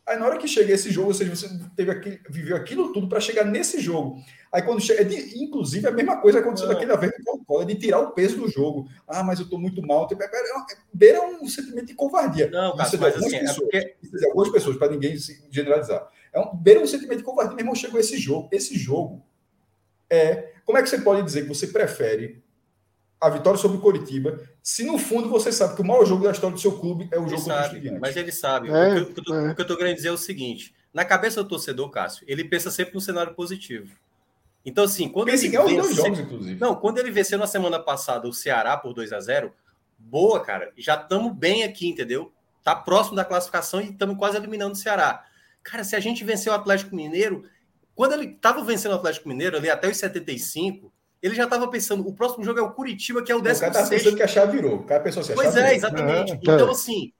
[0.07, 3.09] Aí na hora que chega esse jogo, ou seja, você teve aquele, viveu aquilo tudo
[3.09, 4.21] para chegar nesse jogo.
[4.51, 7.65] Aí quando chega, é de, inclusive a mesma coisa aconteceu daquela vez com o é
[7.65, 8.87] de tirar o peso do jogo.
[9.07, 10.07] Ah, mas eu estou muito mal.
[10.07, 12.49] Tipo, é, é, beira um sentimento de covardia.
[12.51, 13.95] Não, cara, mas assim, pessoas, é porque...
[14.01, 16.07] dizer, algumas pessoas, para ninguém se generalizar.
[16.31, 17.55] É um, beira um sentimento de covardia.
[17.55, 18.47] Meu irmão, chegou esse jogo.
[18.51, 19.23] Esse jogo
[20.07, 20.53] é.
[20.65, 22.43] Como é que você pode dizer que você prefere
[23.25, 26.31] a vitória sobre o Coritiba, se no fundo você sabe que o maior jogo da
[26.31, 27.99] história do seu clube é o jogo contra o Estudiantes.
[27.99, 28.69] Mas ele sabe.
[28.69, 29.51] É, o, que, eu, é.
[29.51, 32.43] o que eu estou querendo dizer é o seguinte: na cabeça do torcedor, Cássio, ele
[32.43, 33.95] pensa sempre no cenário positivo.
[34.63, 35.93] Então, assim, quando Pensa ele vence...
[35.93, 36.59] jogos, inclusive.
[36.59, 39.53] Não, quando ele venceu na semana passada o Ceará por 2 a 0
[39.97, 40.71] boa, cara.
[40.77, 42.31] Já estamos bem aqui, entendeu?
[42.63, 45.23] Tá próximo da classificação e estamos quase eliminando o Ceará.
[45.63, 47.43] Cara, se a gente venceu o Atlético Mineiro,
[47.95, 50.91] quando ele estava vencendo o Atlético Mineiro ali até os 75,
[51.25, 53.57] ele já estava pensando, o próximo jogo é o Curitiba, que é o 16.
[53.69, 54.75] O cara tá pensando que a chave virou.
[54.75, 55.75] O cara pensou assim, Pois é, virou.
[55.75, 56.33] exatamente.
[56.33, 57.11] Ah, então, assim,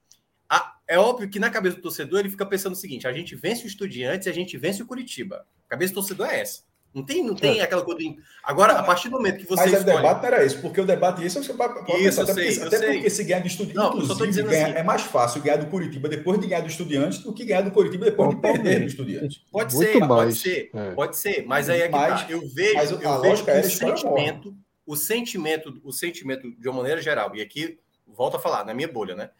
[0.48, 3.34] a, é óbvio que na cabeça do torcedor ele fica pensando o seguinte: a gente
[3.34, 5.44] vence o Estudiantes e a gente vence o Curitiba.
[5.66, 6.62] A cabeça do torcedor é essa.
[6.94, 7.62] Não tem, não tem é.
[7.62, 8.00] aquela coisa.
[8.00, 8.16] De...
[8.42, 9.62] Agora, a partir do momento que você.
[9.62, 9.92] Mas escolhe...
[9.92, 12.58] o debate não era isso, porque o debate isso é você pode isso, até, sei,
[12.58, 14.10] porque, até porque se ganhar do Estudiantes.
[14.10, 14.78] Inclusive, ganhar, assim.
[14.78, 17.70] é mais fácil ganhar do Curitiba depois de ganhar do Estudiantes do que ganhar do
[17.70, 19.42] Curitiba depois de perder do Estudiantes.
[19.52, 20.08] Pode Muito ser, mais.
[20.08, 20.90] pode ser, é.
[20.92, 21.44] pode ser.
[21.46, 22.30] Mas aí é que mas, tá.
[22.30, 24.56] Eu vejo, mas eu vejo que o sentimento,
[24.86, 28.88] o sentimento, o sentimento de uma maneira geral, e aqui volto a falar, na minha
[28.88, 29.30] bolha, né?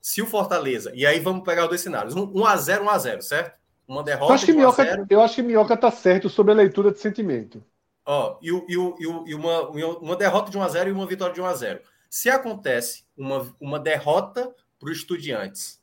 [0.00, 2.98] Se o Fortaleza, e aí vamos pegar os dois cenários: 1 a 0 1 a
[2.98, 3.61] 0 certo?
[3.86, 4.32] Uma derrota.
[4.32, 7.62] Eu acho que Minhoca, eu acho que Minhoca tá certo sobre a leitura de sentimento.
[8.04, 11.80] Ó, e, e, e, e uma, uma derrota de 1x0 e uma vitória de 1x0.
[12.10, 15.80] Se acontece uma, uma derrota para o Estudiantes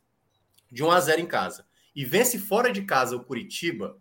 [0.72, 3.98] de 1x0 em casa e vence fora de casa o Curitiba,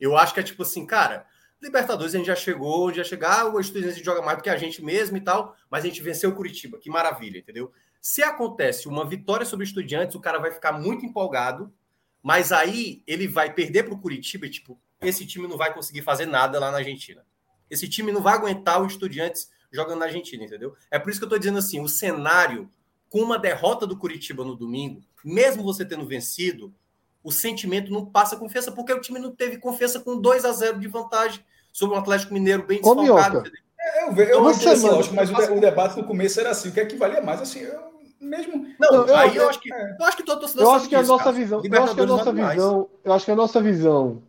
[0.00, 1.26] eu acho que é tipo assim, cara,
[1.60, 4.56] Libertadores a gente já chegou, já chegar, ah, o Estudiantes joga mais do que a
[4.56, 7.70] gente mesmo e tal, mas a gente venceu o Curitiba, que maravilha, entendeu?
[8.00, 11.70] Se acontece uma vitória sobre o Estudiantes, o cara vai ficar muito empolgado,
[12.22, 16.02] mas aí ele vai perder para o Curitiba e, tipo, esse time não vai conseguir
[16.02, 17.24] fazer nada lá na Argentina.
[17.70, 20.74] Esse time não vai aguentar o Estudiantes jogando na Argentina, entendeu?
[20.90, 22.68] É por isso que eu estou dizendo assim, o cenário
[23.08, 26.72] com uma derrota do Curitiba no domingo, mesmo você tendo vencido,
[27.22, 30.78] o sentimento não passa confiança, porque o time não teve confiança com 2 a 0
[30.78, 33.42] de vantagem sobre o Atlético Mineiro bem desfalcado.
[33.78, 36.68] É, eu, vejo, eu não sei, lógico, mas o, o, debate no começo era assim,
[36.68, 37.40] o que é que valia mais?
[37.40, 37.90] Assim, eu
[38.20, 38.66] mesmo.
[38.78, 40.94] Não, eu, aí eu, eu, acho que eu acho que todo torcedor Eu acho que
[40.94, 44.22] a nossa visão, eu acho que a nossa visão, eu acho que a nossa visão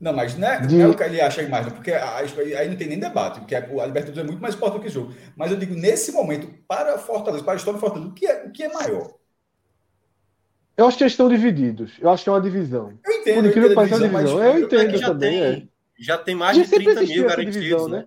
[0.00, 0.76] não, mas não é, de...
[0.76, 3.60] não é o que ele acha mais, porque aí não tem nem debate, porque a
[3.60, 5.12] Libertadores é muito mais importante que o jogo.
[5.36, 8.26] Mas eu digo, nesse momento, para a Fortaleza, para a história do Fortaleza, o que
[8.26, 9.14] é, o que é maior?
[10.76, 11.94] Eu acho que eles estão divididos.
[11.98, 12.96] Eu acho que é uma divisão.
[13.04, 13.34] Eu entendo.
[13.34, 14.44] Por incrível que pareça, é uma divisão.
[14.44, 15.40] Eu entendo também.
[15.40, 15.68] Tem, é.
[15.98, 17.98] Já tem mais de 30 mil garantidos, divisão, né?
[17.98, 18.06] né?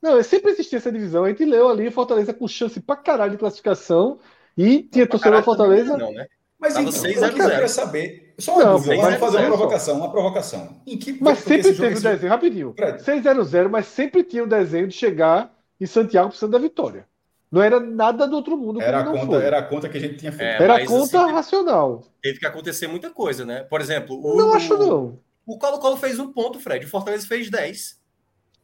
[0.00, 1.24] Não, sempre existia essa divisão.
[1.24, 4.18] A gente leu ali Fortaleza com chance pra caralho de classificação
[4.60, 5.96] e tinha torcedor da Fortaleza.
[5.96, 6.26] Não, né?
[6.58, 8.34] Mas Tava então, 6 eu queria saber.
[8.38, 10.82] Só uma não, dúvida, vamos fazer uma provocação, uma provocação.
[10.86, 12.74] Em que, mas sempre teve o desenho, rapidinho.
[12.74, 17.06] 6-0-0, mas sempre tinha o desenho de chegar em Santiago precisando da vitória.
[17.50, 18.80] Não era nada do outro mundo.
[18.80, 20.60] Era a, conta, era a conta que a gente tinha feito.
[20.60, 22.04] É, era a conta assim, racional.
[22.22, 23.62] Teve que acontecer muita coisa, né?
[23.62, 25.18] Por exemplo, o, não acho não.
[25.44, 26.84] O Colo-Colo fez um ponto, Fred.
[26.84, 27.98] O Fortaleza fez 10.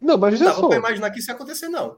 [0.01, 0.63] Não, mas já só.
[0.63, 1.97] Não dava imaginar que isso ia acontecer, não.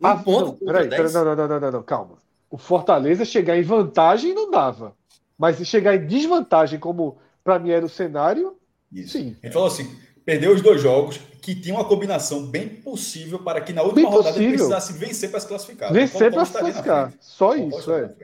[0.00, 0.58] Um ah, ponto.
[0.60, 2.18] Não, peraí, peraí, não, não, não, não, não, calma.
[2.50, 4.96] O Fortaleza chegar em vantagem não dava.
[5.36, 8.56] Mas se chegar em desvantagem, como para mim era o cenário,
[8.92, 9.12] Isso.
[9.12, 9.36] sim.
[9.42, 13.72] Ele falou assim: perdeu os dois jogos, que tinha uma combinação bem possível para que
[13.72, 14.48] na última bem rodada possível.
[14.48, 15.92] ele precisasse vencer para se classificar.
[15.92, 17.12] Vencer para se classificar.
[17.20, 18.14] Só isso, é.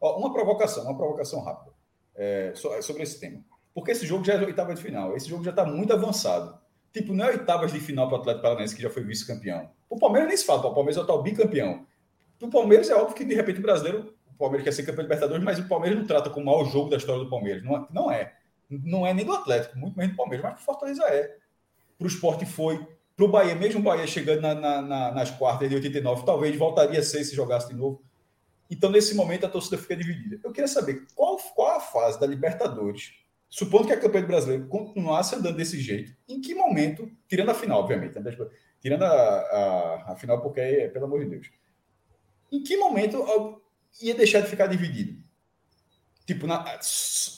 [0.00, 1.72] Ó, uma provocação, uma provocação rápida
[2.14, 3.40] é, sobre esse tema.
[3.74, 5.16] Porque esse jogo já é oitava de final.
[5.16, 6.58] Esse jogo já está muito avançado.
[6.92, 9.70] Tipo, não é oitavas de final para o Atlético Paranaense, que já foi vice-campeão.
[9.88, 11.86] O Palmeiras nem se fala, o Palmeiras é o tal bicampeão.
[12.42, 14.12] O Palmeiras é óbvio que, de repente, o brasileiro
[14.42, 16.90] Palmeiras quer ser campeão de Libertadores, mas o Palmeiras não trata como o maior jogo
[16.90, 17.62] da história do Palmeiras.
[17.62, 18.32] Não, é, não é.
[18.68, 21.36] Não é nem do Atlético, muito menos do Palmeiras, mas para o Fortaleza é.
[21.96, 22.84] Para o esporte foi.
[23.14, 26.56] Para o Bahia, mesmo o Bahia chegando na, na, na, nas quartas de 89, talvez
[26.56, 28.02] voltaria a ser se jogasse de novo.
[28.70, 30.40] Então, nesse momento, a torcida fica dividida.
[30.42, 33.12] Eu queria saber qual, qual a fase da Libertadores,
[33.48, 37.54] supondo que a campanha do brasileiro continuasse andando desse jeito, em que momento, tirando a
[37.54, 38.36] final, obviamente, né?
[38.80, 41.50] tirando a, a, a final, porque, é, pelo amor de Deus,
[42.52, 43.24] em que momento
[44.00, 45.20] ia deixar de ficar dividido.
[46.26, 46.62] Tipo, na,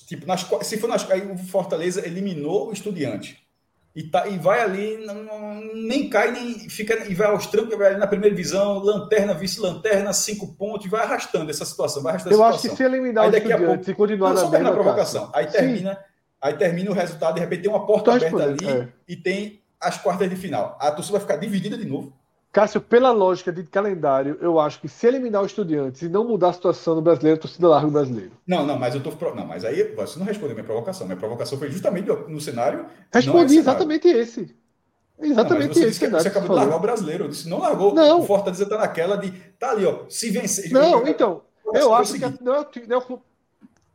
[0.07, 3.43] tipo nas, se for nas, aí o Fortaleza eliminou o Estudiante.
[3.97, 7.91] E, tá, e vai ali, não, nem cai, nem fica, e vai aos trancos, vai
[7.91, 12.03] ali na primeira divisão, lanterna, vice-lanterna, cinco pontos, e vai arrastando essa situação.
[12.03, 14.51] Vai arrastando Eu acho que se eliminar aí, o Estudiante, pouco, se continuar não, na
[14.51, 15.31] mesma provocação.
[15.33, 15.97] Aí termina,
[16.43, 18.89] aí termina o resultado, de repente tem uma porta aberta ali é.
[19.07, 20.77] e tem as quartas de final.
[20.81, 22.13] A torcida vai ficar dividida de novo.
[22.55, 26.51] Cássio, pela lógica de calendário, eu acho que se eliminar o Estudiantes e não mudar
[26.51, 28.31] a situação no brasileiro, a torcida larga o brasileiro.
[28.47, 29.11] Não, não, mas eu tô.
[29.35, 31.05] Não, mas aí você não respondeu minha provocação.
[31.05, 32.87] Minha provocação foi justamente no cenário.
[33.13, 34.55] Respondi é exatamente esse.
[35.21, 36.09] Exatamente não, você esse.
[36.09, 37.25] você acabou de largar o brasileiro.
[37.25, 37.93] Eu disse, não largou.
[37.93, 38.21] Não.
[38.21, 39.33] O Fortaleza tá naquela de.
[39.59, 40.05] Tá ali, ó.
[40.09, 40.71] Se vencer.
[40.71, 41.43] Não, então.
[41.73, 42.21] Eu acho que.
[42.21, 43.19] Não, é não, é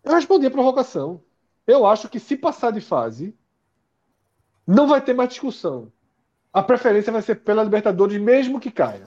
[0.03, 1.21] eu respondi a provocação.
[1.65, 3.33] Eu acho que se passar de fase,
[4.67, 5.89] não vai ter mais discussão
[6.51, 9.05] a preferência vai ser pela Libertadores, mesmo que caia.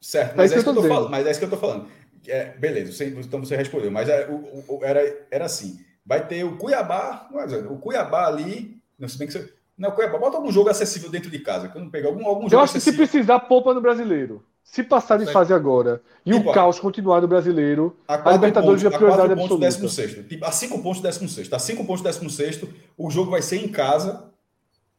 [0.00, 1.10] Certo, mas é, é isso que eu tô falando.
[1.10, 1.88] Mas é isso que eu tô falando.
[2.26, 3.90] É, beleza, você, então você respondeu.
[3.90, 7.28] Mas é, o, o, era, era assim: vai ter o Cuiabá,
[7.70, 8.80] o Cuiabá ali.
[8.98, 11.70] Não, se bem que você, não, Cuiabá, bota algum jogo acessível dentro de casa.
[11.74, 14.44] Eu não pegar algum, algum eu acho que se precisar, poupa no brasileiro.
[14.64, 18.84] Se passar de fase agora e tipo, o caos continuar no brasileiro, a, a Libertadores
[18.84, 19.64] é prioridade absoluta.
[19.64, 21.50] 16, tipo, a 5 pontos 16.
[21.50, 22.64] A 5 pontos 16,
[22.98, 24.28] o jogo vai ser em casa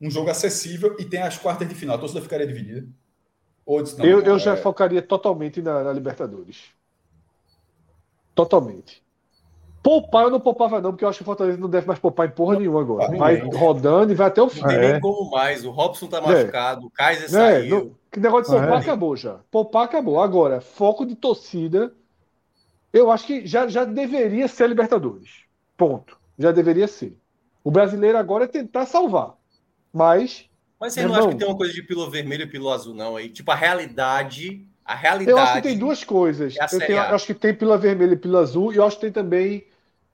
[0.02, 1.96] um jogo acessível e tem as quartas de final.
[1.96, 2.88] A torcida ficaria dividida?
[3.66, 4.40] Ou disse, não, eu, eu é...
[4.40, 6.70] já focaria totalmente na, na, Libertadores.
[8.34, 9.04] Totalmente.
[9.84, 12.28] Poupar eu não poupava, não, porque eu acho que o Fortaleza não deve mais poupar
[12.28, 13.16] em porra não, nenhuma agora.
[13.16, 14.62] Vai rodando e vai até o fim.
[14.62, 15.00] Não tem nem é.
[15.00, 15.64] como mais.
[15.64, 16.22] O Robson tá é.
[16.22, 16.86] machucado, é.
[16.86, 17.28] o Kaiser é.
[17.28, 17.70] saiu.
[17.70, 18.82] Não, que negócio de poupar é.
[18.82, 19.40] acabou já.
[19.52, 20.22] Poupar acabou.
[20.22, 21.94] Agora, foco de torcida,
[22.92, 25.44] eu acho que já, já deveria ser a Libertadores.
[25.78, 26.18] Ponto.
[26.38, 27.18] Já deveria ser.
[27.64, 29.39] O brasileiro agora é tentar salvar.
[29.94, 30.46] Mas.
[30.80, 32.94] Mas você não irmão, acha que tem uma coisa de pílula vermelho e pílula azul,
[32.94, 33.16] não?
[33.16, 34.66] Aí, tipo, a realidade.
[34.86, 35.32] A realidade.
[35.32, 36.56] Eu acho que tem duas coisas.
[36.58, 38.96] É eu, tenho, eu, acho que tem pílula vermelha e pílula azul, e eu acho
[38.96, 39.66] que tem também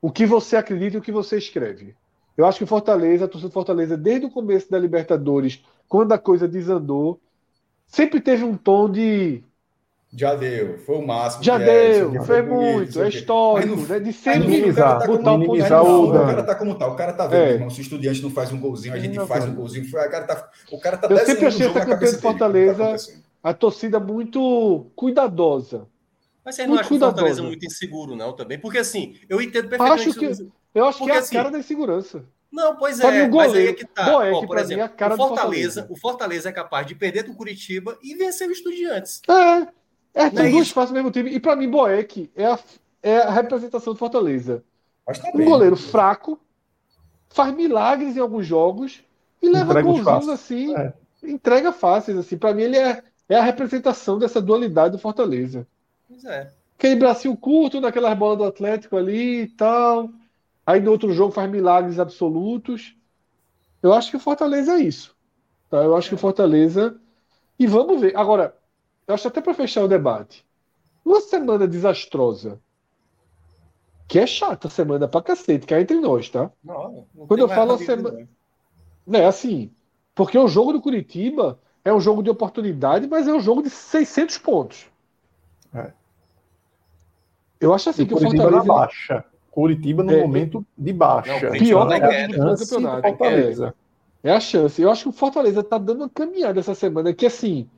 [0.02, 1.96] o que você acredita e o que você escreve.
[2.38, 6.48] Eu acho que Fortaleza, a torcida Fortaleza, desde o começo da Libertadores, quando a coisa
[6.48, 7.20] desandou,
[7.88, 9.44] sempre teve um tom de
[10.18, 11.44] já deu, foi o máximo.
[11.44, 14.00] Já é, deu, foi, muito, é histórico, né?
[14.00, 17.28] De sempre minimizar, tá botar minimizar o, o, cara tá como tá, o cara tá
[17.28, 17.52] vendo, é.
[17.52, 19.92] irmão, se o estudiante não faz um golzinho, a gente não, faz um golzinho, o
[19.92, 22.96] cara tá, o cara tá Eu sempre achei essa campanha de Fortaleza tá
[23.44, 25.88] a torcida muito cuidadosa.
[26.44, 28.58] Mas você não acha o Fortaleza muito inseguro, não, também?
[28.58, 30.10] Porque assim, eu entendo perfeitamente.
[30.10, 32.24] Acho que, eu acho porque, que é a assim, cara da insegurança.
[32.52, 34.06] Não, pois é, mas aí é que tá.
[34.06, 37.34] Boeck, por exemplo, mim, é o, Fortaleza, Fortaleza, o Fortaleza é capaz de perder do
[37.34, 39.22] Curitiba e vencer o Estudiantes.
[39.28, 39.68] É.
[40.16, 41.30] É, tem é duas faces ao mesmo time.
[41.30, 42.60] E para mim, Boeck é a,
[43.04, 44.64] é a representação do Fortaleza.
[45.06, 46.40] Tá um goleiro fraco,
[47.30, 49.04] faz milagres em alguns jogos
[49.42, 50.94] e leva entrega golzinhos assim, é.
[51.22, 52.38] entrega fáceis assim.
[52.38, 55.68] Para mim ele é, é a representação dessa dualidade do Fortaleza.
[56.08, 56.50] Pois é.
[56.78, 60.10] Aquele bracinho curto naquelas bolas do Atlético ali e tal.
[60.66, 62.96] Aí no outro jogo faz milagres absolutos.
[63.84, 65.16] Eu acho que o Fortaleza é isso.
[65.70, 65.78] Tá?
[65.78, 66.96] Eu acho que o Fortaleza.
[67.60, 68.18] E vamos ver.
[68.18, 68.56] Agora,
[69.08, 70.46] eu acho até para fechar o debate.
[71.04, 72.60] Uma semana desastrosa.
[74.08, 76.52] Que é chata a semana pra cacete, que é entre nós, tá?
[76.64, 78.28] Não, não Quando eu falo a semana.
[79.06, 79.72] Não é assim.
[80.14, 83.70] Porque o jogo do Curitiba é um jogo de oportunidade, mas é um jogo de
[83.70, 84.88] 600 pontos.
[85.74, 85.92] É.
[87.60, 88.52] Eu acho assim e que o Fortaleza.
[88.52, 89.26] Na baixa.
[89.52, 91.50] Curitiba no é, momento de baixa.
[91.50, 93.08] Não, pior da é, do campeonato.
[93.08, 93.76] Fortaleza.
[94.24, 94.82] É, é a chance.
[94.82, 97.70] Eu acho que o Fortaleza tá dando uma caminhada essa semana que assim.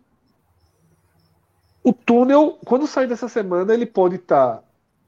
[1.87, 4.63] O túnel, quando sair dessa semana, ele pode estar tá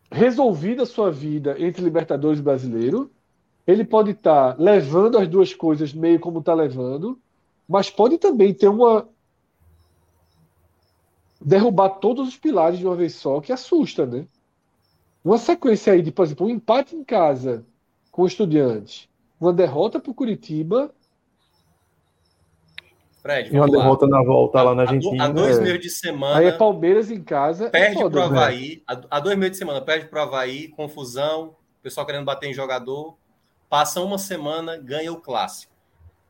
[0.10, 3.12] resolvido a sua vida entre Libertadores e Brasileiro.
[3.68, 7.20] Ele pode estar tá levando as duas coisas meio como está levando,
[7.68, 9.06] mas pode também ter uma
[11.42, 14.26] derrubar todos os pilares de uma vez só, que assusta, né?
[15.22, 17.66] Uma sequência aí de, por exemplo, um empate em casa
[18.10, 20.96] com o Estudiantes, uma derrota para o Curitiba.
[23.22, 25.26] Fred, e uma derrota na volta lá na Argentina.
[25.26, 25.62] Há dois é.
[25.62, 26.40] meses de semana.
[26.40, 27.68] Aí é Palmeiras em casa.
[27.68, 28.84] É perde é para o Havaí.
[28.90, 29.02] Né?
[29.10, 32.54] Há dois meses de semana, perde para o Havaí, confusão, o pessoal querendo bater em
[32.54, 33.18] jogador.
[33.70, 35.74] Passa uma semana, ganha o clássico.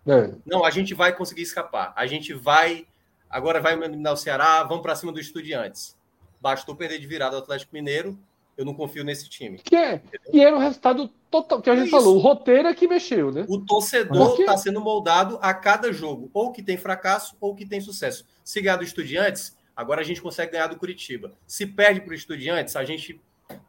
[0.08, 0.32] É.
[0.46, 1.94] Não, a gente vai conseguir escapar.
[1.96, 2.86] A gente vai.
[3.30, 5.96] Agora vai eliminar o Ceará, vamos para cima do Estudiantes.
[6.42, 8.18] Bastou perder de virada o Atlético Mineiro
[8.60, 9.58] eu não confio nesse time.
[9.58, 10.02] Que é,
[10.34, 13.32] e era o resultado total, que a gente é falou, o roteiro é que mexeu,
[13.32, 13.46] né?
[13.48, 17.80] O torcedor está sendo moldado a cada jogo, ou que tem fracasso, ou que tem
[17.80, 18.26] sucesso.
[18.44, 21.32] Se ganhar do Estudiantes, agora a gente consegue ganhar do Curitiba.
[21.48, 23.22] Se perde para o Estudiantes, a gente.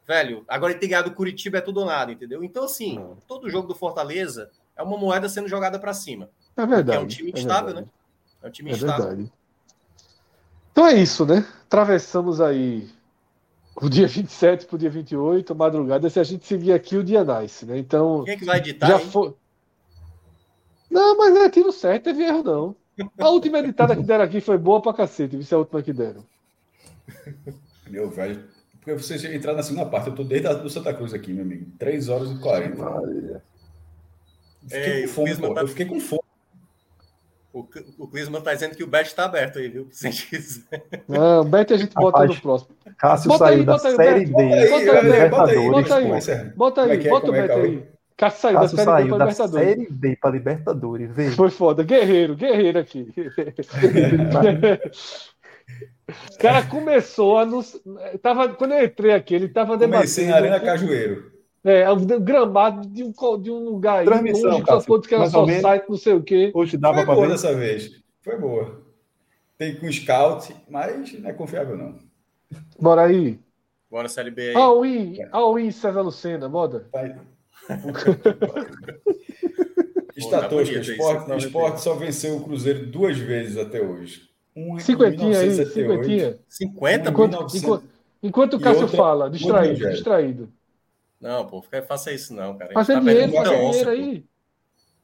[0.05, 2.43] Velho, agora tem ganhado do Curitiba é tudo ou nada, entendeu?
[2.43, 6.29] Então, assim, todo jogo do Fortaleza é uma moeda sendo jogada para cima.
[6.57, 6.97] É verdade.
[6.97, 7.85] É um time é estável, né?
[8.43, 9.05] É um time é estável.
[9.07, 9.31] Verdade.
[10.73, 11.47] Então é isso, né?
[11.65, 12.89] Atravessamos aí
[13.75, 17.23] o dia 27 para o dia 28, madrugada, se a gente seguir aqui o dia
[17.23, 17.77] nice, né?
[17.77, 18.23] Então.
[18.23, 18.87] Quem é que vai editar?
[18.87, 19.33] Já foi...
[20.89, 22.75] Não, mas é tiro certo, teve erro não.
[23.17, 25.93] A última editada que deram aqui foi boa pra cacete, isso é a última que
[25.93, 26.23] deram.
[27.89, 28.43] Meu velho,
[28.73, 31.43] porque você entrar na segunda parte, eu tô desde a do Santa Cruz aqui, meu
[31.43, 31.65] amigo.
[31.77, 33.43] 3 horas e 40.
[34.63, 35.53] Fiquei Ei, com fome, pô.
[35.53, 35.61] Tá...
[35.61, 36.21] Eu fiquei com fome.
[37.53, 39.87] O, o Clisman tá dizendo que o bet está aberto aí, viu?
[39.91, 40.83] Se quiser.
[41.07, 42.75] Não, o bet a gente bota Rapaz, no próximo.
[42.97, 44.31] Cássio bota saiu aí, da série D.
[44.31, 46.07] Bota aí, bota aí,
[46.55, 47.83] bota aí, bota o bet aí.
[48.15, 49.67] Cássio saiu Cássio da série saiu D para Libertadores.
[49.67, 51.35] série D para Libertadores, veja.
[51.35, 51.83] Foi foda.
[51.83, 53.13] Guerreiro, guerreiro aqui.
[56.33, 57.79] O cara começou a nos...
[58.21, 59.97] tava Quando eu entrei aqui, ele tava debatendo.
[59.97, 61.31] Comecei na Arena Cajueiro.
[61.63, 65.61] É, o gramado de um, de um lugar Transmissão, longe, Cássio, que era só menos,
[65.61, 66.51] site, não sei o quê.
[66.55, 67.33] Hoje dava Foi boa ver.
[67.33, 68.01] dessa vez.
[68.21, 68.81] Foi boa.
[69.57, 71.99] Tem com scout, mas não é confiável, não.
[72.79, 73.39] Bora aí.
[73.89, 74.55] Bora, Série B aí.
[74.55, 76.87] All in, all in César Lucena, moda.
[76.91, 77.15] Vai.
[80.17, 84.29] Estatística, esporte, esporte só venceu o Cruzeiro duas vezes até hoje.
[84.55, 86.39] Um cinquentinha aí, cinquentinha.
[86.47, 87.09] 50?
[87.09, 87.83] Enquanto, enquanto,
[88.21, 90.49] enquanto o Cássio outra, fala, distraído, distraído.
[91.21, 92.73] Não, pô, faça isso não, cara.
[92.73, 94.25] Fazer tá dinheiro, fazer dinheiro aí.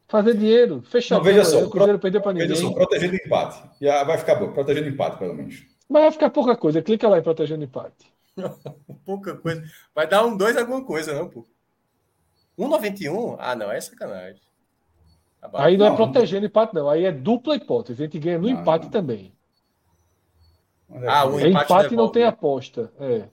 [0.08, 0.82] Fazer dinheiro.
[0.84, 1.20] Fechar.
[1.20, 1.64] veja só.
[1.64, 2.48] O Cruzeiro perdeu para ninguém.
[2.48, 3.70] Veja só, protegendo empate.
[3.80, 4.52] Já vai ficar bom.
[4.52, 5.66] Protegendo empate, pelo menos.
[5.88, 6.82] Mas vai ficar pouca coisa.
[6.82, 8.12] Clica lá em protegendo empate.
[9.06, 9.64] pouca coisa.
[9.94, 11.46] Vai dar um 2 alguma coisa, não, pô.
[12.58, 13.36] 1,91?
[13.38, 14.42] Ah, não, é sacanagem.
[15.40, 16.90] Tá aí não, é não é protegendo empate, não.
[16.90, 18.02] Aí é dupla hipótese.
[18.02, 18.92] A gente ganha no não, empate não.
[18.92, 19.34] também.
[21.06, 22.92] Ah, o empate, é empate não tem aposta.
[23.00, 23.28] É.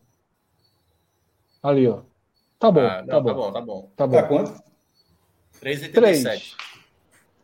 [1.62, 2.02] Ali, ó.
[2.65, 3.28] Tá bom, ah, não, tá, bom.
[3.28, 3.52] tá bom.
[3.52, 4.17] Tá bom, tá bom.
[4.17, 4.62] Tá quanto?
[5.60, 6.55] 3,87.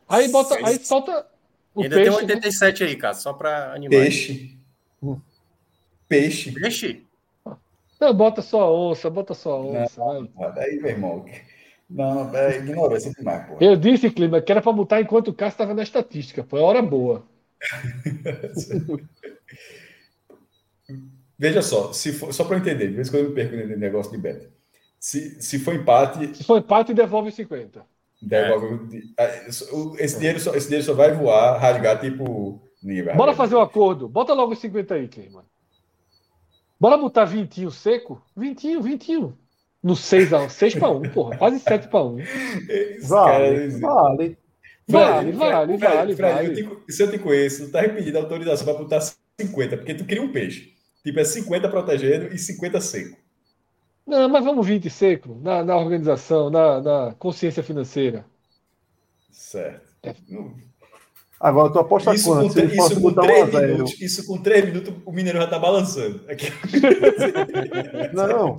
[0.08, 1.26] Aí bota, aí solta
[1.74, 2.88] o Ainda peixe, tem um 87 né?
[2.88, 4.00] aí, cara, só para animar.
[4.00, 4.58] Peixe.
[6.08, 6.52] Peixe.
[6.52, 7.06] Peixe?
[8.00, 10.02] Não, bota só a onça, bota só a onça.
[10.02, 11.26] Não, daí, meu irmão.
[11.88, 13.58] Não, é ignorância demais, pô.
[13.60, 16.42] Eu disse, Clima, que era para botar enquanto o Cássio estava na estatística.
[16.44, 17.26] Foi a hora boa.
[21.38, 23.76] Veja só, se for, só para entender, de vez em quando eu me perco nesse
[23.76, 24.59] negócio de beta.
[25.00, 26.36] Se, se for empate.
[26.36, 27.82] Se for empate, devolve 50.
[28.20, 29.14] Devolve.
[29.16, 29.48] É.
[29.48, 32.62] Esse, dinheiro só, esse dinheiro só vai voar, rasgar, tipo.
[33.16, 34.08] Bora fazer um acordo.
[34.08, 35.44] Bota logo os 50 aí, Cleiman.
[36.78, 38.22] Bora botar 20 seco?
[38.36, 39.32] 20, 20.
[39.82, 41.36] No 6 a 6 para 1, porra.
[41.38, 42.16] Quase 7 para 1.
[43.02, 44.38] Vale, vale.
[44.86, 46.68] Vale, vale, vale, vale.
[46.88, 50.32] se eu te conheço, tu tá pedindo autorização para botar 50, porque tu queria um
[50.32, 50.74] peixe.
[51.04, 53.16] Tipo, é 50 protegendo e 50 seco.
[54.06, 58.24] Não, mas vamos 20 seco na, na organização, na, na consciência financeira.
[59.30, 59.88] Certo.
[60.02, 60.14] É.
[61.38, 62.52] Agora, tu aposta Isso quanto?
[62.52, 63.72] com, isso, com um três zero.
[63.72, 66.20] minutos, isso com três minutos, o Mineiro já tá balançando.
[66.28, 66.46] Aqui.
[68.12, 68.58] Não, não.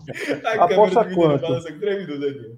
[0.59, 1.41] A Aposta quanto?
[1.41, 2.57] balança com três minutos aqui.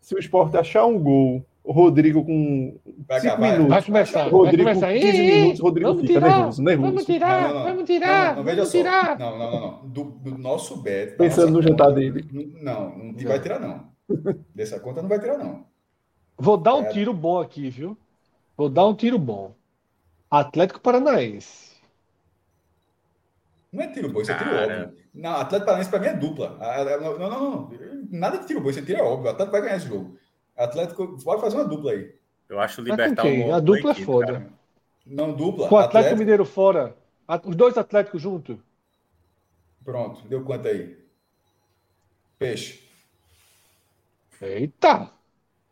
[0.00, 2.78] Se o esporte achar um gol, o Rodrigo com
[3.08, 3.50] Vai 5 cá, vai.
[3.52, 3.70] minutos.
[3.74, 4.92] Vai começar, Rodrigo, vai começar.
[4.92, 6.88] 15 Ih, ih, minutos, Rodrigo vamos fica tirar, nervoso, nervoso.
[6.92, 7.64] Vamos tirar, Não, não, não.
[7.64, 8.70] vamos tirar, Não, vamos só.
[8.78, 9.18] tirar.
[9.18, 9.88] Não, não, não, não.
[9.88, 11.10] Do, do nosso bet.
[11.12, 12.28] da Pensando no jantar conta, dele.
[12.62, 13.88] Não, não vai tirar, não.
[14.54, 15.64] Dessa conta não vai tirar, não.
[16.36, 16.88] Vou dar um É.
[16.90, 17.96] tiro bom aqui, viu?
[18.56, 19.52] Vou dar um tiro bom.
[20.30, 21.72] Atlético Paranaense.
[23.72, 24.82] Não é tiro bom, isso é tiro Cara.
[24.84, 25.04] óbvio.
[25.14, 26.56] Não, Atlético Paranaense pra mim é dupla.
[26.60, 27.70] Ah, Não, não, não, não.
[28.10, 29.26] Nada de tiro bom, isso é tiro é óbvio.
[29.26, 30.16] O Atlético vai ganhar esse jogo.
[30.56, 32.14] Atlético pode fazer uma dupla aí.
[32.48, 33.44] Eu acho o Libertar quem?
[33.44, 34.32] uma A dupla é foda.
[34.34, 34.52] cara.
[35.06, 35.68] Não dupla.
[35.68, 36.96] Com o Atlético Mineiro fora.
[37.44, 38.58] Os dois Atléticos juntos.
[39.84, 40.96] Pronto, deu quanto aí?
[42.38, 42.82] Peixe.
[44.40, 45.10] Eita!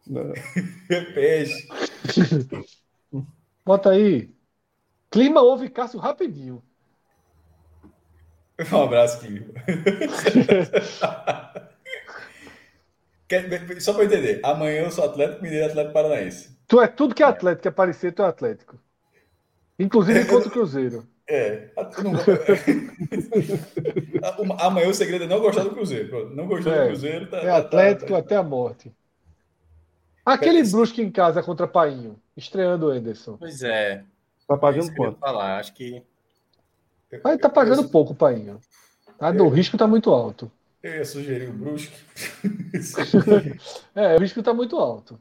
[1.14, 1.68] Peixe.
[3.64, 4.34] Bota aí.
[5.10, 6.62] Clima ouve Cássio rapidinho.
[8.72, 9.52] Um abraço, Quinho.
[13.80, 16.56] Só para entender, amanhã eu sou Atlético Mineiro e Atlético Paranaense.
[16.66, 18.78] Tu é tudo que é Atlético, que aparecer, tu é Atlético.
[19.78, 21.06] Inclusive contra o Cruzeiro.
[21.28, 21.68] É.
[21.76, 22.12] eu não-
[24.58, 26.34] Amanhã o segredo é não gostar do Cruzeiro.
[26.34, 27.26] Não gostou do É, Cruzeiro.
[27.28, 28.92] Tá, É tá- Atlético tá- até a morte.
[30.24, 33.36] Aquele Pera, Brusque em casa contra Painho, estreando o Anderson.
[33.38, 34.04] Pois é.
[34.46, 35.18] Tá é pagando eu ia quanto?
[35.18, 35.58] falar.
[35.58, 36.02] Acho que
[37.24, 38.60] Mas tá pagando eu, pouco o Painho.
[39.18, 39.30] Tá?
[39.30, 40.50] O risco tá muito alto.
[40.82, 41.96] Eu ia sugerir o Brusque.
[43.94, 45.20] É, o risco tá muito alto.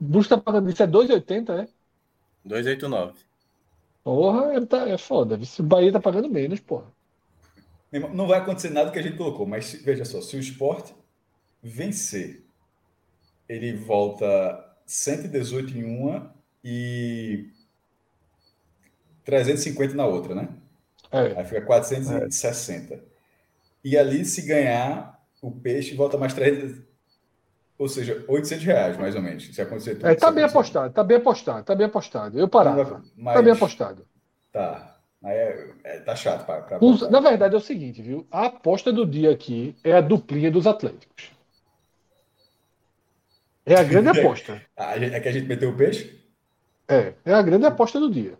[0.00, 1.68] O Brusque tá pagando isso, é 2,80, é?
[2.44, 3.14] 289.
[4.02, 5.42] Porra, é, tá, é foda.
[5.44, 6.86] Se o Bahia tá pagando menos, porra.
[7.92, 10.94] Não vai acontecer nada que a gente colocou, mas veja só, se o esporte
[11.62, 12.44] vencer,
[13.48, 17.50] ele volta 118 em uma e
[19.24, 20.48] 350 na outra, né?
[21.10, 21.38] É.
[21.38, 23.09] Aí fica 460.
[23.84, 26.82] E ali, se ganhar, o peixe volta mais 300.
[27.78, 29.54] Ou seja, 800 reais, mais ou menos.
[29.54, 30.06] Se acontecer tudo.
[30.08, 32.38] É, tá bem apostado, tá bem apostado, tá bem apostado.
[32.38, 33.02] Eu parava.
[33.16, 34.06] mas- Tá bem apostado.
[34.52, 34.98] Tá.
[35.22, 38.26] Aí é, é- tá chato pra, pra Os- na verdade é o seguinte, viu?
[38.30, 41.30] A aposta do dia aqui é a duplinha dos Atléticos.
[43.64, 44.60] É a grande aposta.
[44.76, 46.20] Ah, É que a gente meteu o peixe?
[46.88, 48.34] É, é a grande aposta do dia.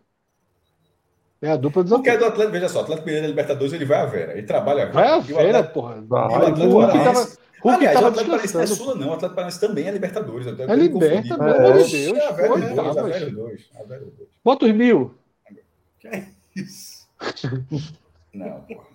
[1.43, 2.25] É a dupla dos Porque é do.
[2.27, 4.87] Atlético, veja só, o Atlético Mineiro da Libertadores ele vai à Vera, ele trabalha a
[4.87, 4.93] Vera.
[4.93, 6.05] Vai a o Vera, Atlético- porra.
[6.07, 6.21] Vai.
[6.21, 8.67] e o O Atlético Hulk tava, Paranaense- Hulk Aliás, o Atlético Paranaense não é.
[8.67, 9.09] Sula, não.
[9.09, 10.47] O Atlético Paranaense também é Libertadores.
[10.47, 11.39] É me liberta, confundi.
[11.39, 12.19] pelo amor de Deus.
[12.19, 13.71] É a Vera Foi, 2, tá, a Vera 2.
[13.75, 14.13] A Vera 2.
[14.45, 15.15] Bota os mil.
[16.57, 17.07] Isso.
[18.35, 18.91] Não, porra.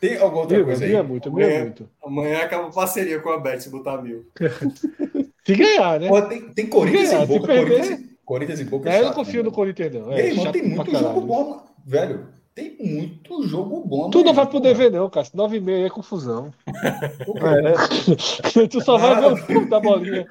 [0.00, 1.06] Tem alguma outra Mil, coisa mil é aí?
[1.06, 1.90] muito, mil é Amanhã- muito.
[2.04, 4.26] Amanhã acaba parceria com a Bet se botar mil.
[5.46, 6.08] Se ganhar, né?
[6.08, 7.46] Pô, tem, tem Corinthians ganhar, e Boca.
[7.46, 9.52] perder- Corinthians, Corinthians e Boca É, eu não confio né, no mano?
[9.56, 10.12] Corinthians, não.
[10.12, 11.62] E aí, É chato tem muito jogo bom, mano.
[11.84, 12.28] velho.
[12.54, 14.10] Tem muito jogo bom.
[14.10, 15.36] Tu não vai poder ver, não, Cássio.
[15.36, 16.52] 9 e meia é confusão.
[16.68, 17.72] É,
[18.68, 20.24] tu só vai ver o fundo da bolinha.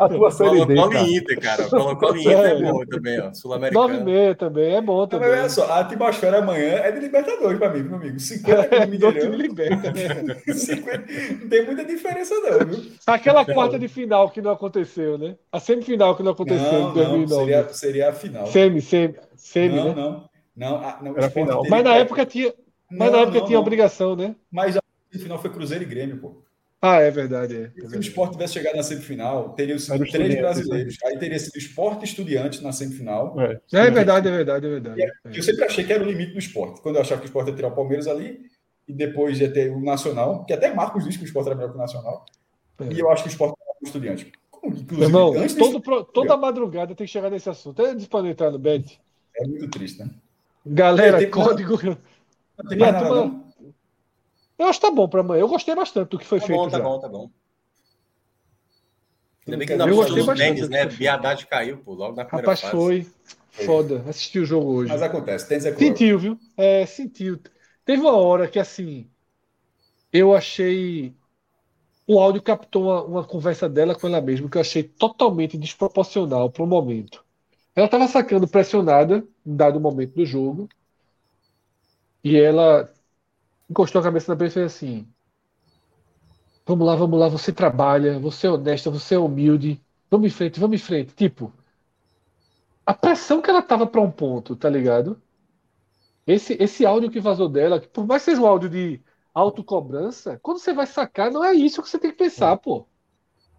[0.00, 1.04] a tua série D, Colocou cara.
[1.06, 1.68] em Inter, cara.
[1.68, 2.62] Colocou em Inter é É.
[2.62, 3.22] bom também, ó.
[3.26, 4.04] 9 e Sul-Americano.
[4.04, 5.28] meia também, é bom Não, também.
[5.28, 8.18] mas olha só, a atmosfera amanhã é de Libertadores pra mim, meu amigo.
[8.18, 9.40] 50 mil Do time milhões.
[9.42, 9.92] liberta?
[10.52, 11.04] 50
[11.42, 12.90] Não tem muita diferença, não, viu?
[13.06, 15.36] Aquela quarta de final que não aconteceu, né?
[15.52, 17.44] A semifinal que não aconteceu em Não, não, 2009.
[17.44, 18.46] seria, seria a final.
[18.48, 19.94] Semi, semi, semi, não, né?
[19.94, 21.62] não, não, a- não, o Era final.
[21.62, 22.52] teria- Mas na época tinha,
[22.90, 23.62] mas Não, na época não, tinha não.
[23.62, 24.34] obrigação, né?
[24.50, 24.80] Mas a
[25.10, 26.42] semifinal foi Cruzeiro e Grêmio, pô.
[26.82, 27.60] Ah, é verdade, é.
[27.60, 28.08] é Se o verdade.
[28.08, 30.96] Sport tivesse chegado na semifinal, teriam sido o três brasileiros.
[31.04, 33.38] Aí teria sido Sport e Estudiantes na semifinal.
[33.38, 35.02] É, É verdade, é verdade, é verdade.
[35.30, 36.80] Que Eu sempre achei que era o limite do esporte.
[36.80, 38.40] Quando eu achava que o esporte ia tirar o Palmeiras ali,
[38.88, 41.70] e depois ia ter o Nacional, que até Marcos diz que o esporte era melhor
[41.70, 42.24] que o Nacional.
[42.80, 42.84] É.
[42.92, 44.32] E eu acho que o esporte era o estudiante.
[44.50, 47.80] Como, inclusive, Irmão, antes do todo, pro- toda madrugada tem que chegar nesse assunto.
[47.84, 48.98] É para entrar no bet.
[49.36, 50.08] É muito triste, né?
[50.66, 51.78] Galera, É, tem- código.
[51.78, 51.96] Tem
[52.70, 53.44] E nada, turma-.
[54.58, 55.40] Eu acho que tá bom pra amanhã.
[55.40, 56.84] Eu gostei bastante do que foi Tá feito bom, tá já.
[56.84, 57.30] bom, tá bom.
[59.46, 60.86] Ainda bem que Eu não gostei apostamos bastante Mendes, né?
[60.86, 62.76] Biadade caiu, pô, logo na primeira Rapaz, fase.
[62.76, 63.06] foi
[63.50, 64.04] foda.
[64.08, 64.92] Assisti o jogo hoje.
[64.92, 65.88] Mas acontece, tênis é cruel.
[65.88, 66.38] Sentiu, viu?
[66.56, 67.40] É, sentiu.
[67.84, 69.10] Teve uma hora que, assim,
[70.12, 71.14] eu achei.
[72.06, 76.50] O áudio captou uma, uma conversa dela com ela mesma que eu achei totalmente desproporcional
[76.50, 77.24] para o momento.
[77.74, 80.68] Ela estava sacando pressionada em dado momento do jogo
[82.22, 82.92] e ela
[83.68, 85.08] encostou a cabeça na parede e fez assim:
[86.66, 90.60] Vamos lá, vamos lá, você trabalha, você é honesta, você é humilde, vamos em frente,
[90.60, 91.14] vamos em frente.
[91.14, 91.52] Tipo,
[92.86, 95.20] a pressão que ela tava para um ponto, tá ligado?
[96.26, 99.00] Esse, esse áudio que vazou dela, que por mais que seja um áudio de
[99.34, 102.86] autocobrança, quando você vai sacar, não é isso que você tem que pensar, pô.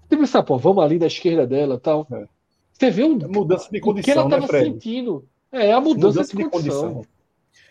[0.02, 2.08] Você tem que pensar, pô, vamos ali da esquerda dela tal.
[2.12, 2.28] É.
[2.82, 4.66] Você vê um, É mudança de o que ela condição, né, estava Fred?
[4.72, 5.28] sentindo.
[5.52, 6.94] É, a mudança, Mudança de, de condição.
[6.94, 7.06] condição.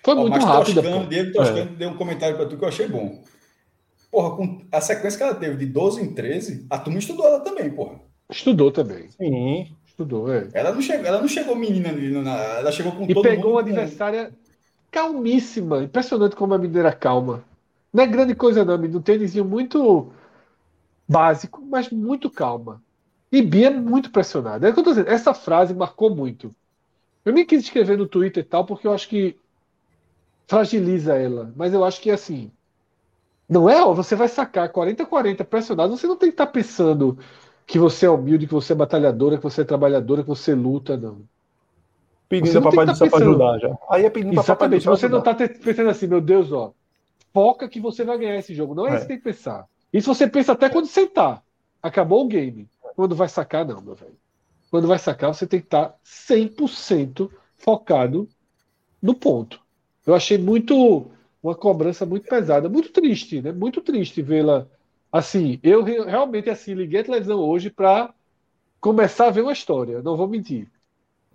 [0.04, 1.06] Foi Ó, muito mas rápida, Toscano.
[1.08, 3.22] Diego Toscano deu um comentário pra tu que eu achei bom.
[4.10, 7.40] Porra, com a sequência que ela teve de 12 em 13, a turma estudou ela
[7.40, 8.00] também, porra.
[8.30, 9.08] Estudou também.
[9.10, 9.76] Sim.
[9.86, 10.48] Estudou, é.
[10.54, 13.44] Ela não chegou, ela não chegou menina, ali na- ela chegou com E todo pegou
[13.46, 13.54] mundo.
[13.54, 14.32] uma adversária
[14.90, 15.82] calmíssima.
[15.84, 17.44] Impressionante como a mineira calma.
[17.92, 18.76] Não é grande coisa, não.
[18.76, 20.12] Um tênisinho muito
[21.08, 22.82] básico, mas muito calma.
[23.32, 24.66] E Bia é muito pressionada.
[24.66, 25.08] É o que eu tô dizendo.
[25.08, 26.50] Essa frase marcou muito.
[27.24, 29.36] Eu nem quis escrever no Twitter e tal, porque eu acho que
[30.46, 31.52] fragiliza ela.
[31.56, 32.50] Mas eu acho que assim.
[33.48, 37.18] Não é, ó, você vai sacar 40-40 pressionado, você não tem que estar pensando
[37.66, 40.96] que você é humilde, que você é batalhadora, que você é trabalhadora, que você luta,
[40.96, 41.22] não.
[42.28, 43.76] Pedindo pra Papai do tá Céu pra ajudar já.
[43.90, 44.82] Aí é pedindo pra Papai do Exatamente.
[44.84, 46.72] Céu Você não tá pensando assim, meu Deus, ó.
[47.34, 48.74] Foca que você vai ganhar esse jogo.
[48.74, 48.94] Não é, É.
[48.94, 49.66] isso que tem que pensar.
[49.92, 51.42] Isso você pensa até quando sentar.
[51.82, 52.68] Acabou o game.
[53.00, 54.18] Quando vai sacar, não, meu velho.
[54.70, 58.28] Quando vai sacar, você tem que estar 100% focado
[59.02, 59.60] no ponto.
[60.06, 61.10] Eu achei muito.
[61.42, 62.68] Uma cobrança muito pesada.
[62.68, 63.52] Muito triste, né?
[63.52, 64.68] Muito triste vê-la
[65.12, 65.58] assim.
[65.62, 68.14] Eu re- realmente assim, liguei a televisão hoje para
[68.80, 70.02] começar a ver uma história.
[70.02, 70.70] Não vou mentir.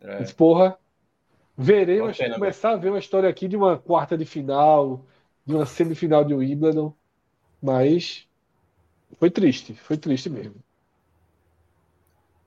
[0.02, 0.36] É.
[0.38, 0.78] Porra,
[1.58, 5.06] verei, Uma uma- pena, começar a ver uma história aqui de uma quarta de final,
[5.46, 6.94] de uma semifinal de Wimbledon,
[7.62, 8.28] mas
[9.20, 10.64] foi triste, foi triste mesmo.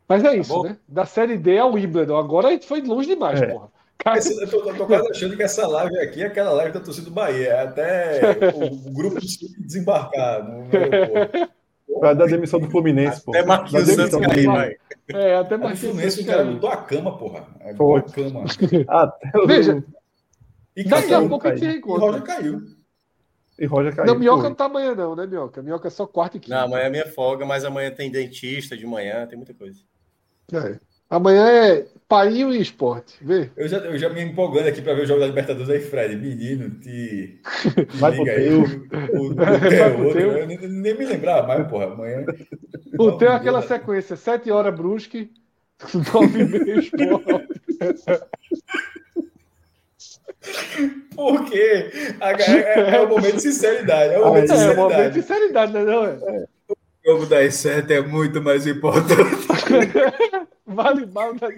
[0.08, 0.62] Mas é isso, bom.
[0.64, 0.76] né?
[0.88, 3.46] Da Série D ao Wimbledon, agora a gente foi longe demais, É.
[3.48, 3.68] porra.
[3.98, 6.72] Cara, Esse- Eu tô, tô- tô quase achando que essa live aqui é aquela live
[6.72, 7.48] da torcida do Bahia.
[7.48, 8.20] É Até
[8.54, 9.18] o, o grupo
[9.58, 11.50] desembarcar no aeroporto.
[12.00, 13.32] Vai dar demissão do Fluminense, pô.
[13.32, 14.76] Até Marquinhos Santos cair, vai.
[15.14, 17.46] é, até Fluminense, o cara botou a cama, porra.
[17.60, 18.02] É, Foi.
[18.02, 18.44] botou a cama.
[18.88, 19.46] Até o...
[19.48, 19.84] Veja,
[20.76, 21.28] E daqui a caiu.
[21.28, 22.06] pouco a gente se E reencontra.
[22.06, 22.62] Roger caiu.
[23.58, 24.06] E Roger caiu.
[24.06, 25.60] Não, Minhoca não tá amanhã, não, né, Minhoca?
[25.60, 26.56] Minhoca é só quarta e quinta.
[26.56, 29.80] Não, amanhã é minha folga, mas amanhã tem dentista de manhã, tem muita coisa.
[30.52, 30.78] É.
[31.10, 33.14] Amanhã é painho e esporte.
[33.20, 33.50] Vê?
[33.56, 36.16] Eu já, eu já me empolgando aqui para ver o jogo da Libertadores aí, Fred.
[36.16, 37.40] Menino, te.
[37.96, 38.48] Vai liga aí.
[38.50, 40.12] O, o, o, é outro.
[40.18, 40.32] teu.
[40.32, 41.86] Eu nem, nem me lembrava mais, porra.
[41.92, 42.24] Amanhã.
[42.98, 43.68] O teu é aquela Deus.
[43.70, 45.30] sequência, 7 horas Brusque,
[46.14, 47.48] 9 e meia esporte.
[51.14, 54.14] Porque a- é, é o momento de sinceridade.
[54.14, 55.22] É o momento de É, uma vez de sinceridade.
[55.22, 55.84] sinceridade, né?
[55.84, 56.14] Não, é?
[56.14, 56.48] O
[57.08, 59.16] jogo das sete é muito mais importante.
[60.66, 61.48] Vale mal da...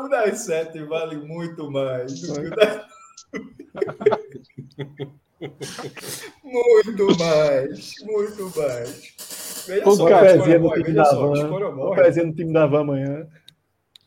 [0.00, 2.86] O das sete vale muito mais do que o das.
[6.44, 9.64] muito mais, muito mais.
[9.66, 11.32] Veja Pô, só, cara, Pezinha no time da van.
[11.32, 12.02] Escolha O morre.
[12.02, 13.26] pezinho no time da van amanhã.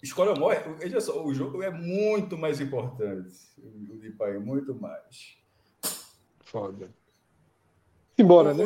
[0.02, 3.36] Escolha morre, veja só, o jogo é muito mais importante.
[3.58, 5.36] O de pai, muito mais.
[6.46, 6.90] Foda.
[8.18, 8.64] Embora, né?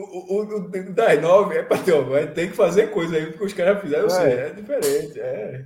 [0.00, 3.42] O, o, o, das nove é para ter, vai ter que fazer coisa aí que
[3.42, 4.48] os caras fizeram, É.
[4.48, 5.20] é diferente.
[5.20, 5.64] É.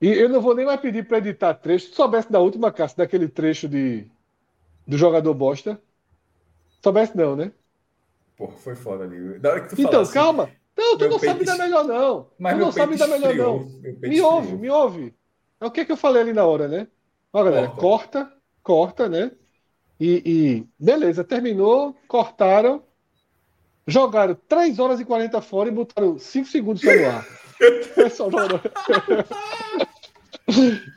[0.00, 1.88] E eu não vou nem mais pedir para editar trecho.
[1.88, 4.06] Se soubesse da última caça, daquele trecho de
[4.86, 5.80] do jogador bosta.
[6.82, 7.50] Soubesse não, né?
[8.36, 9.38] Porra, foi foda ali.
[9.38, 10.50] Da hora que tu Então, falasse, calma.
[10.76, 12.30] Não, tu não sabe dar melhor, não.
[12.38, 13.66] Mas tu não sabe dar melhor, não.
[14.00, 15.14] Me ouve, me ouve.
[15.60, 16.86] É o que, que eu falei ali na hora, né?
[17.32, 18.30] Ó, galera, corta,
[18.62, 19.32] corta, né?
[19.98, 22.82] E, e beleza, terminou, cortaram,
[23.86, 27.26] jogaram 3 horas e 40 fora e botaram 5 segundos só no ar.
[28.10, 28.60] Só não, não.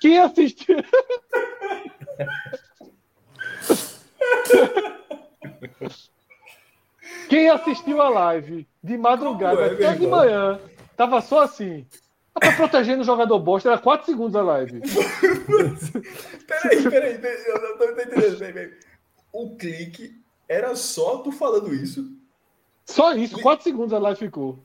[0.02, 0.76] Quem assistiu?
[7.30, 10.60] Quem assistiu a live de madrugada é, até de manhã,
[10.98, 11.88] tava só assim.
[12.34, 14.82] Tava protegendo o jogador bosta, era 4 segundos a live.
[16.48, 18.38] Peraí, peraí, eu não tô entendendo.
[18.38, 18.89] Peraí.
[19.32, 22.12] O clique era só tu falando isso.
[22.86, 24.60] Só isso, 4 segundos a live ficou.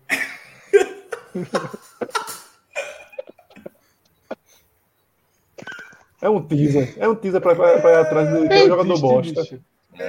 [6.21, 6.95] É um teaser.
[6.97, 9.43] É um teaser pra, pra, pra ir atrás do, É jogador bosta.
[9.43, 9.61] bicho.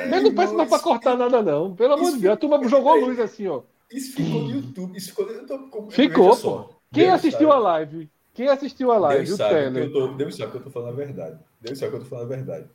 [0.10, 1.76] Mas não peço mais pra cortar nada, não.
[1.76, 2.34] Pelo amor de Deus.
[2.34, 3.62] A turma jogou luz assim, ó.
[3.92, 4.98] Isso ficou no YouTube.
[4.98, 6.70] Isso ficou, eu tô, Ficou, pô.
[6.92, 7.52] Quem Deus assistiu sabe.
[7.52, 8.10] a live?
[8.34, 9.26] Quem assistiu a live?
[9.26, 9.84] Deus O sabe, que Teller.
[9.84, 11.40] eu tô, Deus sabe que eu tô falando a verdade.
[11.62, 12.66] Deus sabe que eu tô falando a verdade.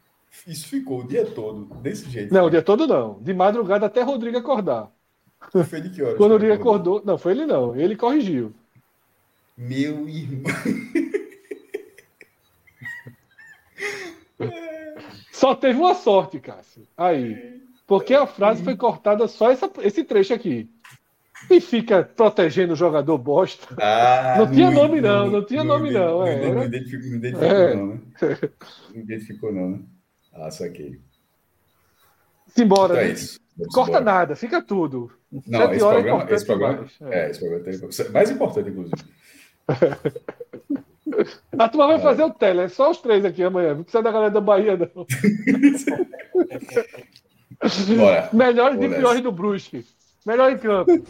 [0.47, 2.33] Isso ficou o dia todo, desse jeito.
[2.33, 3.21] Não, o dia todo não.
[3.21, 4.91] De madrugada até Rodrigo acordar.
[5.51, 6.17] Foi de que horas?
[6.17, 6.97] Quando Rodrigo acordou?
[6.97, 7.03] acordou.
[7.13, 7.75] Não, foi ele não.
[7.75, 8.53] Ele corrigiu.
[9.57, 10.53] Meu irmão.
[15.33, 16.87] Só teve uma sorte, Cássio.
[16.97, 17.61] Aí.
[17.87, 20.71] Porque a frase foi cortada só essa- esse trecho aqui.
[21.51, 23.75] E fica protegendo o jogador bosta.
[23.81, 27.75] Ah, Não tinha nome, não, não tinha nome, não, é, Não, identificou, não identificou, É.
[27.75, 28.01] não, né?
[28.95, 29.79] Não identificou, não, né?
[30.33, 30.99] Ah, saquei.
[32.49, 33.39] Simbora, Então é isso.
[33.57, 34.05] Vamos Corta embora.
[34.05, 35.13] nada, fica tudo.
[35.31, 36.99] Não, Sete esse horas é programa, importante esse programa, demais.
[37.15, 37.79] é, esse programa tem,
[38.13, 39.05] mais importante, inclusive.
[41.59, 42.01] A turma vai É.
[42.01, 43.75] fazer o tele, é só os três aqui amanhã.
[43.75, 45.05] Não precisa da galera da Bahia, não.
[47.99, 48.31] Bora.
[48.33, 49.85] Melhores Vou e piores do Brusque.
[50.25, 50.93] Melhor em campo.